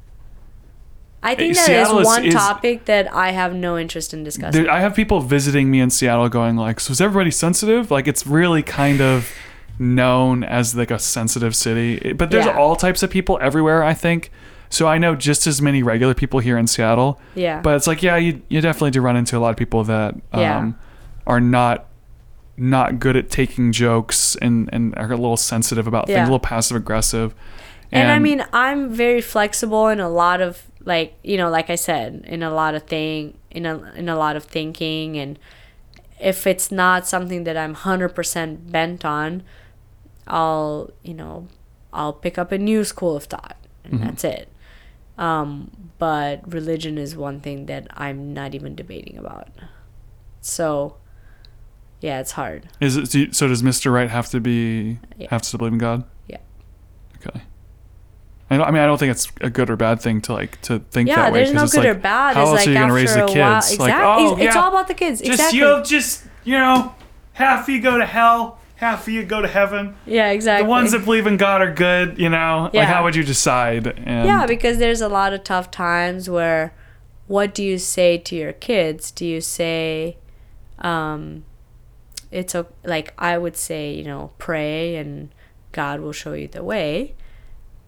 I 1.23 1.35
think 1.35 1.55
that 1.57 1.67
Seattle 1.67 1.99
is 2.01 2.07
one 2.07 2.25
is- 2.25 2.35
topic 2.35 2.85
that 2.85 3.13
I 3.13 3.33
have 3.33 3.55
no 3.55 3.77
interest 3.77 4.15
in 4.15 4.23
discussing. 4.25 4.63
there, 4.65 4.73
I 4.73 4.81
have 4.81 4.95
people 4.95 5.21
visiting 5.21 5.71
me 5.71 5.81
in 5.81 5.91
Seattle 5.91 6.29
going 6.29 6.57
like, 6.57 6.79
"So 6.81 6.93
is 6.93 7.01
everybody 7.01 7.31
sensitive?" 7.33 7.91
Like 7.91 8.07
it's 8.07 8.27
really 8.27 8.63
kind 8.63 9.01
of 9.01 9.31
known 9.79 10.45
as 10.45 10.75
like 10.77 10.91
a 10.91 10.99
sensitive 10.99 11.55
city, 11.55 12.13
but 12.13 12.31
there's 12.31 12.47
Yeah. 12.47 12.57
all 12.57 12.77
types 12.77 13.03
of 13.03 13.11
people 13.11 13.39
everywhere. 13.41 13.83
I 13.85 13.95
think. 13.95 14.31
So 14.71 14.87
I 14.87 14.99
know 14.99 15.15
just 15.15 15.47
as 15.47 15.63
many 15.63 15.83
regular 15.83 16.13
people 16.15 16.41
here 16.41 16.59
in 16.59 16.67
Seattle, 16.67 17.19
yeah. 17.35 17.61
but 17.63 17.75
it's 17.77 17.87
like, 17.87 18.03
yeah, 18.03 18.17
you 18.17 18.43
you 18.49 18.61
definitely 18.61 18.91
do 18.91 19.01
run 19.01 19.17
into 19.17 19.37
a 19.37 19.41
lot 19.41 19.51
of 19.51 19.57
people 19.57 19.83
that 19.85 20.15
um, 20.33 20.41
Yeah. 20.41 20.71
are 21.27 21.41
not 21.41 21.87
not 22.57 22.99
good 22.99 23.17
at 23.17 23.31
taking 23.31 23.73
jokes 23.73 24.37
and 24.43 24.69
and 24.73 24.95
are 24.99 25.07
a 25.07 25.17
little 25.17 25.37
sensitive 25.37 25.87
about 25.87 26.07
things, 26.07 26.19
a 26.19 26.23
little 26.23 26.39
passive 26.39 26.77
aggressive. 26.77 27.35
And, 27.91 28.11
I 28.13 28.19
mean, 28.19 28.45
I'm 28.53 28.91
very 28.91 29.23
flexible 29.23 29.89
in 29.89 29.99
a 30.01 30.11
lot 30.11 30.43
of 30.43 30.65
like 30.89 31.11
you 31.23 31.37
know, 31.37 31.51
like 31.51 31.69
I 31.71 31.77
said, 31.77 32.25
in 32.27 32.43
a 32.43 32.51
lot 32.51 32.75
of 32.75 32.83
thing, 32.85 33.37
in 33.51 33.65
a 33.67 33.75
in 33.95 34.09
a 34.09 34.17
lot 34.17 34.35
of 34.37 34.45
thinking, 34.45 35.17
and 35.23 35.39
if 36.19 36.47
it's 36.47 36.73
not 36.73 37.07
something 37.07 37.45
that 37.45 37.57
I'm 37.57 37.75
hundred 37.75 38.11
percent 38.19 38.73
bent 38.73 39.05
on, 39.05 39.43
I'll 40.27 40.91
you 41.05 41.15
know, 41.15 41.47
I'll 41.93 42.13
pick 42.25 42.39
up 42.39 42.51
a 42.53 42.59
new 42.59 42.85
school 42.85 43.15
of 43.17 43.25
thought, 43.25 43.57
and 43.85 43.95
Mhm. 43.95 44.05
that's 44.05 44.25
it. 44.25 44.49
Um, 45.19 45.71
but 45.99 46.41
religion 46.53 46.97
is 46.97 47.17
one 47.17 47.41
thing 47.41 47.67
that 47.67 47.87
I'm 47.93 48.33
not 48.33 48.55
even 48.55 48.75
debating 48.75 49.19
about. 49.19 49.49
So, 50.41 50.95
yeah, 52.01 52.21
it's 52.21 52.33
hard. 52.33 52.69
is 52.81 52.97
it 52.97 53.35
so? 53.35 53.49
Does 53.49 53.63
Mr. 53.63 53.93
Right 53.93 54.09
have 54.11 54.29
to 54.31 54.41
be 54.41 54.99
Yeah. 55.19 55.29
have 55.31 55.43
to 55.43 55.59
believe 55.59 55.73
in 55.75 55.79
God? 55.79 56.05
Yeah. 56.29 56.39
Okay. 57.19 57.43
I, 58.51 58.57
I 58.59 58.71
mean, 58.71 58.81
I 58.83 58.87
don't 58.87 58.99
think 58.99 59.11
it's 59.11 59.31
a 59.41 59.51
good 59.51 59.69
or 59.71 59.77
bad 59.77 60.01
thing 60.01 60.21
to 60.23 60.33
like 60.33 60.61
to 60.63 60.79
think 60.91 61.09
Yeah, 61.09 61.17
that 61.17 61.33
way. 61.33 61.39
there's 61.41 61.49
'cause 61.51 61.57
no 61.57 61.65
it's 61.65 61.73
good 61.75 61.85
like, 61.85 61.97
or 61.97 62.01
bad. 62.01 62.37
How 62.37 62.43
it's 62.43 62.49
else 62.51 62.59
like 62.61 62.67
are 62.67 62.71
you 62.71 62.75
gonna 62.75 62.87
after 62.87 62.95
raise 62.95 63.15
the 63.15 63.25
a 63.25 63.27
kids? 63.29 63.39
while, 63.39 63.53
Like, 63.55 63.73
exactly. 63.73 64.25
oh, 64.25 64.33
it's, 64.37 64.43
it's 64.43 64.57
all 64.57 64.69
about 64.69 64.89
the 64.89 64.95
kids. 64.95 65.21
Just 65.21 65.31
exactly. 65.33 65.59
you, 65.59 65.83
just 65.85 66.25
you 66.45 66.57
know, 66.59 66.95
half 67.35 67.65
of 67.65 67.69
you 67.75 67.81
go 67.81 67.99
to 67.99 68.07
hell, 68.07 68.59
half 68.77 69.03
of 69.07 69.13
you 69.13 69.23
go 69.25 69.43
to 69.43 69.49
heaven. 69.49 69.97
yeah, 70.07 70.31
exactly. 70.31 70.65
The 70.65 70.71
ones 70.71 70.93
that 70.93 71.05
believe 71.05 71.27
in 71.27 71.37
God 71.37 71.61
are 71.63 71.73
good. 71.73 72.19
You 72.19 72.29
know, 72.31 72.71
Yeah. 72.73 72.81
like 72.81 72.89
how 72.89 73.05
would 73.05 73.17
you 73.17 73.23
decide? 73.25 73.87
And 73.87 74.27
yeah, 74.27 74.47
because 74.47 74.79
there's 74.79 75.01
a 75.01 75.09
lot 75.09 75.33
of 75.35 75.45
tough 75.45 75.71
times 75.71 76.31
where, 76.31 76.73
what 77.27 77.55
do 77.55 77.63
you 77.63 77.77
say 77.79 78.17
to 78.19 78.35
your 78.35 78.53
kids? 78.55 79.11
Do 79.11 79.27
you 79.27 79.41
say, 79.43 80.17
um, 80.79 81.45
it's 82.31 82.55
o- 82.55 82.67
like 82.85 83.13
I 83.19 83.37
would 83.39 83.57
say, 83.57 83.93
you 83.93 84.05
know, 84.05 84.31
pray 84.39 84.97
and 84.97 85.29
God 85.73 86.01
will 86.01 86.13
show 86.13 86.33
you 86.33 86.49
the 86.49 86.63
way, 86.63 87.15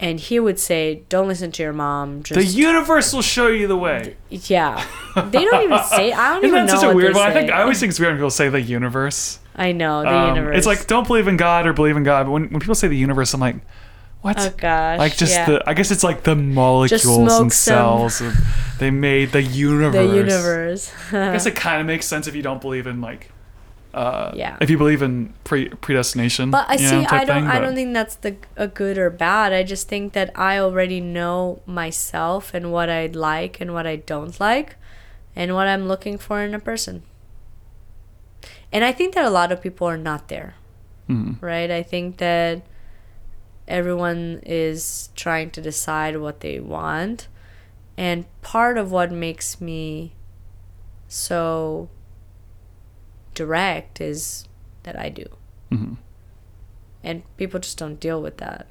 and 0.00 0.18
he 0.18 0.40
would 0.40 0.58
say, 0.58 1.02
don't 1.08 1.28
listen 1.28 1.52
to 1.52 1.62
your 1.62 1.72
mom. 1.74 2.22
Just 2.22 2.40
the 2.40 2.44
universe 2.44 3.12
will 3.12 3.22
show 3.22 3.46
you 3.48 3.66
the 3.68 3.76
way. 3.76 4.16
yeah, 4.30 4.84
they 5.14 5.44
don't 5.44 5.62
even 5.64 5.78
say. 5.84 6.12
I 6.12 6.34
don't 6.34 6.38
Isn't 6.44 6.48
even 6.56 6.66
that 6.66 6.72
know 6.72 6.80
such 6.80 6.90
a 6.92 6.94
weird 6.96 7.14
one? 7.14 7.28
I 7.28 7.32
think. 7.32 7.50
I 7.50 7.62
always 7.62 7.78
think 7.78 7.90
it's 7.90 8.00
weird 8.00 8.12
when 8.12 8.18
people 8.18 8.30
say 8.30 8.48
the 8.48 8.60
universe. 8.60 9.38
I 9.54 9.72
know 9.72 10.02
the 10.02 10.08
Um, 10.08 10.28
universe. 10.36 10.56
It's 10.58 10.66
like 10.66 10.86
don't 10.86 11.06
believe 11.06 11.28
in 11.28 11.36
God 11.36 11.66
or 11.66 11.72
believe 11.74 11.96
in 11.96 12.02
God, 12.02 12.24
but 12.26 12.32
when, 12.32 12.48
when 12.48 12.60
people 12.60 12.74
say 12.74 12.88
the 12.88 12.96
universe, 12.96 13.34
I'm 13.34 13.40
like, 13.40 13.56
what? 14.22 14.38
oh 14.38 14.52
gosh, 14.56 14.98
like 14.98 15.16
just 15.16 15.34
yeah. 15.34 15.46
the 15.46 15.62
I 15.68 15.74
guess 15.74 15.90
it's 15.90 16.02
like 16.04 16.22
the 16.22 16.34
molecules 16.34 17.38
and 17.38 17.52
cells. 17.52 18.20
Of, 18.22 18.34
they 18.78 18.90
made 18.90 19.32
the 19.32 19.42
universe. 19.42 19.94
the 19.94 20.16
universe. 20.16 20.92
I 21.08 21.32
guess 21.32 21.44
it 21.46 21.54
kind 21.56 21.80
of 21.80 21.86
makes 21.86 22.06
sense 22.06 22.26
if 22.26 22.34
you 22.34 22.42
don't 22.42 22.60
believe 22.60 22.86
in 22.86 23.00
like 23.02 23.30
uh, 23.92 24.30
Yeah. 24.34 24.56
if 24.60 24.70
you 24.70 24.78
believe 24.78 25.02
in 25.02 25.32
pre- 25.44 25.68
predestination. 25.68 26.50
But 26.50 26.66
I 26.68 26.76
see. 26.76 26.84
know, 27.02 27.06
I 27.10 27.24
don't. 27.24 27.42
thing, 27.42 27.50
I 27.50 27.58
don't 27.60 27.74
think 27.74 27.92
that's 27.94 28.14
the 28.16 28.36
a 28.56 28.68
good 28.68 28.96
or 28.98 29.10
bad. 29.10 29.52
I 29.52 29.62
just 29.62 29.88
think 29.88 30.12
that 30.12 30.30
I 30.36 30.58
already 30.58 31.00
know 31.00 31.60
myself 31.66 32.54
and 32.54 32.70
what 32.72 32.88
I 32.88 33.06
like 33.06 33.60
and 33.60 33.72
what 33.74 33.86
I 33.86 33.96
don't 33.96 34.38
like, 34.40 34.76
and 35.34 35.54
what 35.54 35.66
I'm 35.66 35.88
looking 35.88 36.18
for 36.18 36.40
in 36.42 36.54
a 36.54 36.60
person. 36.60 37.02
And 38.72 38.84
I 38.84 38.92
think 38.92 39.14
that 39.14 39.24
a 39.24 39.30
lot 39.30 39.50
of 39.50 39.60
people 39.60 39.86
are 39.88 39.98
not 39.98 40.28
there, 40.28 40.54
Mhm. 41.08 41.42
right? 41.42 41.70
I 41.70 41.82
think 41.82 42.18
that 42.18 42.62
everyone 43.66 44.40
is 44.46 45.10
trying 45.16 45.50
to 45.50 45.60
decide 45.60 46.16
what 46.18 46.40
they 46.40 46.60
want, 46.60 47.26
and 47.96 48.24
part 48.42 48.78
of 48.78 48.90
what 48.92 49.10
makes 49.10 49.60
me 49.60 50.12
so 51.08 51.88
direct 53.44 54.00
is 54.00 54.46
that 54.82 54.96
I 54.98 55.08
do 55.08 55.26
Mhm. 55.72 55.96
and 57.02 57.22
people 57.36 57.58
just 57.60 57.78
don't 57.78 57.98
deal 58.00 58.20
with 58.20 58.36
that. 58.38 58.66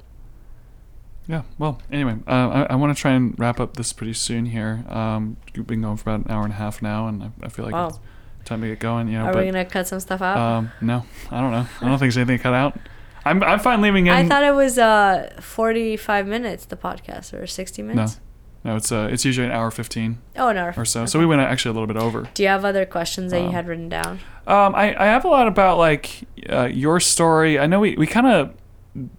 Yeah. 1.26 1.42
Well, 1.58 1.80
anyway, 1.92 2.16
uh, 2.26 2.48
I, 2.58 2.62
I 2.70 2.74
want 2.76 2.96
to 2.96 3.00
try 3.00 3.12
and 3.12 3.38
wrap 3.38 3.60
up 3.60 3.76
this 3.76 3.92
pretty 3.92 4.14
soon 4.14 4.46
here. 4.46 4.84
Um, 4.88 5.36
we've 5.54 5.66
been 5.66 5.82
going 5.82 5.96
for 5.96 6.10
about 6.10 6.26
an 6.26 6.30
hour 6.32 6.44
and 6.44 6.52
a 6.52 6.56
half 6.56 6.82
now, 6.82 7.06
and 7.08 7.22
I, 7.22 7.30
I 7.46 7.48
feel 7.48 7.64
like 7.64 7.74
Wow. 7.74 7.88
it's 7.88 7.98
time 8.44 8.60
to 8.62 8.66
get 8.68 8.80
going. 8.80 9.08
You 9.08 9.18
know, 9.18 9.26
Are 9.26 9.32
but 9.32 9.44
we 9.44 9.50
gonna 9.50 9.64
cut 9.64 9.86
some 9.86 10.00
stuff 10.00 10.22
out? 10.22 10.36
um, 10.36 10.72
no, 10.80 11.04
I 11.30 11.40
don't 11.40 11.52
know. 11.52 11.66
I 11.80 11.84
don't 11.88 11.98
think 11.98 12.00
there's 12.00 12.16
anything 12.18 12.38
to 12.38 12.42
cut 12.42 12.54
out. 12.54 12.76
I'm 13.24 13.42
I'm 13.44 13.58
fine 13.60 13.80
leaving 13.82 14.06
in. 14.06 14.12
I 14.12 14.26
thought 14.26 14.42
it 14.44 14.54
was 14.54 14.78
uh 14.78 15.30
45 15.40 16.26
minutes 16.26 16.64
the 16.64 16.76
podcast 16.76 17.32
or 17.38 17.46
60 17.46 17.82
minutes. 17.82 18.18
no, 18.64 18.70
no, 18.72 18.76
it's 18.76 18.90
uh 18.90 19.08
it's 19.12 19.24
usually 19.24 19.46
an 19.46 19.52
hour 19.52 19.70
15. 19.70 20.18
Oh, 20.36 20.48
an 20.48 20.56
hour. 20.56 20.72
or 20.76 20.84
so. 20.86 21.04
So 21.06 21.18
we 21.18 21.26
went 21.26 21.40
actually 21.42 21.70
a 21.70 21.74
little 21.74 21.86
bit 21.86 21.98
over. 21.98 22.28
Do 22.34 22.42
you 22.42 22.48
have 22.48 22.64
other 22.64 22.86
questions 22.86 23.30
that 23.32 23.40
you 23.40 23.48
Um, 23.48 23.52
had 23.52 23.68
written 23.68 23.88
down? 23.90 24.20
Um, 24.46 24.74
I, 24.74 24.94
I 25.00 25.06
have 25.06 25.24
a 25.24 25.28
lot 25.28 25.46
about 25.46 25.78
like 25.78 26.24
uh, 26.48 26.66
your 26.66 27.00
story. 27.00 27.58
I 27.58 27.66
know 27.66 27.80
we, 27.80 27.94
we 27.96 28.06
kind 28.06 28.26
of 28.26 28.54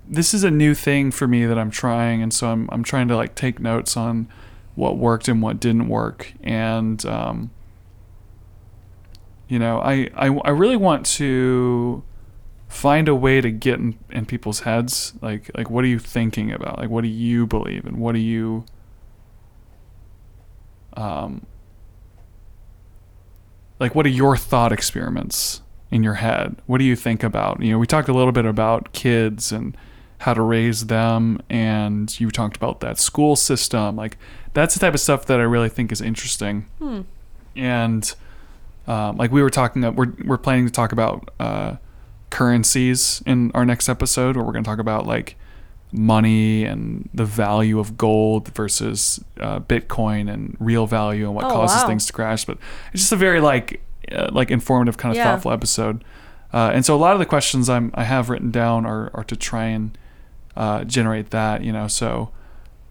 this 0.07 0.33
is 0.33 0.43
a 0.43 0.51
new 0.51 0.73
thing 0.73 1.11
for 1.11 1.27
me 1.27 1.45
that 1.45 1.57
I'm 1.57 1.71
trying, 1.71 2.21
and 2.21 2.33
so 2.33 2.47
I'm 2.47 2.69
I'm 2.71 2.83
trying 2.83 3.07
to 3.07 3.15
like 3.15 3.35
take 3.35 3.59
notes 3.59 3.95
on 3.95 4.27
what 4.75 4.97
worked 4.97 5.27
and 5.27 5.41
what 5.41 5.59
didn't 5.59 5.87
work, 5.87 6.33
and 6.43 7.05
um, 7.05 7.51
you 9.47 9.59
know, 9.59 9.79
I, 9.79 10.09
I 10.15 10.27
I 10.27 10.49
really 10.49 10.77
want 10.77 11.05
to 11.17 12.03
find 12.71 13.09
a 13.09 13.15
way 13.15 13.41
to 13.41 13.51
get 13.51 13.79
in, 13.79 13.97
in 14.09 14.25
people's 14.25 14.61
heads. 14.61 15.13
Like 15.21 15.51
like 15.55 15.69
what 15.69 15.83
are 15.83 15.87
you 15.89 15.99
thinking 15.99 16.51
about? 16.51 16.79
Like 16.79 16.89
what 16.89 17.01
do 17.01 17.09
you 17.09 17.45
believe 17.45 17.85
and 17.85 17.97
what 17.97 18.13
do 18.13 18.19
you 18.19 18.65
um 20.97 21.45
like 23.81 23.95
what 23.95 24.05
are 24.05 24.09
your 24.09 24.37
thought 24.37 24.71
experiments 24.71 25.61
in 25.89 26.03
your 26.03 26.13
head? 26.13 26.55
What 26.67 26.77
do 26.77 26.85
you 26.85 26.95
think 26.95 27.23
about 27.23 27.61
you 27.61 27.71
know 27.71 27.79
we 27.79 27.87
talked 27.87 28.07
a 28.07 28.13
little 28.13 28.31
bit 28.31 28.45
about 28.45 28.93
kids 28.93 29.51
and 29.51 29.75
how 30.19 30.35
to 30.35 30.41
raise 30.41 30.85
them 30.85 31.41
and 31.49 32.19
you 32.19 32.29
talked 32.29 32.55
about 32.55 32.79
that 32.81 32.99
school 32.99 33.35
system. 33.35 33.95
Like 33.95 34.17
that's 34.53 34.75
the 34.75 34.79
type 34.79 34.93
of 34.93 34.99
stuff 34.99 35.25
that 35.25 35.39
i 35.39 35.43
really 35.43 35.67
think 35.67 35.91
is 35.91 35.99
interesting. 35.99 36.67
Hmm. 36.77 37.01
and 37.55 38.13
um, 38.87 39.17
like 39.17 39.31
we 39.31 39.41
were 39.41 39.49
talking 39.49 39.81
we're, 39.95 40.13
we're 40.23 40.37
planning 40.37 40.65
to 40.65 40.71
talk 40.71 40.91
about 40.91 41.31
uh, 41.39 41.77
currencies 42.29 43.23
in 43.25 43.51
our 43.53 43.65
next 43.65 43.89
episode 43.89 44.35
where 44.35 44.45
we're 44.45 44.53
going 44.53 44.63
to 44.63 44.69
talk 44.69 44.79
about 44.79 45.07
like 45.07 45.37
money 45.91 46.63
and 46.63 47.09
the 47.13 47.25
value 47.25 47.79
of 47.79 47.97
gold 47.97 48.47
versus 48.55 49.23
uh, 49.39 49.59
bitcoin 49.59 50.31
and 50.31 50.55
real 50.59 50.87
value 50.87 51.25
and 51.25 51.35
what 51.35 51.45
Oh, 51.45 51.49
causes 51.49 51.81
wow. 51.81 51.87
things 51.87 52.05
to 52.05 52.13
crash 52.13 52.45
but 52.45 52.57
it's 52.93 53.01
just 53.03 53.11
a 53.11 53.17
very 53.17 53.41
like 53.41 53.81
uh, 54.11 54.29
like 54.31 54.51
informative 54.51 54.97
kind 54.97 55.11
of 55.11 55.17
Yeah. 55.17 55.25
thoughtful 55.25 55.51
episode 55.51 56.03
uh, 56.53 56.71
and 56.73 56.85
so 56.85 56.95
a 56.95 56.97
lot 56.97 57.13
of 57.13 57.19
the 57.19 57.25
questions 57.25 57.69
I'm, 57.69 57.91
i 57.93 58.03
have 58.05 58.29
written 58.29 58.51
down 58.51 58.85
are, 58.85 59.11
are 59.13 59.23
to 59.25 59.35
try 59.35 59.65
and 59.65 59.97
uh, 60.55 60.83
generate 60.85 61.29
that 61.31 61.63
you 61.63 61.71
know 61.73 61.87
so 61.87 62.31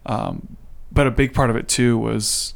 um, 0.06 0.56
but 0.92 1.06
a 1.06 1.10
big 1.10 1.32
part 1.34 1.50
of 1.50 1.56
it 1.56 1.68
too 1.68 1.96
was 1.98 2.54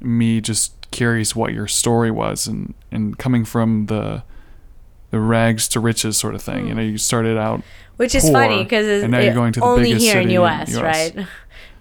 me 0.00 0.40
just 0.40 0.74
curious 0.90 1.34
what 1.34 1.52
your 1.52 1.66
story 1.66 2.10
was 2.10 2.46
and 2.46 2.74
and 2.92 3.18
coming 3.18 3.44
from 3.44 3.86
the 3.86 4.22
the 5.16 5.20
rags 5.20 5.66
to 5.72 5.80
riches 5.80 6.16
sort 6.18 6.34
of 6.34 6.42
thing 6.42 6.66
you 6.68 6.74
know 6.74 6.82
you 6.82 6.98
started 6.98 7.36
out 7.46 7.62
Which 7.96 8.14
is 8.14 8.24
poor, 8.24 8.32
funny 8.32 8.62
because 8.64 9.02
and 9.02 9.10
now 9.12 9.20
you're 9.20 9.34
going 9.42 9.52
to 9.54 9.60
the 9.60 9.66
only 9.66 9.84
biggest 9.84 10.04
here 10.06 10.18
in 10.20 10.24
city 10.28 10.34
in 10.34 10.42
US, 10.42 10.68
US. 10.76 10.82
right? 10.82 11.26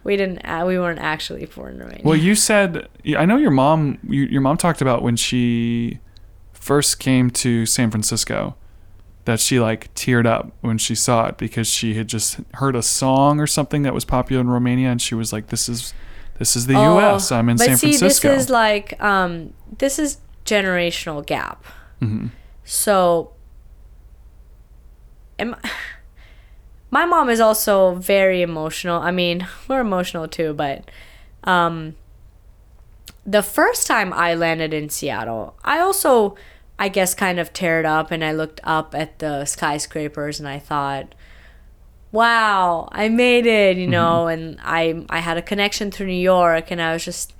We 0.05 0.15
didn't. 0.17 0.39
Uh, 0.45 0.63
we 0.65 0.77
weren't 0.83 0.99
actually 1.13 1.45
born 1.47 1.73
in 1.75 1.79
Romania. 1.79 2.01
well 2.07 2.15
you 2.27 2.35
said 2.35 2.87
i 3.17 3.25
know 3.25 3.37
your 3.45 3.51
mom 3.63 3.97
you, 4.15 4.21
your 4.35 4.41
mom 4.47 4.55
talked 4.65 4.81
about 4.81 5.01
when 5.07 5.15
she 5.15 5.99
first 6.53 6.99
came 6.99 7.29
to 7.43 7.65
san 7.65 7.89
francisco 7.91 8.55
that 9.25 9.39
she 9.39 9.59
like 9.59 9.91
teared 9.95 10.27
up 10.35 10.51
when 10.61 10.77
she 10.77 10.93
saw 10.95 11.25
it 11.29 11.37
because 11.37 11.67
she 11.67 11.95
had 11.95 12.07
just 12.07 12.37
heard 12.61 12.75
a 12.75 12.81
song 12.83 13.39
or 13.39 13.47
something 13.47 13.81
that 13.81 13.93
was 13.93 14.05
popular 14.05 14.39
in 14.41 14.47
romania 14.49 14.89
and 14.93 15.01
she 15.01 15.15
was 15.15 15.33
like 15.33 15.47
this 15.47 15.67
is 15.67 15.93
this 16.37 16.55
is 16.55 16.67
the 16.67 16.75
us 16.77 17.31
i'm 17.31 17.49
in 17.49 17.55
Oh, 17.55 17.57
but 17.57 17.65
san 17.65 17.77
see, 17.77 17.87
francisco 17.97 18.29
this 18.29 18.43
is 18.43 18.49
like 18.49 18.87
um, 19.01 19.53
this 19.79 19.97
is 19.97 20.19
generational 20.45 21.25
gap. 21.25 21.65
Mhm. 22.01 22.29
So, 22.65 23.31
am, 25.39 25.55
my 26.91 27.05
mom 27.05 27.29
is 27.29 27.39
also 27.39 27.95
very 27.95 28.41
emotional. 28.41 29.01
I 29.01 29.11
mean, 29.11 29.47
we're 29.69 29.79
emotional 29.79 30.27
too, 30.27 30.53
but 30.53 30.89
um, 31.45 31.95
the 33.25 33.43
first 33.43 33.87
time 33.87 34.11
I 34.11 34.33
landed 34.33 34.73
in 34.73 34.89
Seattle, 34.89 35.55
I 35.63 35.79
also, 35.79 36.35
I 36.77 36.89
guess, 36.89 37.13
kind 37.13 37.39
of 37.39 37.53
teared 37.53 37.85
up 37.85 38.11
and 38.11 38.23
I 38.23 38.31
looked 38.31 38.59
up 38.63 38.93
at 38.95 39.19
the 39.19 39.45
skyscrapers 39.45 40.39
and 40.39 40.49
I 40.49 40.59
thought, 40.59 41.15
wow, 42.11 42.89
I 42.91 43.09
made 43.09 43.45
it, 43.45 43.77
you 43.77 43.87
know, 43.87 44.27
and 44.27 44.57
I 44.63 45.05
I 45.09 45.19
had 45.19 45.37
a 45.37 45.41
connection 45.41 45.91
through 45.91 46.07
New 46.07 46.13
York 46.13 46.71
and 46.71 46.81
I 46.81 46.93
was 46.93 47.05
just 47.05 47.33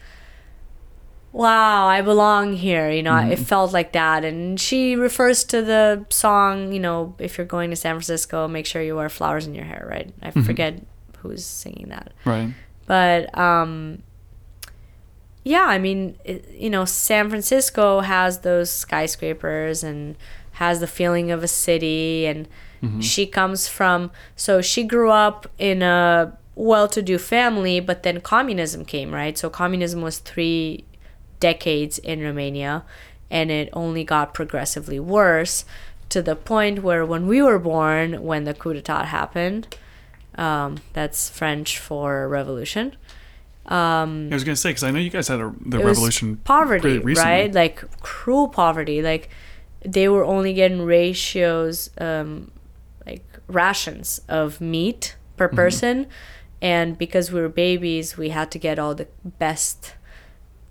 wow, 1.36 1.86
I 1.86 2.02
belong 2.02 2.54
here, 2.54 2.90
you 2.90 3.04
know, 3.04 3.18
it 3.18 3.24
mm-hmm. 3.24 3.44
felt 3.44 3.74
like 3.74 3.92
that. 3.92 4.24
And 4.24 4.58
she 4.58 4.96
refers 4.96 5.44
to 5.46 5.62
the 5.62 6.06
song, 6.10 6.72
you 6.72 6.80
know, 6.80 7.14
if 7.20 7.38
you're 7.38 7.46
going 7.46 7.72
to 7.72 7.76
San 7.76 7.96
Francisco, 7.96 8.48
make 8.48 8.66
sure 8.66 8.82
you 8.82 8.96
wear 8.96 9.10
flowers 9.10 9.46
in 9.46 9.54
your 9.54 9.66
hair, 9.66 9.86
right? 9.90 10.14
I 10.22 10.30
mm-hmm. 10.30 10.44
forget 10.44 10.82
who's 11.18 11.44
singing 11.44 11.90
that. 11.90 12.14
right 12.24 12.54
But 12.86 13.38
um 13.38 14.02
yeah, 15.44 15.66
I 15.66 15.78
mean, 15.78 16.18
it, 16.24 16.50
you 16.52 16.70
know, 16.70 16.86
San 16.86 17.30
Francisco 17.30 18.00
has 18.00 18.40
those 18.40 18.72
skyscrapers 18.72 19.84
and 19.84 20.16
has 20.54 20.80
the 20.80 20.88
feeling 20.88 21.32
of 21.32 21.44
a 21.44 21.50
city 21.50 22.26
and 22.28 22.48
mm-hmm. 22.82 23.02
she 23.02 23.28
comes 23.28 23.68
from 23.68 24.10
so 24.38 24.62
she 24.62 24.86
grew 24.86 25.12
up 25.12 25.48
in 25.60 25.82
a 25.82 26.38
well-to-do 26.56 27.18
family, 27.18 27.82
but 27.82 28.04
then 28.04 28.22
communism 28.22 28.86
came, 28.86 29.14
right? 29.14 29.38
So 29.38 29.50
communism 29.50 30.02
was 30.02 30.20
3 30.20 30.85
decades 31.50 31.96
in 32.12 32.18
Romania 32.30 32.74
and 33.38 33.48
it 33.60 33.68
only 33.84 34.04
got 34.16 34.34
progressively 34.40 35.00
worse 35.18 35.56
to 36.14 36.20
the 36.30 36.36
point 36.54 36.76
where 36.88 37.04
when 37.12 37.24
we 37.32 37.38
were 37.48 37.60
born 37.74 38.08
when 38.30 38.42
the 38.48 38.54
coup 38.62 38.74
d'etat 38.76 39.06
happened 39.20 39.64
um, 40.48 40.72
that's 40.98 41.22
French 41.40 41.70
for 41.88 42.28
revolution. 42.40 42.86
Um, 43.68 44.12
I 44.32 44.36
was 44.36 44.44
gonna 44.44 44.56
say 44.64 44.70
because 44.72 44.84
I 44.84 44.92
know 44.92 45.00
you 45.00 45.10
guys 45.18 45.28
had 45.34 45.40
a, 45.40 45.50
the 45.66 45.80
revolution 45.80 46.28
poverty, 46.44 47.00
right? 47.00 47.52
Like 47.62 47.78
cruel 48.02 48.48
poverty. 48.62 49.02
Like 49.02 49.30
they 49.98 50.08
were 50.10 50.26
only 50.36 50.54
getting 50.54 50.82
ratios, 50.84 51.90
um, 51.98 52.52
like 53.08 53.26
rations 53.48 54.22
of 54.28 54.60
meat 54.62 55.16
per 55.38 55.48
Mm-hmm. 55.48 55.56
person, 55.56 55.96
and 56.62 56.98
because 56.98 57.32
we 57.34 57.40
were 57.42 57.50
babies, 57.68 58.18
we 58.18 58.30
had 58.30 58.48
to 58.52 58.60
get 58.60 58.78
all 58.78 58.94
the 58.96 59.08
best, 59.40 59.96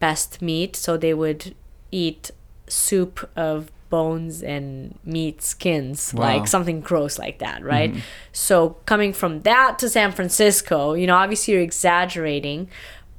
best 0.01 0.43
meat. 0.43 0.77
So 0.77 0.97
they 0.97 1.15
would 1.15 1.55
eat 1.91 2.31
soup 2.67 3.29
of 3.37 3.71
bones 3.91 4.43
and 4.43 4.99
meat 5.05 5.41
skins, 5.43 6.13
Wow. 6.13 6.25
Mm-hmm. 6.25 6.39
like 6.39 6.49
something 6.49 6.81
gross 6.81 7.19
like 7.19 7.39
that, 7.39 7.63
right? 7.63 7.95
So 8.33 8.71
coming 8.87 9.13
from 9.13 9.43
that 9.43 9.79
to 9.81 9.89
San 9.89 10.11
Francisco, 10.13 10.95
you 10.95 11.07
know, 11.07 11.15
obviously 11.17 11.55
you're 11.55 11.63
exaggerating, 11.63 12.69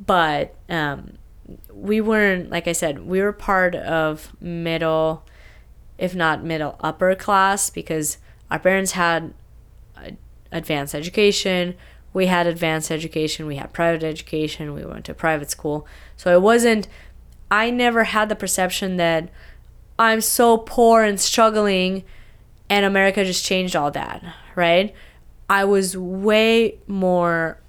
but 0.06 0.54
um, 0.70 1.18
we 1.74 2.02
weren't, 2.02 2.50
like 2.50 2.68
I 2.68 2.74
said, 2.74 3.06
we 3.08 3.22
were 3.22 3.32
part 3.32 3.76
of 3.76 4.34
middle, 4.42 5.24
if 5.98 6.14
not 6.14 6.44
middle 6.44 6.76
upper 6.82 7.16
class, 7.16 7.70
because 7.70 8.18
our 8.52 8.60
parents 8.60 8.92
had 8.94 9.34
advanced 10.52 10.94
education. 10.96 11.76
We 12.16 12.28
had 12.28 12.48
advanced 12.48 12.92
education. 12.92 13.46
We 13.46 13.58
had 13.58 13.74
private 13.74 14.02
education. 14.02 14.74
We 14.74 14.86
went 14.86 15.04
to 15.06 15.14
private 15.14 15.52
school. 15.52 15.86
So 16.16 16.34
it 16.34 16.42
wasn't, 16.42 16.88
I 17.52 17.70
never 17.70 18.06
had 18.06 18.30
the 18.30 18.38
perception 18.38 18.96
that 18.96 19.28
I'm 20.00 20.22
so 20.22 20.60
poor 20.60 21.04
and 21.04 21.20
struggling 21.20 22.06
and 22.70 22.86
America 22.86 23.26
just 23.26 23.44
changed 23.44 23.76
all 23.76 23.92
that, 23.92 24.24
right? 24.56 24.96
I 25.50 25.66
was 25.66 25.98
way 25.98 26.80
more, 26.88 27.60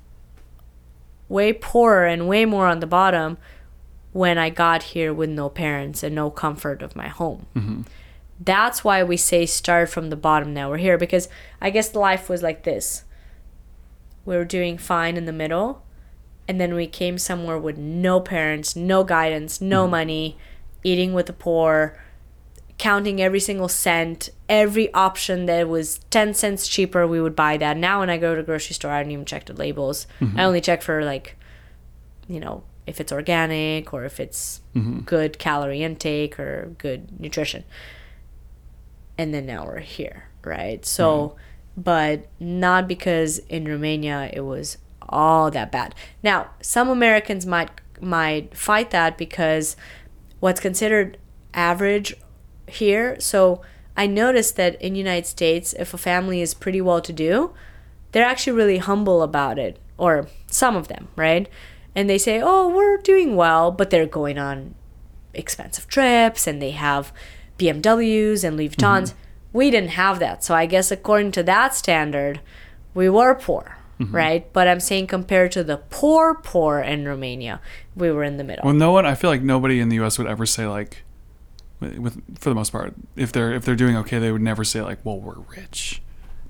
way 1.28 1.52
poorer 1.52 2.06
and 2.06 2.28
way 2.28 2.44
more 2.44 2.68
on 2.68 2.78
the 2.78 2.86
bottom 2.86 3.38
when 4.12 4.38
I 4.38 4.50
got 4.50 4.84
here 4.94 5.12
with 5.12 5.28
no 5.28 5.48
parents 5.48 6.04
and 6.04 6.14
no 6.14 6.30
comfort 6.30 6.82
of 6.82 6.94
my 6.94 7.08
home. 7.08 7.46
Mm-hmm. 7.56 7.80
That's 8.38 8.84
why 8.84 9.02
we 9.02 9.16
say 9.16 9.44
start 9.44 9.88
from 9.88 10.10
the 10.10 10.16
bottom 10.16 10.54
now 10.54 10.70
we're 10.70 10.76
here 10.76 10.98
because 10.98 11.28
I 11.60 11.70
guess 11.70 11.96
life 11.96 12.28
was 12.28 12.44
like 12.44 12.62
this. 12.62 13.02
We 14.26 14.36
were 14.36 14.44
doing 14.44 14.76
fine 14.76 15.16
in 15.16 15.24
the 15.24 15.32
middle 15.32 15.82
and 16.46 16.60
then 16.60 16.74
we 16.74 16.86
came 16.86 17.16
somewhere 17.16 17.58
with 17.58 17.78
no 17.78 18.20
parents, 18.20 18.76
no 18.76 19.02
guidance, 19.02 19.60
no 19.60 19.82
mm-hmm. 19.82 19.90
money, 19.92 20.38
eating 20.84 21.14
with 21.14 21.26
the 21.26 21.32
poor, 21.32 21.98
counting 22.78 23.22
every 23.22 23.40
single 23.40 23.68
cent, 23.68 24.28
every 24.48 24.92
option 24.92 25.46
that 25.46 25.68
was 25.68 25.98
10 26.10 26.34
cents 26.34 26.68
cheaper, 26.68 27.06
we 27.06 27.20
would 27.20 27.34
buy 27.34 27.56
that. 27.56 27.76
Now 27.76 28.00
when 28.00 28.10
I 28.10 28.18
go 28.18 28.34
to 28.34 28.42
the 28.42 28.46
grocery 28.46 28.74
store, 28.74 28.90
I 28.90 29.02
don't 29.02 29.10
even 29.10 29.24
check 29.24 29.46
the 29.46 29.54
labels. 29.54 30.06
Mm-hmm. 30.20 30.38
I 30.38 30.44
only 30.44 30.60
check 30.60 30.82
for 30.82 31.02
like 31.04 31.36
you 32.28 32.40
know, 32.40 32.64
if 32.86 33.00
it's 33.00 33.12
organic 33.12 33.92
or 33.92 34.04
if 34.04 34.20
it's 34.20 34.60
mm-hmm. 34.74 35.00
good 35.00 35.38
calorie 35.38 35.82
intake 35.82 36.38
or 36.38 36.74
good 36.78 37.20
nutrition. 37.20 37.64
And 39.18 39.32
then 39.32 39.46
now 39.46 39.64
we're 39.64 39.78
here, 39.78 40.28
right? 40.44 40.84
So, 40.84 41.36
but 41.76 42.26
not 42.40 42.88
because 42.88 43.38
in 43.48 43.66
Romania 43.66 44.30
it 44.32 44.40
was 44.40 44.78
all 45.08 45.50
that 45.50 45.70
bad. 45.70 45.94
Now, 46.22 46.50
some 46.60 46.88
Americans 46.88 47.46
might 47.46 47.70
might 48.00 48.56
fight 48.56 48.90
that 48.90 49.16
because 49.16 49.76
what's 50.40 50.60
considered 50.60 51.16
average 51.54 52.14
here. 52.68 53.18
So, 53.20 53.62
I 53.96 54.06
noticed 54.06 54.56
that 54.56 54.80
in 54.82 54.94
United 54.94 55.26
States, 55.26 55.72
if 55.78 55.94
a 55.94 55.98
family 55.98 56.42
is 56.42 56.52
pretty 56.52 56.82
well 56.82 57.00
to 57.00 57.12
do, 57.12 57.54
they're 58.12 58.26
actually 58.26 58.52
really 58.52 58.78
humble 58.78 59.22
about 59.22 59.58
it, 59.58 59.78
or 59.96 60.28
some 60.46 60.76
of 60.76 60.88
them, 60.88 61.08
right? 61.16 61.48
And 61.94 62.10
they 62.10 62.18
say, 62.18 62.40
"Oh, 62.42 62.68
we're 62.68 62.98
doing 62.98 63.36
well," 63.36 63.70
but 63.70 63.90
they're 63.90 64.06
going 64.06 64.38
on 64.38 64.74
expensive 65.36 65.86
trips 65.86 66.46
and 66.46 66.60
they 66.60 66.70
have 66.72 67.12
BMWs 67.58 68.44
and 68.44 68.56
Louis 68.56 68.68
mm-hmm. 68.68 68.84
Vuittons. 68.84 69.14
We 69.56 69.70
didn't 69.70 69.90
have 69.90 70.18
that, 70.18 70.44
so 70.44 70.54
I 70.54 70.66
guess 70.66 70.90
according 70.90 71.32
to 71.32 71.42
that 71.44 71.74
standard, 71.74 72.40
we 72.92 73.08
were 73.08 73.34
poor, 73.34 73.78
mm-hmm. 73.98 74.14
right? 74.14 74.52
But 74.52 74.68
I'm 74.68 74.80
saying 74.80 75.06
compared 75.06 75.52
to 75.52 75.64
the 75.64 75.78
poor 75.90 76.34
poor 76.34 76.80
in 76.80 77.06
Romania, 77.08 77.60
we 77.94 78.10
were 78.10 78.22
in 78.22 78.36
the 78.36 78.44
middle. 78.44 78.64
Well, 78.64 78.74
no 78.74 78.92
one. 78.92 79.06
I 79.06 79.14
feel 79.14 79.30
like 79.30 79.42
nobody 79.42 79.80
in 79.80 79.88
the 79.88 79.96
U.S. 79.96 80.18
would 80.18 80.26
ever 80.26 80.44
say 80.44 80.66
like, 80.66 81.04
with 81.80 82.20
for 82.38 82.50
the 82.50 82.54
most 82.54 82.70
part, 82.70 82.94
if 83.16 83.32
they're 83.32 83.54
if 83.54 83.64
they're 83.64 83.76
doing 83.76 83.96
okay, 83.96 84.18
they 84.18 84.30
would 84.30 84.42
never 84.42 84.64
say 84.64 84.82
like, 84.82 84.98
"Well, 85.04 85.18
we're 85.18 85.40
rich." 85.56 86.02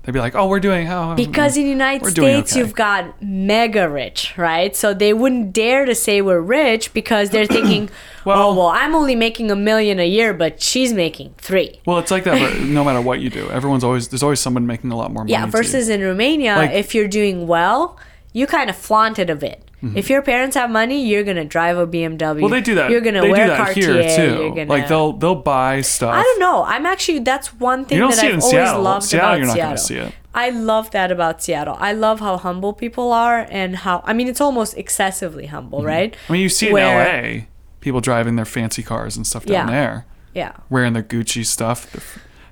They'd 0.07 0.13
be 0.13 0.21
like, 0.21 0.35
"Oh, 0.35 0.47
we're 0.47 0.61
doing 0.61 0.87
how?" 0.87 1.15
Because 1.15 1.57
in 1.57 1.63
the 1.63 1.69
United 1.69 2.09
States, 2.11 2.53
okay. 2.53 2.59
you've 2.61 2.73
got 2.73 3.21
mega 3.21 3.89
rich, 3.89 4.33
right? 4.37 4.73
So 4.73 4.93
they 4.93 5.11
wouldn't 5.11 5.51
dare 5.51 5.83
to 5.83 5.93
say 5.93 6.21
we're 6.21 6.39
rich 6.39 6.93
because 6.93 7.31
they're 7.31 7.45
thinking, 7.45 7.89
Well- 8.23 8.51
oh, 8.51 8.55
well, 8.55 8.67
I'm 8.67 8.95
only 8.95 9.17
making 9.17 9.51
a 9.51 9.55
million 9.57 9.99
a 9.99 10.07
year, 10.07 10.33
but 10.33 10.61
she's 10.61 10.93
making 10.93 11.33
three. 11.37 11.81
Well, 11.85 11.97
it's 11.97 12.09
like 12.09 12.23
that. 12.23 12.61
No 12.61 12.85
matter 12.85 13.01
what 13.01 13.19
you 13.19 13.29
do, 13.29 13.49
everyone's 13.51 13.83
always 13.83 14.07
there's 14.07 14.23
always 14.23 14.39
someone 14.39 14.65
making 14.65 14.93
a 14.93 14.95
lot 14.95 15.11
more 15.11 15.23
money. 15.25 15.33
Yeah, 15.33 15.45
versus 15.45 15.89
in 15.89 15.99
Romania, 15.99 16.55
Like- 16.55 16.71
if 16.71 16.95
you're 16.95 17.09
doing 17.09 17.45
well, 17.45 17.97
you 18.31 18.47
kind 18.47 18.69
of 18.69 18.77
flaunt 18.77 19.19
it 19.19 19.29
a 19.29 19.35
bit. 19.35 19.66
If 19.95 20.09
your 20.09 20.23
parents 20.23 20.55
have 20.55 20.71
money, 20.71 21.05
you're 21.07 21.23
gonna 21.23 21.45
drive 21.45 21.77
a 21.77 21.85
BMW. 21.85 22.17
Mm-hmm. 22.17 22.39
Well, 22.41 22.49
they 22.49 22.61
do 22.61 22.75
that. 22.75 22.89
You're 22.89 23.01
gonna 23.01 23.21
they 23.21 23.29
wear 23.31 23.45
do 23.45 23.51
that 23.51 23.57
Cartier. 23.57 24.01
here 24.01 24.15
too. 24.17 24.49
Gonna, 24.55 24.65
Like 24.69 24.87
they'll 24.87 25.13
they'll 25.13 25.35
buy 25.35 25.81
stuff. 25.81 26.15
I 26.15 26.23
don't 26.23 26.39
know. 26.39 26.63
I'm 26.63 26.85
actually 26.87 27.19
that's 27.19 27.53
one 27.53 27.85
thing 27.85 27.99
that 27.99 28.17
I've 28.17 28.29
always 28.31 28.45
Seattle. 28.49 28.81
loved 28.81 29.05
Seattle, 29.05 29.27
about 29.29 29.37
you're 29.37 29.45
not 29.47 29.53
Seattle. 29.53 29.69
gonna 29.69 29.77
see 29.77 29.95
it. 29.97 30.13
I 30.33 30.49
love 30.49 30.89
that 30.91 31.11
about 31.11 31.43
Seattle. 31.43 31.75
I 31.79 31.93
love 31.93 32.19
how 32.21 32.37
humble 32.37 32.73
people 32.73 33.11
are 33.11 33.45
and 33.51 33.75
how 33.75 34.01
I 34.03 34.13
mean 34.13 34.27
it's 34.27 34.41
almost 34.41 34.75
excessively 34.77 35.45
humble, 35.45 35.83
right? 35.83 36.13
Mm-hmm. 36.13 36.31
I 36.31 36.33
mean, 36.33 36.41
you 36.41 36.49
see 36.49 36.71
Where- 36.73 36.99
in 37.07 37.25
L.A. 37.25 37.47
people 37.79 38.01
driving 38.01 38.35
their 38.35 38.45
fancy 38.45 38.81
cars 38.81 39.15
and 39.15 39.27
stuff 39.27 39.45
down 39.45 39.67
Yeah. 39.67 39.71
there, 39.71 40.05
Yeah. 40.33 40.51
wearing 40.71 40.93
their 40.93 41.03
Gucci 41.03 41.45
stuff, 41.45 41.91
the 41.91 42.01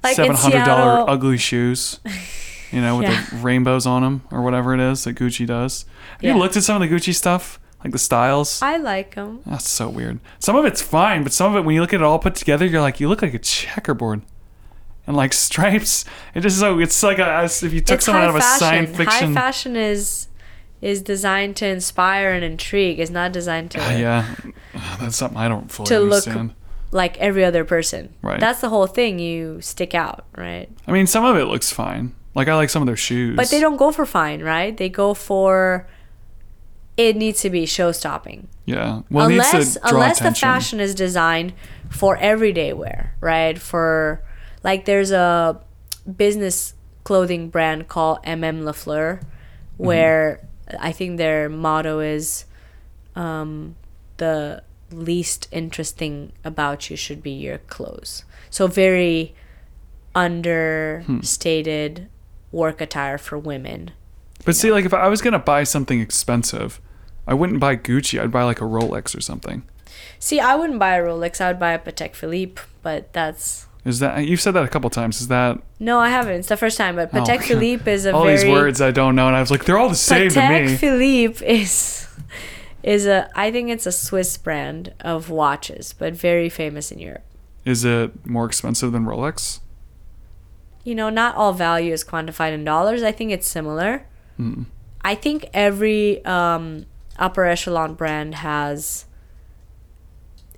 Like 0.04 0.16
seven 0.16 0.36
hundred 0.36 0.64
dollar 0.66 1.10
ugly 1.10 1.38
shoes, 1.38 2.00
you 2.72 2.82
know, 2.82 2.98
with 2.98 3.08
Yeah. 3.10 3.26
the 3.32 3.38
rainbows 3.38 3.86
on 3.86 4.02
them 4.02 4.22
or 4.32 4.42
whatever 4.42 4.74
it 4.74 4.80
is 4.80 5.04
that 5.04 5.16
Gucci 5.16 5.46
does. 5.46 5.86
Have 6.14 6.24
Yeah. 6.24 6.34
you 6.34 6.40
looked 6.40 6.58
at 6.58 6.64
some 6.64 6.82
of 6.82 6.88
the 6.88 6.94
Gucci 6.94 7.14
stuff, 7.14 7.60
like 7.84 7.92
the 7.94 8.00
styles? 8.00 8.62
I 8.62 8.78
like 8.78 9.16
them. 9.16 9.40
That's 9.46 9.70
so 9.70 9.88
weird. 9.90 10.20
Some 10.40 10.56
of 10.56 10.66
it's 10.66 10.82
fine, 10.82 11.24
but 11.24 11.32
some 11.34 11.52
of 11.52 11.58
it, 11.58 11.66
when 11.66 11.76
you 11.76 11.82
look 11.82 11.94
at 11.94 12.02
it 12.02 12.04
all 12.04 12.20
put 12.20 12.36
together, 12.36 12.66
you're 12.66 12.82
like, 12.82 13.00
you 13.00 13.08
look 13.10 13.22
like 13.22 13.34
a 13.34 13.40
checkerboard. 13.40 14.22
And 15.08 15.16
like 15.16 15.34
stripes, 15.48 16.04
it 16.34 16.42
just 16.42 16.60
so 16.60 16.80
it's 16.80 17.04
like 17.04 17.20
a, 17.20 17.26
as 17.30 17.62
if 17.62 17.72
you 17.74 17.82
took 17.82 17.96
It's 17.98 18.06
someone 18.06 18.24
out 18.24 18.30
of 18.32 18.36
a 18.36 18.40
fashion. 18.40 18.60
science 18.60 18.98
fiction. 18.98 19.28
High 19.36 19.42
fashion 19.42 19.76
is 19.76 20.28
is 20.82 21.02
designed 21.02 21.56
to 21.58 21.66
inspire 21.68 22.32
and 22.32 22.44
intrigue. 22.44 23.00
It's 23.00 23.12
not 23.12 23.32
designed 23.32 23.72
to 23.72 23.80
uh, 23.80 23.92
yeah, 23.98 24.36
that's 25.00 25.16
something 25.16 25.38
I 25.38 25.48
don't 25.48 25.72
fully 25.72 25.88
To 25.90 26.00
look- 26.00 26.28
understand. 26.28 26.54
like 26.92 27.18
every 27.20 27.46
other 27.46 27.64
person. 27.64 28.14
Right. 28.24 28.40
That's 28.40 28.62
the 28.62 28.70
whole 28.70 28.88
thing. 28.88 29.20
You 29.20 29.62
stick 29.62 29.94
out, 29.94 30.26
right? 30.36 30.70
I 30.88 30.92
mean, 30.92 31.06
some 31.08 31.24
of 31.24 31.38
it 31.38 31.46
looks 31.46 31.72
fine. 31.72 32.14
Like 32.36 32.48
I 32.50 32.56
like 32.56 32.70
some 32.70 32.82
of 32.82 32.86
their 32.88 32.98
shoes, 32.98 33.36
But 33.36 33.50
they 33.50 33.60
don't 33.60 33.78
go 33.78 33.92
for 33.92 34.06
fine, 34.06 34.44
right? 34.44 34.76
They 34.76 34.90
go 34.90 35.14
for 35.14 35.88
it 36.98 37.16
needs 37.18 37.42
to 37.42 37.50
be 37.50 37.66
show 37.66 37.92
stopping. 37.92 38.48
Yeah, 38.66 39.02
well, 39.10 39.28
unless 39.28 39.78
unless 39.84 40.20
attention. 40.20 40.34
the 40.34 40.40
fashion 40.40 40.80
is 40.80 40.94
designed 40.96 41.54
for 41.90 42.18
everyday 42.18 42.74
wear, 42.74 43.16
right? 43.22 43.58
For 43.60 44.22
like 44.64 44.86
there's 44.86 45.12
a 45.12 45.62
business 46.18 46.74
clothing 47.04 47.50
brand 47.50 47.88
called 47.88 48.20
MM 48.24 48.64
Lafleur 48.64 49.20
Mm-hmm. 49.76 49.86
where 49.88 50.48
I 50.80 50.94
think 50.94 51.18
their 51.18 51.50
motto 51.50 52.00
is 52.00 52.46
um, 53.16 53.76
the 54.18 54.64
least 54.90 55.50
interesting 55.52 56.32
about 56.46 56.90
you 56.90 56.96
should 56.96 57.22
be 57.22 57.32
your 57.32 57.58
clothes. 57.58 58.24
So 58.50 58.68
very 58.68 59.36
understated 60.16 62.08
work 62.56 62.80
attire 62.82 63.18
for 63.18 63.38
women. 63.38 63.92
But 64.46 64.56
see, 64.56 64.72
like 64.72 64.86
if 64.86 64.94
I 64.94 65.08
was 65.10 65.22
gonna 65.22 65.40
buy 65.40 65.64
something 65.64 66.00
expensive, 66.00 66.80
I 67.28 67.34
wouldn't 67.34 67.60
buy 67.60 67.76
Gucci. 67.76 68.20
I'd 68.20 68.32
buy 68.32 68.44
like 68.44 68.62
a 68.62 68.66
Rolex 68.66 69.16
or 69.16 69.22
something. 69.22 69.64
See, 70.20 70.40
I 70.40 70.56
wouldn't 70.56 70.80
buy 70.80 70.96
a 70.96 71.04
Rolex. 71.04 71.42
I 71.42 71.48
would 71.50 71.60
buy 71.60 71.74
a 71.74 71.80
Patek 71.80 72.16
Philippe, 72.16 72.62
but 72.82 73.12
that's 73.14 73.68
Is 73.84 74.00
that 74.00 74.26
you've 74.26 74.42
said 74.42 74.52
that 74.52 74.64
a 74.64 74.68
couple 74.70 74.90
times? 74.90 75.20
Is 75.22 75.28
that 75.28 75.60
no, 75.80 76.00
I 76.00 76.10
haven't. 76.10 76.36
It's 76.40 76.48
the 76.48 76.58
first 76.58 76.78
time. 76.78 76.96
But 76.96 77.10
Oh, 77.14 77.18
Patek 77.18 77.40
God. 77.40 77.44
Philippe 77.44 77.92
is 77.92 78.06
a 78.06 78.14
all 78.14 78.24
very 78.24 78.38
these 78.38 78.46
words 78.50 78.82
I 78.82 78.92
don't 78.92 79.16
know? 79.16 79.28
And 79.28 79.36
I 79.36 79.42
was 79.42 79.52
like, 79.52 79.66
they're 79.66 79.78
all 79.78 79.90
the 79.90 79.96
same 79.96 80.30
to 80.30 80.40
Patek 80.40 80.66
me. 80.68 80.78
Philippe 80.78 81.46
is 81.46 82.08
is 82.84 83.06
a 83.06 83.30
I 83.36 83.52
think 83.52 83.70
it's 83.70 83.86
a 83.86 83.92
Swiss 83.92 84.38
brand 84.38 84.94
of 85.02 85.30
watches, 85.30 85.94
but 85.98 86.14
very 86.14 86.50
famous 86.50 86.92
in 86.92 87.00
Europe. 87.00 87.24
Is 87.66 87.84
it 87.84 88.26
more 88.26 88.46
expensive 88.46 88.92
than 88.92 89.06
Rolex? 89.06 89.60
You 90.86 90.96
know, 90.96 91.10
not 91.10 91.36
all 91.36 91.52
value 91.52 91.92
is 91.92 92.04
quantified 92.06 92.54
in 92.54 92.64
dollars. 92.64 93.04
I 93.04 93.12
think 93.12 93.32
it's 93.32 93.48
similar. 93.48 94.06
Mm. 94.40 94.68
I 95.02 95.16
think 95.16 95.50
every 95.54 96.24
um, 96.26 96.86
upper 97.20 97.44
echelon 97.46 97.96
brand 97.96 98.36
has 98.36 99.06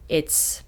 its 0.09 0.63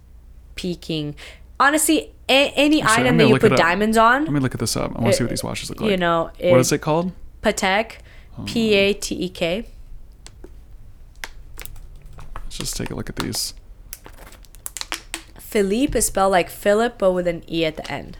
peaking. 0.54 1.14
Honestly, 1.60 2.12
a- 2.28 2.52
any 2.56 2.80
Actually, 2.82 3.04
item 3.04 3.16
that 3.18 3.28
you 3.28 3.38
put 3.38 3.56
diamonds 3.56 3.96
on, 3.96 4.24
Let 4.24 4.32
me 4.32 4.40
look 4.40 4.54
at 4.54 4.60
this 4.60 4.76
up. 4.76 4.96
I 4.96 5.00
want 5.00 5.12
to 5.12 5.18
see 5.18 5.24
what 5.24 5.30
these 5.30 5.44
watches 5.44 5.68
look 5.70 5.80
like. 5.82 5.90
you 5.90 5.96
know, 5.96 6.30
what 6.40 6.58
is 6.60 6.72
it 6.72 6.78
called? 6.80 7.12
Patek, 7.42 7.98
Oh. 8.38 8.44
P 8.46 8.72
A 8.74 8.92
T 8.94 9.14
E 9.14 9.28
K. 9.28 9.66
Let's 12.34 12.56
just 12.58 12.76
take 12.76 12.90
a 12.90 12.94
look 12.94 13.08
at 13.10 13.16
these. 13.16 13.54
Philippe 15.38 15.98
is 15.98 16.06
spelled 16.06 16.32
like 16.32 16.48
Philip, 16.48 16.96
but 16.98 17.12
with 17.12 17.26
an 17.26 17.42
E 17.50 17.64
at 17.64 17.76
the 17.76 17.90
end. 17.90 18.18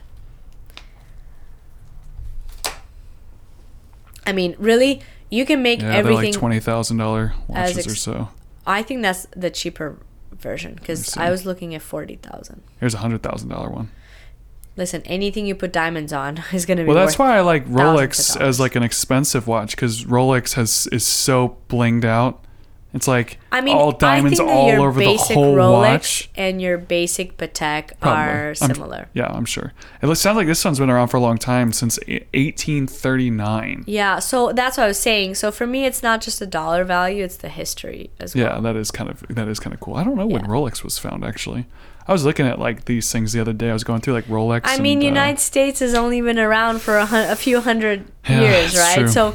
I 4.26 4.32
mean, 4.32 4.54
really, 4.58 5.02
you 5.30 5.46
can 5.46 5.62
make 5.62 5.80
Yeah, 5.80 5.94
everything. 5.94 6.32
like 6.32 6.34
twenty 6.34 6.60
thousand 6.60 6.98
dollar 6.98 7.34
watches 7.48 7.86
or 7.86 7.94
so. 7.94 8.28
I 8.66 8.82
think 8.82 9.02
that's 9.02 9.26
the 9.34 9.50
cheaper 9.50 9.96
version 10.32 10.74
because. 10.74 11.16
I 11.16 11.30
was 11.30 11.46
looking 11.46 11.74
at 11.74 11.82
forty 11.82 12.16
thousand. 12.16 12.62
Here's 12.78 12.94
a 12.94 12.98
hundred 12.98 13.22
thousand 13.22 13.48
dollar 13.48 13.70
one. 13.70 13.90
Listen, 14.76 15.02
anything 15.02 15.46
you 15.46 15.54
put 15.54 15.72
diamonds 15.72 16.12
on 16.12 16.42
is 16.52 16.66
gonna 16.66 16.82
be. 16.82 16.86
Well, 16.88 16.96
that's 16.96 17.18
why 17.18 17.36
I 17.36 17.40
like 17.40 17.66
Rolex 17.66 18.40
as 18.40 18.60
like 18.60 18.76
an 18.76 18.82
expensive 18.82 19.46
watch 19.46 19.72
because 19.72 20.04
Rolex 20.04 20.54
has 20.54 20.86
is 20.92 21.04
so 21.04 21.58
blinged 21.68 22.04
out. 22.04 22.44
It's 22.92 23.06
like 23.06 23.38
I 23.52 23.60
mean, 23.60 23.76
all 23.76 23.92
diamonds 23.92 24.40
all 24.40 24.68
over 24.70 24.98
the 24.98 25.16
whole 25.16 25.54
Rolex 25.54 25.90
watch. 25.92 26.30
and 26.34 26.60
your 26.60 26.76
basic 26.76 27.36
Patek 27.36 27.92
Probably. 28.00 28.20
are 28.24 28.46
I'm- 28.48 28.54
similar. 28.56 29.08
Yeah, 29.14 29.26
I'm 29.26 29.44
sure. 29.44 29.72
It 30.02 30.06
looks- 30.08 30.20
sounds 30.20 30.36
like 30.36 30.48
this 30.48 30.64
one's 30.64 30.80
been 30.80 30.90
around 30.90 31.06
for 31.08 31.16
a 31.16 31.20
long 31.20 31.38
time 31.38 31.72
since 31.72 31.98
e- 32.08 32.20
1839. 32.34 33.84
Yeah, 33.86 34.18
so 34.18 34.52
that's 34.52 34.76
what 34.76 34.84
I 34.84 34.86
was 34.88 34.98
saying. 34.98 35.34
So 35.36 35.50
for 35.52 35.66
me, 35.66 35.84
it's 35.84 36.02
not 36.02 36.20
just 36.20 36.38
the 36.38 36.46
dollar 36.46 36.84
value; 36.84 37.24
it's 37.24 37.36
the 37.36 37.48
history 37.48 38.10
as 38.18 38.34
well. 38.34 38.44
Yeah, 38.44 38.60
that 38.60 38.76
is 38.76 38.90
kind 38.90 39.08
of 39.10 39.22
that 39.28 39.48
is 39.48 39.60
kind 39.60 39.72
of 39.74 39.80
cool. 39.80 39.94
I 39.94 40.04
don't 40.04 40.16
know 40.16 40.26
when 40.26 40.42
Yeah. 40.42 40.48
Rolex 40.50 40.82
was 40.82 40.98
found 40.98 41.24
actually. 41.24 41.66
I 42.08 42.12
was 42.12 42.24
looking 42.24 42.46
at 42.46 42.58
like 42.58 42.86
these 42.86 43.12
things 43.12 43.32
the 43.32 43.40
other 43.40 43.52
day. 43.52 43.70
I 43.70 43.72
was 43.72 43.84
going 43.84 44.00
through 44.00 44.14
like 44.14 44.26
Rolex. 44.26 44.62
I 44.64 44.78
mean, 44.78 44.98
and, 44.98 45.04
uh, 45.04 45.20
United 45.20 45.38
States 45.40 45.78
has 45.80 45.94
only 45.94 46.20
been 46.20 46.38
around 46.38 46.80
for 46.82 46.96
a, 46.96 47.06
hun- 47.06 47.30
a 47.30 47.36
few 47.36 47.60
hundred 47.60 48.04
Yeah, 48.28 48.40
years, 48.40 48.76
right? 48.76 48.98
true. 48.98 49.08
So 49.08 49.34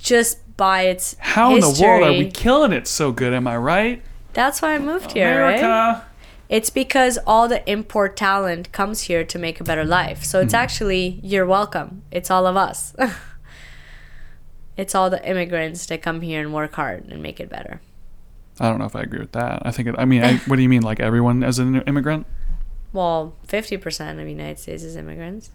just 0.00 0.38
by 0.58 0.82
its 0.82 1.16
How 1.20 1.54
in 1.54 1.60
the 1.60 1.78
world 1.80 2.02
are 2.02 2.12
we 2.12 2.30
killing 2.30 2.72
it 2.72 2.86
so 2.86 3.10
good? 3.12 3.32
Am 3.32 3.46
I 3.46 3.56
right? 3.56 4.02
That's 4.34 4.60
why 4.60 4.74
I 4.74 4.78
moved 4.78 5.12
here, 5.12 5.40
right? 5.40 5.58
America. 5.58 6.04
It's 6.50 6.68
because 6.68 7.18
all 7.26 7.48
the 7.48 7.68
import 7.70 8.16
talent 8.16 8.72
comes 8.72 9.02
here 9.02 9.24
to 9.24 9.38
make 9.38 9.60
a 9.60 9.64
better 9.64 9.84
life. 9.84 10.24
So 10.24 10.40
it's 10.40 10.52
hmm. 10.52 10.56
actually 10.56 11.20
you're 11.22 11.46
welcome. 11.46 12.02
It's 12.10 12.30
all 12.30 12.46
of 12.46 12.56
us. 12.56 12.94
it's 14.76 14.94
all 14.94 15.08
the 15.08 15.26
immigrants 15.26 15.86
that 15.86 16.02
come 16.02 16.20
here 16.20 16.42
and 16.42 16.52
work 16.52 16.74
hard 16.74 17.06
and 17.08 17.22
make 17.22 17.40
it 17.40 17.48
better. 17.48 17.80
I 18.60 18.68
don't 18.68 18.78
know 18.78 18.86
if 18.86 18.96
I 18.96 19.02
agree 19.02 19.20
with 19.20 19.32
that. 19.32 19.62
I 19.64 19.70
think 19.70 19.88
it, 19.88 19.94
I 19.96 20.04
mean, 20.04 20.24
I, 20.24 20.38
what 20.38 20.56
do 20.56 20.62
you 20.62 20.68
mean 20.68 20.82
like 20.82 20.98
everyone 20.98 21.44
as 21.44 21.60
an 21.60 21.82
immigrant? 21.82 22.26
Well, 22.92 23.36
50% 23.46 24.10
of 24.10 24.16
the 24.16 24.30
United 24.30 24.58
States 24.58 24.82
is 24.82 24.96
immigrants. 24.96 25.52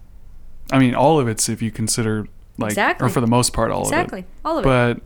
I 0.72 0.78
mean, 0.78 0.94
all 0.94 1.20
of 1.20 1.28
it's 1.28 1.48
if 1.50 1.60
you 1.60 1.70
consider 1.70 2.26
like 2.58 2.70
Exactly. 2.72 3.06
or 3.06 3.10
for 3.10 3.20
the 3.20 3.26
most 3.26 3.52
part 3.52 3.70
all 3.70 3.82
Exactly. 3.82 4.20
of 4.20 4.24
it. 4.24 4.28
Exactly. 4.28 4.40
All 4.44 4.58
of 4.58 4.64
it. 4.64 5.02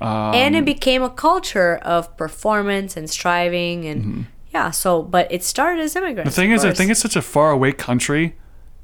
But 0.00 0.06
um, 0.06 0.34
and 0.34 0.54
it 0.56 0.64
became 0.64 1.02
a 1.02 1.10
culture 1.10 1.76
of 1.82 2.16
performance 2.16 2.96
and 2.96 3.10
striving 3.10 3.84
and 3.84 4.26
yeah, 4.54 4.70
so 4.70 5.02
but 5.02 5.30
it 5.30 5.42
started 5.44 5.82
as 5.82 5.94
immigrants. 5.96 6.20
Mm-hmm. 6.20 6.28
the 6.28 6.42
thing 6.42 6.50
is, 6.52 6.64
I 6.64 6.72
think 6.72 6.90
it's 6.90 7.00
such 7.00 7.16
a 7.16 7.22
far 7.22 7.50
away 7.50 7.72
country 7.72 8.36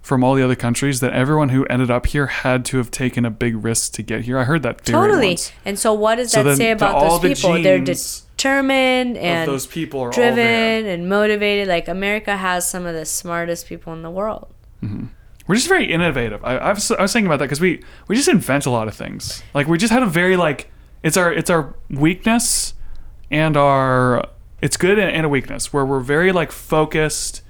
from 0.03 0.23
all 0.23 0.35
the 0.35 0.43
other 0.43 0.55
countries 0.57 1.01
that 1.01 1.13
everyone 1.15 1.49
who 1.49 1.65
ended 1.67 1.91
up 1.91 2.05
here 2.07 2.27
had 2.27 2.63
to 2.67 2.77
have 2.77 2.91
taken 2.91 3.25
a 3.25 3.31
big 3.31 3.65
risk 3.65 3.95
to 3.95 4.03
get 4.03 4.23
here. 4.23 4.39
I 4.39 4.45
heard 4.45 4.63
that 4.63 4.85
Totally. 4.85 5.29
once. 5.29 5.51
And 5.65 5.79
so, 5.79 5.95
what 5.95 6.17
does 6.17 6.31
So 6.33 6.43
that 6.43 6.59
say 6.59 6.73
about 6.73 6.95
all 6.97 7.19
those 7.19 7.41
the 7.41 7.49
people? 7.49 7.63
They're 7.63 7.79
determined 7.79 9.17
and 9.17 9.49
those 9.49 9.67
people 9.67 10.01
are 10.01 10.11
driven 10.11 10.85
and 10.87 11.09
motivated. 11.09 11.69
Like 11.69 11.89
America 11.89 12.37
has 12.37 12.69
some 12.69 12.85
of 12.85 12.95
the 12.95 13.07
smartest 13.07 13.67
people 13.67 13.93
in 13.95 14.03
the 14.03 14.11
world. 14.11 14.53
We're 15.47 15.57
just 15.57 15.69
very 15.69 15.93
innovative. 15.93 16.43
I, 16.45 16.57
I, 16.57 16.73
was, 16.73 16.91
I 16.91 17.03
was 17.03 17.13
thinking 17.13 17.27
about 17.27 17.39
that 17.39 17.47
because 17.47 17.61
we 17.61 17.83
we 18.09 18.17
just 18.17 18.29
invent 18.29 18.67
a 18.67 18.71
lot 18.71 18.89
of 18.89 18.95
things. 18.95 19.43
Like 19.53 19.67
we 19.67 19.77
just 19.77 19.93
had 19.93 20.03
a 20.03 20.07
very 20.07 20.37
like 20.37 20.71
it's 21.03 21.17
our 21.17 21.33
it's 21.33 21.51
our 21.51 21.75
weakness 21.91 22.75
and 23.31 23.57
our 23.57 24.27
it's 24.63 24.79
good 24.79 24.99
and, 24.99 25.11
and 25.11 25.27
a 25.27 25.29
weakness 25.29 25.73
where 25.73 25.85
we're 25.85 26.01
very 26.01 26.33
like 26.33 26.51
focused, 26.51 27.43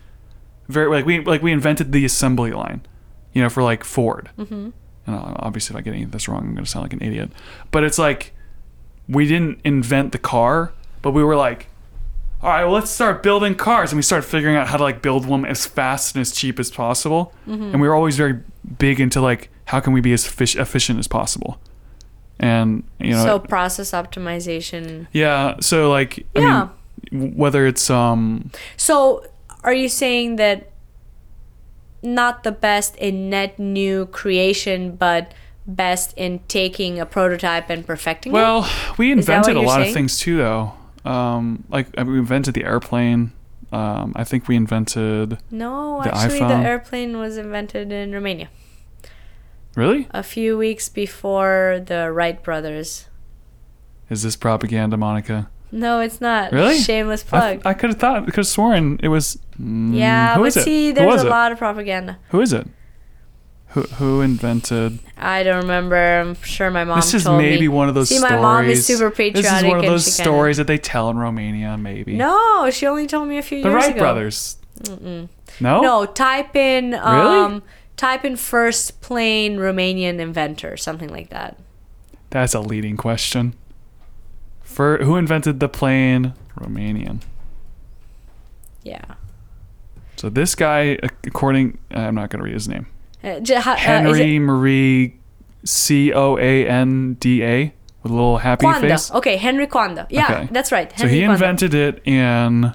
very 0.68 0.88
like 0.88 1.06
we 1.06 1.20
like 1.20 1.42
we 1.42 1.52
invented 1.52 1.92
the 1.92 2.04
assembly 2.04 2.50
line, 2.50 2.82
you 3.32 3.42
know, 3.42 3.48
for 3.48 3.62
like 3.62 3.84
Ford. 3.84 4.30
Mm-hmm. 4.36 4.70
And 5.06 5.16
uh, 5.16 5.34
obviously, 5.36 5.74
if 5.74 5.78
I 5.78 5.82
get 5.82 5.94
any 5.94 6.02
of 6.02 6.10
this 6.10 6.28
wrong, 6.28 6.40
I'm 6.40 6.54
going 6.54 6.64
to 6.64 6.70
sound 6.70 6.84
like 6.84 6.92
an 6.92 7.02
idiot. 7.02 7.30
But 7.70 7.84
it's 7.84 7.98
like 7.98 8.34
we 9.08 9.28
didn't 9.28 9.60
invent 9.64 10.12
the 10.12 10.18
car, 10.18 10.72
but 11.02 11.12
we 11.12 11.22
were 11.22 11.36
like, 11.36 11.68
all 12.44 12.50
right, 12.50 12.64
well, 12.64 12.74
let's 12.74 12.90
start 12.90 13.22
building 13.22 13.54
cars. 13.54 13.90
And 13.90 13.96
we 13.96 14.02
started 14.02 14.26
figuring 14.28 14.54
out 14.54 14.68
how 14.68 14.76
to 14.76 14.82
like 14.82 15.00
build 15.00 15.24
one 15.26 15.46
as 15.46 15.64
fast 15.66 16.14
and 16.14 16.20
as 16.20 16.30
cheap 16.30 16.60
as 16.60 16.70
possible. 16.70 17.32
And 17.46 17.80
we 17.80 17.88
were 17.88 17.94
always 17.94 18.16
very 18.18 18.38
big 18.78 19.00
into 19.00 19.20
like, 19.22 19.48
how 19.64 19.80
can 19.80 19.92
we 19.94 20.00
be 20.02 20.12
as 20.12 20.26
fish- 20.26 20.54
efficient 20.56 20.98
as 20.98 21.08
possible? 21.08 21.58
And, 22.38 22.84
you 23.00 23.12
know, 23.12 23.24
so 23.24 23.38
process 23.38 23.92
optimization. 23.92 25.06
yeah. 25.12 25.54
So 25.60 25.90
like, 25.90 26.26
I 26.36 26.40
Yeah. 26.40 26.68
mean, 27.10 27.34
whether 27.36 27.66
it's, 27.66 27.88
um, 27.90 28.50
So, 28.76 29.24
are 29.62 29.72
you 29.72 29.88
saying 29.88 30.36
that 30.36 30.70
not 32.02 32.42
the 32.44 32.52
best 32.52 32.94
in 32.96 33.30
net 33.30 33.58
new 33.58 34.04
creation, 34.06 34.96
but 34.96 35.32
best 35.66 36.12
in 36.18 36.40
taking 36.48 37.00
a 37.00 37.06
prototype 37.06 37.70
and 37.70 37.86
perfecting 37.86 38.32
it? 38.32 38.34
well, 38.34 38.68
we 38.98 39.12
Is 39.12 39.24
that 39.26 39.38
what 39.40 39.48
invented 39.48 39.56
a 39.56 39.66
lot 39.66 39.80
of 39.80 39.90
things 39.94 40.18
too, 40.18 40.36
though. 40.36 40.74
Um, 41.05 41.64
like 41.68 41.89
I 41.98 42.02
we 42.02 42.18
invented 42.18 42.55
the 42.55 42.64
airplane. 42.64 43.32
Um, 43.72 44.12
I 44.14 44.22
think 44.22 44.47
we 44.47 44.55
invented, 44.55 45.39
No, 45.51 46.01
the 46.05 46.14
actually, 46.14 46.39
the 46.39 46.55
airplane 46.55 47.18
was 47.18 47.36
invented 47.36 47.90
in 47.90 48.12
Romania 48.12 48.48
really? 49.74 50.06
a 50.12 50.22
few 50.22 50.56
weeks 50.56 50.89
before 50.89 51.82
the 51.85 52.12
Wright 52.12 52.40
brothers. 52.43 53.09
Is 54.10 54.22
this 54.22 54.36
propaganda, 54.36 54.97
Monica? 54.97 55.51
No, 55.72 55.98
it's 55.98 56.20
not. 56.20 56.52
Really? 56.52 56.78
Shameless 56.78 57.24
plug. 57.24 57.62
I 57.64 57.74
could 57.74 57.90
have 57.90 57.98
thought, 57.98 58.26
could 58.26 58.36
have 58.36 58.47
sworn 58.47 59.01
it 59.02 59.09
was. 59.09 59.39
Mm, 59.60 59.97
yeah, 59.97 60.39
but 60.39 60.52
see, 60.52 60.93
there's 60.93 61.22
a 61.22 61.26
it? 61.26 61.31
lot 61.31 61.51
of 61.51 61.59
propaganda. 61.59 62.18
Who 62.28 62.40
is 62.40 62.52
it? 62.52 62.68
Who 63.74 63.82
who 63.82 64.20
invented? 64.20 65.01
I 65.16 65.42
don't 65.42 65.62
remember. 65.62 65.96
I'm 65.96 66.34
sure 66.42 66.70
my 66.70 66.84
mom 66.84 66.98
this 66.98 67.12
is 67.12 67.26
maybe 67.26 67.62
me. 67.62 67.68
one 67.68 67.88
of 67.88 67.94
those 67.96 68.09
See, 68.09 68.18
stories. 68.18 68.32
my 68.32 68.40
mom 68.40 68.66
is 68.66 68.86
super 68.86 69.10
patriotic. 69.10 69.42
This 69.42 69.52
is 69.62 69.64
one 69.64 69.78
of 69.78 69.84
those 69.84 70.12
stories 70.14 70.59
that 70.59 70.68
they 70.68 70.78
tell 70.78 71.10
in 71.10 71.18
Romania, 71.18 71.76
maybe. 71.76 72.14
No, 72.14 72.70
she 72.70 72.86
only 72.86 73.09
told 73.09 73.28
me 73.28 73.38
a 73.38 73.42
few 73.42 73.62
the 73.62 73.68
years 73.70 73.74
Wright 73.74 73.90
ago. 73.90 73.98
brothers. 73.98 74.59
No. 74.88 75.80
No, 75.80 76.06
type 76.06 76.55
in 76.55 76.94
um, 76.94 77.62
type 77.96 78.24
in 78.24 78.36
first 78.36 79.01
plane 79.01 79.56
Romanian 79.56 80.20
inventor, 80.20 80.76
something 80.76 81.09
like 81.09 81.30
that. 81.30 81.59
That's 82.30 82.55
a 82.55 82.60
leading 82.60 82.96
question. 82.96 83.55
For 84.62 84.98
who 84.98 85.16
invented 85.16 85.59
the 85.60 85.68
plane? 85.68 86.34
Romanian. 86.59 87.22
Yeah. 88.84 89.05
So 90.16 90.28
this 90.28 90.55
guy, 90.55 90.98
according, 91.24 91.78
I'm 91.90 92.14
not 92.14 92.30
going 92.30 92.38
to 92.38 92.44
read 92.44 92.55
his 92.55 92.68
name. 92.68 92.86
Uh, 93.24 93.40
j- 93.40 93.55
uh, 93.56 93.60
Henry 93.76 94.36
it 94.36 94.40
Marie 94.40 95.16
C 95.64 96.12
O 96.12 96.36
A 96.36 96.68
N 96.68 97.14
D 97.14 97.42
A 97.42 97.74
with 98.02 98.12
a 98.12 98.14
little 98.14 98.38
happy 98.38 98.66
Quando? 98.66 98.86
face. 98.88 99.10
Okay, 99.12 99.36
Henry 99.36 99.66
Quando. 99.66 100.06
Yeah, 100.10 100.24
Okay. 100.30 100.48
that's 100.52 100.70
right. 100.70 100.92
So 100.98 101.09
he 101.09 101.22
invented 101.22 101.72
it 101.74 102.02
in 102.06 102.74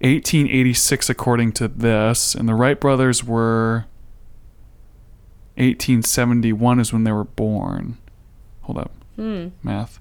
1886, 0.00 1.08
according 1.08 1.52
to 1.52 1.68
this, 1.68 2.34
and 2.34 2.48
the 2.48 2.54
Wright 2.54 2.80
brothers 2.80 3.22
were 3.22 3.84
1871 5.56 6.80
is 6.80 6.92
when 6.92 7.04
they 7.04 7.12
were 7.12 7.24
born. 7.24 7.98
Hold 8.62 8.78
up, 8.78 8.92
Hmm. 9.16 9.48
math. 9.62 10.00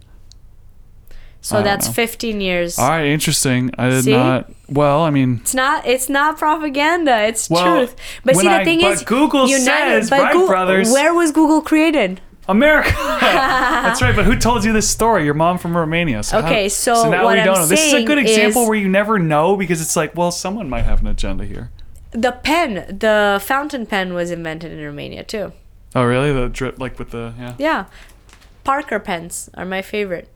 So 1.43 1.63
that's 1.63 1.87
know. 1.87 1.93
15 1.93 2.39
years. 2.39 2.77
All 2.77 2.87
right, 2.87 3.05
interesting. 3.07 3.71
I 3.77 3.89
did 3.89 4.03
See? 4.03 4.11
not. 4.13 4.51
Well, 4.69 5.01
I 5.01 5.09
mean, 5.09 5.39
It's 5.41 5.55
not. 5.55 5.85
It's 5.87 6.07
not 6.07 6.37
propaganda. 6.37 7.23
It's 7.23 7.49
Well, 7.49 7.63
truth. 7.77 7.95
But 8.23 8.35
see, 8.35 8.47
the 8.47 8.53
I- 8.53 8.63
thing 8.63 8.81
but 8.81 8.91
is, 8.93 9.03
Google 9.03 9.47
says 9.47 10.09
but 10.09 10.21
Wright 10.21 10.33
Goo- 10.33 10.47
brothers- 10.47 10.91
Where 10.91 11.13
was 11.13 11.31
Google 11.31 11.61
created? 11.61 12.21
America. 12.47 12.91
That's 13.21 14.01
right. 14.01 14.15
But 14.15 14.25
who 14.25 14.35
told 14.37 14.63
you 14.65 14.71
this 14.73 14.89
story? 14.89 15.25
Your 15.25 15.33
mom 15.33 15.57
from 15.57 15.75
Romania. 15.75 16.21
So 16.23 16.41
how- 16.41 16.47
Okay, 16.47 16.69
so 16.69 17.09
now 17.09 17.27
we 17.27 17.39
I'm 17.39 17.45
don't 17.45 17.55
know. 17.55 17.65
This 17.65 17.85
is 17.87 17.93
a 17.93 18.03
good 18.03 18.17
example 18.19 18.67
where 18.67 18.77
you 18.77 18.87
never 18.89 19.17
know 19.19 19.55
because 19.57 19.81
it's 19.81 19.95
like, 19.95 20.15
well, 20.15 20.31
someone 20.31 20.69
might 20.69 20.83
have 20.83 21.01
an 21.01 21.07
agenda 21.07 21.45
here. 21.45 21.71
The 22.11 22.31
pen, 22.33 22.97
the 22.99 23.41
fountain 23.43 23.85
pen, 23.85 24.13
was 24.13 24.31
invented 24.31 24.71
in 24.71 24.83
Romania 24.83 25.23
too. 25.23 25.53
Oh, 25.95 26.03
really? 26.03 26.31
The 26.33 26.49
drip, 26.49 26.77
like 26.79 26.99
with 26.99 27.11
the 27.11 27.33
yeah. 27.39 27.53
Yeah, 27.57 27.85
Parker 28.63 28.99
pens 28.99 29.49
are 29.53 29.65
my 29.65 29.81
favorite. 29.81 30.27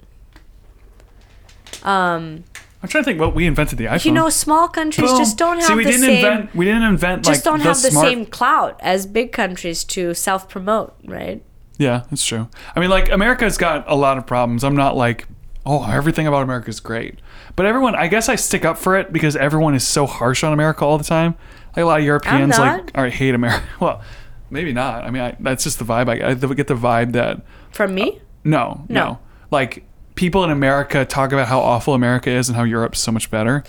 Um, 1.84 2.44
I'm 2.84 2.90
trying 2.90 3.04
to 3.04 3.06
think. 3.06 3.20
What 3.20 3.34
we 3.34 3.46
invented 3.48 3.78
the 3.80 3.86
iPhone. 3.86 4.06
you 4.06 4.12
know, 4.12 4.30
small 4.30 4.68
countries 4.68 5.10
Boom. 5.10 5.18
just 5.18 5.38
don't 5.38 5.58
have 5.58 5.68
See, 5.68 5.74
we 5.76 5.84
the 5.86 5.92
didn't 5.92 6.06
same. 6.06 6.26
invent. 6.26 6.56
We 6.56 6.66
didn't 6.66 6.84
invent 6.84 7.26
just 7.26 7.40
like 7.40 7.44
don't 7.44 7.60
the 7.60 7.66
have 7.66 7.82
the 7.82 7.92
smart. 7.92 8.08
same 8.08 8.26
clout 8.26 8.80
as 8.82 9.06
big 9.08 9.32
countries 9.32 9.84
to 9.86 10.14
self 10.14 10.48
promote, 10.50 10.96
right? 11.06 11.42
Yeah, 11.78 12.04
that's 12.10 12.24
true. 12.26 12.48
I 12.76 12.80
mean, 12.80 12.90
like 12.90 13.10
America's 13.12 13.58
got 13.58 13.84
a 13.90 13.96
lot 13.96 14.18
of 14.18 14.26
problems. 14.28 14.64
I'm 14.64 14.76
not 14.76 14.96
like, 14.96 15.28
oh, 15.66 15.84
everything 15.90 16.28
about 16.28 16.44
America 16.44 16.70
is 16.70 16.80
great. 16.80 17.20
But 17.56 17.66
everyone, 17.66 17.96
I 17.96 18.08
guess 18.08 18.30
I 18.30 18.36
stick 18.36 18.64
up 18.66 18.78
for 18.78 18.98
it 18.98 19.12
because 19.12 19.36
everyone 19.36 19.76
is 19.76 19.86
so 19.88 20.06
harsh 20.06 20.44
on 20.44 20.54
America 20.54 20.86
all 20.86 20.98
the 20.98 21.04
time. 21.04 21.36
Like 21.76 21.84
a 21.84 21.86
lot 21.88 22.00
of 22.00 22.06
Europeans, 22.06 22.58
like, 22.58 22.94
not. 22.96 23.04
or 23.04 23.10
hate 23.10 23.34
America. 23.36 23.66
Well, 23.82 24.02
maybe 24.50 24.72
not. 24.74 25.04
I 25.04 25.10
mean, 25.12 25.22
I, 25.24 25.36
that's 25.40 25.64
just 25.64 25.80
the 25.80 25.86
vibe. 25.86 26.08
I, 26.08 26.30
I 26.30 26.34
get 26.54 26.68
the 26.68 26.76
vibe 26.76 27.14
that 27.14 27.42
From 27.72 27.94
me, 27.96 28.22
no, 28.44 28.86
no, 28.88 29.04
No. 29.04 29.20
like 29.52 29.84
people 30.16 30.44
in 30.44 30.50
America 30.50 31.06
talk 31.06 31.32
about 31.32 31.48
how 31.48 31.60
awful 31.60 31.94
America 31.94 32.30
is 32.30 32.50
and 32.50 32.56
how 32.56 32.64
Europe's 32.64 33.00
so 33.00 33.12
much 33.12 33.30
better, 33.30 33.64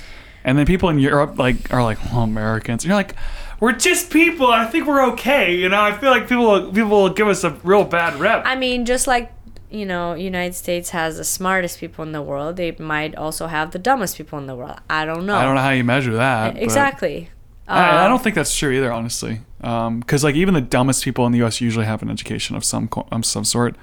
and 0.44 0.56
then 0.56 0.66
people 0.66 0.88
in 0.88 0.98
Europe 0.98 1.38
like 1.38 1.72
are 1.72 1.82
like, 1.82 1.98
well, 2.12 2.22
Americans. 2.22 2.84
And 2.84 2.88
you're 2.88 2.96
like, 2.96 3.14
we're 3.60 3.72
just 3.72 4.10
people. 4.10 4.46
I 4.48 4.66
think 4.66 4.86
we're 4.86 5.04
okay. 5.12 5.54
You 5.56 5.68
know, 5.68 5.80
I 5.80 5.96
feel 5.98 6.10
like 6.10 6.28
people 6.28 6.72
people 6.72 6.90
will 7.02 7.10
give 7.10 7.28
us 7.28 7.44
a 7.44 7.50
real 7.64 7.84
bad 7.84 8.18
rep. 8.20 8.42
I 8.46 8.54
mean, 8.56 8.84
just 8.84 9.06
like 9.06 9.32
you 9.68 9.84
know, 9.84 10.14
United 10.14 10.54
States 10.54 10.90
has 10.90 11.16
the 11.16 11.24
smartest 11.24 11.80
people 11.80 12.04
in 12.04 12.12
the 12.12 12.22
world, 12.22 12.56
they 12.56 12.70
might 12.78 13.16
also 13.16 13.48
have 13.48 13.72
the 13.72 13.80
dumbest 13.80 14.16
people 14.16 14.38
in 14.38 14.46
the 14.46 14.54
world. 14.54 14.78
I 14.88 15.04
don't 15.04 15.26
know. 15.26 15.34
I 15.36 15.42
don't 15.42 15.56
know 15.56 15.60
how 15.60 15.70
you 15.70 15.82
measure 15.82 16.14
that. 16.14 16.56
Exactly. 16.56 17.30
I, 17.66 17.80
I 17.82 18.04
Uh, 18.04 18.08
don't 18.08 18.22
think 18.22 18.36
that's 18.36 18.56
true 18.56 18.70
either, 18.70 18.92
honestly. 18.92 19.40
Because 19.58 20.22
like 20.22 20.36
even 20.36 20.54
the 20.54 20.60
dumbest 20.60 21.02
people 21.04 21.26
in 21.26 21.32
the 21.32 21.38
U.S. 21.38 21.60
usually 21.60 21.84
have 21.84 22.00
an 22.00 22.10
education 22.10 22.54
of 22.54 22.64
some 22.64 22.86
co- 22.86 23.08
um, 23.10 23.24
some 23.24 23.42
sort. 23.44 23.74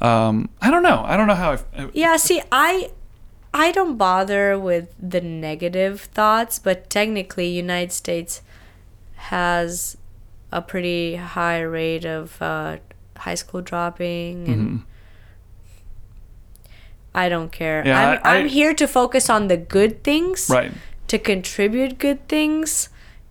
Um, 0.00 0.50
I 0.60 0.70
don't 0.70 0.82
know. 0.82 1.02
I 1.06 1.16
don't 1.16 1.26
know 1.26 1.34
how. 1.34 1.52
I, 1.52 1.58
I- 1.76 1.90
Yeah, 1.94 2.16
see, 2.16 2.42
I 2.52 2.90
I 3.54 3.72
don't 3.72 3.96
bother 3.96 4.58
with 4.58 4.92
the 5.00 5.20
negative 5.22 6.02
thoughts, 6.12 6.58
but 6.58 6.90
technically 6.90 7.48
United 7.48 7.92
States 7.92 8.42
has 9.32 9.96
a 10.52 10.60
pretty 10.60 11.16
high 11.16 11.60
rate 11.60 12.04
of 12.04 12.40
uh, 12.42 12.76
high 13.16 13.34
school 13.34 13.62
dropping 13.62 14.46
and 14.48 14.68
Mhm. 14.68 14.82
I 17.14 17.28
don't 17.28 17.50
care. 17.50 17.82
Yeah, 17.86 17.98
I'm, 17.98 18.18
I- 18.18 18.20
I- 18.30 18.36
I'm 18.38 18.48
here 18.48 18.74
to 18.74 18.86
focus 18.86 19.30
on 19.30 19.48
the 19.48 19.56
good 19.56 20.04
things, 20.04 20.50
Right. 20.50 20.72
to 21.08 21.18
contribute 21.18 21.98
good 21.98 22.28
things, 22.28 22.90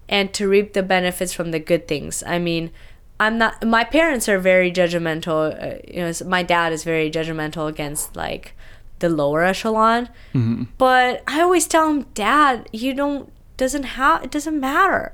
and 0.09 0.33
to 0.33 0.47
reap 0.47 0.73
the 0.73 0.81
benefits 0.83 1.33
from 1.33 1.51
the 1.51 1.59
good 1.59 1.87
things. 1.87 2.23
I 2.25 2.39
mean, 2.39 2.71
I'm 3.19 3.37
not. 3.37 3.65
My 3.65 3.83
parents 3.83 4.27
are 4.27 4.39
very 4.39 4.71
judgmental. 4.71 5.53
Uh, 5.55 5.79
you 5.87 6.01
know, 6.01 6.11
my 6.27 6.43
dad 6.43 6.73
is 6.73 6.83
very 6.83 7.09
judgmental 7.09 7.67
against 7.69 8.15
like 8.15 8.53
the 8.99 9.09
lower 9.09 9.43
echelon. 9.43 10.09
hmm 10.33 10.63
But 10.77 11.23
I 11.27 11.41
always 11.41 11.67
tell 11.67 11.89
him, 11.89 12.05
Dad, 12.13 12.67
you 12.73 12.93
don't 12.93 13.31
doesn't 13.57 13.83
have 13.83 14.23
it 14.23 14.31
doesn't 14.31 14.59
matter. 14.59 15.13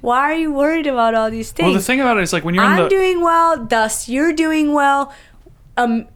Why 0.00 0.18
are 0.20 0.34
you 0.34 0.52
worried 0.52 0.86
about 0.86 1.16
all 1.16 1.28
these 1.28 1.50
things? 1.50 1.64
Mm-hmm. 1.66 1.72
Well, 1.72 1.80
the 1.80 1.84
thing 1.84 2.00
about 2.00 2.18
it 2.18 2.22
is 2.22 2.32
like 2.32 2.44
when 2.44 2.54
you're 2.54 2.62
I'm 2.62 2.84
the 2.84 2.88
doing 2.88 3.20
well, 3.20 3.64
thus 3.66 4.08
you're 4.08 4.32
doing 4.32 4.72
well. 4.72 5.12
Um, 5.76 6.06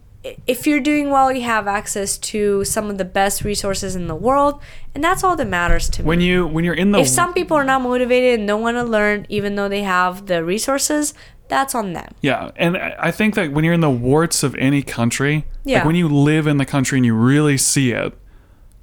if 0.47 0.67
you're 0.67 0.81
doing 0.81 1.11
well, 1.11 1.33
you 1.33 1.43
have 1.43 1.67
access 1.67 2.19
to 2.19 2.65
some 2.65 2.91
of 2.91 2.99
the 2.99 3.05
best 3.05 3.43
resources 3.43 3.97
in 3.97 4.07
the 4.07 4.15
world, 4.15 4.61
and 4.95 5.03
that's 5.03 5.25
all 5.25 5.35
that 5.37 5.47
matters 5.49 5.89
to 5.91 6.03
me. 6.03 6.07
when 6.09 6.21
you 6.21 6.47
when 6.47 6.65
you're 6.65 6.75
in 6.75 6.93
the 6.93 6.99
if 7.01 7.09
some 7.09 7.33
people 7.33 7.57
are 7.57 7.65
not 7.65 7.81
motivated 7.83 8.39
and 8.39 8.47
don't 8.49 8.61
want 8.61 8.77
to 8.77 8.85
learn, 8.85 9.25
even 9.29 9.55
though 9.55 9.69
they 9.69 9.83
have 9.83 10.27
the 10.27 10.45
resources, 10.45 11.15
that's 11.49 11.75
on 11.75 11.95
them. 11.95 12.15
Yeah, 12.21 12.51
and 12.57 12.77
I 12.77 13.11
think 13.11 13.35
that 13.35 13.53
when 13.53 13.65
you're 13.65 13.75
in 13.75 13.81
the 13.81 13.91
warts 13.91 14.43
of 14.43 14.55
any 14.57 14.83
country, 14.83 15.47
Yeah. 15.65 15.79
like 15.79 15.87
when 15.87 15.97
you 15.97 16.09
live 16.09 16.47
in 16.47 16.59
the 16.59 16.67
country 16.67 16.99
and 16.99 17.07
you 17.07 17.15
really 17.15 17.57
see 17.57 17.93
it, 17.93 18.13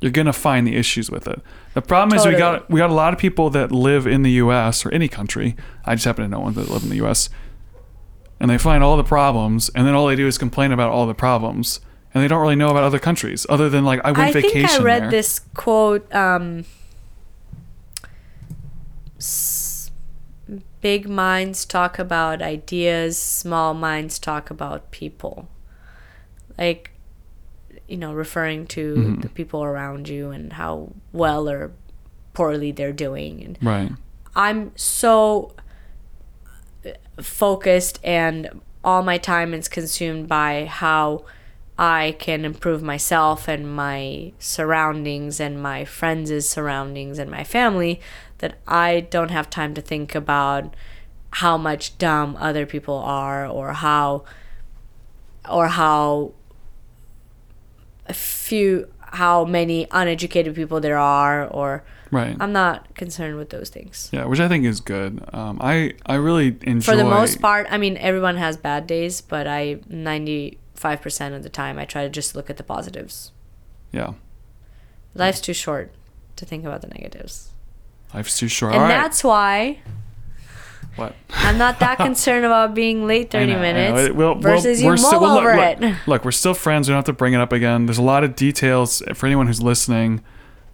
you're 0.02 0.12
gonna 0.12 0.34
find 0.34 0.66
the 0.68 0.76
issues 0.76 1.10
with 1.12 1.28
it. 1.28 1.40
The 1.76 1.82
problem 1.84 2.18
is 2.18 2.26
we 2.26 2.36
got 2.36 2.70
we 2.70 2.80
got 2.80 2.90
a 2.90 2.94
lot 2.94 3.14
of 3.14 3.20
people 3.20 3.52
that 3.52 3.72
live 3.72 4.08
in 4.08 4.24
the 4.24 4.32
U.S. 4.32 4.86
or 4.86 4.92
any 4.92 5.08
country. 5.08 5.56
I 5.86 5.94
just 5.94 6.06
happen 6.06 6.24
to 6.26 6.30
know 6.30 6.40
one 6.40 6.54
that 6.54 6.70
live 6.70 6.82
in 6.84 6.90
the 6.90 6.96
U.S. 6.98 7.30
and 8.40 8.50
they 8.50 8.58
find 8.58 8.84
all 8.84 8.98
the 8.98 9.04
problems, 9.04 9.70
and 9.76 9.86
then 9.88 9.94
all 9.94 10.08
they 10.08 10.16
do 10.16 10.28
is 10.28 10.38
complain 10.38 10.72
about 10.72 10.92
all 10.92 11.06
the 11.08 11.14
problems, 11.16 11.80
and 12.14 12.24
they 12.24 12.28
don't 12.28 12.42
really 12.42 12.56
know 12.56 12.70
about 12.70 12.84
other 12.84 13.00
countries 13.00 13.46
other 13.50 13.70
than 13.70 13.84
like 13.86 14.00
I 14.04 14.12
went 14.12 14.30
I 14.30 14.32
vacation 14.32 14.66
I 14.66 14.68
think 14.70 14.82
I 14.82 14.84
read 14.84 15.04
there. 15.04 15.12
this 15.12 15.40
quote. 15.56 16.14
Um, 16.14 16.66
big 20.82 21.10
minds 21.10 21.66
talk 21.66 22.00
about 22.00 22.42
ideas, 22.42 23.18
small 23.18 23.74
minds 23.74 24.20
talk 24.20 24.50
about 24.50 24.92
people. 24.92 25.50
Like, 26.58 26.92
you 27.88 27.98
know, 27.98 28.14
referring 28.14 28.68
to 28.68 28.96
Mm-hmm. 28.96 29.22
the 29.22 29.30
people 29.30 29.64
around 29.64 30.08
you 30.10 30.32
and 30.32 30.54
how 30.54 30.94
well 31.12 31.50
or 31.50 31.72
poorly 32.34 32.72
they're 32.72 32.94
doing. 32.94 33.44
And 33.44 33.58
Right. 33.62 33.92
I'm 34.36 34.72
so 34.76 35.54
focused 37.22 38.00
and 38.04 38.62
all 38.84 39.04
my 39.04 39.18
time 39.18 39.54
is 39.54 39.68
consumed 39.68 40.28
by 40.28 40.66
how 40.66 41.26
I 41.78 42.16
can 42.20 42.46
improve 42.46 42.82
myself 42.82 43.48
and 43.48 43.76
my 43.76 44.34
surroundings 44.40 45.40
and 45.40 45.62
my 45.62 45.86
friends' 45.86 46.48
surroundings 46.48 47.20
and 47.20 47.30
my 47.30 47.44
family 47.44 48.02
that 48.40 48.58
I 48.68 49.02
don't 49.02 49.32
have 49.32 49.50
time 49.50 49.74
to 49.76 49.82
think 49.82 50.16
about 50.16 50.76
how 51.32 51.58
much 51.58 51.98
dumb 51.98 52.38
other 52.40 52.66
people 52.66 52.96
are 52.96 53.46
or 53.46 53.74
how 53.74 54.24
or 55.50 55.68
how 55.68 56.34
a 58.08 58.14
few 58.14 58.88
how 59.00 59.46
many 59.46 59.88
uneducated 59.92 60.56
people 60.56 60.80
there 60.80 60.98
are 60.98 61.48
or 61.48 61.84
Right. 62.12 62.36
I'm 62.40 62.52
not 62.54 62.96
concerned 62.96 63.36
with 63.38 63.50
those 63.50 63.70
things. 63.70 64.10
yeah, 64.14 64.26
which 64.26 64.40
I 64.40 64.48
think 64.48 64.66
is 64.66 64.80
good. 64.80 65.24
Um, 65.34 65.58
I 65.62 65.94
I 66.06 66.16
really 66.16 66.56
enjoy. 66.62 66.92
For 66.94 66.96
the 66.98 67.04
most 67.04 67.42
part, 67.42 67.68
I 67.70 67.78
mean, 67.78 67.98
everyone 67.98 68.38
has 68.38 68.56
bad 68.58 68.88
days, 68.88 69.20
but 69.22 69.46
I 69.48 69.76
95% 69.90 71.36
of 71.36 71.44
the 71.44 71.50
time 71.50 71.78
I 71.80 71.86
try 71.86 72.04
to 72.04 72.10
just 72.10 72.36
look 72.36 72.50
at 72.50 72.58
the 72.58 72.64
positives. 72.64 73.32
Yeah. 73.92 74.14
Life's 75.16 75.42
too 75.42 75.54
short 75.54 75.92
to 76.36 76.46
think 76.46 76.64
about 76.66 76.82
the 76.82 76.88
negatives. 76.88 77.52
Life's 78.14 78.38
too 78.38 78.48
short. 78.48 78.74
and 78.74 78.82
All 78.84 78.88
right. 78.88 78.96
that's 79.02 79.24
why 79.24 79.80
what? 80.96 81.14
I'm 81.32 81.58
not 81.58 81.80
that 81.80 81.98
concerned 82.10 82.46
about 82.46 82.74
being 82.74 83.06
late 83.06 83.30
30 83.32 83.54
know, 83.54 83.60
minutes 83.60 84.16
we'll- 84.16 84.36
versus 84.36 84.82
we'll- 84.82 84.96
you 84.96 85.02
mull 85.02 85.22
well, 85.22 85.38
over 85.40 85.56
look, 85.56 85.60
it. 85.66 85.80
Look, 85.82 85.96
look, 86.08 86.26
we're 86.26 86.32
still 86.32 86.54
friends. 86.54 86.88
We 86.88 86.92
don't 86.94 87.00
have 87.00 87.06
to 87.06 87.14
bring 87.14 87.34
it 87.34 87.40
up 87.42 87.52
again. 87.52 87.86
There's 87.86 87.98
a 87.98 88.04
lot 88.04 88.24
of 88.24 88.36
details 88.36 89.02
for 89.14 89.26
anyone 89.26 89.48
who's 89.48 89.62
listening. 89.62 90.24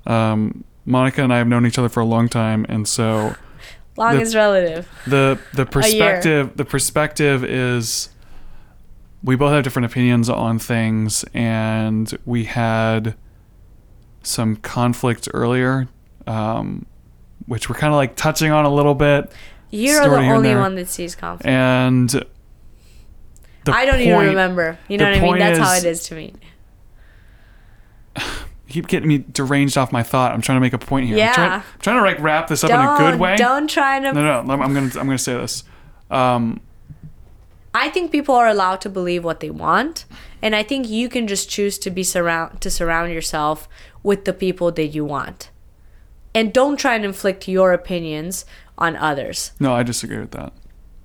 Um, 0.06 0.64
Monica 0.86 1.24
and 1.24 1.34
I 1.34 1.38
have 1.38 1.48
known 1.48 1.66
each 1.66 1.78
other 1.80 1.90
for 1.90 2.00
a 2.02 2.06
long 2.06 2.30
time, 2.30 2.66
and 2.70 2.88
so 2.88 3.36
Long 3.98 4.16
the- 4.16 4.22
is 4.22 4.36
relative. 4.36 4.90
the 5.08 5.40
the 5.54 5.66
perspective 5.66 6.56
the 6.56 6.66
perspective 6.66 7.44
is 7.44 8.10
we 9.24 9.36
both 9.36 9.54
have 9.54 9.64
different 9.64 9.86
opinions 9.86 10.30
on 10.30 10.60
things, 10.60 11.24
and 11.34 12.18
we 12.26 12.44
had 12.46 13.16
some 14.22 14.56
conflict 14.58 15.30
earlier, 15.34 15.88
um, 16.28 16.86
which 17.48 17.70
we're 17.70 17.76
kind 17.76 17.94
of 17.94 17.98
like 17.98 18.16
touching 18.16 18.52
on 18.52 18.66
a 18.66 18.74
little 18.74 18.96
bit, 18.96 19.32
You're 19.70 19.98
the 20.00 20.04
Story 20.04 20.24
here 20.24 20.36
and 20.36 20.46
only 20.46 20.56
one 20.56 20.76
that 20.76 20.90
sees 20.90 21.16
conflict. 21.16 21.48
and 21.48 22.26
I 23.68 23.86
don't 23.86 24.02
even 24.02 24.20
remember. 24.20 24.78
You 24.90 24.98
know 24.98 25.06
what 25.06 25.14
I 25.14 25.20
mean? 25.20 25.30
point 25.30 25.40
That's 25.40 25.60
how 25.60 25.74
it 25.76 25.86
is 25.86 26.04
to 26.08 26.16
me. 26.16 26.34
Keep 28.74 28.88
getting 28.88 29.08
me 29.08 29.20
deranged 29.20 29.78
off 29.78 29.92
my 29.92 30.04
thought. 30.04 30.32
I'm 30.34 30.42
trying 30.42 30.56
to 30.58 30.62
make 30.62 30.74
a 30.74 30.78
point 30.80 31.06
here. 31.08 31.18
I'm 31.18 31.34
trying, 31.34 31.50
Yeah. 31.52 31.56
I'm 31.74 31.80
trying 31.80 31.98
to 31.98 32.02
like 32.04 32.20
wrap 32.20 32.48
this 32.48 32.64
up 32.64 32.72
in 32.72 32.76
a 32.80 32.98
good 32.98 33.20
way. 33.20 33.36
don't 33.36 33.70
try 33.70 34.00
to. 34.00 34.12
No, 34.14 34.42
no, 34.44 34.54
I'm, 34.54 34.62
I'm 34.62 34.74
gonna 34.74 34.88
I'm 35.00 35.06
gonna 35.08 35.18
say 35.18 35.34
this. 35.36 35.64
Um, 36.10 36.60
I 37.76 37.90
think 37.90 38.12
people 38.12 38.36
are 38.36 38.48
allowed 38.48 38.82
to 38.82 38.90
believe 38.90 39.24
what 39.24 39.40
they 39.40 39.50
want, 39.50 40.06
and 40.42 40.56
I 40.56 40.64
think 40.64 40.88
you 40.88 41.10
can 41.10 41.28
just 41.28 41.50
choose 41.50 41.78
to 41.80 41.90
be 41.90 42.04
surround 42.04 42.62
to 42.62 42.70
surround 42.70 43.12
yourself 43.14 43.68
with 44.04 44.26
the 44.26 44.34
people 44.34 44.72
that 44.72 44.88
you 44.88 45.06
want, 45.06 45.50
and 46.36 46.54
don't 46.54 46.78
try 46.78 46.96
and 46.96 47.06
inflict 47.06 47.48
your 47.48 47.74
opinions 47.74 48.46
on 48.78 48.96
others. 48.96 49.52
no, 49.60 49.74
I 49.74 49.84
disagree 49.84 50.18
with 50.20 50.32
that. 50.32 50.52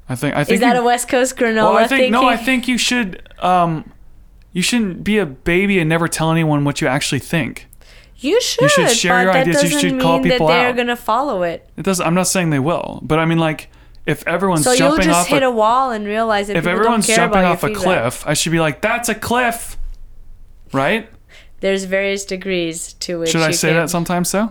I 0.08 0.14
think 0.14 0.34
I 0.36 0.44
think 0.44 0.54
Is 0.54 0.60
that 0.60 0.74
you- 0.74 0.80
a 0.82 0.84
West 0.84 1.08
Coast 1.08 1.36
granola 1.36 1.54
well, 1.56 1.76
I 1.76 1.86
think 1.86 1.88
thinking? 2.00 2.12
no, 2.12 2.26
I 2.26 2.36
think 2.36 2.66
you 2.68 2.78
should 2.78 3.22
um, 3.42 3.92
you 4.52 4.62
shouldn't 4.62 5.04
be 5.04 5.18
a 5.18 5.26
baby 5.26 5.78
and 5.78 5.88
never 5.88 6.08
tell 6.08 6.30
anyone 6.32 6.64
what 6.64 6.80
you 6.80 6.88
actually 6.88 7.18
think. 7.20 7.66
you 8.16 8.40
should. 8.40 8.62
You 8.62 8.68
should 8.68 8.90
share 8.90 9.22
your 9.22 9.32
ideas. 9.32 9.62
You 9.62 9.78
should 9.78 10.00
call 10.00 10.22
people 10.22 10.48
they're 10.48 10.70
out. 10.70 10.76
gonna 10.76 10.96
follow 10.96 11.42
it. 11.42 11.68
It 11.76 11.82
does. 11.84 12.00
I'm 12.00 12.14
not 12.14 12.26
saying 12.26 12.50
they 12.50 12.58
will, 12.58 13.00
but 13.02 13.18
I 13.18 13.24
mean 13.24 13.38
like 13.38 13.70
if 14.06 14.26
everyone's 14.26 14.64
So 14.64 14.72
you'll 14.72 14.88
jumping 14.90 15.06
just 15.06 15.20
off 15.20 15.26
hit 15.28 15.42
a, 15.42 15.46
a 15.46 15.50
wall 15.50 15.90
and 15.92 16.06
realize 16.06 16.46
that 16.48 16.56
if 16.56 16.66
everyone's 16.66 17.06
jumping 17.06 17.42
off 17.44 17.62
a 17.62 17.72
cliff, 17.74 18.26
I 18.26 18.34
should 18.34 18.52
be 18.52 18.58
like, 18.60 18.80
"That's 18.80 19.08
a 19.10 19.14
cliff," 19.14 19.76
right? 20.72 21.08
There's 21.60 21.84
various 21.84 22.24
degrees 22.24 22.92
to 22.94 23.20
which 23.20 23.30
Should 23.30 23.42
I 23.42 23.50
say 23.50 23.68
can, 23.68 23.76
that 23.78 23.90
sometimes 23.90 24.30
though? 24.32 24.50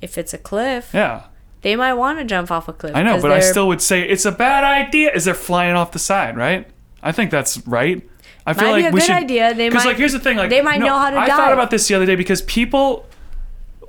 If 0.00 0.18
it's 0.18 0.34
a 0.34 0.38
cliff, 0.38 0.90
Yeah. 0.92 1.22
they 1.62 1.76
might 1.76 1.94
want 1.94 2.18
to 2.18 2.24
jump 2.24 2.50
off 2.50 2.68
a 2.68 2.72
cliff. 2.72 2.94
I 2.94 3.02
know, 3.02 3.20
but 3.22 3.30
I 3.30 3.38
they're- 3.40 3.50
still 3.52 3.68
would 3.68 3.80
say 3.80 4.02
it's 4.02 4.24
a 4.26 4.32
bad 4.32 4.64
idea 4.64 5.12
as 5.14 5.24
they're 5.24 5.34
flying 5.34 5.74
off 5.76 5.92
the 5.92 5.98
side, 5.98 6.36
right? 6.36 6.66
I 7.02 7.12
think 7.12 7.30
that's 7.30 7.58
right. 7.66 8.02
I 8.46 8.52
feel 8.52 8.64
Might 8.64 8.70
like 8.72 8.82
be 8.82 8.86
a 8.88 8.90
we 8.92 9.00
good 9.00 9.06
should, 9.06 9.16
idea. 9.16 9.54
They 9.54 9.70
might- 9.70 9.84
like 9.86 9.96
here's 9.96 10.12
the 10.12 10.18
thing, 10.20 10.36
like 10.36 10.50
they 10.50 10.60
might 10.60 10.78
no, 10.80 10.86
know 10.86 10.98
how 10.98 11.10
to 11.10 11.16
die. 11.16 11.22
I 11.22 11.26
dive. 11.28 11.36
thought 11.36 11.52
about 11.52 11.70
this 11.70 11.88
the 11.88 11.94
other 11.94 12.04
day 12.06 12.14
because 12.14 12.42
people 12.42 13.06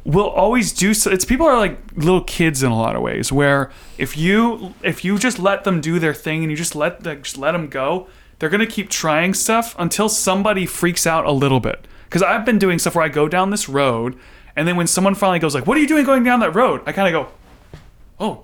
will 0.05 0.29
always 0.29 0.71
do 0.71 0.93
so. 0.93 1.11
It's 1.11 1.25
people 1.25 1.45
are 1.47 1.57
like 1.57 1.77
little 1.95 2.21
kids 2.21 2.63
in 2.63 2.71
a 2.71 2.77
lot 2.77 2.95
of 2.95 3.01
ways. 3.01 3.31
Where 3.31 3.71
if 3.97 4.15
you 4.17 4.73
if 4.81 5.03
you 5.03 5.17
just 5.17 5.39
let 5.39 5.63
them 5.65 5.81
do 5.81 5.99
their 5.99 6.13
thing 6.13 6.41
and 6.43 6.51
you 6.51 6.55
just 6.57 6.75
let 6.75 7.01
them 7.03 7.21
just 7.23 7.37
let 7.37 7.51
them 7.51 7.67
go, 7.67 8.07
they're 8.39 8.49
gonna 8.49 8.65
keep 8.65 8.89
trying 8.89 9.33
stuff 9.33 9.75
until 9.77 10.07
somebody 10.07 10.65
freaks 10.65 11.05
out 11.05 11.25
a 11.25 11.31
little 11.31 11.59
bit. 11.59 11.85
Because 12.05 12.21
I've 12.23 12.45
been 12.45 12.59
doing 12.59 12.79
stuff 12.79 12.95
where 12.95 13.03
I 13.03 13.09
go 13.09 13.27
down 13.27 13.49
this 13.49 13.67
road, 13.67 14.15
and 14.55 14.67
then 14.67 14.77
when 14.77 14.87
someone 14.87 15.15
finally 15.15 15.39
goes 15.39 15.53
like, 15.53 15.67
"What 15.67 15.75
are 15.75 15.81
you 15.81 15.87
doing 15.87 16.05
going 16.05 16.23
down 16.23 16.39
that 16.41 16.55
road?" 16.55 16.81
I 16.85 16.93
kind 16.93 17.13
of 17.13 17.25
go, 17.25 17.31
"Oh, 18.19 18.43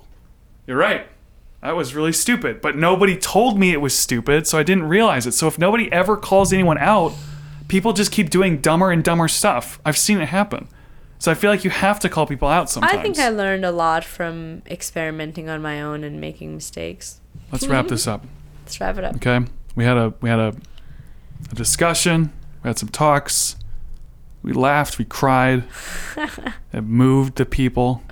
you're 0.66 0.76
right." 0.76 1.06
That 1.62 1.76
was 1.76 1.94
really 1.94 2.12
stupid. 2.12 2.60
But 2.60 2.76
nobody 2.76 3.16
told 3.16 3.58
me 3.58 3.72
it 3.72 3.80
was 3.80 3.96
stupid, 3.96 4.46
so 4.46 4.58
I 4.58 4.64
didn't 4.64 4.84
realize 4.84 5.26
it. 5.26 5.32
So 5.32 5.46
if 5.46 5.58
nobody 5.58 5.90
ever 5.92 6.16
calls 6.16 6.52
anyone 6.52 6.76
out, 6.78 7.14
people 7.68 7.92
just 7.92 8.10
keep 8.10 8.30
doing 8.30 8.58
dumber 8.58 8.90
and 8.90 9.02
dumber 9.02 9.28
stuff. 9.28 9.80
I've 9.84 9.96
seen 9.96 10.20
it 10.20 10.28
happen. 10.28 10.68
So 11.20 11.30
I 11.30 11.34
feel 11.34 11.52
like 11.52 11.62
you 11.62 11.70
have 11.70 12.00
to 12.00 12.08
call 12.08 12.26
people 12.26 12.48
out 12.48 12.68
sometimes. 12.68 12.98
I 12.98 13.00
think 13.00 13.16
I 13.20 13.28
learned 13.28 13.64
a 13.64 13.70
lot 13.70 14.02
from 14.04 14.62
experimenting 14.68 15.48
on 15.48 15.62
my 15.62 15.80
own 15.80 16.02
and 16.02 16.20
making 16.20 16.52
mistakes. 16.52 17.20
Let's 17.52 17.64
wrap 17.68 17.86
this 17.86 18.08
up. 18.08 18.26
Let's 18.64 18.80
wrap 18.80 18.98
it 18.98 19.04
up. 19.04 19.14
Okay? 19.16 19.46
We 19.76 19.84
had 19.84 19.96
a 19.96 20.14
we 20.20 20.28
had 20.28 20.40
a, 20.40 20.54
a 21.48 21.54
discussion. 21.54 22.32
We 22.64 22.68
had 22.68 22.78
some 22.78 22.88
talks. 22.88 23.54
We 24.42 24.52
laughed. 24.52 24.98
We 24.98 25.04
cried. 25.04 25.62
it 26.72 26.80
moved 26.80 27.36
the 27.36 27.46
people. 27.46 28.02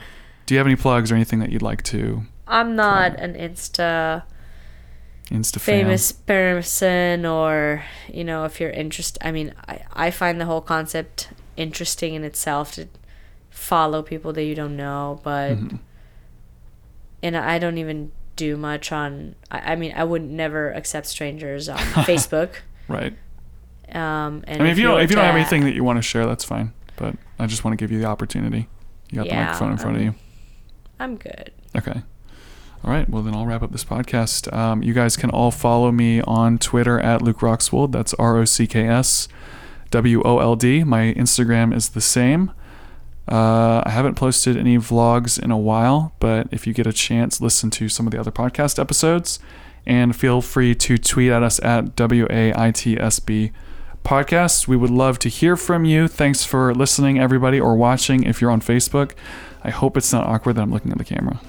Do 0.46 0.54
you 0.54 0.58
have 0.58 0.68
any 0.68 0.76
plugs 0.76 1.10
or 1.10 1.16
anything 1.16 1.40
that 1.40 1.50
you'd 1.50 1.62
like 1.62 1.82
to 1.84 2.22
I'm 2.50 2.76
not 2.76 3.18
an 3.18 3.34
Insta 3.34 4.24
Insta 5.30 5.60
famous 5.60 6.10
person 6.10 7.24
or, 7.24 7.84
you 8.12 8.24
know, 8.24 8.44
if 8.44 8.60
you're 8.60 8.70
interested. 8.70 9.24
I 9.24 9.30
mean, 9.30 9.54
I, 9.68 9.84
I 9.92 10.10
find 10.10 10.40
the 10.40 10.46
whole 10.46 10.60
concept 10.60 11.28
interesting 11.56 12.14
in 12.14 12.24
itself 12.24 12.72
to 12.72 12.88
follow 13.48 14.02
people 14.02 14.32
that 14.32 14.44
you 14.44 14.54
don't 14.54 14.76
know, 14.76 15.20
but. 15.22 15.56
Mhm. 15.56 15.78
And 17.22 17.36
I 17.36 17.58
don't 17.58 17.76
even 17.76 18.12
do 18.36 18.56
much 18.56 18.90
on. 18.92 19.34
I, 19.50 19.72
I 19.72 19.76
mean, 19.76 19.92
I 19.94 20.04
would 20.04 20.22
never 20.22 20.72
accept 20.72 21.06
strangers 21.06 21.68
on 21.68 21.76
Facebook. 22.08 22.50
Right. 22.88 23.12
Um, 23.92 24.42
and 24.46 24.60
I 24.60 24.64
mean, 24.64 24.72
if 24.72 24.78
you 24.78 24.84
don't 24.84 25.00
if 25.00 25.10
you 25.10 25.16
don't 25.16 25.24
have 25.26 25.34
anything 25.34 25.64
that 25.64 25.74
you 25.74 25.84
want 25.84 25.98
to 25.98 26.02
share, 26.02 26.24
that's 26.26 26.44
fine. 26.44 26.72
But 26.96 27.16
I 27.38 27.46
just 27.46 27.64
want 27.64 27.78
to 27.78 27.82
give 27.82 27.92
you 27.92 27.98
the 27.98 28.06
opportunity. 28.06 28.68
You 29.10 29.16
got 29.16 29.28
the 29.28 29.34
microphone 29.34 29.72
in 29.72 29.78
front 29.78 29.96
of 29.96 30.02
um, 30.02 30.06
you. 30.06 30.14
I'm 30.98 31.16
good. 31.16 31.52
Okay. 31.76 32.02
All 32.82 32.90
right. 32.90 33.08
Well, 33.08 33.22
then 33.22 33.34
I'll 33.34 33.46
wrap 33.46 33.62
up 33.62 33.72
this 33.72 33.84
podcast. 33.84 34.50
Um, 34.54 34.82
you 34.82 34.94
guys 34.94 35.16
can 35.16 35.30
all 35.30 35.50
follow 35.50 35.92
me 35.92 36.22
on 36.22 36.58
Twitter 36.58 36.98
at 36.98 37.20
Luke 37.20 37.40
Rockswold. 37.40 37.92
That's 37.92 38.14
R 38.14 38.38
O 38.38 38.44
C 38.44 38.66
K 38.66 38.86
S 38.86 39.28
W 39.90 40.22
O 40.24 40.38
L 40.38 40.56
D. 40.56 40.82
My 40.84 41.12
Instagram 41.14 41.74
is 41.74 41.90
the 41.90 42.00
same. 42.00 42.52
Uh, 43.30 43.82
I 43.84 43.90
haven't 43.90 44.14
posted 44.14 44.56
any 44.56 44.76
vlogs 44.78 45.40
in 45.40 45.50
a 45.50 45.58
while, 45.58 46.14
but 46.18 46.48
if 46.50 46.66
you 46.66 46.72
get 46.72 46.86
a 46.86 46.92
chance, 46.92 47.40
listen 47.40 47.70
to 47.72 47.88
some 47.88 48.06
of 48.06 48.12
the 48.12 48.18
other 48.18 48.32
podcast 48.32 48.78
episodes 48.78 49.38
and 49.86 50.16
feel 50.16 50.42
free 50.42 50.74
to 50.74 50.98
tweet 50.98 51.30
at 51.30 51.42
us 51.42 51.60
at 51.62 51.96
WAITSB 51.96 53.52
podcast. 54.04 54.66
We 54.66 54.76
would 54.76 54.90
love 54.90 55.18
to 55.20 55.28
hear 55.28 55.56
from 55.56 55.84
you. 55.84 56.08
Thanks 56.08 56.44
for 56.44 56.74
listening, 56.74 57.18
everybody, 57.18 57.60
or 57.60 57.76
watching 57.76 58.24
if 58.24 58.40
you're 58.40 58.50
on 58.50 58.60
Facebook. 58.60 59.12
I 59.62 59.70
hope 59.70 59.96
it's 59.96 60.12
not 60.12 60.26
awkward 60.26 60.56
that 60.56 60.62
I'm 60.62 60.72
looking 60.72 60.90
at 60.90 60.98
the 60.98 61.04
camera. 61.04 61.40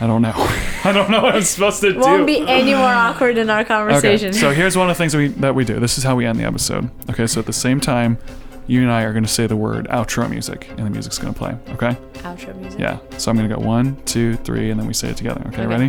I 0.00 0.06
don't 0.06 0.22
know. 0.22 0.32
I 0.84 0.92
don't 0.92 1.10
know 1.10 1.22
what 1.22 1.34
I'm 1.34 1.42
supposed 1.42 1.80
to 1.80 1.92
do. 1.92 1.98
Won't 2.00 2.26
be 2.26 2.40
any 2.46 2.74
more 2.74 2.84
awkward 2.84 3.38
in 3.38 3.48
our 3.50 3.64
conversation. 3.64 4.28
Okay, 4.30 4.38
so 4.38 4.50
here's 4.52 4.76
one 4.76 4.90
of 4.90 4.96
the 4.96 4.98
things 4.98 5.16
we, 5.16 5.28
that 5.28 5.54
we 5.54 5.64
do. 5.64 5.80
This 5.80 5.96
is 5.98 6.04
how 6.04 6.14
we 6.16 6.26
end 6.26 6.38
the 6.38 6.44
episode. 6.44 6.90
Okay, 7.10 7.26
so 7.26 7.40
at 7.40 7.46
the 7.46 7.52
same 7.52 7.80
time, 7.80 8.18
you 8.66 8.82
and 8.82 8.90
I 8.90 9.02
are 9.04 9.12
going 9.12 9.24
to 9.24 9.28
say 9.30 9.46
the 9.46 9.56
word 9.56 9.86
outro 9.88 10.28
music, 10.28 10.68
and 10.70 10.80
the 10.86 10.90
music's 10.90 11.18
going 11.18 11.32
to 11.32 11.38
play. 11.38 11.56
Okay? 11.70 11.96
Outro 12.22 12.54
music. 12.56 12.78
Yeah. 12.80 12.98
So 13.16 13.30
I'm 13.30 13.36
going 13.36 13.48
to 13.48 13.54
go 13.56 13.60
one, 13.62 13.96
two, 14.04 14.34
three, 14.36 14.70
and 14.70 14.78
then 14.78 14.86
we 14.86 14.92
say 14.94 15.08
it 15.10 15.16
together. 15.16 15.40
Okay, 15.48 15.62
Okay. 15.62 15.66
ready? 15.66 15.88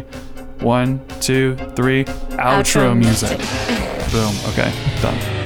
One, 0.64 1.02
two, 1.22 1.56
three. 1.76 2.06
Outro, 2.06 2.94
Outro 2.94 2.98
music. 2.98 3.38
music. 3.38 4.12
Boom. 4.12 4.34
Okay, 4.54 4.72
done. 5.02 5.37